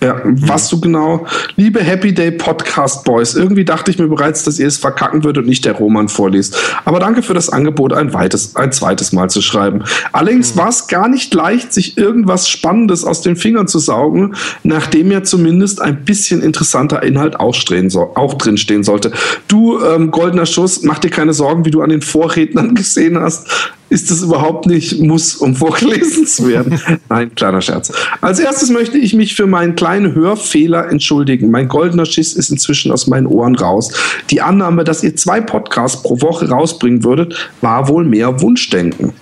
Ja, 0.00 0.14
mhm. 0.14 0.48
was 0.48 0.68
du 0.68 0.80
genau. 0.80 1.26
Liebe 1.56 1.80
Happy 1.80 2.14
Day 2.14 2.30
Podcast 2.30 3.04
Boys, 3.04 3.34
irgendwie 3.34 3.64
dachte 3.64 3.90
ich 3.90 3.98
mir 3.98 4.08
bereits, 4.08 4.44
dass 4.44 4.58
ihr 4.58 4.66
es 4.66 4.78
verkacken 4.78 5.24
würdet 5.24 5.42
und 5.44 5.48
nicht 5.48 5.64
der 5.64 5.74
Roman 5.74 6.08
vorliest. 6.08 6.56
Aber 6.84 7.00
danke 7.00 7.22
für 7.22 7.34
das 7.34 7.50
Angebot, 7.50 7.92
ein, 7.92 8.14
weites, 8.14 8.56
ein 8.56 8.72
zweites 8.72 9.12
Mal 9.12 9.28
zu 9.28 9.42
schreiben. 9.42 9.84
Allerdings 10.12 10.54
mhm. 10.54 10.60
war 10.60 10.68
es 10.68 10.86
gar 10.86 11.08
nicht 11.08 11.34
leicht, 11.34 11.72
sich 11.72 11.98
irgendwas 11.98 12.48
Spannendes 12.48 13.04
aus 13.04 13.20
den 13.20 13.36
Fingern 13.36 13.68
zu 13.68 13.78
saugen, 13.78 14.34
nachdem 14.62 15.10
ja 15.10 15.22
zumindest 15.22 15.82
ein 15.82 16.04
bisschen 16.04 16.42
interessanter 16.42 17.02
Inhalt 17.02 17.38
auch, 17.38 17.54
so, 17.88 18.12
auch 18.14 18.34
drin 18.34 18.56
stehen 18.56 18.84
sollte. 18.84 19.12
Du, 19.48 19.84
ähm, 19.84 20.10
goldener 20.10 20.46
Schuss, 20.46 20.82
mach 20.82 20.98
dir 20.98 21.10
keine 21.10 21.34
Sorgen, 21.34 21.64
wie 21.64 21.70
du 21.70 21.82
an 21.82 21.90
den 21.90 22.02
Vorrednern 22.02 22.74
gesehen 22.74 23.18
hast 23.18 23.72
ist 23.90 24.10
das 24.10 24.22
überhaupt 24.22 24.66
nicht 24.66 24.98
muss, 25.00 25.36
um 25.36 25.54
vorgelesen 25.56 26.26
zu 26.26 26.48
werden. 26.48 26.80
Nein, 27.08 27.34
kleiner 27.34 27.60
Scherz. 27.60 27.92
Als 28.20 28.38
erstes 28.38 28.70
möchte 28.70 28.96
ich 28.96 29.14
mich 29.14 29.34
für 29.34 29.46
meinen 29.46 29.76
kleinen 29.76 30.14
Hörfehler 30.14 30.88
entschuldigen. 30.88 31.50
Mein 31.50 31.68
goldener 31.68 32.06
Schiss 32.06 32.32
ist 32.32 32.50
inzwischen 32.50 32.92
aus 32.92 33.06
meinen 33.08 33.26
Ohren 33.26 33.56
raus. 33.56 33.92
Die 34.30 34.40
Annahme, 34.40 34.84
dass 34.84 35.02
ihr 35.02 35.16
zwei 35.16 35.40
Podcasts 35.40 36.02
pro 36.02 36.20
Woche 36.22 36.48
rausbringen 36.48 37.04
würdet, 37.04 37.50
war 37.60 37.88
wohl 37.88 38.04
mehr 38.04 38.40
Wunschdenken. 38.40 39.12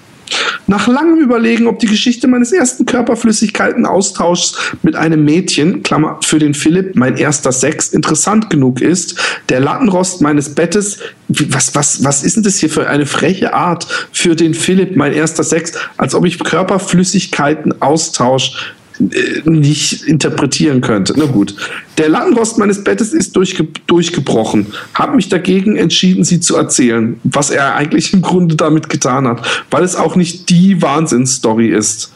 Nach 0.67 0.87
langem 0.87 1.21
Überlegen, 1.21 1.67
ob 1.67 1.79
die 1.79 1.87
Geschichte 1.87 2.29
meines 2.29 2.53
ersten 2.53 2.85
Körperflüssigkeiten-Austauschs 2.85 4.75
mit 4.83 4.97
einem 4.97 5.25
Mädchen, 5.25 5.83
Klammer 5.83 6.19
für 6.23 6.39
den 6.39 6.53
Philipp, 6.55 6.95
mein 6.95 7.17
erster 7.17 7.53
Sex, 7.53 7.89
interessant 7.89 8.51
genug 8.51 8.83
ist, 8.83 9.19
der 9.49 9.61
Lattenrost 9.61 10.21
meines 10.21 10.55
Bettes, 10.55 10.99
was, 11.29 11.75
was, 11.75 12.05
was 12.05 12.23
ist 12.23 12.37
denn 12.37 12.43
das 12.43 12.59
hier 12.59 12.69
für 12.71 12.89
eine 12.89 13.07
freche 13.07 13.55
Art 13.55 13.87
für 14.13 14.37
den 14.37 14.53
Philipp, 14.55 14.97
mein 14.97 15.13
erster 15.13 15.45
Sex, 15.45 15.73
als 15.97 16.15
ob 16.15 16.27
ich 16.27 16.39
Körperflüssigkeiten-Austausch 16.39 18.75
äh, 19.01 19.43
nicht 19.45 20.03
interpretieren 20.03 20.81
könnte. 20.81 21.15
Na 21.17 21.27
gut. 21.27 21.55
Der 21.99 22.09
Lattenrost 22.09 22.59
meines 22.59 22.85
Bettes 22.85 23.13
ist 23.13 23.35
durchge 23.35 23.67
durchgebrochen. 23.89 24.69
Habe 24.95 25.17
mich 25.17 25.29
dagegen 25.29 25.77
entschieden, 25.77 26.23
sie 26.23 26.39
zu 26.39 26.55
erzählen, 26.55 27.19
was 27.25 27.51
er 27.51 27.75
eigentlich 27.75 28.13
im 28.13 28.23
Grunde 28.23 28.55
damit 28.55 28.89
getan 28.89 29.27
hat, 29.27 29.45
weil 29.73 29.83
es 29.83 29.97
auch 29.97 30.15
nicht 30.15 30.49
die 30.49 30.81
Wahnsinnsstory 30.81 31.71
ist. 31.71 32.13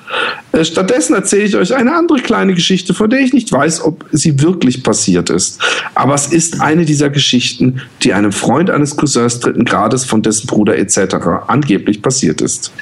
Äh, 0.52 0.64
stattdessen 0.64 1.14
erzähle 1.14 1.44
ich 1.44 1.56
euch 1.56 1.74
eine 1.74 1.96
andere 1.96 2.20
kleine 2.20 2.54
Geschichte, 2.54 2.94
von 2.94 3.10
der 3.10 3.20
ich 3.20 3.32
nicht 3.32 3.50
weiß, 3.50 3.82
ob 3.82 4.04
sie 4.12 4.40
wirklich 4.40 4.84
passiert 4.84 5.30
ist. 5.30 5.60
Aber 5.96 6.14
es 6.14 6.28
ist 6.28 6.60
eine 6.60 6.84
dieser 6.84 7.10
Geschichten, 7.10 7.80
die 8.02 8.12
einem 8.12 8.30
Freund 8.30 8.70
eines 8.70 8.96
Cousins 8.96 9.40
dritten 9.40 9.64
Grades 9.64 10.04
von 10.04 10.22
dessen 10.22 10.46
Bruder 10.46 10.78
etc. 10.78 11.16
angeblich 11.48 12.02
passiert 12.02 12.40
ist. 12.40 12.72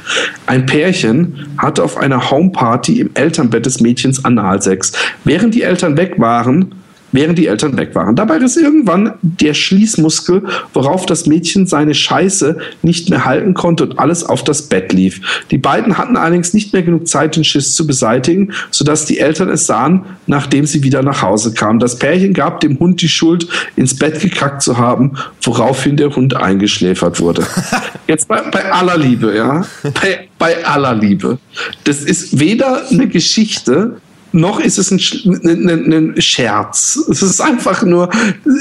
Ein 0.47 0.67
Pärchen 0.67 1.47
hatte 1.57 1.83
auf 1.83 1.97
einer 1.97 2.31
Homeparty 2.31 3.01
im 3.01 3.11
Elternbett 3.15 3.65
des 3.65 3.81
Mädchens 3.81 4.23
Analsex. 4.23 4.93
Während 5.25 5.55
die 5.55 5.63
Eltern 5.63 5.97
weg 5.97 6.15
waren, 6.19 6.75
während 7.13 7.39
die 7.39 7.47
Eltern 7.47 7.77
weg 7.77 7.95
waren. 7.95 8.17
Dabei 8.17 8.37
riss 8.37 8.57
irgendwann 8.57 9.15
der 9.23 9.55
Schließmuskel, 9.55 10.45
worauf 10.73 11.07
das 11.07 11.27
Mädchen 11.27 11.67
seine 11.67 11.95
Scheiße 11.95 12.59
nicht 12.83 13.11
mehr 13.11 13.25
halten 13.25 13.55
konnte 13.55 13.85
und 13.85 13.99
alles 13.99 14.25
auf 14.25 14.45
das 14.45 14.63
Bett 14.63 14.93
lief. 14.93 15.45
Die 15.51 15.59
beiden 15.59 15.99
hatten 15.99 16.17
allerdings 16.17 16.55
nicht 16.55 16.73
mehr 16.73 16.83
genug 16.83 17.09
Zeit, 17.09 17.37
den 17.37 17.45
Schiss 17.45 17.75
zu 17.75 17.87
beseitigen, 17.87 18.53
sodass 18.71 19.07
die 19.07 19.19
Eltern 19.19 19.49
es 19.49 19.67
sahen, 19.67 20.05
nachdem 20.27 20.67
sie 20.67 20.83
wieder 20.83 21.03
nach 21.03 21.23
Hause 21.23 21.53
kamen. 21.55 21.79
Das 21.81 21.99
Pärchen 21.99 22.35
gab 22.35 22.61
dem 22.61 22.79
Hund 22.79 23.03
die 23.03 23.09
Schuld, 23.09 23.49
ins 23.77 23.97
Bett 23.97 24.21
gekackt 24.21 24.63
zu 24.63 24.79
haben, 24.79 25.13
woraufhin 25.43 25.97
der 25.97 26.15
Hund 26.15 26.35
eingeschläfert 26.35 27.21
wurde. 27.21 27.47
Jetzt 28.07 28.29
bei, 28.29 28.41
bei 28.51 28.73
aller 28.73 28.97
Liebe, 28.97 29.37
ja, 29.37 29.65
bei, 29.83 30.29
bei 30.39 30.65
aller 30.65 30.95
Liebe. 30.95 31.39
Das 31.85 32.03
ist 32.03 32.41
weder 32.41 32.89
eine 32.91 33.09
Geschichte, 33.09 34.01
noch 34.33 34.61
ist 34.61 34.79
es 34.79 34.91
ein, 34.91 35.01
ein, 35.45 35.93
ein, 35.93 36.21
Scherz. 36.21 36.99
Es 37.11 37.23
ist 37.23 37.41
einfach 37.41 37.83
nur, 37.83 38.11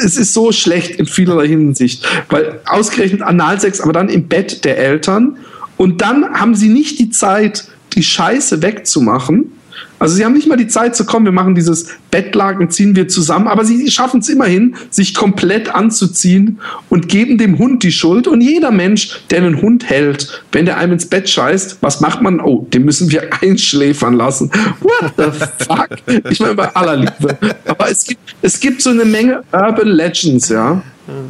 es 0.04 0.18
ist 0.18 0.34
so 0.34 0.52
schlecht 0.52 1.00
in 1.00 1.06
vielerlei 1.06 1.48
Hinsicht, 1.48 2.06
weil 2.30 2.60
ausgerechnet 2.66 3.22
Analsex, 3.22 3.82
aber 3.82 3.94
dann 3.94 4.10
im 4.10 4.28
Bett 4.28 4.66
der 4.66 4.78
Eltern. 4.78 5.38
Und 5.78 6.02
dann 6.02 6.34
haben 6.34 6.56
sie 6.56 6.70
nicht 6.70 7.00
die 7.00 7.10
Zeit, 7.10 7.68
die 7.94 8.04
Scheiße 8.04 8.62
wegzumachen 8.62 9.52
also 10.00 10.16
sie 10.16 10.24
haben 10.24 10.34
nicht 10.34 10.48
mal 10.48 10.56
die 10.56 10.68
Zeit 10.68 10.96
zu 10.96 11.06
kommen, 11.06 11.26
wir 11.26 11.34
machen 11.34 11.56
dieses 11.56 11.88
Bettlaken, 12.10 12.70
ziehen 12.70 12.96
wir 12.96 13.08
zusammen, 13.08 13.48
aber 13.48 13.66
sie 13.66 13.92
schaffen 13.92 14.22
es 14.22 14.30
immerhin, 14.30 14.76
sich 14.90 15.14
komplett 15.14 15.76
anzuziehen 15.76 16.60
und 16.90 17.10
geben 17.10 17.38
dem 17.38 17.58
Hund 17.60 17.84
die 17.84 17.92
Schuld. 17.92 18.28
Und 18.28 18.42
jeder 18.42 18.72
Mensch, 18.72 19.22
der 19.30 19.40
einen 19.40 19.62
Hund 19.62 19.90
hält, 19.90 20.44
wenn 20.52 20.66
der 20.66 20.78
einem 20.78 20.94
ins 20.94 21.06
Bett 21.06 21.30
scheißt, 21.30 21.80
was 21.82 22.00
macht 22.00 22.22
man? 22.22 22.40
Oh, 22.40 22.66
den 22.74 22.86
müssen 22.86 23.12
wir 23.12 23.30
einschläfern 23.42 24.14
lassen. 24.14 24.52
What 24.80 25.14
the 25.18 25.66
fuck? 25.66 25.90
Ich 26.30 26.40
meine, 26.40 26.56
bei 26.56 26.74
aller 26.76 26.96
Liebe. 26.96 27.38
Aber 27.66 27.92
es 27.92 28.06
gibt, 28.06 28.22
es 28.42 28.60
gibt 28.60 28.82
so 28.82 28.92
eine 28.92 29.06
Menge 29.06 29.44
Urban 29.52 29.88
Legends, 29.90 30.50
ja 30.50 30.82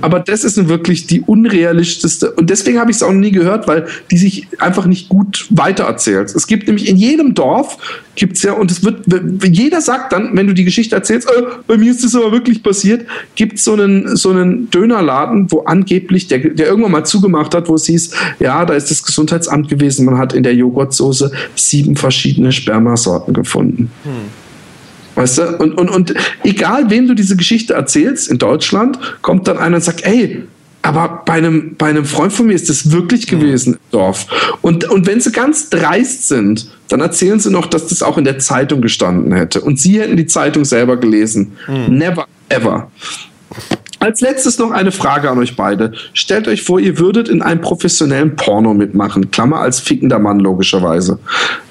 aber 0.01 0.19
das 0.19 0.43
ist 0.43 0.67
wirklich 0.67 1.07
die 1.07 1.21
unrealistischste. 1.21 2.31
Und 2.31 2.49
deswegen 2.49 2.79
habe 2.79 2.91
ich 2.91 2.97
es 2.97 3.03
auch 3.03 3.11
nie 3.11 3.31
gehört, 3.31 3.67
weil 3.67 3.87
die 4.11 4.17
sich 4.17 4.47
einfach 4.59 4.85
nicht 4.85 5.09
gut 5.09 5.47
weitererzählt. 5.49 6.33
Es 6.35 6.47
gibt 6.47 6.67
nämlich 6.67 6.87
in 6.87 6.97
jedem 6.97 7.33
Dorf, 7.33 7.77
gibt 8.15 8.37
es 8.37 8.43
ja, 8.43 8.53
und 8.53 8.71
es 8.71 8.83
wird, 8.83 9.05
jeder 9.43 9.81
sagt 9.81 10.13
dann, 10.13 10.35
wenn 10.35 10.47
du 10.47 10.53
die 10.53 10.65
Geschichte 10.65 10.95
erzählst, 10.95 11.29
äh, 11.29 11.43
bei 11.67 11.77
mir 11.77 11.91
ist 11.91 12.03
das 12.03 12.15
aber 12.15 12.31
wirklich 12.31 12.63
passiert, 12.63 13.05
gibt 13.35 13.57
es 13.57 13.63
so 13.63 13.73
einen, 13.73 14.15
so 14.15 14.29
einen 14.29 14.69
Dönerladen, 14.69 15.51
wo 15.51 15.61
angeblich, 15.61 16.27
der, 16.27 16.39
der 16.39 16.67
irgendwann 16.67 16.91
mal 16.91 17.05
zugemacht 17.05 17.55
hat, 17.55 17.69
wo 17.69 17.75
es 17.75 17.85
hieß, 17.85 18.11
ja, 18.39 18.65
da 18.65 18.73
ist 18.73 18.91
das 18.91 19.03
Gesundheitsamt 19.03 19.69
gewesen, 19.69 20.05
man 20.05 20.17
hat 20.17 20.33
in 20.33 20.43
der 20.43 20.55
Joghurtsoße 20.55 21.31
sieben 21.55 21.95
verschiedene 21.95 22.51
Spermasorten 22.51 23.33
gefunden. 23.33 23.91
Hm. 24.03 24.48
Weißt 25.19 25.37
du? 25.37 25.57
Und, 25.57 25.73
und, 25.73 25.89
und 25.89 26.13
egal, 26.45 26.89
wem 26.89 27.05
du 27.09 27.13
diese 27.13 27.35
Geschichte 27.35 27.73
erzählst 27.73 28.29
in 28.29 28.37
Deutschland, 28.37 28.97
kommt 29.21 29.49
dann 29.49 29.57
einer 29.57 29.75
und 29.75 29.83
sagt, 29.83 30.05
ey, 30.05 30.43
aber 30.81 31.23
bei 31.25 31.33
einem, 31.33 31.75
bei 31.77 31.87
einem 31.87 32.05
Freund 32.05 32.31
von 32.31 32.45
mir 32.45 32.53
ist 32.53 32.69
das 32.69 32.91
wirklich 32.91 33.27
gewesen 33.27 33.73
im 33.73 33.79
Dorf. 33.91 34.27
Und, 34.61 34.89
und 34.89 35.07
wenn 35.07 35.19
sie 35.19 35.33
ganz 35.33 35.69
dreist 35.69 36.29
sind, 36.29 36.71
dann 36.87 37.01
erzählen 37.01 37.37
sie 37.37 37.51
noch, 37.51 37.65
dass 37.65 37.87
das 37.87 38.01
auch 38.01 38.17
in 38.17 38.23
der 38.23 38.39
Zeitung 38.39 38.79
gestanden 38.79 39.33
hätte. 39.33 39.59
Und 39.59 39.77
sie 39.77 39.99
hätten 39.99 40.15
die 40.15 40.25
Zeitung 40.25 40.63
selber 40.63 40.95
gelesen. 40.95 41.51
Mhm. 41.67 41.97
Never, 41.97 42.25
ever. 42.47 42.89
Als 43.99 44.21
letztes 44.21 44.57
noch 44.57 44.71
eine 44.71 44.91
Frage 44.91 45.29
an 45.29 45.37
euch 45.39 45.57
beide. 45.57 45.91
Stellt 46.13 46.47
euch 46.47 46.63
vor, 46.63 46.79
ihr 46.79 46.97
würdet 46.97 47.27
in 47.27 47.41
einem 47.41 47.59
professionellen 47.59 48.35
Porno 48.35 48.73
mitmachen. 48.73 49.29
Klammer 49.29 49.59
als 49.59 49.79
fickender 49.79 50.19
Mann, 50.19 50.39
logischerweise. 50.39 51.19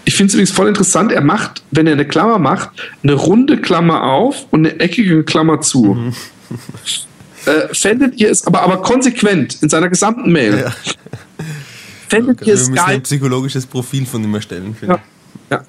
Ich 0.05 0.15
finde 0.15 0.29
es 0.29 0.35
übrigens 0.35 0.51
voll 0.51 0.69
interessant. 0.69 1.11
Er 1.11 1.23
macht, 1.23 1.63
wenn 1.71 1.87
er 1.87 1.95
eine 1.95 2.07
Klammer 2.07 2.39
macht, 2.39 2.71
eine 3.03 3.15
runde 3.15 3.59
Klammer 3.59 4.03
auf 4.03 4.47
und 4.51 4.67
eine 4.67 4.79
eckige 4.79 5.25
Klammer 5.25 5.61
zu. 5.63 5.95
Mhm. 5.95 6.15
Äh, 7.47 7.75
fändet 7.75 8.21
ihr 8.21 8.31
es, 8.31 8.47
aber, 8.47 8.63
aber 8.63 8.83
konsequent 8.83 9.63
in 9.63 9.71
seiner 9.71 9.89
gesamten 9.89 10.31
Mail. 10.31 10.65
Ja. 10.65 10.73
Fändet 12.09 12.43
okay, 12.43 12.51
ihr 12.51 12.55
es 12.55 12.73
geil? 12.73 12.85
ein 12.87 13.03
psychologisches 13.03 13.67
Profil 13.67 14.05
von 14.05 14.23
ihm 14.23 14.35
erstellen. 14.35 14.77
Ja. 14.87 14.99
ja. 15.51 15.63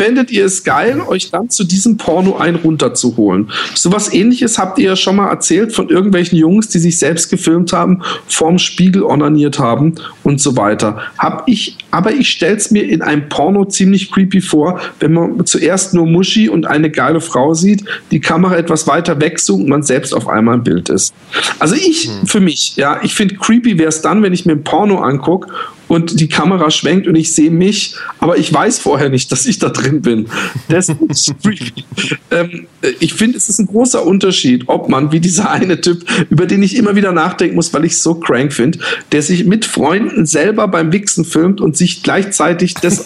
Fändet 0.00 0.30
ihr 0.30 0.46
es 0.46 0.64
geil, 0.64 1.02
euch 1.06 1.30
dann 1.30 1.50
zu 1.50 1.62
diesem 1.62 1.98
Porno 1.98 2.38
ein 2.38 2.54
runterzuholen? 2.54 3.50
So 3.74 3.92
was 3.92 4.10
ähnliches 4.10 4.56
habt 4.56 4.78
ihr 4.78 4.86
ja 4.86 4.96
schon 4.96 5.16
mal 5.16 5.28
erzählt 5.28 5.74
von 5.74 5.90
irgendwelchen 5.90 6.38
Jungs, 6.38 6.68
die 6.68 6.78
sich 6.78 6.98
selbst 6.98 7.28
gefilmt 7.28 7.74
haben, 7.74 8.00
vorm 8.26 8.58
Spiegel 8.58 9.02
onaniert 9.02 9.58
haben 9.58 9.96
und 10.22 10.40
so 10.40 10.56
weiter. 10.56 11.02
Hab 11.18 11.46
ich, 11.48 11.76
aber 11.90 12.12
ich 12.12 12.30
stell's 12.30 12.70
mir 12.70 12.88
in 12.88 13.02
einem 13.02 13.28
Porno 13.28 13.66
ziemlich 13.66 14.10
creepy 14.10 14.40
vor, 14.40 14.80
wenn 15.00 15.12
man 15.12 15.44
zuerst 15.44 15.92
nur 15.92 16.06
Muschi 16.06 16.48
und 16.48 16.66
eine 16.66 16.90
geile 16.90 17.20
Frau 17.20 17.52
sieht, 17.52 17.84
die 18.10 18.20
Kamera 18.20 18.56
etwas 18.56 18.86
weiter 18.86 19.20
wegzoomt 19.20 19.64
und 19.64 19.68
man 19.68 19.82
selbst 19.82 20.14
auf 20.14 20.28
einmal 20.28 20.54
im 20.54 20.64
Bild 20.64 20.88
ist. 20.88 21.12
Also 21.58 21.74
ich, 21.74 22.08
hm. 22.08 22.26
für 22.26 22.40
mich, 22.40 22.74
ja, 22.76 23.00
ich 23.02 23.12
finde 23.12 23.34
creepy 23.34 23.76
wäre 23.76 23.90
es 23.90 24.00
dann, 24.00 24.22
wenn 24.22 24.32
ich 24.32 24.46
mir 24.46 24.52
ein 24.52 24.64
Porno 24.64 25.00
angucke 25.00 25.52
und 25.90 26.20
die 26.20 26.28
Kamera 26.28 26.70
schwenkt 26.70 27.08
und 27.08 27.16
ich 27.16 27.34
sehe 27.34 27.50
mich, 27.50 27.96
aber 28.20 28.38
ich 28.38 28.52
weiß 28.52 28.78
vorher 28.78 29.08
nicht, 29.08 29.32
dass 29.32 29.44
ich 29.44 29.58
da 29.58 29.70
drin 29.70 30.02
bin. 30.02 30.28
Das 30.68 30.88
ist 30.88 31.34
ähm, 32.30 32.68
ich 33.00 33.12
finde, 33.14 33.36
es 33.36 33.48
ist 33.48 33.58
ein 33.58 33.66
großer 33.66 34.06
Unterschied, 34.06 34.68
ob 34.68 34.88
man, 34.88 35.10
wie 35.10 35.18
dieser 35.18 35.50
eine 35.50 35.80
Typ, 35.80 36.04
über 36.30 36.46
den 36.46 36.62
ich 36.62 36.76
immer 36.76 36.94
wieder 36.94 37.10
nachdenken 37.10 37.56
muss, 37.56 37.74
weil 37.74 37.84
ich 37.84 37.94
es 37.94 38.04
so 38.04 38.14
crank 38.14 38.52
finde, 38.52 38.78
der 39.10 39.22
sich 39.22 39.46
mit 39.46 39.64
Freunden 39.64 40.26
selber 40.26 40.68
beim 40.68 40.92
Wichsen 40.92 41.24
filmt 41.24 41.60
und 41.60 41.76
sich 41.76 42.04
gleichzeitig 42.04 42.74
das 42.74 43.02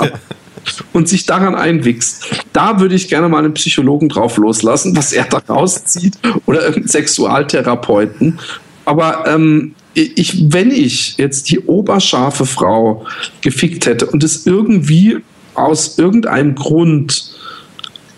und 0.92 1.08
sich 1.08 1.24
daran 1.24 1.54
einwichst. 1.54 2.44
Da 2.52 2.80
würde 2.80 2.96
ich 2.96 3.08
gerne 3.08 3.30
mal 3.30 3.38
einen 3.38 3.54
Psychologen 3.54 4.10
drauf 4.10 4.36
loslassen, 4.36 4.94
was 4.94 5.14
er 5.14 5.24
da 5.24 5.38
rauszieht 5.38 6.18
oder 6.44 6.60
irgendeinen 6.60 6.88
Sexualtherapeuten. 6.88 8.38
Aber 8.84 9.24
ähm, 9.26 9.74
ich, 9.94 10.52
wenn 10.52 10.70
ich 10.70 11.16
jetzt 11.18 11.50
die 11.50 11.60
oberscharfe 11.60 12.46
Frau 12.46 13.06
gefickt 13.40 13.86
hätte 13.86 14.06
und 14.06 14.24
es 14.24 14.46
irgendwie 14.46 15.18
aus 15.54 15.98
irgendeinem 15.98 16.54
Grund 16.54 17.30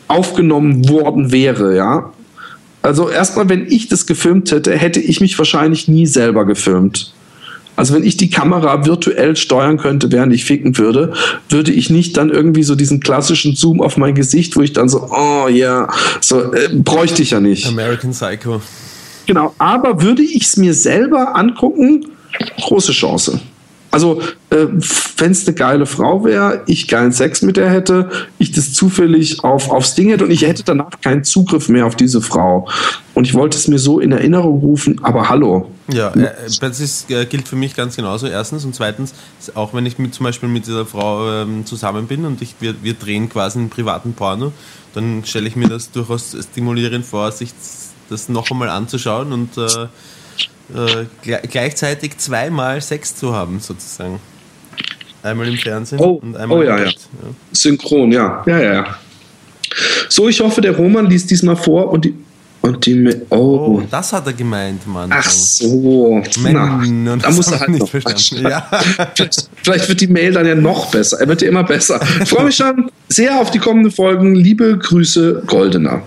aufgenommen 0.08 0.88
worden 0.88 1.32
wäre, 1.32 1.76
ja. 1.76 2.12
Also 2.82 3.10
erstmal, 3.10 3.48
wenn 3.48 3.66
ich 3.66 3.88
das 3.88 4.06
gefilmt 4.06 4.52
hätte, 4.52 4.72
hätte 4.76 5.00
ich 5.00 5.20
mich 5.20 5.36
wahrscheinlich 5.38 5.88
nie 5.88 6.06
selber 6.06 6.44
gefilmt. 6.44 7.12
Also 7.74 7.94
wenn 7.94 8.04
ich 8.04 8.16
die 8.16 8.30
Kamera 8.30 8.86
virtuell 8.86 9.36
steuern 9.36 9.76
könnte, 9.76 10.10
während 10.10 10.32
ich 10.32 10.46
ficken 10.46 10.78
würde, 10.78 11.12
würde 11.50 11.72
ich 11.72 11.90
nicht 11.90 12.16
dann 12.16 12.30
irgendwie 12.30 12.62
so 12.62 12.74
diesen 12.74 13.00
klassischen 13.00 13.54
Zoom 13.54 13.82
auf 13.82 13.98
mein 13.98 14.14
Gesicht, 14.14 14.56
wo 14.56 14.62
ich 14.62 14.72
dann 14.72 14.88
so, 14.88 15.10
oh 15.10 15.48
ja, 15.48 15.80
yeah, 15.80 15.92
so 16.20 16.52
äh, 16.54 16.70
bräuchte 16.72 17.22
ich 17.22 17.32
ja 17.32 17.40
nicht. 17.40 17.66
American 17.66 18.12
Psycho. 18.12 18.62
Genau, 19.26 19.54
aber 19.58 20.02
würde 20.02 20.22
ich 20.22 20.44
es 20.44 20.56
mir 20.56 20.74
selber 20.74 21.36
angucken, 21.36 22.06
große 22.60 22.92
Chance. 22.92 23.40
Also, 23.96 24.20
äh, 24.50 24.66
wenn 25.16 25.30
es 25.30 25.46
eine 25.46 25.54
geile 25.54 25.86
Frau 25.86 26.22
wäre, 26.22 26.62
ich 26.66 26.86
geilen 26.86 27.12
Sex 27.12 27.40
mit 27.40 27.56
der 27.56 27.70
hätte, 27.70 28.10
ich 28.38 28.52
das 28.52 28.74
zufällig 28.74 29.42
auf, 29.42 29.70
aufs 29.70 29.94
Ding 29.94 30.10
hätte 30.10 30.24
und 30.24 30.30
ich 30.30 30.42
hätte 30.42 30.64
danach 30.64 31.00
keinen 31.00 31.24
Zugriff 31.24 31.70
mehr 31.70 31.86
auf 31.86 31.96
diese 31.96 32.20
Frau. 32.20 32.68
Und 33.14 33.26
ich 33.26 33.32
wollte 33.32 33.56
es 33.56 33.68
mir 33.68 33.78
so 33.78 33.98
in 33.98 34.12
Erinnerung 34.12 34.60
rufen, 34.60 35.02
aber 35.02 35.30
hallo. 35.30 35.70
Ja, 35.90 36.10
äh, 36.10 36.30
das 36.60 36.80
ist, 36.80 37.10
äh, 37.10 37.24
gilt 37.24 37.48
für 37.48 37.56
mich 37.56 37.74
ganz 37.74 37.96
genauso. 37.96 38.26
Erstens 38.26 38.66
und 38.66 38.74
zweitens, 38.74 39.14
auch 39.54 39.72
wenn 39.72 39.86
ich 39.86 39.98
mit, 39.98 40.12
zum 40.12 40.24
Beispiel 40.24 40.48
mit 40.50 40.66
dieser 40.66 40.84
Frau 40.84 41.30
ähm, 41.30 41.64
zusammen 41.64 42.06
bin 42.06 42.26
und 42.26 42.42
ich, 42.42 42.56
wir, 42.60 42.74
wir 42.82 42.92
drehen 42.92 43.30
quasi 43.30 43.60
einen 43.60 43.70
privaten 43.70 44.12
Porno, 44.12 44.52
dann 44.92 45.22
stelle 45.24 45.48
ich 45.48 45.56
mir 45.56 45.68
das 45.68 45.90
durchaus 45.90 46.36
stimulierend 46.50 47.06
vor, 47.06 47.32
sich 47.32 47.50
das 48.10 48.28
noch 48.28 48.50
einmal 48.50 48.68
anzuschauen 48.68 49.32
und 49.32 49.56
äh, 49.56 49.88
äh, 50.74 51.06
gleichzeitig 51.22 52.18
zweimal 52.18 52.80
Sex 52.80 53.16
zu 53.16 53.34
haben, 53.34 53.60
sozusagen. 53.60 54.20
Einmal 55.22 55.48
im 55.48 55.56
Fernsehen 55.56 55.98
oh, 56.00 56.20
und 56.22 56.36
einmal 56.36 56.58
oh, 56.58 56.62
ja, 56.62 56.78
ja. 56.78 56.84
ja. 56.84 56.92
Synchron, 57.52 58.12
ja. 58.12 58.42
Ja, 58.46 58.58
ja, 58.58 58.74
ja. 58.74 58.96
So, 60.08 60.28
ich 60.28 60.40
hoffe, 60.40 60.60
der 60.60 60.76
Roman 60.76 61.06
liest 61.06 61.30
diesmal 61.30 61.56
vor 61.56 61.90
und 61.90 62.04
die. 62.04 62.14
Und 62.62 62.84
die 62.84 63.08
oh. 63.30 63.36
oh 63.36 63.82
das 63.90 64.12
hat 64.12 64.26
er 64.26 64.32
gemeint, 64.32 64.86
Mann. 64.88 65.10
Ach 65.12 65.28
so. 65.28 66.20
Na, 66.40 66.82
da 67.16 67.30
muss 67.30 67.52
er 67.52 67.60
halt 67.60 67.68
nicht 67.68 67.88
verstanden. 67.88 68.48
Ja. 68.48 68.68
vielleicht, 69.14 69.50
vielleicht 69.62 69.88
wird 69.88 70.00
die 70.00 70.08
Mail 70.08 70.32
dann 70.32 70.46
ja 70.46 70.54
noch 70.54 70.90
besser. 70.90 71.20
Er 71.20 71.28
wird 71.28 71.42
ja 71.42 71.48
immer 71.48 71.62
besser. 71.62 72.00
Ich 72.22 72.28
freue 72.28 72.46
mich 72.46 72.56
schon 72.56 72.90
sehr 73.08 73.38
auf 73.38 73.52
die 73.52 73.58
kommenden 73.58 73.92
Folgen. 73.92 74.34
Liebe 74.34 74.76
Grüße, 74.78 75.44
Goldener. 75.46 76.02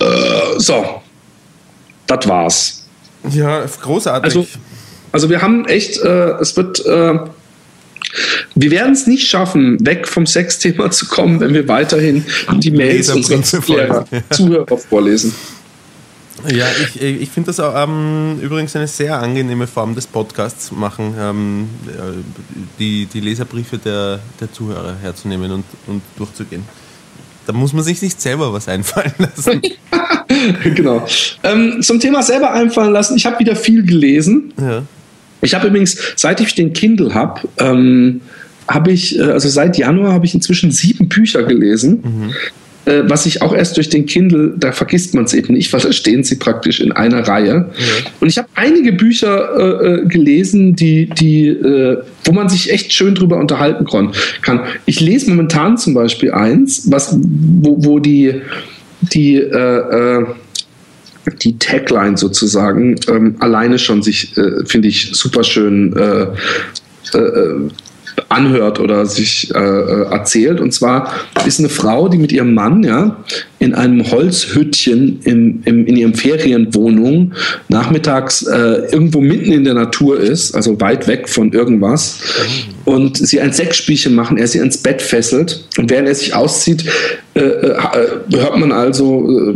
Äh, 0.00 0.58
so, 0.58 1.00
das 2.10 2.28
war's. 2.28 2.84
Ja, 3.30 3.64
großartig. 3.82 4.36
Also, 4.36 4.46
also 5.12 5.30
wir 5.30 5.42
haben 5.42 5.66
echt, 5.66 5.98
äh, 5.98 6.30
es 6.40 6.56
wird, 6.56 6.84
äh, 6.86 7.18
wir 8.54 8.70
werden 8.70 8.92
es 8.92 9.06
nicht 9.06 9.28
schaffen, 9.28 9.84
weg 9.84 10.08
vom 10.08 10.26
Sexthema 10.26 10.90
zu 10.90 11.06
kommen, 11.06 11.40
wenn 11.40 11.54
wir 11.54 11.68
weiterhin 11.68 12.24
die 12.58 12.70
Mails 12.70 13.10
unserer 13.10 13.42
Zuhörer 13.42 14.78
vorlesen. 14.88 15.34
Ja, 16.48 16.66
ich, 16.82 17.00
ich 17.02 17.28
finde 17.28 17.48
das 17.48 17.60
auch, 17.60 17.74
ähm, 17.76 18.38
übrigens 18.40 18.74
eine 18.74 18.86
sehr 18.86 19.20
angenehme 19.20 19.66
Form 19.66 19.94
des 19.94 20.06
Podcasts 20.06 20.72
machen, 20.72 21.14
ähm, 21.18 21.68
die, 22.78 23.06
die 23.06 23.20
Leserbriefe 23.20 23.76
der, 23.76 24.20
der 24.40 24.50
Zuhörer 24.50 24.96
herzunehmen 25.02 25.50
und, 25.52 25.64
und 25.86 26.02
durchzugehen. 26.16 26.64
Da 27.50 27.56
muss 27.56 27.72
man 27.72 27.82
sich 27.82 28.00
nicht 28.00 28.20
selber 28.20 28.52
was 28.52 28.68
einfallen 28.68 29.12
lassen. 29.18 29.60
genau. 30.76 31.04
Ähm, 31.42 31.82
zum 31.82 31.98
Thema 31.98 32.22
selber 32.22 32.52
einfallen 32.52 32.92
lassen. 32.92 33.16
Ich 33.16 33.26
habe 33.26 33.40
wieder 33.40 33.56
viel 33.56 33.84
gelesen. 33.84 34.54
Ja. 34.56 34.84
Ich 35.40 35.52
habe 35.52 35.66
übrigens, 35.66 35.96
seit 36.14 36.40
ich 36.40 36.54
den 36.54 36.72
Kindle 36.72 37.12
habe, 37.12 37.40
ähm, 37.58 38.20
habe 38.68 38.92
ich, 38.92 39.18
äh, 39.18 39.22
also 39.22 39.48
seit 39.48 39.76
Januar 39.78 40.12
habe 40.12 40.26
ich 40.26 40.32
inzwischen 40.32 40.70
sieben 40.70 41.08
Bücher 41.08 41.42
gelesen. 41.42 42.02
Mhm. 42.04 42.34
Äh, 42.90 43.08
was 43.08 43.24
ich 43.26 43.40
auch 43.42 43.54
erst 43.54 43.76
durch 43.76 43.88
den 43.88 44.06
Kindle, 44.06 44.54
da 44.56 44.72
vergisst 44.72 45.14
man 45.14 45.24
es 45.24 45.34
eben 45.34 45.54
nicht, 45.54 45.72
weil 45.72 45.80
da 45.80 45.92
stehen 45.92 46.24
sie 46.24 46.36
praktisch 46.36 46.80
in 46.80 46.90
einer 46.92 47.26
Reihe. 47.26 47.70
Ja. 47.76 48.10
Und 48.18 48.28
ich 48.28 48.36
habe 48.36 48.48
einige 48.54 48.92
Bücher 48.92 49.56
äh, 49.56 49.86
äh, 49.86 50.06
gelesen, 50.06 50.74
die, 50.74 51.08
die, 51.08 51.48
äh, 51.48 51.98
wo 52.24 52.32
man 52.32 52.48
sich 52.48 52.72
echt 52.72 52.92
schön 52.92 53.14
drüber 53.14 53.36
unterhalten 53.36 53.84
kann. 54.42 54.64
Ich 54.86 55.00
lese 55.00 55.30
momentan 55.30 55.78
zum 55.78 55.94
Beispiel 55.94 56.32
eins, 56.32 56.90
was, 56.90 57.16
wo, 57.16 57.76
wo 57.84 57.98
die, 58.00 58.40
die 59.00 59.36
äh, 59.36 60.18
äh, 60.18 60.26
die 61.42 61.58
Tagline 61.58 62.16
sozusagen 62.16 62.98
ähm, 63.08 63.36
alleine 63.38 63.78
schon 63.78 64.02
sich, 64.02 64.36
äh, 64.36 64.64
finde 64.64 64.88
ich, 64.88 65.10
super 65.12 65.44
schön 65.44 65.94
äh, 65.94 66.26
äh, 67.16 67.70
anhört 68.30 68.78
oder 68.78 69.06
sich 69.06 69.52
äh, 69.54 69.58
äh, 69.58 70.02
erzählt. 70.04 70.60
Und 70.60 70.72
zwar 70.72 71.12
ist 71.46 71.58
eine 71.58 71.68
Frau, 71.68 72.08
die 72.08 72.16
mit 72.16 72.30
ihrem 72.30 72.54
Mann 72.54 72.84
ja, 72.84 73.16
in 73.58 73.74
einem 73.74 74.08
Holzhüttchen 74.08 75.20
im, 75.24 75.62
im, 75.64 75.84
in 75.84 75.96
ihrem 75.96 76.14
Ferienwohnung 76.14 77.32
nachmittags 77.68 78.42
äh, 78.42 78.86
irgendwo 78.92 79.20
mitten 79.20 79.52
in 79.52 79.64
der 79.64 79.74
Natur 79.74 80.20
ist, 80.20 80.54
also 80.54 80.80
weit 80.80 81.08
weg 81.08 81.28
von 81.28 81.52
irgendwas. 81.52 82.20
Und 82.84 83.18
sie 83.18 83.40
ein 83.40 83.52
Sexspielchen 83.52 84.14
machen, 84.14 84.38
er 84.38 84.46
sie 84.46 84.58
ins 84.58 84.78
Bett 84.78 85.02
fesselt. 85.02 85.64
Und 85.76 85.90
während 85.90 86.06
er 86.06 86.14
sich 86.14 86.34
auszieht, 86.34 86.84
äh, 87.34 87.40
äh 87.40 87.76
hört 88.32 88.58
man 88.58 88.70
also, 88.70 89.50
äh, 89.50 89.54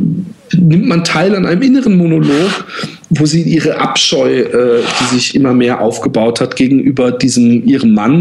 nimmt 0.58 0.86
man 0.86 1.04
teil 1.04 1.34
an 1.34 1.46
einem 1.46 1.62
inneren 1.62 1.96
Monolog, 1.96 2.64
wo 3.10 3.26
sie 3.26 3.42
ihre 3.42 3.78
Abscheu, 3.78 4.40
äh, 4.40 4.82
die 5.00 5.14
sich 5.14 5.34
immer 5.34 5.54
mehr 5.54 5.80
aufgebaut 5.80 6.40
hat 6.40 6.56
gegenüber 6.56 7.12
diesem 7.12 7.64
ihrem 7.66 7.94
Mann 7.94 8.20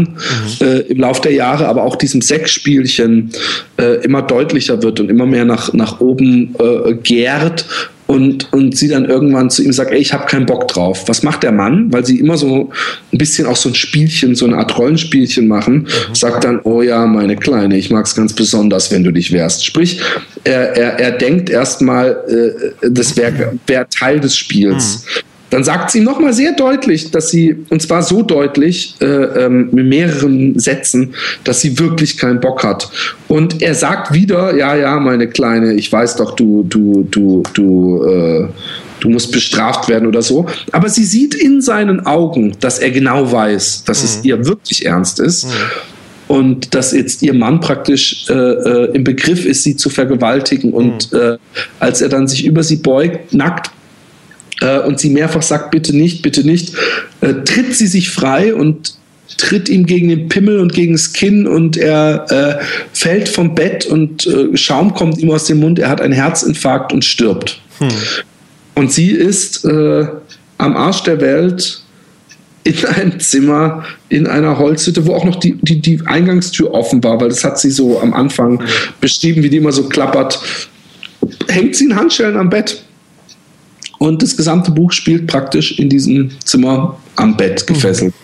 mhm. 0.60 0.66
äh, 0.66 0.80
im 0.80 0.98
Laufe 0.98 1.22
der 1.22 1.32
Jahre, 1.32 1.66
aber 1.68 1.82
auch 1.82 1.96
diesem 1.96 2.20
Sexspielchen 2.20 3.30
äh, 3.78 4.04
immer 4.04 4.22
deutlicher 4.22 4.82
wird 4.82 5.00
und 5.00 5.10
immer 5.10 5.26
mehr 5.26 5.44
nach, 5.44 5.72
nach 5.72 6.00
oben 6.00 6.54
äh, 6.58 6.94
gärt 6.94 7.66
und, 8.06 8.52
und 8.52 8.76
sie 8.76 8.88
dann 8.88 9.06
irgendwann 9.06 9.48
zu 9.50 9.62
ihm 9.62 9.72
sagt, 9.72 9.90
ey, 9.90 9.98
ich 9.98 10.12
habe 10.12 10.26
keinen 10.26 10.46
Bock 10.46 10.68
drauf. 10.68 11.04
Was 11.06 11.22
macht 11.22 11.42
der 11.42 11.52
Mann? 11.52 11.92
Weil 11.92 12.04
sie 12.04 12.18
immer 12.18 12.36
so 12.36 12.70
ein 13.12 13.18
bisschen 13.18 13.46
auch 13.46 13.56
so 13.56 13.70
ein 13.70 13.74
Spielchen, 13.74 14.34
so 14.34 14.44
eine 14.44 14.58
Art 14.58 14.76
Rollenspielchen 14.76 15.48
machen, 15.48 15.74
mhm. 15.74 16.14
sagt 16.14 16.44
dann, 16.44 16.60
oh 16.64 16.82
ja, 16.82 17.06
meine 17.06 17.36
Kleine, 17.36 17.78
ich 17.78 17.90
mag 17.90 18.04
es 18.04 18.14
ganz 18.14 18.34
besonders, 18.34 18.90
wenn 18.90 19.04
du 19.04 19.10
dich 19.10 19.32
wehrst. 19.32 19.64
Sprich, 19.64 20.00
er, 20.44 20.76
er, 20.76 21.00
er 21.00 21.12
denkt 21.12 21.48
erstmal, 21.48 22.18
äh, 22.28 22.88
das 22.90 23.16
wäre 23.16 23.58
wär 23.66 23.88
Teil 23.88 24.20
des 24.20 24.36
Spiels. 24.36 25.04
Mhm. 25.04 25.33
Dann 25.54 25.62
sagt 25.62 25.92
sie 25.92 26.00
nochmal 26.00 26.32
sehr 26.32 26.50
deutlich, 26.50 27.12
dass 27.12 27.30
sie, 27.30 27.54
und 27.70 27.80
zwar 27.80 28.02
so 28.02 28.22
deutlich, 28.22 28.96
äh, 29.00 29.04
ähm, 29.06 29.68
mit 29.70 29.86
mehreren 29.86 30.58
Sätzen, 30.58 31.14
dass 31.44 31.60
sie 31.60 31.78
wirklich 31.78 32.18
keinen 32.18 32.40
Bock 32.40 32.64
hat. 32.64 32.90
Und 33.28 33.62
er 33.62 33.76
sagt 33.76 34.12
wieder, 34.12 34.56
ja, 34.56 34.74
ja, 34.74 34.98
meine 34.98 35.28
Kleine, 35.28 35.74
ich 35.74 35.92
weiß 35.92 36.16
doch, 36.16 36.34
du, 36.34 36.64
du, 36.64 37.06
du, 37.08 37.44
du, 37.54 38.04
äh, 38.04 38.48
du 38.98 39.08
musst 39.08 39.30
bestraft 39.30 39.88
werden 39.88 40.08
oder 40.08 40.22
so. 40.22 40.44
Aber 40.72 40.88
sie 40.88 41.04
sieht 41.04 41.36
in 41.36 41.62
seinen 41.62 42.04
Augen, 42.04 42.56
dass 42.58 42.80
er 42.80 42.90
genau 42.90 43.30
weiß, 43.30 43.84
dass 43.84 44.00
mhm. 44.00 44.06
es 44.06 44.24
ihr 44.24 44.46
wirklich 44.46 44.84
ernst 44.84 45.20
ist. 45.20 45.46
Mhm. 45.46 45.50
Und 46.26 46.74
dass 46.74 46.90
jetzt 46.90 47.22
ihr 47.22 47.32
Mann 47.32 47.60
praktisch 47.60 48.28
äh, 48.28 48.32
äh, 48.32 48.90
im 48.92 49.04
Begriff 49.04 49.46
ist, 49.46 49.62
sie 49.62 49.76
zu 49.76 49.88
vergewaltigen. 49.88 50.72
Und 50.72 51.12
mhm. 51.12 51.18
äh, 51.18 51.36
als 51.78 52.00
er 52.00 52.08
dann 52.08 52.26
sich 52.26 52.44
über 52.44 52.64
sie 52.64 52.76
beugt, 52.76 53.32
nackt, 53.32 53.70
äh, 54.64 54.80
und 54.80 54.98
sie 54.98 55.10
mehrfach 55.10 55.42
sagt, 55.42 55.70
bitte 55.70 55.94
nicht, 55.94 56.22
bitte 56.22 56.44
nicht, 56.44 56.74
äh, 57.20 57.34
tritt 57.44 57.74
sie 57.74 57.86
sich 57.86 58.10
frei 58.10 58.54
und 58.54 58.94
tritt 59.36 59.68
ihm 59.68 59.86
gegen 59.86 60.08
den 60.08 60.28
Pimmel 60.28 60.60
und 60.60 60.72
gegen 60.72 60.92
das 60.92 61.12
Kinn 61.12 61.46
und 61.46 61.76
er 61.76 62.26
äh, 62.30 62.64
fällt 62.92 63.28
vom 63.28 63.54
Bett 63.54 63.86
und 63.86 64.26
äh, 64.26 64.56
Schaum 64.56 64.94
kommt 64.94 65.18
ihm 65.18 65.30
aus 65.30 65.44
dem 65.44 65.60
Mund, 65.60 65.78
er 65.78 65.88
hat 65.88 66.00
einen 66.00 66.12
Herzinfarkt 66.12 66.92
und 66.92 67.04
stirbt. 67.04 67.60
Hm. 67.78 67.88
Und 68.74 68.92
sie 68.92 69.10
ist 69.10 69.64
äh, 69.64 70.06
am 70.58 70.76
Arsch 70.76 71.02
der 71.02 71.20
Welt 71.20 71.80
in 72.64 72.84
einem 72.86 73.20
Zimmer, 73.20 73.84
in 74.08 74.26
einer 74.26 74.58
Holzhütte, 74.58 75.06
wo 75.06 75.14
auch 75.14 75.24
noch 75.24 75.36
die, 75.36 75.56
die, 75.60 75.80
die 75.80 76.00
Eingangstür 76.06 76.72
offen 76.72 77.04
war, 77.04 77.20
weil 77.20 77.28
das 77.28 77.44
hat 77.44 77.58
sie 77.58 77.70
so 77.70 78.00
am 78.00 78.14
Anfang 78.14 78.62
beschrieben, 79.00 79.42
wie 79.42 79.50
die 79.50 79.58
immer 79.58 79.72
so 79.72 79.88
klappert. 79.88 80.40
Hängt 81.48 81.76
sie 81.76 81.86
in 81.86 81.96
Handschellen 81.96 82.36
am 82.36 82.48
Bett. 82.48 82.83
Und 83.98 84.22
das 84.22 84.36
gesamte 84.36 84.70
Buch 84.70 84.92
spielt 84.92 85.26
praktisch 85.26 85.78
in 85.78 85.88
diesem 85.88 86.30
Zimmer 86.44 86.98
am 87.16 87.36
Bett 87.36 87.66
gefesselt. 87.66 88.14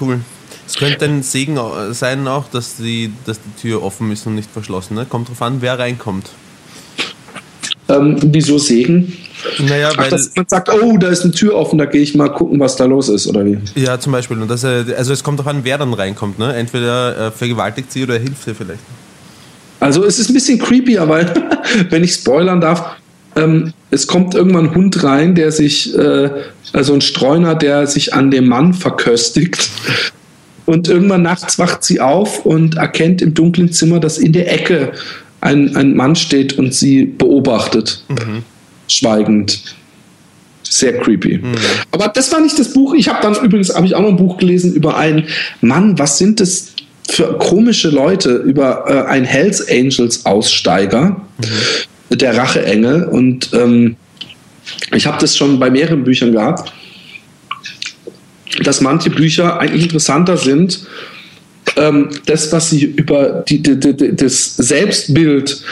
Cool. 0.00 0.20
Es 0.66 0.76
könnte 0.76 1.04
ein 1.04 1.22
Segen 1.22 1.58
sein 1.92 2.28
auch, 2.28 2.48
dass 2.48 2.76
die, 2.76 3.10
dass 3.26 3.40
die 3.40 3.60
Tür 3.60 3.82
offen 3.82 4.12
ist 4.12 4.26
und 4.26 4.36
nicht 4.36 4.50
verschlossen. 4.50 4.94
Ne? 4.94 5.04
Kommt 5.04 5.28
drauf 5.28 5.42
an, 5.42 5.56
wer 5.60 5.78
reinkommt. 5.78 6.30
Ähm, 7.88 8.16
wieso 8.22 8.58
Segen? 8.58 9.12
Naja, 9.58 9.90
weil. 9.96 10.06
Ach, 10.06 10.08
dass 10.10 10.34
man 10.36 10.46
sagt, 10.46 10.70
oh, 10.72 10.96
da 10.96 11.08
ist 11.08 11.22
eine 11.22 11.32
Tür 11.32 11.56
offen, 11.56 11.78
da 11.78 11.86
gehe 11.86 12.02
ich 12.02 12.14
mal 12.14 12.28
gucken, 12.28 12.60
was 12.60 12.76
da 12.76 12.84
los 12.84 13.08
ist, 13.08 13.26
oder 13.26 13.44
wie? 13.44 13.58
Ja, 13.74 13.98
zum 13.98 14.12
Beispiel. 14.12 14.40
Und 14.40 14.48
das, 14.48 14.64
also 14.64 15.12
es 15.12 15.24
kommt 15.24 15.40
darauf 15.40 15.52
an, 15.52 15.64
wer 15.64 15.78
dann 15.78 15.92
reinkommt. 15.92 16.38
Ne? 16.38 16.54
Entweder 16.54 17.26
äh, 17.26 17.30
vergewaltigt 17.30 17.90
sie 17.90 18.04
oder 18.04 18.18
hilft 18.18 18.44
sie 18.44 18.54
vielleicht. 18.54 18.80
Also 19.80 20.04
es 20.04 20.18
ist 20.18 20.30
ein 20.30 20.34
bisschen 20.34 20.58
creepy, 20.58 20.98
weil, 21.00 21.32
wenn 21.90 22.04
ich 22.04 22.12
spoilern 22.12 22.60
darf, 22.60 22.96
ähm, 23.36 23.72
es 23.90 24.06
kommt 24.06 24.34
irgendwann 24.34 24.68
ein 24.68 24.74
Hund 24.74 25.02
rein, 25.02 25.34
der 25.34 25.52
sich, 25.52 25.96
äh, 25.96 26.30
also 26.72 26.94
ein 26.94 27.00
Streuner, 27.00 27.54
der 27.54 27.86
sich 27.86 28.14
an 28.14 28.30
dem 28.30 28.46
Mann 28.46 28.74
verköstigt. 28.74 29.70
Und 30.66 30.88
irgendwann 30.88 31.22
nachts 31.22 31.58
wacht 31.58 31.82
sie 31.82 32.00
auf 32.00 32.46
und 32.46 32.76
erkennt 32.76 33.22
im 33.22 33.34
dunklen 33.34 33.72
Zimmer, 33.72 33.98
dass 33.98 34.18
in 34.18 34.32
der 34.32 34.52
Ecke 34.52 34.92
ein, 35.40 35.74
ein 35.76 35.96
Mann 35.96 36.16
steht 36.16 36.58
und 36.58 36.74
sie 36.74 37.04
beobachtet. 37.04 38.04
Mhm. 38.08 38.42
Schweigend. 38.86 39.62
Sehr 40.62 40.98
creepy. 40.98 41.38
Mhm. 41.38 41.54
Aber 41.90 42.08
das 42.08 42.30
war 42.30 42.40
nicht 42.40 42.58
das 42.58 42.72
Buch. 42.72 42.94
Ich 42.94 43.08
habe 43.08 43.18
dann 43.22 43.34
übrigens 43.44 43.74
habe 43.74 43.86
ich 43.86 43.94
auch 43.94 44.02
noch 44.02 44.10
ein 44.10 44.16
Buch 44.16 44.36
gelesen 44.36 44.72
über 44.72 44.96
einen 44.96 45.26
Mann. 45.60 45.98
Was 45.98 46.18
sind 46.18 46.38
das 46.38 46.68
für 47.08 47.38
komische 47.38 47.88
Leute? 47.88 48.34
Über 48.34 48.84
äh, 48.86 49.10
einen 49.10 49.24
Hells 49.24 49.66
Angels 49.68 50.24
Aussteiger, 50.26 51.22
mhm. 51.38 51.44
Der 52.10 52.36
Racheengel. 52.36 53.04
Und 53.04 53.50
ähm, 53.52 53.96
ich 54.94 55.06
habe 55.06 55.18
das 55.20 55.36
schon 55.36 55.58
bei 55.58 55.70
mehreren 55.70 56.04
Büchern 56.04 56.32
gehabt 56.32 56.72
dass 58.64 58.80
manche 58.80 59.10
Bücher 59.10 59.58
eigentlich 59.58 59.84
interessanter 59.84 60.36
sind, 60.36 60.86
ähm, 61.76 62.10
das, 62.26 62.52
was 62.52 62.70
sie 62.70 62.84
über 62.84 63.44
die, 63.48 63.62
die, 63.62 63.78
die, 63.78 64.16
das 64.16 64.56
Selbstbild 64.56 65.62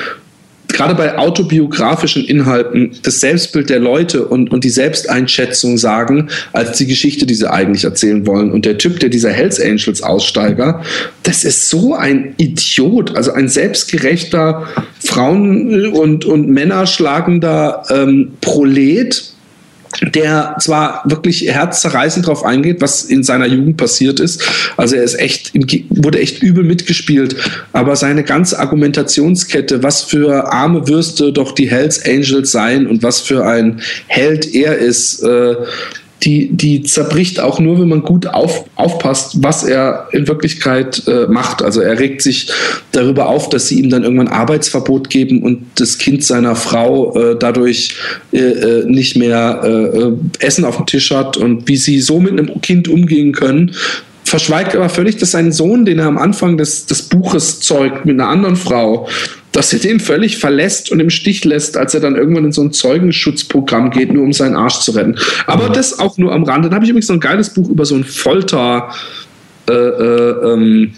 gerade 0.79 0.95
bei 0.95 1.19
autobiografischen 1.19 2.25
Inhalten 2.25 2.93
das 3.03 3.19
Selbstbild 3.19 3.69
der 3.69 3.81
Leute 3.81 4.25
und, 4.25 4.53
und 4.53 4.63
die 4.63 4.71
Selbsteinschätzung 4.71 5.77
sagen, 5.77 6.29
als 6.53 6.79
die 6.79 6.87
Geschichte, 6.87 7.27
die 7.27 7.35
sie 7.35 7.51
eigentlich 7.51 7.83
erzählen 7.83 8.25
wollen. 8.29 8.53
Und 8.53 8.65
der 8.65 8.79
Typ, 8.79 9.01
der 9.01 9.09
dieser 9.09 9.33
Hells 9.33 9.61
Angels 9.61 10.05
Aussteiger, 10.05 10.81
das 11.25 11.43
ist 11.43 11.69
so 11.69 11.95
ein 11.95 12.35
Idiot, 12.37 13.17
also 13.17 13.33
ein 13.33 13.49
selbstgerechter 13.49 14.69
Frauen- 15.05 15.89
und, 15.89 16.25
und 16.25 16.49
Männer 16.49 16.87
schlagender 16.87 17.83
ähm, 17.91 18.31
Prolet, 18.41 19.33
der 20.03 20.57
zwar 20.61 21.03
wirklich 21.05 21.43
herzzerreißend 21.43 22.27
darauf 22.27 22.45
eingeht, 22.45 22.81
was 22.81 23.05
in 23.05 23.23
seiner 23.23 23.47
Jugend 23.47 23.77
passiert 23.77 24.20
ist. 24.20 24.43
Also 24.77 24.97
er 24.97 25.03
ist 25.03 25.19
echt, 25.19 25.53
wurde 25.91 26.20
echt 26.20 26.43
übel 26.43 26.65
mitgespielt. 26.65 27.37
Aber 27.73 27.97
seine 27.97 28.25
ganze 28.25 28.59
Argumentationskette, 28.59 29.83
was 29.83 30.03
für 30.03 30.53
arme 30.53 30.89
Würste 30.89 31.33
doch 31.33 31.53
die 31.53 31.70
Hells 31.70 32.05
Angels 32.05 32.53
seien 32.53 32.87
und 32.87 33.03
was 33.03 33.20
für 33.20 33.47
ein 33.47 33.81
Held 34.07 34.55
er 34.55 34.79
ist, 34.79 35.23
äh, 35.23 35.57
die, 36.23 36.49
die 36.51 36.82
zerbricht 36.82 37.40
auch 37.40 37.61
nur, 37.61 37.81
wenn 37.81 37.89
man 37.89 38.03
gut 38.03 38.27
auf, 38.27 38.65
aufpasst, 38.74 39.43
was 39.43 39.62
er 39.62 40.09
in 40.12 40.27
Wirklichkeit 40.27 41.03
äh, 41.07 41.27
macht. 41.27 41.62
Also 41.62 41.81
er 41.81 41.99
regt 41.99 42.23
sich 42.23 42.51
darüber 42.93 43.28
auf, 43.28 43.49
dass 43.49 43.69
sie 43.69 43.78
ihm 43.81 43.90
dann 43.90 44.03
irgendwann 44.03 44.28
Arbeitsverbot 44.28 45.11
geben 45.11 45.43
und 45.43 45.66
das 45.77 45.99
Kind 45.99 46.24
seiner 46.24 46.57
Frau 46.57 47.15
äh, 47.16 47.36
dadurch 47.39 47.97
äh, 48.32 48.39
äh 48.39 48.85
nicht 48.89 49.16
mehr 49.16 49.61
äh, 49.65 49.69
äh, 49.69 50.12
Essen 50.40 50.65
auf 50.65 50.77
dem 50.77 50.86
Tisch 50.86 51.11
hat 51.11 51.36
und 51.36 51.69
wie 51.69 51.77
sie 51.77 52.01
so 52.01 52.20
mit 52.20 52.32
einem 52.32 52.61
Kind 52.61 52.89
umgehen 52.89 53.32
können, 53.32 53.74
verschweigt 54.29 54.75
aber 54.75 54.89
völlig, 54.89 55.17
dass 55.17 55.33
sein 55.33 55.53
Sohn, 55.53 55.85
den 55.85 55.99
er 55.99 56.07
am 56.07 56.19
Anfang 56.19 56.57
des, 56.57 56.87
des 56.87 57.03
Buches 57.03 57.61
zeugt 57.61 58.05
mit 58.05 58.19
einer 58.19 58.29
anderen 58.29 58.57
Frau, 58.57 59.09
dass 59.53 59.73
er 59.73 59.79
den 59.79 59.99
völlig 59.99 60.39
verlässt 60.39 60.93
und 60.93 61.01
im 61.01 61.11
Stich 61.11 61.45
lässt, 61.45 61.77
als 61.77 61.95
er 61.95 62.01
dann 62.01 62.17
irgendwann 62.17 62.45
in 62.45 62.53
so 62.53 62.63
ein 62.63 62.73
Zeugenschutzprogramm 62.73 63.91
geht, 63.91 64.13
nur 64.13 64.23
um 64.23 64.33
seinen 64.33 64.55
Arsch 64.55 64.81
zu 64.81 64.93
retten. 64.93 65.17
Aber 65.47 65.69
mhm. 65.69 65.73
das 65.73 65.99
auch 65.99 66.19
nur 66.19 66.33
am 66.33 66.45
Rande. 66.45 66.69
Dann 66.69 66.77
habe 66.77 66.85
ich 66.85 66.91
übrigens 66.91 67.09
noch 67.09 67.17
ein 67.17 67.21
geiles 67.21 67.51
Buch 67.51 67.69
über 67.69 67.85
so 67.85 67.97
ein 67.97 68.05
Folter. 68.05 68.91
Äh, 69.69 69.73
äh, 69.73 70.53
ähm, 70.53 70.93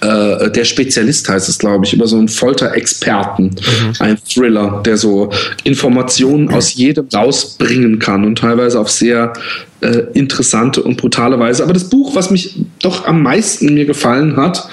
äh, 0.00 0.50
der 0.50 0.64
Spezialist 0.64 1.28
heißt 1.28 1.48
es, 1.48 1.58
glaube 1.58 1.84
ich, 1.84 1.92
über 1.92 2.06
so 2.06 2.16
einen 2.16 2.28
Folterexperten. 2.28 3.46
Mhm. 3.46 3.92
Ein 3.98 4.18
Thriller, 4.24 4.82
der 4.84 4.96
so 4.96 5.30
Informationen 5.64 6.50
aus 6.50 6.74
jedem 6.74 7.08
rausbringen 7.12 7.98
kann 7.98 8.24
und 8.24 8.38
teilweise 8.38 8.78
auf 8.78 8.90
sehr 8.90 9.32
äh, 9.80 10.02
interessante 10.14 10.82
und 10.82 10.96
brutale 10.96 11.38
Weise. 11.38 11.62
Aber 11.62 11.72
das 11.72 11.88
Buch, 11.88 12.14
was 12.14 12.30
mich 12.30 12.56
doch 12.80 13.06
am 13.06 13.22
meisten 13.22 13.74
mir 13.74 13.86
gefallen 13.86 14.36
hat, 14.36 14.68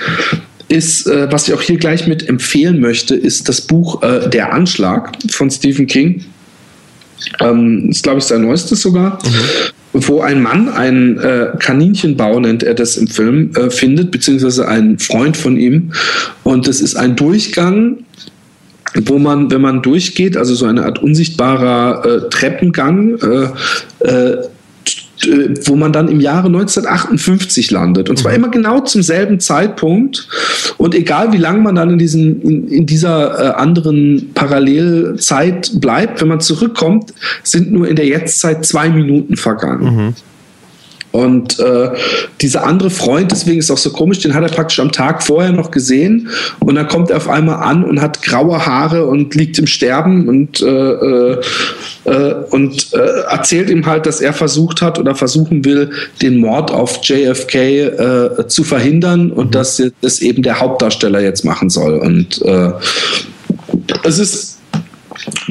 ist, 0.67 1.07
äh, 1.07 1.31
was 1.31 1.47
ich 1.47 1.53
auch 1.53 1.61
hier 1.61 1.77
gleich 1.77 2.07
mit 2.07 2.27
empfehlen 2.27 2.79
möchte, 2.79 3.15
ist 3.15 3.49
das 3.49 3.61
Buch 3.61 4.01
äh, 4.03 4.29
Der 4.29 4.53
Anschlag 4.53 5.11
von 5.29 5.49
Stephen 5.49 5.87
King. 5.87 6.25
Ähm, 7.39 7.89
ist, 7.89 8.03
glaube 8.03 8.19
ich, 8.19 8.25
sein 8.25 8.41
neuestes 8.41 8.81
sogar. 8.81 9.19
Mhm. 9.23 9.29
Wo 9.97 10.19
ein 10.19 10.41
Mann 10.41 10.67
einen 10.67 11.17
äh, 11.19 11.51
Kaninchenbau, 11.57 12.39
nennt 12.41 12.63
er 12.63 12.73
das 12.73 12.97
im 12.97 13.07
Film, 13.07 13.51
äh, 13.55 13.69
findet, 13.69 14.11
beziehungsweise 14.11 14.67
ein 14.67 14.99
Freund 14.99 15.37
von 15.37 15.55
ihm. 15.57 15.93
Und 16.43 16.67
das 16.67 16.81
ist 16.81 16.95
ein 16.95 17.15
Durchgang 17.15 17.99
wo 19.03 19.19
man, 19.19 19.51
wenn 19.51 19.61
man 19.61 19.81
durchgeht, 19.81 20.37
also 20.37 20.55
so 20.55 20.65
eine 20.65 20.85
Art 20.85 20.99
unsichtbarer 21.03 22.05
äh, 22.05 22.29
Treppengang, 22.29 23.17
äh, 23.19 24.07
äh, 24.07 24.37
wo 25.65 25.75
man 25.75 25.93
dann 25.93 26.07
im 26.07 26.19
Jahre 26.19 26.47
1958 26.47 27.71
landet. 27.71 28.09
Und 28.09 28.17
zwar 28.17 28.31
mhm. 28.31 28.37
immer 28.37 28.49
genau 28.49 28.79
zum 28.81 29.01
selben 29.01 29.39
Zeitpunkt. 29.39 30.27
Und 30.77 30.95
egal 30.95 31.33
wie 31.33 31.37
lange 31.37 31.59
man 31.59 31.75
dann 31.75 31.91
in, 31.91 31.97
diesen, 31.97 32.41
in, 32.41 32.67
in 32.67 32.85
dieser 32.85 33.39
äh, 33.39 33.53
anderen 33.55 34.31
Parallelzeit 34.33 35.71
bleibt, 35.79 36.21
wenn 36.21 36.27
man 36.27 36.39
zurückkommt, 36.39 37.13
sind 37.43 37.71
nur 37.71 37.87
in 37.87 37.95
der 37.95 38.05
Jetztzeit 38.05 38.65
zwei 38.65 38.89
Minuten 38.89 39.37
vergangen. 39.37 39.95
Mhm. 39.95 40.13
Und 41.15 41.59
äh, 41.59 41.91
dieser 42.41 42.65
andere 42.65 42.89
Freund, 42.89 43.31
deswegen 43.31 43.59
ist 43.59 43.65
es 43.65 43.71
auch 43.71 43.77
so 43.77 43.91
komisch, 43.91 44.19
den 44.19 44.33
hat 44.33 44.43
er 44.43 44.49
praktisch 44.49 44.81
am 44.81 44.91
Tag 44.91 45.23
vorher 45.23 45.53
noch 45.53 45.71
gesehen 45.71 46.27
und 46.59 46.75
dann 46.75 46.89
kommt 46.89 47.09
er 47.09 47.15
auf 47.15 47.29
einmal 47.29 47.63
an 47.63 47.85
und 47.85 48.01
hat 48.01 48.21
graue 48.21 48.65
Haare 48.65 49.05
und 49.05 49.33
liegt 49.33 49.57
im 49.57 49.65
Sterben 49.65 50.27
und, 50.27 50.61
äh, 50.61 50.65
äh, 50.65 51.41
äh 52.03 52.35
und 52.49 52.93
äh, 52.93 53.21
erzählt 53.29 53.69
ihm 53.69 53.85
halt, 53.85 54.05
dass 54.05 54.19
er 54.19 54.33
versucht 54.33 54.81
hat 54.81 54.99
oder 54.99 55.15
versuchen 55.15 55.63
will, 55.63 55.91
den 56.21 56.37
Mord 56.37 56.69
auf 56.69 56.99
JFK 57.01 57.55
äh, 57.55 58.47
zu 58.49 58.65
verhindern 58.65 59.31
und 59.31 59.47
mhm. 59.47 59.51
dass 59.51 59.81
das 60.01 60.19
eben 60.19 60.43
der 60.43 60.59
Hauptdarsteller 60.59 61.21
jetzt 61.21 61.45
machen 61.45 61.69
soll. 61.69 61.97
Und 61.97 62.43
es 64.03 64.19
ist 64.19 64.59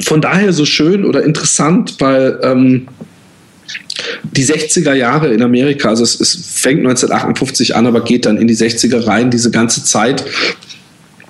von 0.03 0.21
daher 0.21 0.53
so 0.53 0.63
schön 0.63 1.05
oder 1.05 1.23
interessant, 1.23 1.95
weil 1.97 2.39
ähm, 2.43 2.87
die 4.23 4.45
60er 4.45 4.93
Jahre 4.93 5.33
in 5.33 5.41
Amerika, 5.41 5.89
also 5.89 6.03
es, 6.03 6.19
es 6.19 6.35
fängt 6.35 6.79
1958 6.79 7.75
an, 7.75 7.87
aber 7.87 8.01
geht 8.01 8.25
dann 8.25 8.37
in 8.37 8.47
die 8.47 8.55
60er 8.55 9.07
rein, 9.07 9.31
diese 9.31 9.51
ganze 9.51 9.83
Zeit 9.83 10.23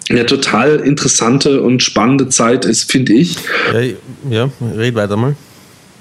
eine 0.10 0.26
total 0.26 0.82
interessante 0.82 1.62
und 1.62 1.82
spannende 1.82 2.30
Zeit 2.30 2.66
ist, 2.66 2.92
finde 2.92 3.14
ich. 3.14 3.38
Ja, 3.74 3.82
ja, 4.30 4.52
red 4.76 4.96
weiter 4.96 5.18
mal. 5.18 5.36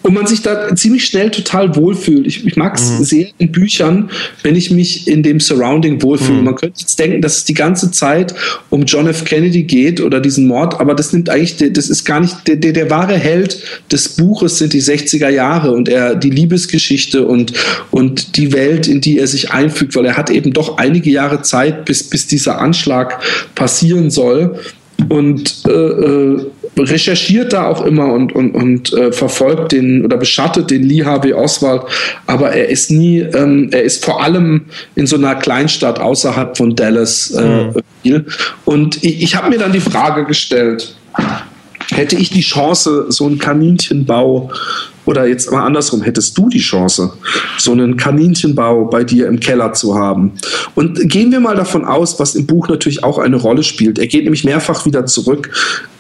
Und 0.05 0.13
man 0.13 0.27
sich 0.27 0.43
da 0.43 0.77
ziemlich 0.77 1.07
schnell 1.07 1.31
total 1.31 1.75
wohlfühlt. 1.77 2.27
Ich, 2.27 2.47
ich 2.47 2.57
mag 2.57 2.77
es 2.77 2.91
mhm. 2.91 3.05
sehr 3.05 3.27
in 3.39 3.51
Büchern, 3.51 4.11
wenn 4.43 4.55
ich 4.55 4.71
mich 4.71 5.09
in 5.09 5.23
dem 5.23 5.41
Surrounding 5.41 6.03
wohlfühle. 6.03 6.41
Mhm. 6.41 6.45
Man 6.45 6.57
könnte 6.57 6.81
jetzt 6.81 6.99
denken, 6.99 7.23
dass 7.23 7.39
es 7.39 7.45
die 7.45 7.55
ganze 7.55 7.91
Zeit 7.91 8.35
um 8.69 8.85
John 8.85 9.07
F. 9.07 9.25
Kennedy 9.25 9.63
geht 9.63 10.03
oder 10.03 10.21
diesen 10.21 10.47
Mord, 10.47 10.79
aber 10.79 10.95
das 10.95 11.15
nimmt 11.15 11.31
eigentlich, 11.31 11.57
das 11.73 11.89
ist 11.89 12.05
gar 12.05 12.21
nicht, 12.21 12.47
der, 12.47 12.57
der, 12.57 12.75
der 12.75 12.91
wahre 12.91 13.17
Held 13.17 13.63
des 13.91 14.11
Buches 14.11 14.59
sind 14.59 14.75
die 14.75 14.83
60er 14.83 15.31
Jahre 15.31 15.73
und 15.73 15.89
er 15.89 16.15
die 16.15 16.31
Liebesgeschichte 16.31 17.25
und, 17.27 17.55
und 17.91 18.37
die 18.37 18.53
Welt, 18.53 18.87
in 18.87 19.01
die 19.01 19.19
er 19.19 19.27
sich 19.27 19.53
einfügt, 19.53 19.97
weil 19.97 20.05
er 20.05 20.19
hat 20.19 20.29
eben 20.29 20.53
doch 20.53 20.77
einige 20.77 21.11
Jahre 21.11 21.41
Zeit, 21.41 21.87
bis, 21.87 22.03
bis 22.03 22.27
dieser 22.27 22.61
Anschlag 22.61 23.23
passieren 23.55 24.11
soll. 24.11 24.59
Und 25.09 25.63
äh, 25.67 25.71
äh 25.71 26.47
recherchiert 26.77 27.53
da 27.53 27.69
auch 27.69 27.85
immer 27.85 28.13
und, 28.13 28.35
und, 28.35 28.53
und 28.53 28.93
äh, 28.93 29.13
verfolgt 29.13 29.73
den 29.73 30.05
oder 30.05 30.17
beschattet 30.17 30.71
den 30.71 30.83
Lee 30.83 31.05
Harvey 31.05 31.33
Oswald, 31.33 31.83
aber 32.27 32.53
er 32.53 32.69
ist 32.69 32.91
nie, 32.91 33.21
ähm, 33.21 33.69
er 33.73 33.83
ist 33.83 34.05
vor 34.05 34.23
allem 34.23 34.63
in 34.95 35.07
so 35.07 35.17
einer 35.17 35.35
Kleinstadt 35.37 35.99
außerhalb 35.99 36.57
von 36.57 36.75
Dallas 36.75 37.31
äh, 37.31 37.65
mhm. 37.65 37.75
Und 38.65 39.03
ich, 39.03 39.23
ich 39.23 39.37
habe 39.37 39.51
mir 39.51 39.59
dann 39.59 39.73
die 39.73 39.81
Frage 39.81 40.25
gestellt, 40.25 40.95
hätte 41.91 42.17
ich 42.17 42.31
die 42.31 42.43
Chance, 42.43 43.07
so 43.09 43.27
einen 43.27 43.39
Kaninchenbau 43.39 44.51
oder 45.07 45.27
jetzt 45.27 45.51
mal 45.51 45.65
andersrum, 45.65 46.03
hättest 46.03 46.37
du 46.39 46.49
die 46.49 46.61
Chance, 46.61 47.13
so 47.59 47.73
einen 47.73 47.97
Kaninchenbau 47.97 48.87
bei 48.87 49.05
dir 49.05 49.29
im 49.29 49.41
Keller 49.41 49.73
zu 49.73 49.97
haben? 49.97 50.33
Und 50.75 51.09
gehen 51.11 51.31
wir 51.31 51.41
mal 51.41 51.57
davon 51.57 51.85
aus, 51.85 52.19
was 52.19 52.35
im 52.35 52.47
Buch 52.47 52.69
natürlich 52.69 53.05
auch 53.05 53.19
eine 53.19 53.37
Rolle 53.37 53.63
spielt. 53.63 53.99
Er 53.99 54.07
geht 54.07 54.25
nämlich 54.25 54.45
mehrfach 54.45 54.87
wieder 54.87 55.07
zurück. 55.07 55.51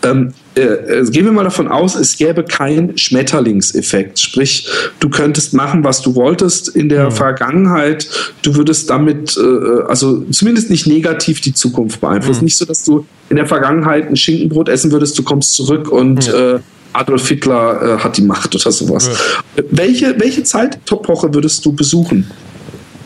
Ähm, 0.02 0.32
äh, 0.56 0.60
äh, 0.60 1.10
gehen 1.10 1.24
wir 1.24 1.32
mal 1.32 1.44
davon 1.44 1.68
aus, 1.68 1.96
es 1.96 2.16
gäbe 2.16 2.44
keinen 2.44 2.96
Schmetterlingseffekt. 2.96 4.20
Sprich, 4.20 4.68
du 5.00 5.08
könntest 5.08 5.52
machen, 5.52 5.82
was 5.82 6.00
du 6.02 6.14
wolltest 6.14 6.68
in 6.68 6.88
der 6.88 7.06
mhm. 7.06 7.12
Vergangenheit. 7.12 8.08
Du 8.42 8.54
würdest 8.54 8.88
damit, 8.88 9.36
äh, 9.36 9.82
also 9.88 10.24
zumindest 10.30 10.70
nicht 10.70 10.86
negativ 10.86 11.40
die 11.40 11.54
Zukunft 11.54 12.00
beeinflussen. 12.00 12.40
Mhm. 12.40 12.44
Nicht 12.44 12.56
so, 12.56 12.64
dass 12.64 12.84
du 12.84 13.06
in 13.30 13.36
der 13.36 13.46
Vergangenheit 13.46 14.08
ein 14.08 14.16
Schinkenbrot 14.16 14.68
essen 14.68 14.92
würdest, 14.92 15.18
du 15.18 15.22
kommst 15.22 15.54
zurück 15.54 15.90
und 15.90 16.28
mhm. 16.28 16.34
äh, 16.34 16.58
Adolf 16.94 17.28
Hitler 17.28 17.82
äh, 17.82 17.98
hat 17.98 18.16
die 18.16 18.22
Macht 18.22 18.54
oder 18.54 18.72
sowas. 18.72 19.10
Ja. 19.56 19.64
Welche, 19.70 20.18
welche 20.18 20.42
Zeitepoche 20.44 21.34
würdest 21.34 21.64
du 21.64 21.72
besuchen? 21.72 22.30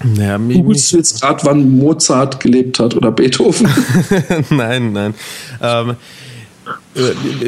Naja, 0.02 0.38
Googlest 0.38 0.92
du 0.92 0.96
jetzt 0.96 1.20
gerade, 1.20 1.44
wann 1.44 1.76
Mozart 1.76 2.40
gelebt 2.40 2.78
hat 2.78 2.96
oder 2.96 3.12
Beethoven? 3.12 3.68
nein, 4.50 4.94
nein. 4.94 5.14
Ähm, 5.60 5.90
äh, 5.90 5.94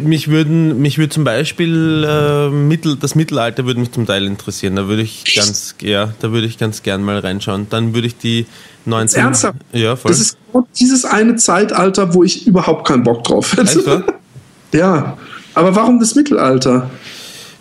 mich 0.02 0.28
würden, 0.28 0.80
mich 0.80 0.98
würde 0.98 1.10
zum 1.10 1.24
Beispiel 1.24 2.06
äh, 2.08 2.48
Mittel, 2.50 2.96
das 2.96 3.14
Mittelalter 3.14 3.64
würde 3.66 3.80
mich 3.80 3.92
zum 3.92 4.06
Teil 4.06 4.26
interessieren. 4.26 4.76
Da 4.76 4.88
würde 4.88 5.02
ich 5.02 5.34
ganz, 5.34 5.74
ja, 5.80 6.12
da 6.20 6.32
würde 6.32 6.46
ich 6.46 6.58
ganz 6.58 6.82
gern 6.82 7.02
mal 7.02 7.18
reinschauen. 7.18 7.66
Dann 7.68 7.94
würde 7.94 8.06
ich 8.06 8.16
die 8.16 8.46
19. 8.84 9.20
Ernsthaft? 9.20 9.58
Ja, 9.72 9.96
voll. 9.96 10.10
Das 10.10 10.20
ist 10.20 10.38
dieses 10.78 11.04
eine 11.04 11.36
Zeitalter, 11.36 12.14
wo 12.14 12.22
ich 12.22 12.46
überhaupt 12.46 12.86
keinen 12.86 13.02
Bock 13.02 13.24
drauf 13.24 13.56
hätte. 13.56 14.04
ja, 14.72 15.16
aber 15.54 15.74
warum 15.74 15.98
das 15.98 16.14
Mittelalter? 16.14 16.90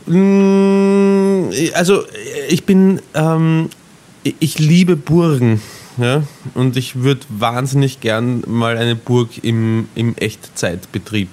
Mm, 0.05 1.49
also 1.73 2.03
ich 2.49 2.65
bin, 2.65 3.01
ähm, 3.13 3.69
ich 4.23 4.59
liebe 4.59 4.95
Burgen. 4.95 5.61
Ja? 5.97 6.23
Und 6.53 6.77
ich 6.77 7.01
würde 7.01 7.21
wahnsinnig 7.29 7.99
gern 7.99 8.43
mal 8.47 8.77
eine 8.77 8.95
Burg 8.95 9.43
im, 9.43 9.87
im 9.95 10.15
Echtzeitbetrieb 10.15 11.29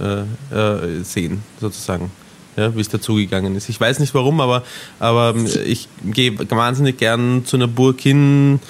äh, 0.00 0.54
äh, 0.54 1.02
sehen, 1.02 1.42
sozusagen. 1.60 2.10
Ja, 2.56 2.74
wie 2.74 2.80
es 2.80 2.88
dazugegangen 2.88 3.54
ist. 3.54 3.68
Ich 3.68 3.78
weiß 3.78 3.98
nicht 3.98 4.14
warum, 4.14 4.40
aber, 4.40 4.62
aber 4.98 5.34
ich 5.66 5.88
gehe 6.04 6.38
wahnsinnig 6.50 6.96
gern 6.96 7.44
zu 7.44 7.56
einer 7.56 7.66
Burg 7.66 8.00
hin, 8.00 8.60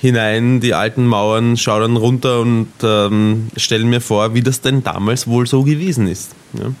hinein, 0.00 0.60
die 0.60 0.72
alten 0.72 1.06
Mauern, 1.06 1.58
schaue 1.58 1.82
dann 1.82 1.98
runter 1.98 2.40
und 2.40 2.68
ähm, 2.82 3.48
stelle 3.58 3.84
mir 3.84 4.00
vor, 4.00 4.32
wie 4.32 4.40
das 4.40 4.62
denn 4.62 4.82
damals 4.82 5.26
wohl 5.26 5.46
so 5.46 5.64
gewesen 5.64 6.08
ist. 6.08 6.32
Ja? 6.54 6.72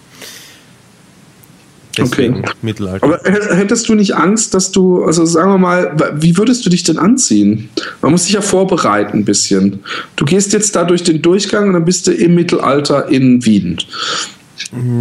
Deswegen 1.96 2.40
okay. 2.40 2.52
Mittelalter. 2.62 3.04
Aber 3.04 3.20
hättest 3.24 3.88
du 3.88 3.94
nicht 3.94 4.14
Angst, 4.14 4.54
dass 4.54 4.70
du, 4.70 5.04
also 5.04 5.24
sagen 5.24 5.50
wir 5.50 5.58
mal, 5.58 6.14
wie 6.16 6.36
würdest 6.36 6.66
du 6.66 6.70
dich 6.70 6.82
denn 6.82 6.98
anziehen? 6.98 7.70
Man 8.02 8.12
muss 8.12 8.24
sich 8.24 8.34
ja 8.34 8.42
vorbereiten 8.42 9.18
ein 9.18 9.24
bisschen. 9.24 9.80
Du 10.16 10.24
gehst 10.24 10.52
jetzt 10.52 10.76
da 10.76 10.84
durch 10.84 11.02
den 11.02 11.22
Durchgang 11.22 11.68
und 11.68 11.74
dann 11.74 11.84
bist 11.84 12.06
du 12.06 12.12
im 12.12 12.34
Mittelalter 12.34 13.08
in 13.08 13.44
Wien. 13.44 13.78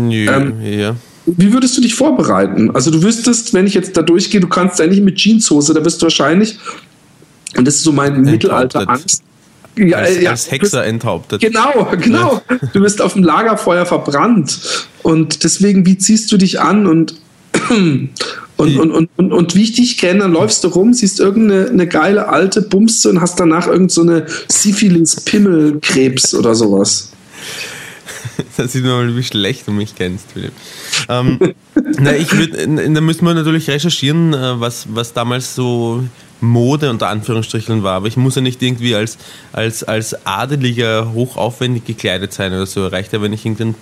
Ja, 0.10 0.38
ähm, 0.38 0.62
ja. 0.62 0.96
Wie 1.26 1.52
würdest 1.52 1.76
du 1.78 1.82
dich 1.82 1.96
vorbereiten? 1.96 2.72
Also 2.72 2.92
du 2.92 3.02
wüsstest, 3.02 3.54
wenn 3.54 3.66
ich 3.66 3.74
jetzt 3.74 3.98
da 3.98 4.02
durchgehe, 4.02 4.40
du 4.40 4.48
kannst 4.48 4.80
ja 4.80 4.88
nicht 4.88 5.02
mit 5.02 5.16
Jeanshose, 5.16 5.74
da 5.74 5.84
wirst 5.84 6.02
du 6.02 6.06
wahrscheinlich, 6.06 6.60
und 7.58 7.66
das 7.66 7.76
ist 7.76 7.84
so 7.84 7.92
mein 7.92 8.22
Mittelalter-Angst, 8.22 9.24
ja, 9.77 9.97
als, 9.97 10.22
ja, 10.22 10.31
als 10.31 10.52
Hexer 10.52 10.80
bist, 10.80 10.89
enthauptet. 10.89 11.41
Genau, 11.41 11.91
genau. 11.99 12.41
Ja. 12.49 12.57
Du 12.73 12.81
bist 12.81 13.02
auf 13.02 13.14
dem 13.14 13.23
Lagerfeuer 13.23 13.85
verbrannt. 13.85 14.88
Und 15.03 15.43
deswegen, 15.43 15.85
wie 15.85 15.97
ziehst 15.97 16.31
du 16.31 16.38
dich 16.38 16.61
an 16.61 16.88
und 16.88 17.15
und, 17.69 18.10
und, 18.57 18.91
und, 18.91 19.10
und, 19.15 19.34
und 19.34 19.56
wie 19.56 19.64
ich 19.64 19.73
dich 19.73 19.97
kenne, 19.97 20.22
dann 20.22 20.34
läufst 20.34 20.64
du 20.64 20.68
rum, 20.69 20.93
siehst 20.93 21.19
irgendeine 21.19 21.69
eine 21.69 21.88
geile 21.88 22.27
alte 22.30 22.61
Bumste 22.61 23.10
und 23.10 23.22
hast 23.22 23.39
danach 23.39 23.68
irgendeine 23.68 24.26
so 24.27 24.34
Syphilis-Pimmelkrebs 24.47 26.35
oder 26.35 26.56
sowas. 26.56 27.11
da 28.57 28.68
sieht 28.68 28.84
man 28.84 29.07
mal, 29.07 29.15
wie 29.15 29.23
schlecht 29.23 29.68
du 29.68 29.72
mich 29.72 29.95
kennst, 29.95 30.31
Philipp. 30.34 30.53
Ähm, 31.10 31.39
na, 31.99 32.15
ich 32.15 32.31
würd, 32.31 32.53
da 32.56 33.02
müssen 33.02 33.26
wir 33.26 33.34
natürlich 33.34 33.69
recherchieren, 33.69 34.34
äh, 34.34 34.60
was, 34.60 34.88
was 34.89 35.14
damals 35.14 35.56
so 35.56 36.03
Mode 36.41 36.90
unter 36.90 37.07
Anführungsstrichen 37.07 37.84
war. 37.84 37.94
Aber 37.94 38.07
ich 38.07 38.18
muss 38.18 38.36
ja 38.36 38.41
nicht 38.41 38.62
irgendwie 38.62 38.95
als, 38.95 39.18
als, 39.52 39.84
als 39.84 40.26
Adeliger 40.26 41.14
hochaufwendig 41.14 41.86
gekleidet 41.86 42.34
sein 42.34 42.53
oder 42.53 42.66
so. 42.66 42.88
Reicht 42.88 43.14
ja, 43.14 43.22
wenn 43.22 43.34
ich 43.34 43.45
irgendeinen 43.45 43.76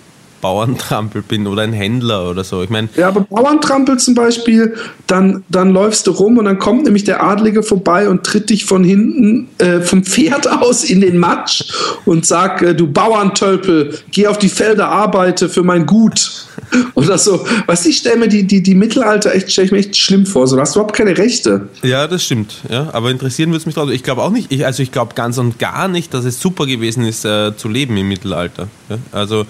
Bauerntrampel 0.44 1.22
bin 1.22 1.48
oder 1.48 1.62
ein 1.62 1.72
Händler 1.72 2.30
oder 2.30 2.44
so. 2.44 2.62
Ich 2.62 2.70
meine. 2.70 2.90
Ja, 2.98 3.08
aber 3.08 3.22
Bauerntrampel 3.22 3.98
zum 3.98 4.14
Beispiel, 4.14 4.76
dann, 5.08 5.46
dann 5.48 5.70
läufst 5.70 6.06
du 6.06 6.12
rum 6.12 6.38
und 6.38 6.44
dann 6.44 6.60
kommt 6.60 6.84
nämlich 6.84 7.06
der 7.06 7.24
Adlige 7.24 7.64
vorbei 7.64 8.10
und 8.10 8.26
tritt 8.26 8.50
dich 8.50 8.66
von 8.66 8.84
hinten 8.84 9.48
äh, 9.58 9.80
vom 9.80 10.04
Pferd 10.04 10.52
aus 10.62 10.84
in 10.84 11.00
den 11.00 11.18
Matsch 11.18 11.64
und 12.06 12.26
sagt, 12.26 12.62
äh, 12.62 12.76
du 12.76 12.88
Bauerntölpel, 12.88 13.98
geh 14.12 14.28
auf 14.28 14.38
die 14.38 14.50
Felder, 14.50 14.90
arbeite 14.90 15.48
für 15.48 15.64
mein 15.64 15.86
Gut. 15.86 16.48
Oder 16.94 17.18
so. 17.18 17.46
Weißt 17.66 17.86
ich 17.88 17.98
stelle 17.98 18.18
mir 18.18 18.28
die, 18.28 18.44
die, 18.44 18.62
die 18.62 18.76
Mittelalter 18.76 19.34
echt, 19.34 19.52
stell 19.52 19.66
ich 19.66 19.72
mir 19.72 19.80
echt 19.80 19.98
schlimm 19.98 20.26
vor. 20.26 20.48
So, 20.48 20.56
du 20.56 20.62
hast 20.62 20.76
überhaupt 20.76 20.96
keine 20.96 21.18
Rechte. 21.18 21.70
Ja, 21.82 22.08
das 22.08 22.24
stimmt. 22.24 22.56
Ja, 22.70 22.90
aber 22.94 23.12
interessieren 23.12 23.50
würde 23.50 23.60
es 23.60 23.66
mich 23.66 23.76
trotzdem. 23.76 23.96
Ich 23.96 24.04
glaube 24.04 24.22
auch 24.22 24.32
nicht, 24.32 24.52
ich, 24.52 24.66
also 24.66 24.84
ich 24.84 24.92
glaube 24.92 25.14
ganz 25.16 25.38
und 25.38 25.60
gar 25.60 25.88
nicht, 25.88 26.14
dass 26.14 26.26
es 26.26 26.40
super 26.40 26.66
gewesen 26.66 27.04
ist, 27.04 27.26
äh, 27.26 27.56
zu 27.56 27.70
leben 27.70 27.98
im 27.98 28.08
Mittelalter. 28.08 28.68
Ja? 28.90 28.98
Also 29.12 29.46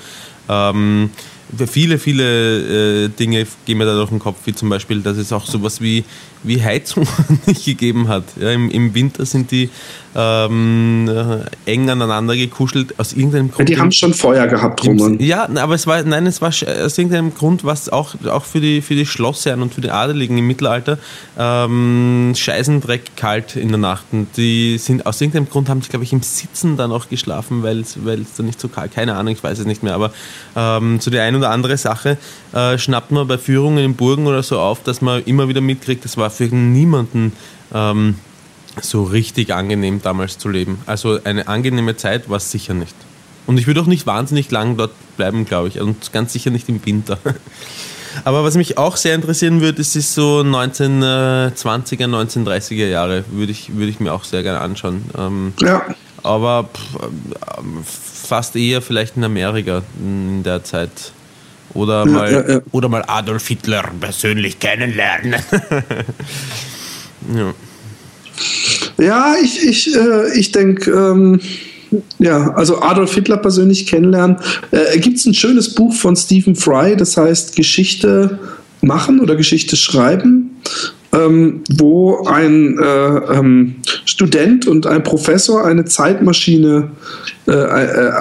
ähm, 0.49 1.09
viele, 1.67 1.99
viele 1.99 3.05
äh, 3.05 3.09
Dinge 3.09 3.45
gehen 3.65 3.77
mir 3.77 3.85
da 3.85 3.95
durch 3.95 4.09
den 4.09 4.19
Kopf, 4.19 4.37
wie 4.45 4.53
zum 4.53 4.69
Beispiel, 4.69 5.01
dass 5.01 5.17
es 5.17 5.31
auch 5.31 5.45
sowas 5.45 5.81
wie, 5.81 6.03
wie 6.43 6.61
Heizung 6.61 7.07
nicht 7.45 7.65
gegeben 7.65 8.07
hat. 8.07 8.23
Ja, 8.39 8.51
im, 8.51 8.69
Im 8.69 8.93
Winter 8.93 9.25
sind 9.25 9.51
die 9.51 9.69
ähm, 10.15 11.09
äh, 11.09 11.71
eng 11.71 11.89
aneinander 11.89 12.35
gekuschelt 12.35 12.99
aus 12.99 13.13
irgendeinem 13.13 13.51
Grund. 13.51 13.69
Ja, 13.69 13.75
die 13.75 13.81
haben 13.81 13.91
schon 13.91 14.13
Feuer 14.13 14.47
gehabt, 14.47 14.85
Roman. 14.85 15.19
Ja, 15.19 15.49
aber 15.55 15.75
es 15.75 15.87
war, 15.87 16.03
nein, 16.03 16.27
es 16.27 16.41
war 16.41 16.49
aus 16.49 16.97
irgendeinem 16.97 17.33
Grund, 17.33 17.63
was 17.63 17.89
auch, 17.89 18.15
auch 18.25 18.45
für 18.45 18.61
die, 18.61 18.81
für 18.81 18.95
die 18.95 19.05
Schlossherren 19.05 19.61
und 19.61 19.73
für 19.73 19.81
die 19.81 19.89
Adeligen 19.89 20.37
im 20.37 20.45
Mittelalter 20.45 20.99
ähm, 21.37 22.33
Scheißendreck 22.35 23.15
kalt 23.15 23.55
in 23.55 23.69
der 23.69 23.79
Nacht. 23.79 24.05
Und 24.11 24.37
die 24.37 24.77
sind, 24.77 25.05
aus 25.05 25.19
irgendeinem 25.19 25.49
Grund 25.49 25.69
haben 25.69 25.81
sie, 25.81 25.89
glaube 25.89 26.05
ich, 26.05 26.13
im 26.13 26.21
Sitzen 26.21 26.77
dann 26.77 26.91
auch 26.91 27.09
geschlafen, 27.09 27.63
weil 27.63 27.79
es 27.79 27.97
dann 28.37 28.45
nicht 28.45 28.59
so 28.59 28.67
kalt, 28.67 28.93
keine 28.93 29.15
Ahnung, 29.15 29.33
ich 29.33 29.43
weiß 29.43 29.59
es 29.59 29.65
nicht 29.65 29.83
mehr, 29.83 29.95
aber 29.95 30.11
ähm, 30.55 30.99
so 30.99 31.09
die 31.09 31.19
ein 31.19 31.35
oder 31.35 31.49
andere 31.49 31.77
Sache 31.77 32.17
äh, 32.53 32.77
schnappt 32.77 33.11
man 33.11 33.27
bei 33.27 33.37
Führungen 33.37 33.83
in 33.83 33.95
Burgen 33.95 34.27
oder 34.27 34.43
so 34.43 34.59
auf, 34.59 34.83
dass 34.83 35.01
man 35.01 35.23
immer 35.23 35.47
wieder 35.47 35.61
mitkriegt, 35.61 36.05
das 36.05 36.17
war 36.17 36.29
für 36.33 36.45
niemanden 36.45 37.33
ähm, 37.73 38.15
so 38.81 39.03
richtig 39.03 39.53
angenehm 39.53 40.01
damals 40.01 40.37
zu 40.37 40.49
leben. 40.49 40.79
Also 40.85 41.19
eine 41.23 41.47
angenehme 41.47 41.95
Zeit 41.95 42.29
war 42.29 42.37
es 42.37 42.51
sicher 42.51 42.73
nicht. 42.73 42.95
Und 43.45 43.57
ich 43.57 43.67
würde 43.67 43.81
auch 43.81 43.87
nicht 43.87 44.07
wahnsinnig 44.07 44.49
lang 44.51 44.77
dort 44.77 44.91
bleiben, 45.17 45.45
glaube 45.45 45.67
ich. 45.67 45.79
Und 45.79 46.13
ganz 46.13 46.33
sicher 46.33 46.49
nicht 46.49 46.69
im 46.69 46.83
Winter. 46.85 47.19
Aber 48.25 48.43
was 48.43 48.55
mich 48.55 48.77
auch 48.77 48.95
sehr 48.95 49.15
interessieren 49.15 49.59
würde, 49.61 49.81
ist, 49.81 49.95
ist 49.95 50.13
so 50.13 50.41
1920er, 50.41 52.05
1930er 52.05 52.87
Jahre. 52.87 53.25
Würde 53.31 53.51
ich, 53.51 53.75
würde 53.75 53.89
ich 53.89 53.99
mir 53.99 54.13
auch 54.13 54.23
sehr 54.23 54.43
gerne 54.43 54.61
anschauen. 54.61 55.03
Ähm, 55.17 55.53
ja. 55.59 55.83
Aber 56.21 56.69
pff, 56.73 58.27
fast 58.27 58.55
eher 58.55 58.81
vielleicht 58.81 59.17
in 59.17 59.23
Amerika 59.23 59.81
in 59.99 60.43
der 60.43 60.63
Zeit. 60.63 61.11
Oder 61.73 62.05
mal, 62.05 62.31
ja, 62.31 62.49
ja, 62.55 62.61
Oder 62.71 62.89
mal 62.89 63.03
Adolf 63.07 63.47
Hitler 63.47 63.83
persönlich 63.99 64.59
kennenlernen. 64.59 65.33
ja. 67.35 67.53
Ja, 68.97 69.35
ich, 69.41 69.63
ich, 69.63 69.95
äh, 69.95 70.37
ich 70.37 70.51
denke, 70.51 70.91
ähm, 70.91 71.39
Ja, 72.19 72.53
also 72.53 72.81
Adolf 72.81 73.13
Hitler 73.13 73.37
persönlich 73.37 73.87
kennenlernen. 73.87 74.37
Äh, 74.71 74.99
Gibt 74.99 75.17
es 75.17 75.25
ein 75.25 75.33
schönes 75.33 75.73
Buch 75.73 75.93
von 75.93 76.15
Stephen 76.15 76.55
Fry, 76.55 76.95
das 76.95 77.17
heißt 77.17 77.55
Geschichte 77.55 78.39
machen 78.81 79.19
oder 79.19 79.35
Geschichte 79.35 79.75
schreiben, 79.75 80.61
ähm, 81.13 81.63
wo 81.69 82.25
ein 82.25 82.77
äh, 82.79 82.83
ähm, 82.83 83.75
Student 84.05 84.67
und 84.67 84.87
ein 84.87 85.03
Professor 85.03 85.65
eine 85.65 85.85
Zeitmaschine 85.85 86.91
äh, 87.47 87.51
äh, 87.51 88.11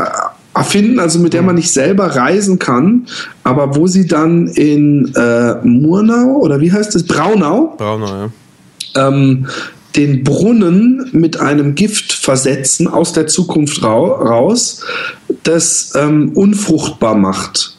erfinden, 0.55 0.99
also 0.99 1.19
mit 1.19 1.33
der 1.33 1.43
man 1.43 1.55
nicht 1.55 1.73
selber 1.73 2.07
reisen 2.17 2.59
kann, 2.59 3.07
aber 3.43 3.77
wo 3.77 3.87
sie 3.87 4.07
dann 4.07 4.49
in 4.49 5.15
äh, 5.15 5.55
Murnau 5.67 6.39
oder 6.41 6.61
wie 6.61 6.73
heißt 6.73 6.95
es? 6.95 7.07
Braunau. 7.07 7.75
Braunau, 7.79 8.07
ja. 8.07 9.09
Ähm, 9.09 9.47
den 9.97 10.25
Brunnen 10.25 11.09
mit 11.13 11.39
einem 11.39 11.75
Gift 11.75 12.13
versetzen 12.13 12.89
aus 12.89 13.13
der 13.13 13.27
Zukunft 13.27 13.83
rau 13.83 14.07
raus, 14.07 14.83
das 15.43 15.93
ähm, 15.95 16.33
unfruchtbar 16.35 17.15
macht. 17.15 17.77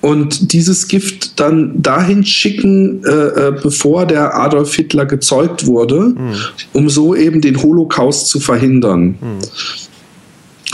Und 0.00 0.52
dieses 0.52 0.88
Gift 0.88 1.40
dann 1.40 1.80
dahin 1.80 2.24
schicken, 2.24 3.02
äh, 3.04 3.10
äh, 3.10 3.52
bevor 3.62 4.04
der 4.04 4.38
Adolf 4.38 4.74
Hitler 4.74 5.06
gezeugt 5.06 5.66
wurde, 5.66 6.14
um 6.74 6.90
so 6.90 7.14
eben 7.14 7.40
den 7.40 7.62
Holocaust 7.62 8.28
zu 8.28 8.38
verhindern. 8.38 9.16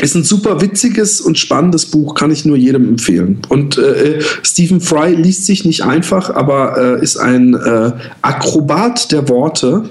Ist 0.00 0.14
ein 0.14 0.24
super 0.24 0.60
witziges 0.60 1.20
und 1.20 1.38
spannendes 1.38 1.86
Buch, 1.86 2.14
kann 2.14 2.30
ich 2.30 2.44
nur 2.44 2.56
jedem 2.56 2.88
empfehlen. 2.88 3.40
Und 3.48 3.78
äh, 3.78 4.20
Stephen 4.42 4.80
Fry 4.80 5.14
liest 5.14 5.46
sich 5.46 5.64
nicht 5.64 5.84
einfach, 5.84 6.30
aber 6.30 6.98
äh, 6.98 7.02
ist 7.02 7.16
ein 7.16 7.54
äh, 7.54 7.92
Akrobat 8.22 9.12
der 9.12 9.28
Worte. 9.28 9.90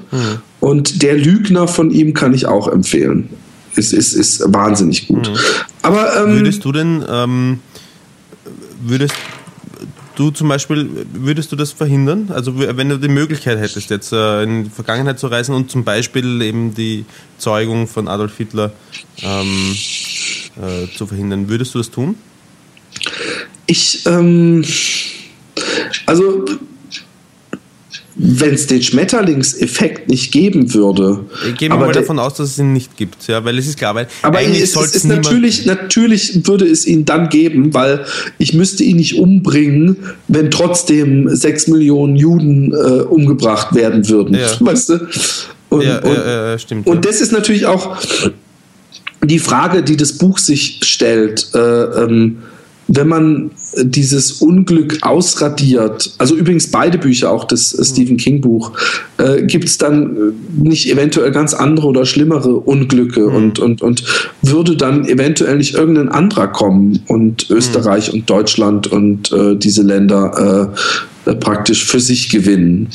Und 0.60 1.04
der 1.04 1.18
Lügner 1.18 1.68
von 1.68 1.92
ihm 1.92 2.14
kann 2.14 2.34
ich 2.34 2.46
auch 2.46 2.68
empfehlen. 2.68 3.30
Ist, 3.76 3.94
ist, 3.94 4.14
ist 4.14 4.42
wahnsinnig 4.54 5.08
gut. 5.08 5.32
Aber 5.82 6.18
ähm, 6.18 6.36
Würdest 6.36 6.66
du 6.66 6.72
denn, 6.72 7.04
ähm, 7.10 7.60
würdest 8.82 9.14
du 10.20 10.32
zum 10.32 10.50
Beispiel, 10.50 11.08
würdest 11.14 11.52
du 11.52 11.56
das 11.56 11.72
verhindern? 11.72 12.30
Also 12.34 12.60
wenn 12.60 12.90
du 12.90 12.98
die 12.98 13.08
Möglichkeit 13.08 13.58
hättest, 13.58 13.90
jetzt 13.90 14.12
äh, 14.12 14.44
in 14.44 14.66
die 14.66 14.70
Vergangenheit 14.70 15.18
zu 15.18 15.28
reisen 15.28 15.56
und 15.56 15.72
zum 15.72 15.84
Beispiel 15.84 16.42
eben 16.42 16.74
die 16.76 17.06
Zeugung 17.38 17.88
von 17.88 18.08
Adolf 18.08 18.36
Hitler 18.38 18.72
ähm, 19.22 19.76
äh, 20.62 20.88
zu 20.96 21.08
verhindern, 21.08 21.48
würdest 21.48 21.74
du 21.74 21.78
das 21.78 21.90
tun? 21.90 22.16
Ich, 23.66 24.06
ähm, 24.06 24.66
also, 26.06 26.46
wenn 28.22 28.54
es 28.54 28.68
den 28.68 28.84
Schmetterlingseffekt 28.84 30.10
nicht 30.10 30.34
geben 30.34 30.74
würde. 30.74 31.22
Gehen 31.58 31.72
wir 31.72 31.78
aber 31.78 31.86
mal 31.86 31.94
davon 31.94 32.20
aus, 32.20 32.34
dass 32.34 32.52
es 32.52 32.60
ihn 32.60 32.74
nicht 32.74 32.98
gibt, 32.98 33.28
ja, 33.28 33.46
weil 33.46 33.58
es 33.58 33.66
ist 33.66 33.78
klar, 33.78 33.96
weil 33.96 34.08
Aber 34.22 34.40
eigentlich 34.40 34.62
es, 34.62 34.76
es 34.76 34.94
ist 34.94 35.06
natürlich, 35.06 35.66
natürlich 35.66 36.46
würde 36.46 36.66
es 36.66 36.86
ihn 36.86 37.06
dann 37.06 37.30
geben, 37.30 37.74
weil 37.74 38.06
ich 38.38 38.54
müsste 38.54 38.84
ihn 38.84 38.98
nicht 38.98 39.18
umbringen, 39.18 39.96
wenn 40.28 40.52
trotzdem 40.52 41.34
sechs 41.34 41.68
Millionen 41.68 42.18
Juden 42.18 42.74
äh, 42.74 43.04
umgebracht 43.04 43.74
werden 43.74 44.10
würden. 44.10 44.36
Ja. 44.36 44.50
Weißt 44.60 44.90
du? 44.90 45.08
Und, 45.70 45.84
Ja, 45.84 46.00
und, 46.00 46.14
ja, 46.14 46.50
ja, 46.52 46.60
stimmt. 46.60 46.88
und 46.88 46.96
ja. 46.96 47.02
das 47.02 47.22
ist 47.22 47.32
natürlich 47.32 47.68
auch 47.68 47.96
die 49.24 49.40
Frage, 49.40 49.82
die 49.82 49.96
das 49.96 50.14
Buch 50.14 50.40
sich 50.40 50.82
stellt. 50.84 51.48
Äh, 51.54 51.60
ähm, 51.60 52.40
wenn 52.92 53.08
man 53.08 53.52
dieses 53.78 54.34
Unglück 54.42 54.98
ausradiert, 55.02 56.12
also 56.18 56.36
übrigens 56.36 56.72
beide 56.72 56.98
Bücher, 56.98 57.32
auch 57.32 57.46
das 57.46 57.74
äh, 57.74 57.86
Stephen 57.86 58.18
King 58.18 58.42
Buch, 58.42 58.72
äh, 59.18 59.44
gibt 59.44 59.66
es 59.66 59.78
dann 59.78 60.34
nicht 60.58 60.90
eventuell 60.90 61.32
ganz 61.32 61.54
andere 61.54 61.88
oder 61.88 62.06
schlimmere 62.06 62.56
Unglücke 62.56 63.28
und, 63.28 63.60
und, 63.60 63.82
und 63.84 64.04
würde 64.42 64.76
dann 64.76 65.06
eventuell 65.06 65.58
nicht 65.58 65.76
irgendein 65.76 66.10
anderer 66.10 66.48
kommen 66.48 67.00
und 67.08 67.50
Österreich 67.52 68.12
und 68.12 68.30
Deutschland 68.30 68.88
und 68.88 69.32
äh, 69.32 69.56
diese 69.56 69.84
Länder 69.84 70.74
äh, 71.26 71.36
praktisch 71.36 71.86
für 71.86 72.00
sich 72.00 72.30
gewinnen 72.30 72.90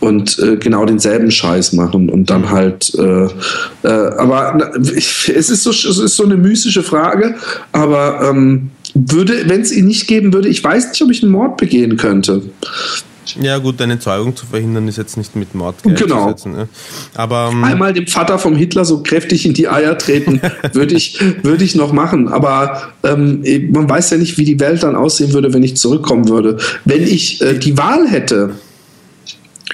und 0.00 0.38
äh, 0.38 0.56
genau 0.56 0.84
denselben 0.84 1.30
Scheiß 1.30 1.72
machen 1.72 2.10
und 2.10 2.28
dann 2.28 2.50
halt 2.50 2.92
äh, 2.98 3.24
äh, 3.24 3.88
aber 4.18 4.54
na, 4.58 4.70
ich, 4.94 5.32
es 5.34 5.48
ist 5.48 5.62
so 5.62 5.70
es 5.70 5.98
ist 5.98 6.16
so 6.16 6.24
eine 6.24 6.36
mystische 6.36 6.82
Frage 6.82 7.36
aber 7.72 8.28
ähm, 8.28 8.70
würde 8.94 9.48
wenn 9.48 9.60
es 9.60 9.72
ihn 9.72 9.86
nicht 9.86 10.06
geben 10.06 10.32
würde 10.32 10.48
ich 10.48 10.62
weiß 10.62 10.90
nicht 10.90 11.02
ob 11.02 11.10
ich 11.10 11.22
einen 11.22 11.32
Mord 11.32 11.56
begehen 11.56 11.96
könnte 11.96 12.42
ja 13.40 13.58
gut, 13.58 13.80
eine 13.80 13.98
Zeugung 13.98 14.36
zu 14.36 14.46
verhindern 14.46 14.86
ist 14.86 14.98
jetzt 14.98 15.16
nicht 15.16 15.34
mit 15.34 15.54
Mord 15.54 15.76
Genau. 15.82 15.96
gleichzusetzen. 15.96 16.52
Ne? 16.52 16.68
Aber 17.14 17.50
ähm, 17.52 17.64
einmal 17.64 17.92
dem 17.92 18.06
Vater 18.06 18.38
vom 18.38 18.54
Hitler 18.54 18.84
so 18.84 19.02
kräftig 19.02 19.46
in 19.46 19.54
die 19.54 19.68
Eier 19.68 19.98
treten 19.98 20.40
würde 20.72 20.94
ich 20.94 21.18
würde 21.42 21.64
ich 21.64 21.74
noch 21.74 21.92
machen 21.92 22.28
aber 22.28 22.92
ähm, 23.02 23.42
man 23.72 23.88
weiß 23.88 24.10
ja 24.10 24.18
nicht 24.18 24.38
wie 24.38 24.44
die 24.44 24.60
Welt 24.60 24.82
dann 24.82 24.94
aussehen 24.94 25.32
würde 25.32 25.52
wenn 25.52 25.62
ich 25.62 25.76
zurückkommen 25.76 26.28
würde 26.28 26.58
wenn 26.84 27.02
ich 27.02 27.40
äh, 27.40 27.58
die 27.58 27.76
Wahl 27.76 28.06
hätte 28.08 28.54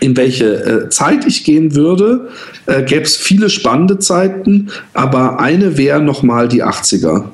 in 0.00 0.16
welche 0.16 0.54
äh, 0.64 0.88
Zeit 0.88 1.26
ich 1.26 1.44
gehen 1.44 1.74
würde, 1.74 2.30
äh, 2.64 2.82
gäbe 2.82 3.02
es 3.02 3.16
viele 3.16 3.50
spannende 3.50 3.98
Zeiten, 3.98 4.70
aber 4.94 5.40
eine 5.40 5.76
wäre 5.76 6.00
nochmal 6.00 6.48
die 6.48 6.64
80er. 6.64 7.24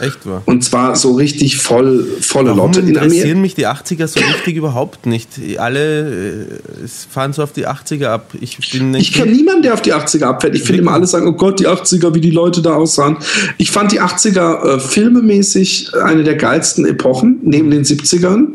Echt 0.00 0.26
wahr. 0.26 0.42
Und 0.44 0.64
zwar 0.64 0.96
so 0.96 1.12
richtig 1.12 1.58
voll, 1.58 2.06
volle 2.20 2.56
Warum 2.56 2.72
Lotte. 2.72 2.80
In 2.80 2.86
Amerika. 2.86 3.04
interessieren 3.04 3.40
mich 3.40 3.54
die 3.54 3.66
80er 3.66 4.06
so 4.06 4.20
richtig 4.20 4.56
überhaupt 4.56 5.06
nicht? 5.06 5.28
Alle 5.58 6.42
äh, 6.42 6.88
fahren 7.10 7.32
so 7.32 7.42
auf 7.42 7.52
die 7.52 7.66
80er 7.66 8.06
ab. 8.06 8.32
Ich 8.40 8.58
bin 8.70 8.94
Ich 8.94 9.12
kenne 9.12 9.32
niemanden, 9.32 9.62
der 9.62 9.74
auf 9.74 9.82
die 9.82 9.94
80er 9.94 10.24
abfährt. 10.24 10.54
Ich 10.54 10.62
finde 10.62 10.82
immer 10.82 10.92
alle 10.92 11.06
sagen, 11.06 11.26
oh 11.26 11.32
Gott, 11.32 11.60
die 11.60 11.68
80er, 11.68 12.14
wie 12.14 12.20
die 12.20 12.30
Leute 12.30 12.62
da 12.62 12.74
aussahen. 12.74 13.16
Ich 13.56 13.70
fand 13.70 13.92
die 13.92 14.00
80er 14.00 14.76
äh, 14.76 14.80
filmemäßig 14.80 15.94
eine 16.02 16.24
der 16.24 16.36
geilsten 16.36 16.86
Epochen, 16.86 17.38
neben 17.42 17.70
den 17.70 17.84
70ern. 17.84 18.46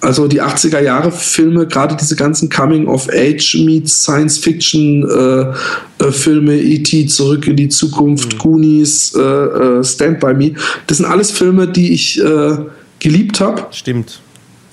Also 0.00 0.28
die 0.28 0.42
80er 0.42 0.80
Jahre 0.80 1.10
Filme, 1.10 1.66
gerade 1.66 1.96
diese 1.96 2.16
ganzen 2.16 2.50
Coming 2.50 2.86
of 2.86 3.08
Age 3.08 3.56
meets 3.64 4.02
Science 4.02 4.38
Fiction 4.38 5.08
äh, 5.08 6.04
äh, 6.04 6.12
Filme, 6.12 6.54
E.T. 6.54 7.06
Zurück 7.06 7.46
in 7.46 7.56
die 7.56 7.68
Zukunft, 7.68 8.38
Goonies, 8.38 9.14
äh, 9.14 9.20
äh, 9.20 9.84
Stand 9.84 10.20
by 10.20 10.34
Me. 10.34 10.52
Das 10.86 10.98
sind 10.98 11.06
alles 11.06 11.30
Filme, 11.30 11.66
die 11.66 11.92
ich 11.92 12.20
äh, 12.22 12.58
geliebt 13.00 13.40
habe. 13.40 13.66
Stimmt. 13.70 14.20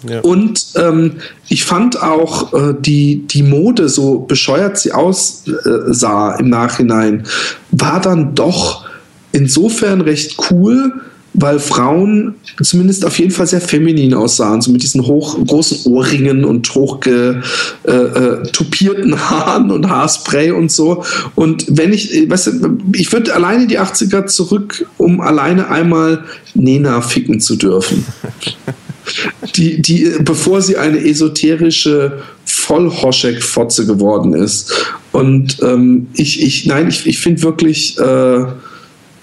Ja. 0.08 0.20
Und 0.20 0.66
ähm, 0.76 1.14
ich 1.48 1.64
fand 1.64 2.02
auch 2.02 2.54
äh, 2.54 2.76
die, 2.78 3.26
die 3.26 3.44
Mode, 3.44 3.88
so 3.88 4.20
bescheuert 4.20 4.78
sie 4.78 4.92
aussah 4.92 6.36
im 6.36 6.50
Nachhinein, 6.50 7.24
war 7.72 8.02
dann 8.02 8.36
doch 8.36 8.86
insofern 9.32 10.02
recht 10.02 10.38
cool, 10.52 10.92
weil 11.34 11.60
Frauen 11.60 12.36
zumindest 12.62 13.06
auf 13.06 13.18
jeden 13.18 13.32
Fall 13.32 13.48
sehr 13.48 13.62
feminin 13.62 14.14
aussahen, 14.14 14.62
so 14.62 14.72
mit 14.72 14.84
diesen 14.84 15.06
hoch, 15.06 15.38
großen 15.46 15.92
Ohrringen 15.92 16.46
und 16.46 16.74
hochge 16.76 17.42
äh, 17.84 17.92
äh, 17.92 18.44
Haaren 19.18 19.72
und 19.72 19.90
Haarspray 19.90 20.52
und 20.52 20.72
so. 20.72 21.04
Und 21.36 21.66
wenn 21.70 21.92
ich, 21.94 22.30
weißt 22.30 22.48
du, 22.48 22.78
ich 22.94 23.12
würde 23.12 23.34
alleine 23.34 23.64
in 23.64 23.70
die 23.70 23.80
80er 23.80 24.28
zurück, 24.28 24.86
um 24.98 25.22
alleine 25.22 25.70
einmal 25.70 26.24
Nena 26.54 27.02
ficken 27.02 27.40
zu 27.40 27.56
dürfen 27.56 28.06
die, 29.56 29.82
die, 29.82 30.12
bevor 30.22 30.62
sie 30.62 30.78
eine 30.78 31.04
esoterische 31.04 32.20
Vollhoschek-Fotze 32.46 33.86
geworden 33.86 34.34
ist. 34.34 34.74
Und 35.12 35.58
ähm, 35.62 36.08
ich, 36.14 36.42
ich, 36.42 36.66
nein, 36.66 36.88
ich, 36.88 37.06
ich 37.06 37.20
finde 37.20 37.44
wirklich, 37.44 37.98
äh, 38.00 38.46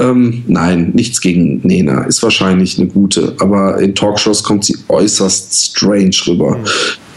ähm, 0.01 0.44
nein, 0.47 0.90
nichts 0.94 1.20
gegen 1.20 1.60
Nena, 1.62 2.05
ist 2.05 2.22
wahrscheinlich 2.22 2.78
eine 2.78 2.89
gute, 2.89 3.35
aber 3.39 3.78
in 3.81 3.94
Talkshows 3.94 4.43
kommt 4.43 4.64
sie 4.64 4.77
äußerst 4.89 5.77
strange 5.77 6.16
rüber. 6.27 6.59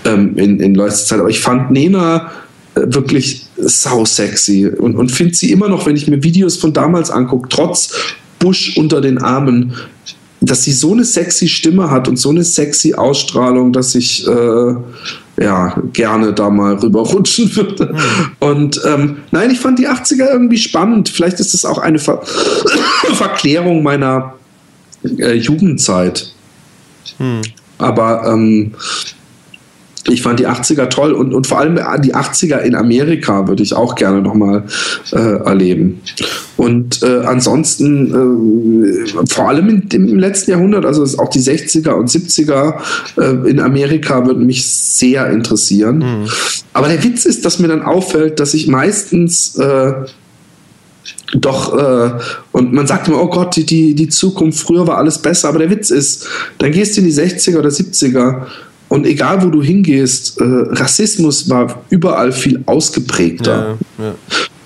Ähm, 0.06 0.38
in, 0.38 0.60
in 0.60 0.76
letzter 0.76 1.06
Zeit. 1.06 1.20
Aber 1.20 1.30
ich 1.30 1.40
fand 1.40 1.72
Nena 1.72 2.32
äh, 2.76 2.82
wirklich 2.88 3.48
sau 3.56 4.04
sexy. 4.04 4.68
Und, 4.68 4.98
und 4.98 5.12
finde 5.12 5.34
sie 5.34 5.52
immer 5.52 5.70
noch, 5.70 5.86
wenn 5.86 5.96
ich 5.96 6.10
mir 6.10 6.22
Videos 6.24 6.58
von 6.58 6.74
damals 6.74 7.10
angucke, 7.10 7.48
trotz 7.50 7.94
Busch 8.40 8.76
unter 8.76 9.00
den 9.00 9.18
Armen, 9.20 9.74
dass 10.42 10.64
sie 10.64 10.74
so 10.74 10.92
eine 10.92 11.06
sexy 11.06 11.48
Stimme 11.48 11.90
hat 11.90 12.10
und 12.10 12.18
so 12.18 12.30
eine 12.30 12.44
sexy 12.44 12.96
Ausstrahlung, 12.96 13.72
dass 13.72 13.96
ich 13.96 14.28
äh, 14.28 14.76
ja 15.38 15.76
gerne 15.94 16.34
da 16.34 16.50
mal 16.50 16.76
rüberrutschen 16.76 17.56
würde. 17.56 17.96
Und 18.40 18.80
ähm, 18.86 19.18
nein, 19.32 19.52
ich 19.52 19.60
fand 19.60 19.80
die 19.80 19.88
80er 19.88 20.30
irgendwie 20.32 20.58
spannend. 20.58 21.10
Vielleicht 21.10 21.40
ist 21.40 21.54
es 21.54 21.66
auch 21.66 21.78
eine 21.78 22.00
Ver 22.00 22.22
Verklärung 23.14 23.84
meiner 23.84 24.36
äh, 25.04 25.34
Jugendzeit. 25.34 26.34
Aber 27.78 28.28
ähm, 28.28 28.74
ich 30.10 30.22
fand 30.22 30.40
die 30.40 30.48
80er 30.48 30.90
toll 30.90 31.14
und, 31.14 31.34
und 31.34 31.48
vor 31.48 31.60
allem 31.60 31.80
die 32.02 32.14
80er 32.14 32.58
in 32.60 32.76
Amerika 32.76 33.48
würde 33.48 33.64
ich 33.64 33.74
auch 33.74 33.96
gerne 33.96 34.22
nochmal 34.22 34.64
äh, 35.14 35.18
erleben. 35.18 36.02
Und 36.58 37.02
äh, 37.04 37.22
ansonsten, 37.26 39.06
äh, 39.16 39.26
vor 39.30 39.48
allem 39.48 39.70
in, 39.70 39.90
im 39.92 40.20
letzten 40.20 40.52
Jahrhundert, 40.52 40.86
also 40.86 41.04
auch 41.20 41.30
die 41.30 41.40
60er 41.40 41.92
und 41.92 42.10
70er 42.10 42.76
äh, 43.18 43.50
in 43.50 43.60
Amerika 43.62 44.26
würden 44.26 44.46
mich 44.46 44.66
sehr 44.66 45.30
interessieren. 45.30 46.28
Aber 46.74 46.90
der 46.90 47.02
Witz 47.04 47.26
ist, 47.26 47.46
dass 47.46 47.60
mir 47.60 47.70
dann 47.70 47.82
auffällt, 47.82 48.40
dass 48.40 48.54
ich 48.54 48.68
meistens 48.68 49.56
äh, 49.58 49.94
doch, 51.34 51.78
äh, 51.78 52.12
und 52.52 52.74
man 52.74 52.88
sagt 52.88 53.08
immer, 53.08 53.22
oh 53.22 53.28
Gott, 53.28 53.56
die, 53.56 53.66
die, 53.66 53.96
die 53.96 54.10
Zukunft, 54.10 54.60
früher 54.60 54.86
war 54.86 54.98
alles 54.98 55.18
besser, 55.18 55.50
aber 55.50 55.60
der 55.60 55.70
Witz 55.70 55.90
ist, 55.90 56.28
dann 56.60 56.72
gehst 56.72 56.96
du 56.96 57.02
in 57.02 57.08
die 57.08 57.14
60er 57.14 57.58
oder 57.58 57.70
70er 57.70 58.44
und 58.94 59.08
egal 59.08 59.42
wo 59.42 59.48
du 59.48 59.64
hingehst, 59.64 60.40
äh, 60.40 60.44
Rassismus 60.44 61.50
war 61.50 61.84
überall 61.90 62.32
viel 62.32 62.62
ausgeprägter. 62.68 63.78
Ja, 63.98 64.06
ja. 64.06 64.16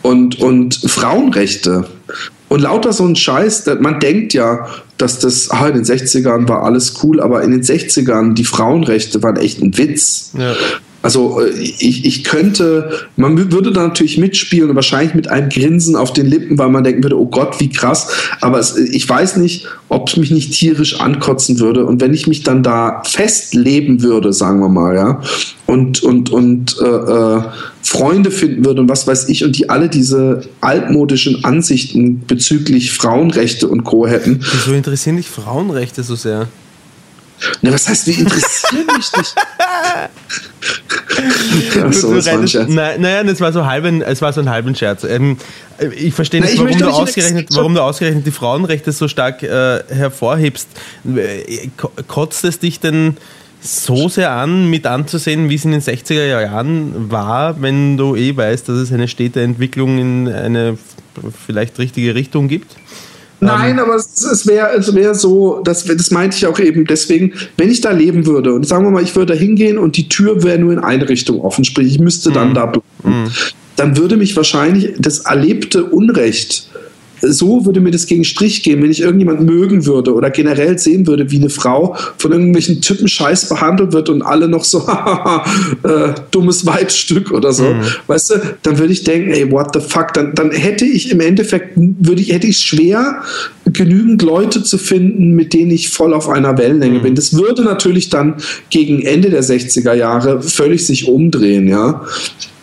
Und, 0.02 0.42
und 0.42 0.76
Frauenrechte 0.76 1.88
und 2.50 2.60
lauter 2.60 2.92
so 2.92 3.06
ein 3.06 3.16
Scheiß, 3.16 3.64
man 3.80 4.02
denkt 4.02 4.34
ja, 4.34 4.68
dass 4.98 5.20
das, 5.20 5.50
ah, 5.50 5.70
in 5.70 5.76
den 5.76 5.86
60ern 5.86 6.46
war 6.50 6.64
alles 6.64 6.96
cool, 7.04 7.22
aber 7.22 7.42
in 7.42 7.52
den 7.52 7.62
60ern, 7.62 8.34
die 8.34 8.44
Frauenrechte 8.44 9.24
waren 9.24 9.38
echt 9.38 9.62
ein 9.62 9.78
Witz. 9.78 10.32
Ja. 10.38 10.56
Also 11.08 11.40
äh, 11.40 11.52
ich, 11.52 12.04
ich 12.04 12.26
könnte, 12.26 13.08
man 13.16 13.50
würde 13.50 13.72
da 13.72 13.88
natürlich 13.88 14.18
mitspielen 14.18 14.72
und 14.72 14.76
wahrscheinlich 14.76 15.16
mit 15.16 15.30
einem 15.30 15.48
Grinsen 15.48 15.96
auf 15.96 16.12
den 16.12 16.26
Lippen, 16.26 16.58
weil 16.58 16.68
man 16.68 16.84
denken 16.84 17.02
würde, 17.02 17.18
oh 17.18 17.28
Gott, 17.28 17.62
wie 17.62 17.70
krass. 17.70 18.10
Aber 18.42 18.60
es, 18.60 18.76
ich 18.76 19.08
weiß 19.08 19.38
nicht, 19.38 19.68
ob 19.88 20.10
es 20.10 20.18
mich 20.18 20.32
nicht 20.32 20.52
tierisch 20.52 21.00
ankotzen 21.00 21.62
würde. 21.62 21.86
Und 21.86 22.02
wenn 22.02 22.14
ich 22.14 22.28
mich 22.28 22.44
dann 22.44 22.62
da 22.62 23.04
festleben 23.06 24.02
würde, 24.02 24.34
sagen 24.34 24.60
wir 24.60 24.68
mal, 24.68 24.96
ja, 24.96 25.22
und, 25.66 26.04
und, 26.04 26.30
und 26.30 26.76
äh, 26.82 26.86
äh, 26.86 27.42
Freunde 27.84 28.30
finden 28.30 28.66
würde 28.66 28.82
und 28.82 28.90
was 28.90 29.08
weiß 29.08 29.30
ich, 29.30 29.46
und 29.46 29.58
die 29.58 29.70
alle 29.70 29.88
diese 29.88 30.42
altmodischen 30.60 31.46
Ansichten 31.46 32.26
bezüglich 32.28 32.92
Frauenrechte 32.92 33.70
und 33.70 33.86
Co. 33.86 34.08
hätten. 34.08 34.42
Wieso 34.42 34.74
interessieren 34.74 35.16
dich 35.16 35.30
Frauenrechte 35.30 36.04
so 36.04 36.16
sehr? 36.16 36.50
Na, 37.62 37.72
was 37.72 37.88
heißt, 37.88 38.08
die 38.08 38.14
interessieren 38.14 38.88
mich 38.98 39.12
nicht? 39.16 39.36
so, 41.92 42.14
das 42.14 42.26
war 42.26 42.40
ein 42.40 42.68
Na, 42.70 42.98
naja, 42.98 43.24
das 43.24 43.40
war 43.42 43.52
so 43.52 43.66
halben, 43.66 44.02
es 44.02 44.22
war 44.22 44.34
so 44.34 44.42
ein 44.42 44.50
halben 44.50 44.76
Scherz. 44.76 45.04
Ähm, 45.04 45.38
ich 45.96 46.14
verstehe 46.14 46.42
nicht, 46.42 46.58
warum, 46.58 46.78
du 46.78 46.88
ausgerechnet, 46.88 47.50
warum 47.52 47.74
du 47.76 47.82
ausgerechnet 47.82 48.26
die 48.26 48.32
Frauenrechte 48.32 48.92
so 48.92 49.08
stark 49.08 49.44
äh, 49.44 49.84
hervorhebst. 49.90 50.68
Kotzt 52.08 52.44
es 52.44 52.60
dich 52.60 52.80
denn 52.80 53.18
so 53.62 54.08
sehr 54.08 54.32
an, 54.32 54.70
mit 54.70 54.86
anzusehen, 54.86 55.50
wie 55.50 55.56
es 55.56 55.66
in 55.66 55.72
den 55.72 55.82
60er 55.82 56.26
Jahren 56.26 57.12
war, 57.12 57.62
wenn 57.62 57.98
du 57.98 58.16
eh 58.16 58.36
weißt, 58.36 58.70
dass 58.70 58.78
es 58.78 58.92
eine 58.92 59.08
stete 59.08 59.42
Entwicklung 59.42 59.98
in 59.98 60.28
eine 60.28 60.78
vielleicht 61.46 61.80
richtige 61.80 62.16
Richtung 62.16 62.48
gibt? 62.48 62.76
Nein, 63.40 63.78
ähm, 63.78 63.80
aber 63.80 63.96
es, 63.96 64.24
es 64.24 64.48
wäre 64.48 64.76
es 64.76 64.94
wär 64.96 65.14
so, 65.14 65.62
das, 65.64 65.86
das 65.86 66.12
meinte 66.12 66.38
ich 66.38 66.48
auch 66.48 66.60
eben 66.60 66.86
deswegen, 66.86 67.34
wenn 67.58 67.70
ich 67.70 67.82
da 67.82 67.92
leben 67.92 68.26
würde 68.26 68.54
und 68.54 68.68
sagen 68.68 68.84
wir 68.86 68.92
mal, 68.92 69.04
ich 69.04 69.16
würde 69.16 69.34
da 69.34 69.40
hingehen 69.40 69.78
und 69.78 69.98
die 69.98 70.10
Tür 70.10 70.44
wäre 70.44 70.58
nur 70.58 70.74
in 70.74 70.80
eine 70.80 71.08
Richtung 71.08 71.42
offen, 71.42 71.64
sprich, 71.64 71.88
ich 71.88 72.00
müsste 72.00 72.32
dann 72.32 72.50
mhm. 72.50 72.54
da 72.56 72.66
bleiben, 72.66 72.86
mhm. 73.04 73.32
dann 73.76 73.98
würde 73.98 74.18
mich 74.18 74.36
wahrscheinlich 74.36 74.94
das 74.98 75.20
erlebte 75.20 75.86
Unrecht 75.86 76.70
so 77.22 77.66
würde 77.66 77.80
mir 77.80 77.92
das 77.92 78.06
gegen 78.06 78.24
Strich 78.24 78.64
gehen, 78.64 78.82
wenn 78.82 78.92
ich 78.92 79.02
irgendjemand 79.02 79.42
mögen 79.42 79.86
würde 79.86 80.14
oder 80.14 80.30
generell 80.30 80.78
sehen 80.78 81.08
würde, 81.08 81.32
wie 81.32 81.38
eine 81.38 81.50
Frau 81.50 81.96
von 82.18 82.32
irgendwelchen 82.32 82.82
Typen 82.82 83.08
scheiß 83.08 83.50
behandelt 83.50 83.94
wird 83.94 84.10
und 84.10 84.22
alle 84.22 84.48
noch 84.48 84.64
so, 84.64 84.80
äh, 85.84 86.14
dummes 86.32 86.66
Weibstück 86.66 87.32
oder 87.32 87.54
so. 87.54 87.64
Mhm. 87.64 87.82
Weißt 88.08 88.30
du, 88.32 88.36
dann 88.64 88.78
würde 88.78 88.94
ich 88.94 89.04
denken, 89.04 89.32
ey, 89.32 89.52
what 89.52 89.70
the 89.74 89.80
fuck? 89.80 90.14
Dann, 90.14 90.36
dann 90.36 90.52
hätte 90.52 90.86
ich 90.86 91.12
im 91.12 91.20
Endeffekt, 91.20 91.74
würde 91.76 92.22
ich, 92.22 92.32
hätte 92.32 92.48
ich 92.48 92.60
schwer, 92.60 93.22
genügend 93.66 94.22
Leute 94.22 94.64
zu 94.64 94.78
finden, 94.78 95.32
mit 95.32 95.54
denen 95.54 95.72
ich 95.72 95.90
voll 95.90 96.14
auf 96.14 96.30
einer 96.30 96.58
Wellenlänge 96.58 97.00
mhm. 97.00 97.04
bin. 97.04 97.16
Das 97.16 97.34
würde 97.34 97.64
natürlich 97.64 98.10
dann 98.10 98.36
gegen 98.70 99.02
Ende 99.02 99.30
der 99.30 99.44
60er 99.44 99.94
Jahre 99.94 100.42
völlig 100.42 100.86
sich 100.86 101.08
umdrehen, 101.08 101.68
ja. 101.68 102.06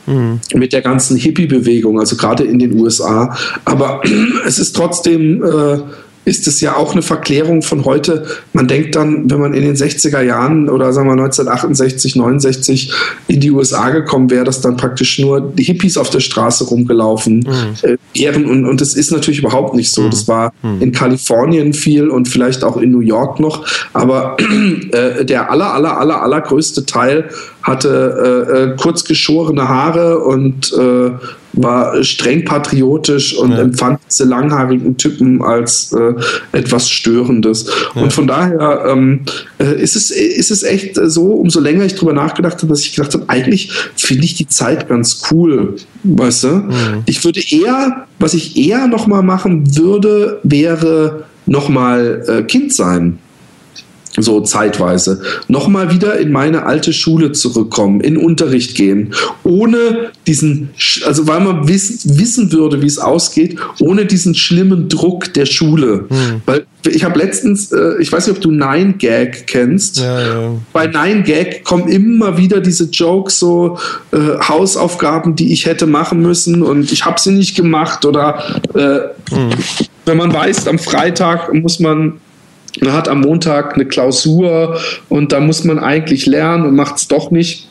Mhm. 0.06 0.40
Mit 0.54 0.72
der 0.72 0.82
ganzen 0.82 1.16
Hippie-Bewegung, 1.16 1.98
also 1.98 2.16
gerade 2.16 2.44
in 2.44 2.58
den 2.58 2.78
USA. 2.78 3.36
Aber 3.64 4.02
es 4.46 4.58
ist 4.58 4.74
trotzdem 4.74 5.42
äh, 5.42 5.78
ist 6.24 6.46
es 6.46 6.60
ja 6.60 6.76
auch 6.76 6.92
eine 6.92 7.02
Verklärung 7.02 7.62
von 7.62 7.84
heute. 7.84 8.26
Man 8.52 8.68
denkt 8.68 8.96
dann, 8.96 9.30
wenn 9.30 9.40
man 9.40 9.54
in 9.54 9.62
den 9.62 9.76
60er 9.76 10.22
Jahren 10.22 10.68
oder 10.68 10.92
sagen 10.92 11.08
wir 11.08 11.12
1968, 11.12 12.16
69 12.16 12.92
in 13.28 13.40
die 13.40 13.50
USA 13.50 13.90
gekommen 13.90 14.30
wäre, 14.30 14.44
dass 14.44 14.60
dann 14.60 14.76
praktisch 14.76 15.18
nur 15.18 15.40
die 15.40 15.62
Hippies 15.62 15.96
auf 15.96 16.10
der 16.10 16.20
Straße 16.20 16.64
rumgelaufen 16.64 17.40
mhm. 17.40 17.96
äh, 18.14 18.28
Und, 18.36 18.66
und 18.66 18.80
das 18.80 18.94
ist 18.94 19.10
natürlich 19.10 19.40
überhaupt 19.40 19.74
nicht 19.74 19.90
so. 19.90 20.02
Mhm. 20.02 20.10
Das 20.10 20.28
war 20.28 20.52
mhm. 20.62 20.80
in 20.80 20.92
Kalifornien 20.92 21.72
viel 21.72 22.08
und 22.08 22.28
vielleicht 22.28 22.64
auch 22.64 22.76
in 22.76 22.90
New 22.90 23.00
York 23.00 23.40
noch. 23.40 23.66
Aber 23.92 24.36
äh, 24.92 25.24
der 25.24 25.50
aller, 25.50 25.74
aller, 25.74 25.98
aller, 25.98 26.22
allergrößte 26.22 26.86
Teil 26.86 27.28
hatte 27.62 28.46
äh, 28.50 28.72
äh 28.72 28.76
kurz 28.76 29.04
geschorene 29.04 29.68
Haare 29.68 30.20
und 30.20 30.72
äh, 30.72 31.10
war 31.56 32.02
streng 32.02 32.44
patriotisch 32.44 33.36
und 33.36 33.52
ja. 33.52 33.58
empfand 33.58 34.00
diese 34.08 34.24
langhaarigen 34.24 34.96
Typen 34.96 35.42
als 35.42 35.92
äh, 35.92 36.14
etwas 36.52 36.90
Störendes. 36.90 37.66
Ja. 37.94 38.02
Und 38.02 38.12
von 38.12 38.26
daher 38.26 38.84
ähm, 38.88 39.20
äh, 39.58 39.80
ist, 39.80 39.96
es, 39.96 40.10
ist 40.10 40.50
es 40.50 40.62
echt 40.62 40.98
so, 41.02 41.32
umso 41.32 41.60
länger 41.60 41.84
ich 41.84 41.94
drüber 41.94 42.12
nachgedacht 42.12 42.58
habe, 42.58 42.68
dass 42.68 42.80
ich 42.80 42.94
gedacht 42.94 43.14
habe, 43.14 43.24
eigentlich 43.28 43.72
finde 43.96 44.24
ich 44.24 44.34
die 44.34 44.48
Zeit 44.48 44.88
ganz 44.88 45.22
cool, 45.30 45.76
weißt 46.02 46.44
du? 46.44 46.48
Mhm. 46.48 46.72
Ich 47.06 47.24
würde 47.24 47.40
eher, 47.50 48.06
was 48.18 48.34
ich 48.34 48.56
eher 48.56 48.86
nochmal 48.86 49.22
machen 49.22 49.76
würde, 49.76 50.40
wäre 50.42 51.24
nochmal 51.46 52.24
äh, 52.26 52.42
Kind 52.42 52.72
sein 52.72 53.18
so 54.18 54.40
zeitweise, 54.40 55.22
nochmal 55.48 55.92
wieder 55.92 56.18
in 56.18 56.30
meine 56.30 56.66
alte 56.66 56.92
Schule 56.92 57.32
zurückkommen, 57.32 58.00
in 58.00 58.16
Unterricht 58.16 58.76
gehen, 58.76 59.12
ohne 59.42 60.10
diesen, 60.26 60.70
also 61.04 61.26
weil 61.26 61.40
man 61.40 61.66
wiss, 61.66 62.18
wissen 62.18 62.52
würde, 62.52 62.80
wie 62.80 62.86
es 62.86 62.98
ausgeht, 62.98 63.58
ohne 63.80 64.06
diesen 64.06 64.34
schlimmen 64.34 64.88
Druck 64.88 65.34
der 65.34 65.46
Schule. 65.46 66.06
Hm. 66.08 66.42
Weil 66.46 66.66
ich 66.86 67.02
habe 67.02 67.18
letztens, 67.18 67.72
äh, 67.72 67.94
ich 67.98 68.12
weiß 68.12 68.26
nicht, 68.26 68.36
ob 68.36 68.42
du 68.42 68.50
Nine 68.50 68.94
Gag 68.98 69.46
kennst. 69.46 69.98
Ja, 69.98 70.20
ja. 70.20 70.50
Bei 70.72 70.86
Nine 70.86 71.22
Gag 71.22 71.64
kommen 71.64 71.88
immer 71.88 72.38
wieder 72.38 72.60
diese 72.60 72.84
Jokes, 72.84 73.38
so 73.40 73.78
äh, 74.12 74.38
Hausaufgaben, 74.48 75.34
die 75.34 75.52
ich 75.52 75.66
hätte 75.66 75.86
machen 75.86 76.20
müssen 76.20 76.62
und 76.62 76.92
ich 76.92 77.04
habe 77.04 77.18
sie 77.18 77.32
nicht 77.32 77.56
gemacht 77.56 78.04
oder 78.04 78.60
äh, 78.74 79.34
hm. 79.34 79.50
wenn 80.04 80.16
man 80.16 80.32
weiß, 80.32 80.68
am 80.68 80.78
Freitag 80.78 81.52
muss 81.52 81.80
man 81.80 82.20
man 82.80 82.92
hat 82.92 83.08
am 83.08 83.20
Montag 83.20 83.74
eine 83.74 83.86
Klausur 83.86 84.80
und 85.08 85.32
da 85.32 85.40
muss 85.40 85.64
man 85.64 85.78
eigentlich 85.78 86.26
lernen 86.26 86.66
und 86.66 86.74
macht 86.74 86.96
es 86.96 87.08
doch 87.08 87.30
nicht. 87.30 87.68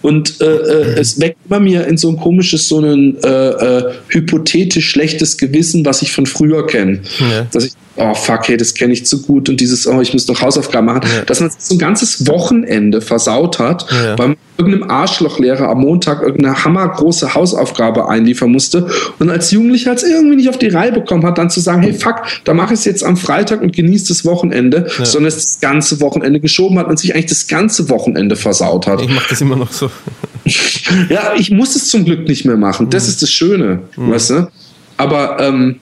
Und 0.00 0.40
äh, 0.40 0.46
äh, 0.46 0.98
es 0.98 1.20
weckt 1.20 1.36
bei 1.48 1.60
mir 1.60 1.86
in 1.86 1.98
so 1.98 2.08
ein 2.08 2.16
komisches, 2.16 2.68
so 2.68 2.80
ein 2.80 3.18
äh, 3.22 3.28
äh, 3.28 3.92
hypothetisch 4.08 4.88
schlechtes 4.88 5.36
Gewissen, 5.36 5.84
was 5.84 6.00
ich 6.00 6.12
von 6.12 6.24
früher 6.24 6.66
kenne. 6.66 7.00
Ja. 7.18 7.46
Dass 7.52 7.66
ich, 7.66 7.72
oh 8.00 8.14
fuck, 8.14 8.48
hey, 8.48 8.56
das 8.56 8.74
kenne 8.74 8.92
ich 8.92 9.06
zu 9.06 9.22
gut 9.22 9.48
und 9.48 9.60
dieses, 9.60 9.86
oh, 9.86 10.00
ich 10.00 10.12
muss 10.12 10.26
noch 10.26 10.40
Hausaufgaben 10.40 10.86
machen, 10.86 11.02
ja. 11.14 11.24
dass 11.24 11.40
man 11.40 11.50
so 11.56 11.74
ein 11.74 11.78
ganzes 11.78 12.26
Wochenende 12.26 13.00
versaut 13.00 13.58
hat, 13.58 13.86
ja. 13.90 14.18
weil 14.18 14.28
man 14.28 14.36
irgendeinem 14.58 14.90
Arschlochlehrer 14.90 15.68
am 15.68 15.80
Montag 15.80 16.22
irgendeine 16.22 16.64
hammergroße 16.64 17.34
Hausaufgabe 17.34 18.08
einliefern 18.08 18.50
musste 18.50 18.86
und 19.18 19.30
als 19.30 19.50
Jugendlicher 19.50 19.90
als 19.90 20.02
irgendwie 20.02 20.36
nicht 20.36 20.48
auf 20.48 20.58
die 20.58 20.68
Reihe 20.68 20.92
bekommen 20.92 21.24
hat, 21.24 21.38
dann 21.38 21.50
zu 21.50 21.60
sagen, 21.60 21.82
hey 21.82 21.92
fuck, 21.92 22.22
da 22.44 22.54
mache 22.54 22.74
ich 22.74 22.80
es 22.80 22.84
jetzt 22.84 23.04
am 23.04 23.16
Freitag 23.16 23.62
und 23.62 23.74
genieße 23.74 24.08
das 24.08 24.24
Wochenende, 24.24 24.86
ja. 24.98 25.04
sondern 25.04 25.28
es 25.28 25.36
das 25.36 25.60
ganze 25.60 26.00
Wochenende 26.00 26.40
geschoben 26.40 26.78
hat 26.78 26.88
und 26.88 26.98
sich 26.98 27.14
eigentlich 27.14 27.26
das 27.26 27.46
ganze 27.46 27.88
Wochenende 27.90 28.36
versaut 28.36 28.86
hat. 28.86 29.02
Ich 29.02 29.08
mache 29.08 29.28
das 29.30 29.40
immer 29.40 29.56
noch 29.56 29.72
so. 29.72 29.90
ja, 31.08 31.32
ich 31.36 31.50
muss 31.50 31.76
es 31.76 31.88
zum 31.88 32.04
Glück 32.04 32.26
nicht 32.28 32.44
mehr 32.44 32.56
machen. 32.56 32.90
Das 32.90 33.04
mhm. 33.04 33.10
ist 33.10 33.22
das 33.22 33.30
Schöne, 33.30 33.80
mhm. 33.96 34.10
weißt 34.10 34.30
du? 34.30 34.48
Aber 34.96 35.38
ähm, 35.40 35.80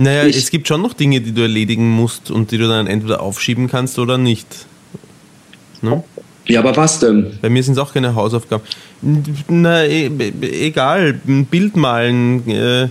naja, 0.00 0.24
ich, 0.24 0.36
es 0.36 0.50
gibt 0.50 0.66
schon 0.66 0.80
noch 0.80 0.94
Dinge, 0.94 1.20
die 1.20 1.32
du 1.32 1.42
erledigen 1.42 1.90
musst 1.90 2.30
und 2.30 2.52
die 2.52 2.56
du 2.56 2.66
dann 2.66 2.86
entweder 2.86 3.20
aufschieben 3.20 3.68
kannst 3.68 3.98
oder 3.98 4.16
nicht. 4.16 4.46
Ne? 5.82 6.02
Ja, 6.46 6.60
aber 6.60 6.74
was 6.74 7.00
denn? 7.00 7.38
Bei 7.42 7.50
mir 7.50 7.62
sind 7.62 7.74
es 7.74 7.78
auch 7.78 7.92
keine 7.92 8.14
Hausaufgaben. 8.14 8.64
Na, 9.48 9.84
e 9.84 10.10
egal, 10.40 11.20
ein 11.28 11.44
Bild 11.44 11.76
malen, 11.76 12.48
äh, 12.48 12.88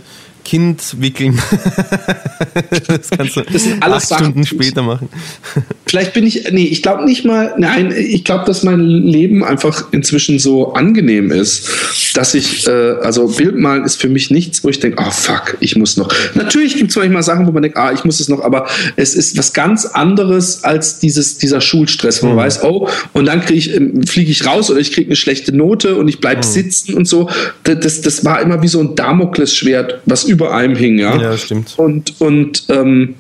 Kind 0.49 0.99
wickeln. 0.99 1.39
das 2.87 3.11
kannst 3.15 3.35
du 3.35 3.41
das 3.41 3.65
sind 3.65 3.83
alles 3.83 4.11
acht 4.11 4.21
Stunden 4.21 4.47
später 4.47 4.81
machen. 4.81 5.07
Vielleicht 5.85 6.13
bin 6.13 6.25
ich, 6.25 6.51
nee, 6.51 6.65
ich 6.65 6.81
glaube 6.81 7.05
nicht 7.05 7.23
mal, 7.23 7.53
nein, 7.59 7.93
ich 7.95 8.23
glaube, 8.23 8.45
dass 8.45 8.63
mein 8.63 8.79
Leben 8.79 9.43
einfach 9.43 9.89
inzwischen 9.91 10.39
so 10.39 10.73
angenehm 10.73 11.29
ist, 11.31 11.69
dass 12.15 12.33
ich, 12.33 12.65
äh, 12.65 12.71
also 12.71 13.27
Bildmalen 13.27 13.83
ist 13.83 14.01
für 14.01 14.09
mich 14.09 14.31
nichts, 14.31 14.63
wo 14.63 14.69
ich 14.69 14.79
denke, 14.79 14.97
ah 14.97 15.09
oh, 15.09 15.11
fuck, 15.11 15.55
ich 15.59 15.75
muss 15.75 15.97
noch. 15.97 16.11
Natürlich 16.33 16.75
gibt 16.75 16.89
es 16.89 16.95
manchmal 16.95 17.21
Sachen, 17.21 17.45
wo 17.45 17.51
man 17.51 17.61
denkt, 17.61 17.77
ah, 17.77 17.91
ich 17.91 18.03
muss 18.03 18.19
es 18.19 18.27
noch, 18.27 18.41
aber 18.41 18.67
es 18.95 19.13
ist 19.13 19.37
was 19.37 19.53
ganz 19.53 19.85
anderes 19.85 20.63
als 20.63 20.97
dieses, 20.97 21.37
dieser 21.37 21.61
Schulstress, 21.61 22.23
wo 22.23 22.27
man 22.27 22.37
mhm. 22.37 22.39
weiß, 22.39 22.63
oh, 22.63 22.89
und 23.13 23.25
dann 23.25 23.41
kriege 23.41 23.59
ich, 23.59 23.75
ähm, 23.75 24.01
fliege 24.01 24.31
ich 24.31 24.47
raus 24.47 24.71
oder 24.71 24.79
ich 24.79 24.93
kriege 24.93 25.09
eine 25.09 25.15
schlechte 25.15 25.55
Note 25.55 25.95
und 25.95 26.07
ich 26.07 26.19
bleibe 26.19 26.39
mhm. 26.39 26.51
sitzen 26.51 26.95
und 26.95 27.07
so. 27.07 27.29
Das, 27.63 28.01
das 28.01 28.25
war 28.25 28.41
immer 28.41 28.63
wie 28.63 28.67
so 28.67 28.79
ein 28.79 28.95
Damoklesschwert, 28.95 29.99
was 30.05 30.23
über 30.23 30.38
über 30.39 30.53
einem 30.53 30.75
hing, 30.75 30.97
ja. 30.97 31.21
Ja, 31.21 31.37
stimmt. 31.37 31.73
Und, 31.77 32.19
und 32.21 32.63
ähm, 32.69 33.15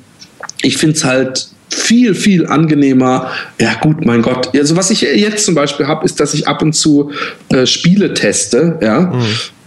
ich 0.61 0.77
finde 0.77 0.95
es 0.95 1.03
halt 1.03 1.49
viel, 1.69 2.15
viel 2.15 2.47
angenehmer. 2.47 3.29
Ja, 3.59 3.75
gut, 3.75 4.05
mein 4.05 4.21
Gott. 4.21 4.55
Also, 4.55 4.77
was 4.77 4.89
ich 4.89 5.01
jetzt 5.01 5.45
zum 5.45 5.53
Beispiel 5.53 5.85
habe, 5.85 6.05
ist, 6.05 6.19
dass 6.19 6.33
ich 6.33 6.47
ab 6.47 6.61
und 6.61 6.73
zu 6.73 7.11
äh, 7.49 7.65
Spiele 7.65 8.13
teste, 8.13 8.79
ja. 8.81 9.01
Mhm. 9.01 9.23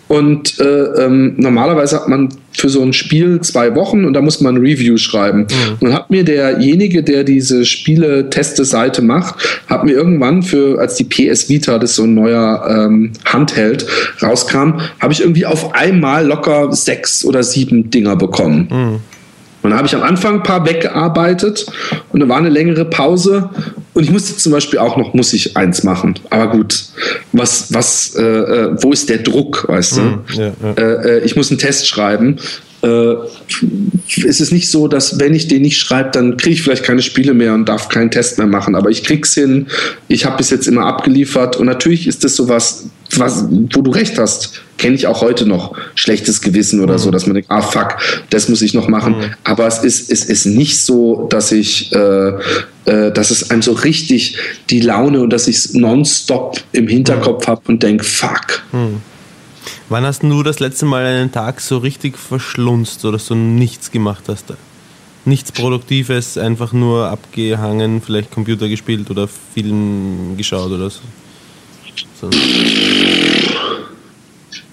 Und 0.09 0.61
äh, 0.61 0.65
ähm, 1.05 1.35
normalerweise 1.37 1.97
hat 1.97 2.09
man 2.09 2.31
für 2.53 2.69
so 2.69 2.83
ein 2.83 2.93
Spiel 2.93 3.41
zwei 3.41 3.75
Wochen 3.75 4.05
und 4.05 4.13
da 4.15 4.21
muss 4.21 4.41
man 4.41 4.57
ein 4.57 4.61
Review 4.61 4.97
schreiben. 4.97 5.41
Mhm. 5.41 5.73
Und 5.81 5.83
dann 5.83 5.95
hat 5.95 6.11
mir 6.11 6.25
derjenige, 6.25 7.03
der 7.03 7.25
diese 7.25 7.65
Spiele-Teste-Seite 7.65 9.03
macht, 9.03 9.63
hat 9.67 9.85
mir 9.85 9.93
irgendwann 9.93 10.43
für, 10.43 10.79
als 10.79 10.97
die 10.97 11.05
PS 11.05 11.49
Vita, 11.49 11.79
das 11.79 11.97
so 11.97 12.05
ein 12.05 12.15
neuer 12.15 12.65
ähm, 12.69 13.13
Handheld, 13.25 13.87
rauskam, 14.23 14.81
habe 15.01 15.13
ich 15.13 15.21
irgendwie 15.21 15.47
auf 15.47 15.75
einmal 15.75 16.27
locker 16.27 16.73
sechs 16.73 17.25
oder 17.25 17.43
sieben 17.43 17.91
Dinger 17.91 18.17
bekommen. 18.17 18.69
Mhm. 18.71 19.12
Und 19.63 19.71
dann 19.71 19.79
habe 19.79 19.87
ich 19.87 19.95
am 19.95 20.03
Anfang 20.03 20.37
ein 20.37 20.43
paar 20.43 20.67
weggearbeitet 20.67 21.67
und 22.13 22.21
dann 22.21 22.29
war 22.29 22.39
eine 22.39 22.49
längere 22.49 22.85
Pause 22.85 23.51
und 23.95 24.03
ich 24.03 24.11
musste 24.11 24.37
zum 24.37 24.53
Beispiel 24.53 24.79
auch 24.79 24.97
noch, 24.97 25.15
muss 25.15 25.33
ich 25.33 25.57
eins 25.57 25.85
machen. 25.85 26.15
Aber 26.31 26.51
gut, 26.51 26.85
was, 27.33 27.73
was, 27.73 28.15
äh, 28.17 28.23
äh 28.23 28.83
wo 28.83 28.93
ist 28.93 29.09
der 29.09 29.19
Druck, 29.19 29.67
weißt 29.69 29.99
du? 29.99 30.01
Mm, 30.01 30.25
ja, 30.33 30.45
ja. 30.45 30.73
Äh, 30.73 31.19
äh, 31.19 31.25
ich 31.25 31.37
muss 31.37 31.51
einen 31.51 31.59
Test 31.59 31.87
schreiben 31.87 32.39
äh, 32.83 33.15
ist 34.25 34.41
es 34.41 34.51
nicht 34.51 34.69
so, 34.69 34.89
dass 34.89 35.19
wenn 35.21 35.35
ich 35.35 35.49
den 35.49 35.63
nicht 35.63 35.79
schreibe, 35.79 36.11
dann 36.11 36.37
kriege 36.37 36.55
ich 36.55 36.63
vielleicht 36.63 36.83
keine 36.85 37.03
Spiele 37.03 37.33
mehr 37.33 37.55
und 37.55 37.69
darf 37.69 37.89
keinen 37.89 38.11
Test 38.11 38.39
mehr 38.39 38.47
machen. 38.47 38.75
Aber 38.75 38.91
ich 38.91 39.05
krieg's 39.05 39.35
hin. 39.35 39.69
Ich 40.09 40.25
habe 40.25 40.37
bis 40.37 40.51
jetzt 40.51 40.67
immer 40.67 40.87
abgeliefert 40.87 41.57
und 41.57 41.67
natürlich 41.67 42.07
ist 42.07 42.25
das 42.25 42.35
sowas, 42.35 42.89
was, 43.19 43.47
wo 43.51 43.83
du 43.83 43.91
recht 43.91 44.19
hast, 44.19 44.63
kenne 44.79 44.95
ich 44.95 45.07
auch 45.07 45.21
heute 45.21 45.47
noch 45.47 45.77
schlechtes 45.95 46.41
Gewissen 46.41 46.81
oder 46.81 46.95
mhm. 46.95 46.99
so, 46.99 47.11
dass 47.11 47.27
man 47.27 47.35
denkt, 47.35 47.51
ah 47.51 47.63
fuck, 47.63 47.99
das 48.31 48.49
muss 48.49 48.63
ich 48.63 48.75
noch 48.75 48.89
machen. 48.89 49.19
Mhm. 49.19 49.35
Aber 49.45 49.67
es 49.67 49.79
ist, 49.79 50.11
es 50.11 50.25
ist 50.25 50.47
nicht 50.47 50.81
so, 50.81 51.27
dass 51.29 51.53
ich, 51.53 51.93
äh, 51.93 52.29
äh, 52.87 53.13
dass 53.13 53.31
es 53.31 53.51
einem 53.51 53.63
so 53.63 53.73
richtig 53.73 54.37
die 54.71 54.81
Laune 54.81 55.21
und 55.21 55.31
dass 55.31 55.49
ich 55.49 55.57
es 55.57 55.75
nonstop 55.75 56.61
im 56.73 56.89
Hinterkopf 56.89 57.47
mhm. 57.47 57.51
habe 57.51 57.63
und 57.69 57.83
denke, 57.83 58.05
fuck. 58.05 58.63
Mhm. 58.73 59.03
Wann 59.89 60.05
hast 60.05 60.23
du 60.23 60.43
das 60.43 60.59
letzte 60.59 60.87
Mal 60.87 61.05
einen 61.05 61.33
Tag 61.33 61.61
so 61.61 61.79
richtig 61.79 62.19
verschlunzt, 62.19 63.01
so 63.01 63.13
dass 63.13 63.27
du 63.27 63.35
nichts 63.35 63.91
gemacht 63.91 64.25
hast? 64.29 64.47
Nichts 65.25 65.53
Produktives, 65.53 66.37
einfach 66.37 66.73
nur 66.73 67.09
abgehangen, 67.09 68.03
vielleicht 68.03 68.33
Computer 68.33 68.69
gespielt 68.69 69.09
oder 69.11 69.29
Film 69.29 70.37
geschaut 70.37 70.73
oder 70.73 70.91
so. 70.91 71.01
So. 72.21 72.29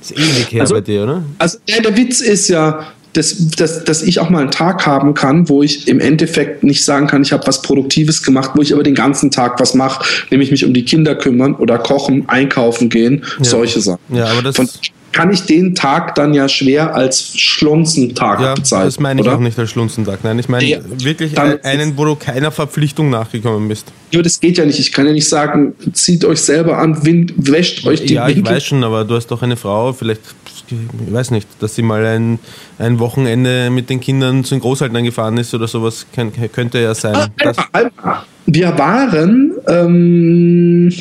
ist 0.01 0.11
ewig 0.11 0.51
her 0.51 0.61
also, 0.61 0.75
bei 0.75 0.81
dir, 0.81 1.03
oder? 1.03 1.23
Also 1.37 1.57
ja, 1.67 1.81
der 1.81 1.95
Witz 1.95 2.21
ist 2.21 2.47
ja, 2.49 2.87
dass, 3.13 3.49
dass, 3.55 3.83
dass 3.83 4.03
ich 4.03 4.19
auch 4.19 4.29
mal 4.29 4.41
einen 4.41 4.51
Tag 4.51 4.85
haben 4.85 5.13
kann, 5.13 5.49
wo 5.49 5.63
ich 5.63 5.87
im 5.87 5.99
Endeffekt 5.99 6.63
nicht 6.63 6.85
sagen 6.85 7.07
kann, 7.07 7.23
ich 7.23 7.31
habe 7.31 7.45
was 7.47 7.61
Produktives 7.61 8.23
gemacht, 8.23 8.51
wo 8.55 8.61
ich 8.61 8.73
aber 8.73 8.83
den 8.83 8.95
ganzen 8.95 9.31
Tag 9.31 9.59
was 9.59 9.73
mache, 9.73 10.05
nämlich 10.29 10.51
mich 10.51 10.63
um 10.65 10.73
die 10.73 10.85
Kinder 10.85 11.15
kümmern 11.15 11.55
oder 11.55 11.79
kochen, 11.79 12.29
einkaufen 12.29 12.89
gehen, 12.89 13.23
ja. 13.39 13.43
solche 13.43 13.81
Sachen. 13.81 13.99
Ja, 14.09 14.27
aber 14.27 14.41
das 14.41 14.55
Von, 14.55 14.69
kann 15.11 15.31
ich 15.31 15.45
den 15.45 15.75
Tag 15.75 16.15
dann 16.15 16.33
ja 16.33 16.47
schwer 16.47 16.95
als 16.95 17.37
Schlunzentag 17.37 18.39
ja, 18.39 18.53
bezeichnen. 18.53 18.87
Das 18.87 18.99
meine 18.99 19.21
ich 19.21 19.27
oder? 19.27 19.35
auch 19.35 19.39
nicht 19.39 19.57
als 19.57 19.71
Schlunzentag. 19.71 20.19
Nein, 20.23 20.39
ich 20.39 20.49
meine 20.49 20.65
ja, 20.65 20.79
wirklich 21.03 21.37
einen, 21.37 21.97
wo 21.97 22.05
du 22.05 22.15
keiner 22.15 22.51
Verpflichtung 22.51 23.09
nachgekommen 23.09 23.67
bist. 23.67 23.91
Ja, 24.11 24.21
das 24.21 24.39
geht 24.39 24.57
ja 24.57 24.65
nicht. 24.65 24.79
Ich 24.79 24.91
kann 24.91 25.05
ja 25.05 25.13
nicht 25.13 25.27
sagen, 25.27 25.73
zieht 25.93 26.25
euch 26.25 26.41
selber 26.41 26.77
an, 26.77 27.05
wind, 27.05 27.33
wäscht 27.37 27.85
euch 27.85 28.05
die 28.05 28.15
Ja, 28.15 28.27
Winkel. 28.27 28.43
ich 28.43 28.49
weiß 28.49 28.63
schon, 28.65 28.83
aber 28.83 29.05
du 29.05 29.15
hast 29.15 29.27
doch 29.27 29.41
eine 29.41 29.57
Frau, 29.57 29.93
vielleicht, 29.93 30.21
ich 30.69 31.13
weiß 31.13 31.31
nicht, 31.31 31.47
dass 31.59 31.75
sie 31.75 31.81
mal 31.81 32.05
ein, 32.05 32.39
ein 32.77 32.99
Wochenende 32.99 33.69
mit 33.69 33.89
den 33.89 33.99
Kindern 33.99 34.43
zu 34.43 34.55
den 34.55 34.61
Großeltern 34.61 35.03
gefahren 35.03 35.37
ist 35.37 35.53
oder 35.53 35.67
sowas, 35.67 36.05
könnte 36.51 36.79
ja 36.79 36.93
sein. 36.93 37.29
Ah, 37.73 38.23
wir 38.45 38.77
waren. 38.77 39.53
Ähm, 39.67 40.91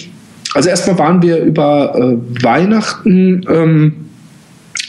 also 0.59 0.71
erstmal 0.71 0.99
waren 0.99 1.23
wir 1.23 1.39
über 1.39 1.95
äh, 1.95 2.43
Weihnachten, 2.43 3.47
ähm, 3.49 3.93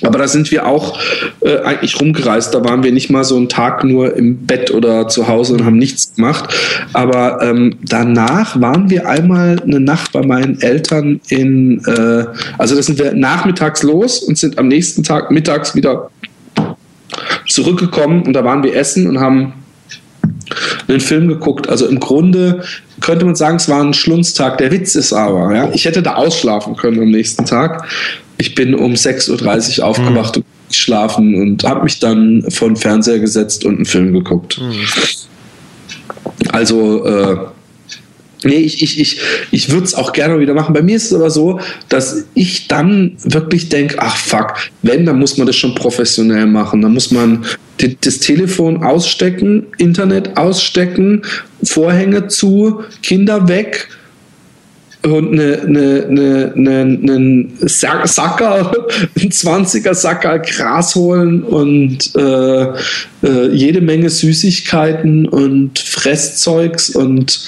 aber 0.01 0.17
da 0.17 0.27
sind 0.27 0.49
wir 0.49 0.65
auch 0.65 0.99
äh, 1.41 1.59
eigentlich 1.59 2.01
rumgereist. 2.01 2.55
Da 2.55 2.65
waren 2.65 2.81
wir 2.81 2.91
nicht 2.91 3.11
mal 3.11 3.23
so 3.23 3.35
einen 3.35 3.49
Tag 3.49 3.83
nur 3.83 4.15
im 4.15 4.47
Bett 4.47 4.71
oder 4.71 5.07
zu 5.09 5.27
Hause 5.27 5.53
und 5.53 5.65
haben 5.65 5.77
nichts 5.77 6.15
gemacht. 6.15 6.55
Aber 6.93 7.43
ähm, 7.43 7.77
danach 7.83 8.59
waren 8.59 8.89
wir 8.89 9.07
einmal 9.07 9.61
eine 9.61 9.79
Nacht 9.79 10.11
bei 10.11 10.25
meinen 10.25 10.59
Eltern 10.59 11.21
in, 11.27 11.85
äh, 11.85 12.25
also 12.57 12.75
da 12.75 12.81
sind 12.81 12.97
wir 12.97 13.13
nachmittags 13.13 13.83
los 13.83 14.23
und 14.23 14.39
sind 14.39 14.57
am 14.57 14.69
nächsten 14.69 15.03
Tag 15.03 15.29
mittags 15.29 15.75
wieder 15.75 16.09
zurückgekommen 17.47 18.23
und 18.23 18.33
da 18.33 18.43
waren 18.43 18.63
wir 18.63 18.75
essen 18.75 19.05
und 19.05 19.19
haben 19.19 19.53
einen 20.87 20.99
Film 20.99 21.27
geguckt. 21.27 21.69
Also 21.69 21.85
im 21.85 21.99
Grunde 21.99 22.63
könnte 22.99 23.25
man 23.25 23.35
sagen, 23.35 23.57
es 23.57 23.69
war 23.69 23.81
ein 23.81 23.93
Schlunztag. 23.93 24.57
Der 24.57 24.71
Witz 24.71 24.95
ist 24.95 25.13
aber, 25.13 25.53
ja, 25.55 25.69
ich 25.73 25.85
hätte 25.85 26.01
da 26.01 26.15
ausschlafen 26.15 26.75
können 26.75 27.01
am 27.01 27.11
nächsten 27.11 27.45
Tag. 27.45 27.87
Ich 28.37 28.55
bin 28.55 28.73
um 28.73 28.93
6.30 28.93 29.79
Uhr 29.79 29.85
aufgewacht 29.85 30.35
mhm. 30.35 30.41
und 30.41 30.69
geschlafen 30.69 31.35
und 31.35 31.63
habe 31.63 31.83
mich 31.83 31.99
dann 31.99 32.45
vor 32.49 32.69
den 32.69 32.77
Fernseher 32.77 33.19
gesetzt 33.19 33.65
und 33.65 33.75
einen 33.75 33.85
Film 33.85 34.13
geguckt. 34.13 34.61
Mhm. 34.61 34.85
Also, 36.51 37.05
äh, 37.05 37.37
Nee, 38.43 38.55
ich, 38.55 38.81
ich, 38.81 38.99
ich, 38.99 39.19
ich 39.51 39.69
würde 39.69 39.85
es 39.85 39.93
auch 39.93 40.13
gerne 40.13 40.39
wieder 40.39 40.53
machen. 40.53 40.73
Bei 40.73 40.81
mir 40.81 40.95
ist 40.95 41.05
es 41.05 41.13
aber 41.13 41.29
so, 41.29 41.59
dass 41.89 42.25
ich 42.35 42.67
dann 42.67 43.17
wirklich 43.23 43.69
denke, 43.69 43.95
ach 43.99 44.15
fuck, 44.15 44.55
wenn, 44.81 45.05
dann 45.05 45.19
muss 45.19 45.37
man 45.37 45.47
das 45.47 45.57
schon 45.57 45.75
professionell 45.75 46.45
machen. 46.45 46.81
Dann 46.81 46.93
muss 46.93 47.11
man 47.11 47.45
das 48.01 48.19
Telefon 48.19 48.83
ausstecken, 48.83 49.67
Internet 49.77 50.37
ausstecken, 50.37 51.23
Vorhänge 51.63 52.27
zu, 52.27 52.81
Kinder 53.01 53.47
weg 53.47 53.89
und 55.03 55.31
eine, 55.31 55.61
eine, 55.61 56.05
eine, 56.09 56.53
eine, 56.55 56.79
einen 56.81 57.53
Sacker, 57.61 58.71
ein 59.17 59.29
20er 59.29 59.93
Sacker 59.93 60.39
Gras 60.39 60.95
holen 60.95 61.43
und 61.43 62.15
äh, 62.15 62.63
äh, 63.23 63.47
jede 63.51 63.79
Menge 63.79 64.09
Süßigkeiten 64.09 65.27
und 65.27 65.79
Fresszeugs 65.79 66.89
und, 66.89 67.39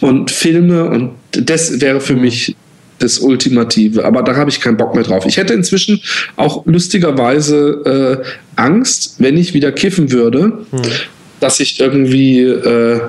und 0.00 0.30
Filme 0.30 0.84
und 0.84 1.10
das 1.32 1.80
wäre 1.80 2.00
für 2.00 2.14
mich 2.14 2.54
das 3.00 3.18
Ultimative. 3.18 4.04
Aber 4.04 4.22
da 4.22 4.36
habe 4.36 4.50
ich 4.50 4.60
keinen 4.60 4.76
Bock 4.76 4.94
mehr 4.94 5.02
drauf. 5.02 5.24
Ich 5.26 5.36
hätte 5.36 5.54
inzwischen 5.54 6.00
auch 6.36 6.64
lustigerweise 6.66 8.22
äh, 8.24 8.28
Angst, 8.54 9.16
wenn 9.18 9.36
ich 9.36 9.54
wieder 9.54 9.72
kiffen 9.72 10.12
würde, 10.12 10.52
hm. 10.70 10.82
dass 11.40 11.58
ich 11.58 11.80
irgendwie 11.80 12.42
äh, 12.42 13.00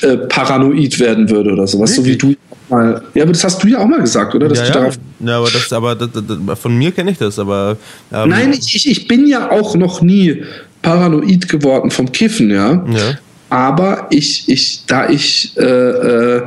äh, 0.00 0.16
paranoid 0.16 0.98
werden 1.00 1.28
würde 1.28 1.52
oder 1.52 1.66
sowas, 1.66 1.96
Wirklich? 1.98 2.20
so 2.20 2.28
wie 2.28 2.34
du 2.34 2.36
mal. 2.68 3.02
Ja, 3.14 3.22
aber 3.22 3.32
das 3.32 3.44
hast 3.44 3.62
du 3.62 3.68
ja 3.68 3.78
auch 3.78 3.86
mal 3.86 4.00
gesagt, 4.00 4.34
oder? 4.34 4.48
Dass 4.48 4.68
ja, 4.68 4.86
ja. 4.86 4.90
ja, 5.20 5.38
aber, 5.38 5.50
das, 5.50 5.72
aber 5.72 5.94
das, 5.94 6.08
das, 6.12 6.58
von 6.58 6.76
mir 6.76 6.92
kenne 6.92 7.10
ich 7.10 7.18
das, 7.18 7.38
aber. 7.38 7.76
Ähm 8.12 8.28
Nein, 8.30 8.52
ich, 8.52 8.88
ich 8.88 9.08
bin 9.08 9.26
ja 9.26 9.50
auch 9.50 9.74
noch 9.76 10.02
nie 10.02 10.42
paranoid 10.82 11.48
geworden 11.48 11.90
vom 11.90 12.12
Kiffen, 12.12 12.50
ja. 12.50 12.84
ja. 12.86 13.18
Aber 13.50 14.08
ich, 14.10 14.48
ich, 14.48 14.84
da 14.86 15.08
ich, 15.08 15.56
äh, 15.56 15.62
äh, 15.62 16.42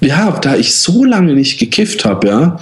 ja, 0.00 0.30
da 0.40 0.56
ich 0.56 0.74
so 0.74 1.04
lange 1.04 1.34
nicht 1.34 1.58
gekifft 1.58 2.04
habe, 2.04 2.28
ja, 2.28 2.60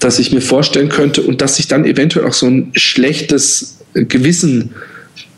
dass 0.00 0.18
ich 0.18 0.32
mir 0.32 0.40
vorstellen 0.40 0.88
könnte 0.88 1.22
und 1.22 1.40
dass 1.40 1.58
ich 1.58 1.68
dann 1.68 1.84
eventuell 1.84 2.26
auch 2.26 2.32
so 2.32 2.46
ein 2.46 2.72
schlechtes 2.74 3.78
Gewissen 3.94 4.74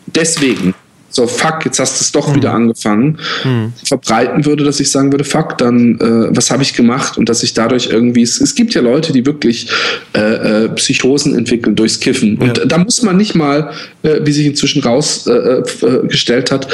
deswegen 0.07 0.75
so 1.19 1.27
fuck, 1.27 1.65
jetzt 1.65 1.81
hast 1.81 1.99
du 1.99 2.05
es 2.05 2.13
doch 2.13 2.29
mhm. 2.31 2.37
wieder 2.37 2.55
angefangen, 2.55 3.19
mhm. 3.45 3.73
verbreiten 3.85 4.45
würde, 4.45 4.63
dass 4.63 4.79
ich 4.79 4.89
sagen 4.89 5.13
würde, 5.13 5.25
fuck, 5.25 5.59
dann 5.59 5.99
äh, 6.01 6.37
was 6.37 6.53
habe 6.53 6.63
ich 6.63 6.75
gemacht 6.75 7.19
und 7.19 7.29
dass 7.29 7.43
ich 7.43 7.55
dadurch 7.55 7.89
irgendwie, 7.91 8.23
es, 8.23 8.41
es 8.41 8.55
gibt 8.55 8.73
ja 8.75 8.81
Leute, 8.81 9.13
die 9.13 9.27
wirklich 9.27 9.69
äh, 10.15 10.21
äh, 10.65 10.69
Psychosen 10.69 11.37
entwickeln 11.37 11.75
durchs 11.75 11.99
Kiffen 11.99 12.39
und 12.39 12.59
ja. 12.59 12.65
da 12.67 12.79
muss 12.79 13.03
man 13.03 13.17
nicht 13.17 13.35
mal, 13.35 13.73
äh, 14.05 14.21
wie 14.23 14.31
sich 14.31 14.47
inzwischen 14.47 14.81
rausgestellt 14.81 16.53
äh, 16.53 16.55
äh, 16.55 16.59
hat, 16.59 16.69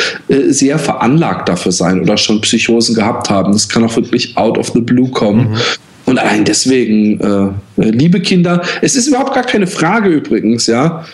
sehr 0.48 0.78
veranlagt 0.78 1.48
dafür 1.48 1.72
sein 1.72 2.02
oder 2.02 2.18
schon 2.18 2.42
Psychosen 2.42 2.94
gehabt 2.94 3.30
haben. 3.30 3.52
Das 3.52 3.68
kann 3.68 3.82
auch 3.82 3.96
wirklich 3.96 4.36
out 4.36 4.58
of 4.58 4.72
the 4.74 4.80
blue 4.80 5.08
kommen. 5.08 5.52
Mhm. 5.52 5.56
Und 6.04 6.18
allein 6.18 6.44
deswegen, 6.44 7.54
liebe 7.76 8.20
Kinder, 8.20 8.60
es 8.82 8.94
ist 8.94 9.06
überhaupt 9.06 9.34
gar 9.34 9.44
keine 9.44 9.66
Frage 9.66 10.10
übrigens, 10.10 10.66
ja. 10.66 11.06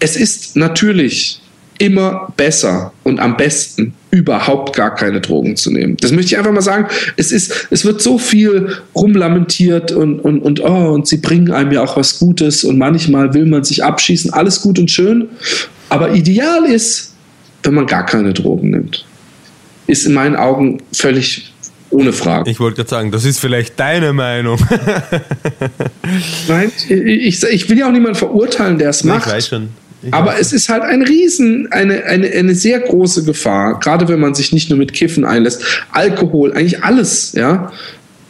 Es 0.00 0.16
ist 0.16 0.54
natürlich 0.54 1.40
immer 1.78 2.32
besser 2.36 2.92
und 3.02 3.18
am 3.20 3.36
besten 3.36 3.94
überhaupt 4.10 4.76
gar 4.76 4.94
keine 4.94 5.20
Drogen 5.20 5.56
zu 5.56 5.70
nehmen. 5.70 5.96
Das 6.00 6.12
möchte 6.12 6.32
ich 6.32 6.38
einfach 6.38 6.52
mal 6.52 6.62
sagen. 6.62 6.86
Es 7.16 7.32
ist, 7.32 7.66
es 7.70 7.84
wird 7.84 8.00
so 8.00 8.18
viel 8.18 8.76
rumlamentiert 8.94 9.92
und, 9.92 10.20
und, 10.20 10.40
und, 10.40 10.60
oh, 10.60 10.92
und 10.92 11.08
sie 11.08 11.16
bringen 11.16 11.50
einem 11.50 11.72
ja 11.72 11.82
auch 11.82 11.96
was 11.96 12.18
Gutes 12.18 12.64
und 12.64 12.78
manchmal 12.78 13.34
will 13.34 13.46
man 13.46 13.64
sich 13.64 13.82
abschießen. 13.82 14.32
Alles 14.32 14.60
gut 14.60 14.78
und 14.78 14.90
schön. 14.90 15.28
Aber 15.88 16.14
ideal 16.14 16.64
ist, 16.64 17.14
wenn 17.64 17.74
man 17.74 17.86
gar 17.86 18.06
keine 18.06 18.32
Drogen 18.32 18.70
nimmt. 18.70 19.04
Ist 19.86 20.06
in 20.06 20.14
meinen 20.14 20.36
Augen 20.36 20.78
völlig 20.92 21.52
ohne 21.90 22.12
Frage. 22.12 22.50
Ich 22.50 22.60
wollte 22.60 22.76
gerade 22.76 22.90
sagen, 22.90 23.10
das 23.10 23.24
ist 23.24 23.38
vielleicht 23.38 23.78
deine 23.78 24.12
Meinung. 24.12 24.58
Nein, 26.48 26.72
ich, 26.88 27.42
ich 27.42 27.70
will 27.70 27.78
ja 27.78 27.86
auch 27.86 27.92
niemanden 27.92 28.18
verurteilen, 28.18 28.78
der 28.78 28.90
es 28.90 29.04
macht. 29.04 29.26
Ich 29.26 29.32
weiß 29.32 29.48
schon. 29.48 29.68
Aber 30.10 30.38
es 30.38 30.52
ist 30.52 30.68
halt 30.68 30.82
ein 30.82 31.02
Riesen, 31.02 31.68
eine, 31.70 32.04
eine, 32.04 32.28
eine 32.30 32.54
sehr 32.54 32.80
große 32.80 33.24
Gefahr, 33.24 33.78
gerade 33.80 34.08
wenn 34.08 34.20
man 34.20 34.34
sich 34.34 34.52
nicht 34.52 34.70
nur 34.70 34.78
mit 34.78 34.92
Kiffen 34.92 35.24
einlässt. 35.24 35.62
Alkohol, 35.92 36.52
eigentlich 36.52 36.82
alles, 36.82 37.32
ja. 37.32 37.72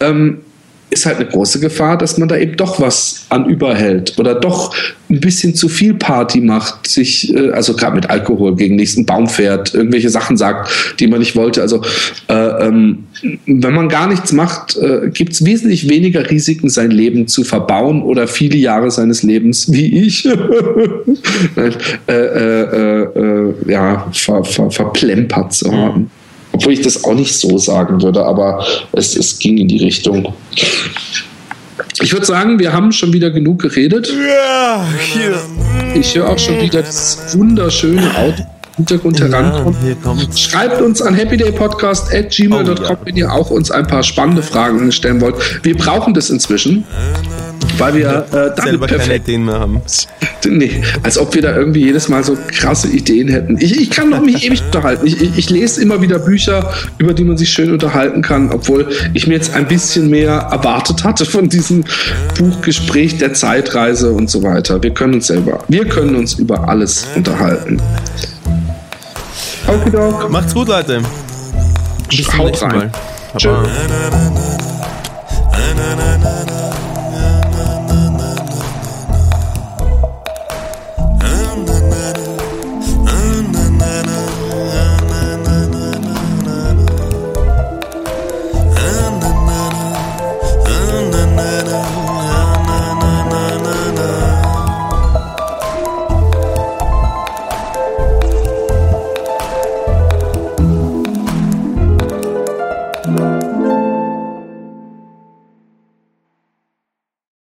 Ähm, 0.01 0.44
ist 0.90 1.06
halt 1.06 1.16
eine 1.16 1.27
große 1.27 1.61
Gefahr, 1.61 1.98
dass 1.98 2.19
man 2.19 2.28
da 2.28 2.36
eben 2.36 2.56
doch 2.56 2.81
was 2.81 3.27
an 3.28 3.47
überhält 3.47 4.15
oder 4.19 4.35
doch 4.35 4.74
ein 5.11 5.20
bisschen 5.20 5.55
zu 5.55 5.69
viel 5.69 5.94
Party 5.94 6.40
macht, 6.40 6.86
sich, 6.86 7.35
äh, 7.35 7.51
also 7.51 7.74
gerade 7.74 7.97
mit 7.97 8.11
Alkohol 8.11 8.56
gegen 8.56 8.77
nächsten 8.77 9.05
Baum 9.05 9.27
fährt, 9.27 9.74
irgendwelche 9.74 10.11
Sachen 10.11 10.36
sagt, 10.36 10.70
die 11.01 11.06
man 11.06 11.19
nicht 11.19 11.36
wollte. 11.36 11.62
Also 11.62 11.82
äh, 12.28 12.35
ähm, 12.35 13.05
wenn 13.47 13.74
man 13.74 13.89
gar 13.89 14.09
nichts 14.09 14.32
macht, 14.32 14.77
äh, 14.77 15.11
gibt 15.11 15.32
es 15.32 15.44
wesentlich 15.44 15.89
weniger 15.89 16.31
Risiken, 16.31 16.69
sein 16.69 16.90
Leben 16.90 17.28
zu 17.28 17.44
verbauen 17.44 18.02
oder 18.02 18.27
viele 18.27 18.56
Jahre 18.56 18.90
seines 18.90 19.23
Lebens, 19.23 19.73
wie 19.73 20.06
ich, 20.06 20.27
äh, 21.56 21.70
äh, 22.09 23.02
äh, 23.02 23.55
ja, 23.66 24.11
ver, 24.12 24.44
ver, 24.44 24.70
verplempert 24.70 25.52
zu 25.52 25.73
haben. 25.73 26.11
Obwohl 26.55 26.73
ich 26.73 26.83
das 26.83 27.03
auch 27.03 27.15
nicht 27.15 27.35
so 27.35 27.59
sagen 27.59 28.01
würde, 28.01 28.25
aber 28.25 28.65
es, 28.93 29.17
es 29.17 29.41
ging 29.41 29.59
in 29.59 29.67
die 29.67 29.79
Richtung. 29.79 30.33
Ich 32.01 32.13
würde 32.13 32.25
sagen, 32.25 32.61
wir 32.61 32.73
haben 32.73 32.93
schon 32.93 33.13
wieder 33.13 33.31
genug 33.31 33.61
geredet. 33.61 34.09
Ja, 34.09 34.87
hier. 35.13 35.41
Ich 35.95 36.15
höre 36.15 36.29
auch 36.29 36.39
schon 36.39 36.61
wieder 36.61 36.83
das 36.83 37.37
wunderschöne 37.37 38.09
Auto. 38.17 38.45
Hintergrund 38.77 39.19
ja, 39.19 39.27
herankommt. 39.27 39.77
Schreibt 40.39 40.81
uns 40.81 41.03
an 41.03 41.17
happydaypodcast.gmail.com, 41.17 42.77
oh, 42.79 42.83
ja. 42.83 42.99
wenn 43.05 43.17
ihr 43.17 43.33
auch 43.33 43.51
uns 43.51 43.73
ein 43.73 43.87
paar 43.87 44.05
spannende 44.05 44.43
Fragen 44.43 44.93
stellen 44.93 45.21
wollt. 45.21 45.65
Wir 45.65 45.77
brauchen 45.77 46.15
das 46.15 46.31
inzwischen 46.31 46.85
weil 47.79 47.95
wir 47.95 48.27
äh, 48.33 48.61
selber 48.61 48.87
perfekt, 48.87 49.09
keine 49.09 49.17
Ideen 49.17 49.45
mehr 49.45 49.61
haben. 49.61 49.83
Nee, 50.47 50.83
als 51.03 51.19
ob 51.19 51.35
wir 51.35 51.43
da 51.43 51.57
irgendwie 51.57 51.85
jedes 51.85 52.09
Mal 52.09 52.23
so 52.25 52.37
krasse 52.49 52.89
Ideen 52.89 53.29
hätten. 53.29 53.57
Ich, 53.59 53.81
ich 53.81 53.91
kann 53.91 54.11
noch 54.11 54.21
mich 54.21 54.45
ewig 54.45 54.63
unterhalten. 54.63 55.07
Ich, 55.07 55.21
ich, 55.21 55.39
ich, 55.39 55.51
lese 55.51 55.81
immer 55.83 56.01
wieder 56.03 56.19
Bücher, 56.19 56.71
über 56.99 57.15
die 57.15 57.25
man 57.25 57.37
sich 57.37 57.51
schön 57.51 57.73
unterhalten 57.73 58.23
kann, 58.23 58.51
obwohl 58.51 58.89
ich 59.15 59.27
mir 59.27 59.35
jetzt 59.35 59.55
ein 59.55 59.67
bisschen 59.67 60.11
mehr 60.11 60.33
erwartet 60.33 61.05
hatte 61.05 61.25
von 61.25 61.49
diesem 61.49 61.85
Buchgespräch 62.39 63.19
der 63.19 63.33
Zeitreise 63.35 64.13
und 64.13 64.31
so 64.31 64.43
weiter. 64.43 64.83
Wir 64.83 64.93
können 64.93 65.15
uns 65.15 65.29
selber, 65.29 65.65
wir 65.69 65.87
können 65.87 66.17
uns 66.17 66.35
über 66.35 66.69
alles 66.69 67.07
unterhalten. 67.15 67.81
Okidok. 69.67 70.31
Macht's 70.31 70.55
gut, 70.55 70.69
Leute. 70.69 71.01
Bis 72.11 72.27
zum 72.27 72.47
nächsten 72.47 72.69
Mal. 72.69 72.91
Tschüss. 73.37 73.69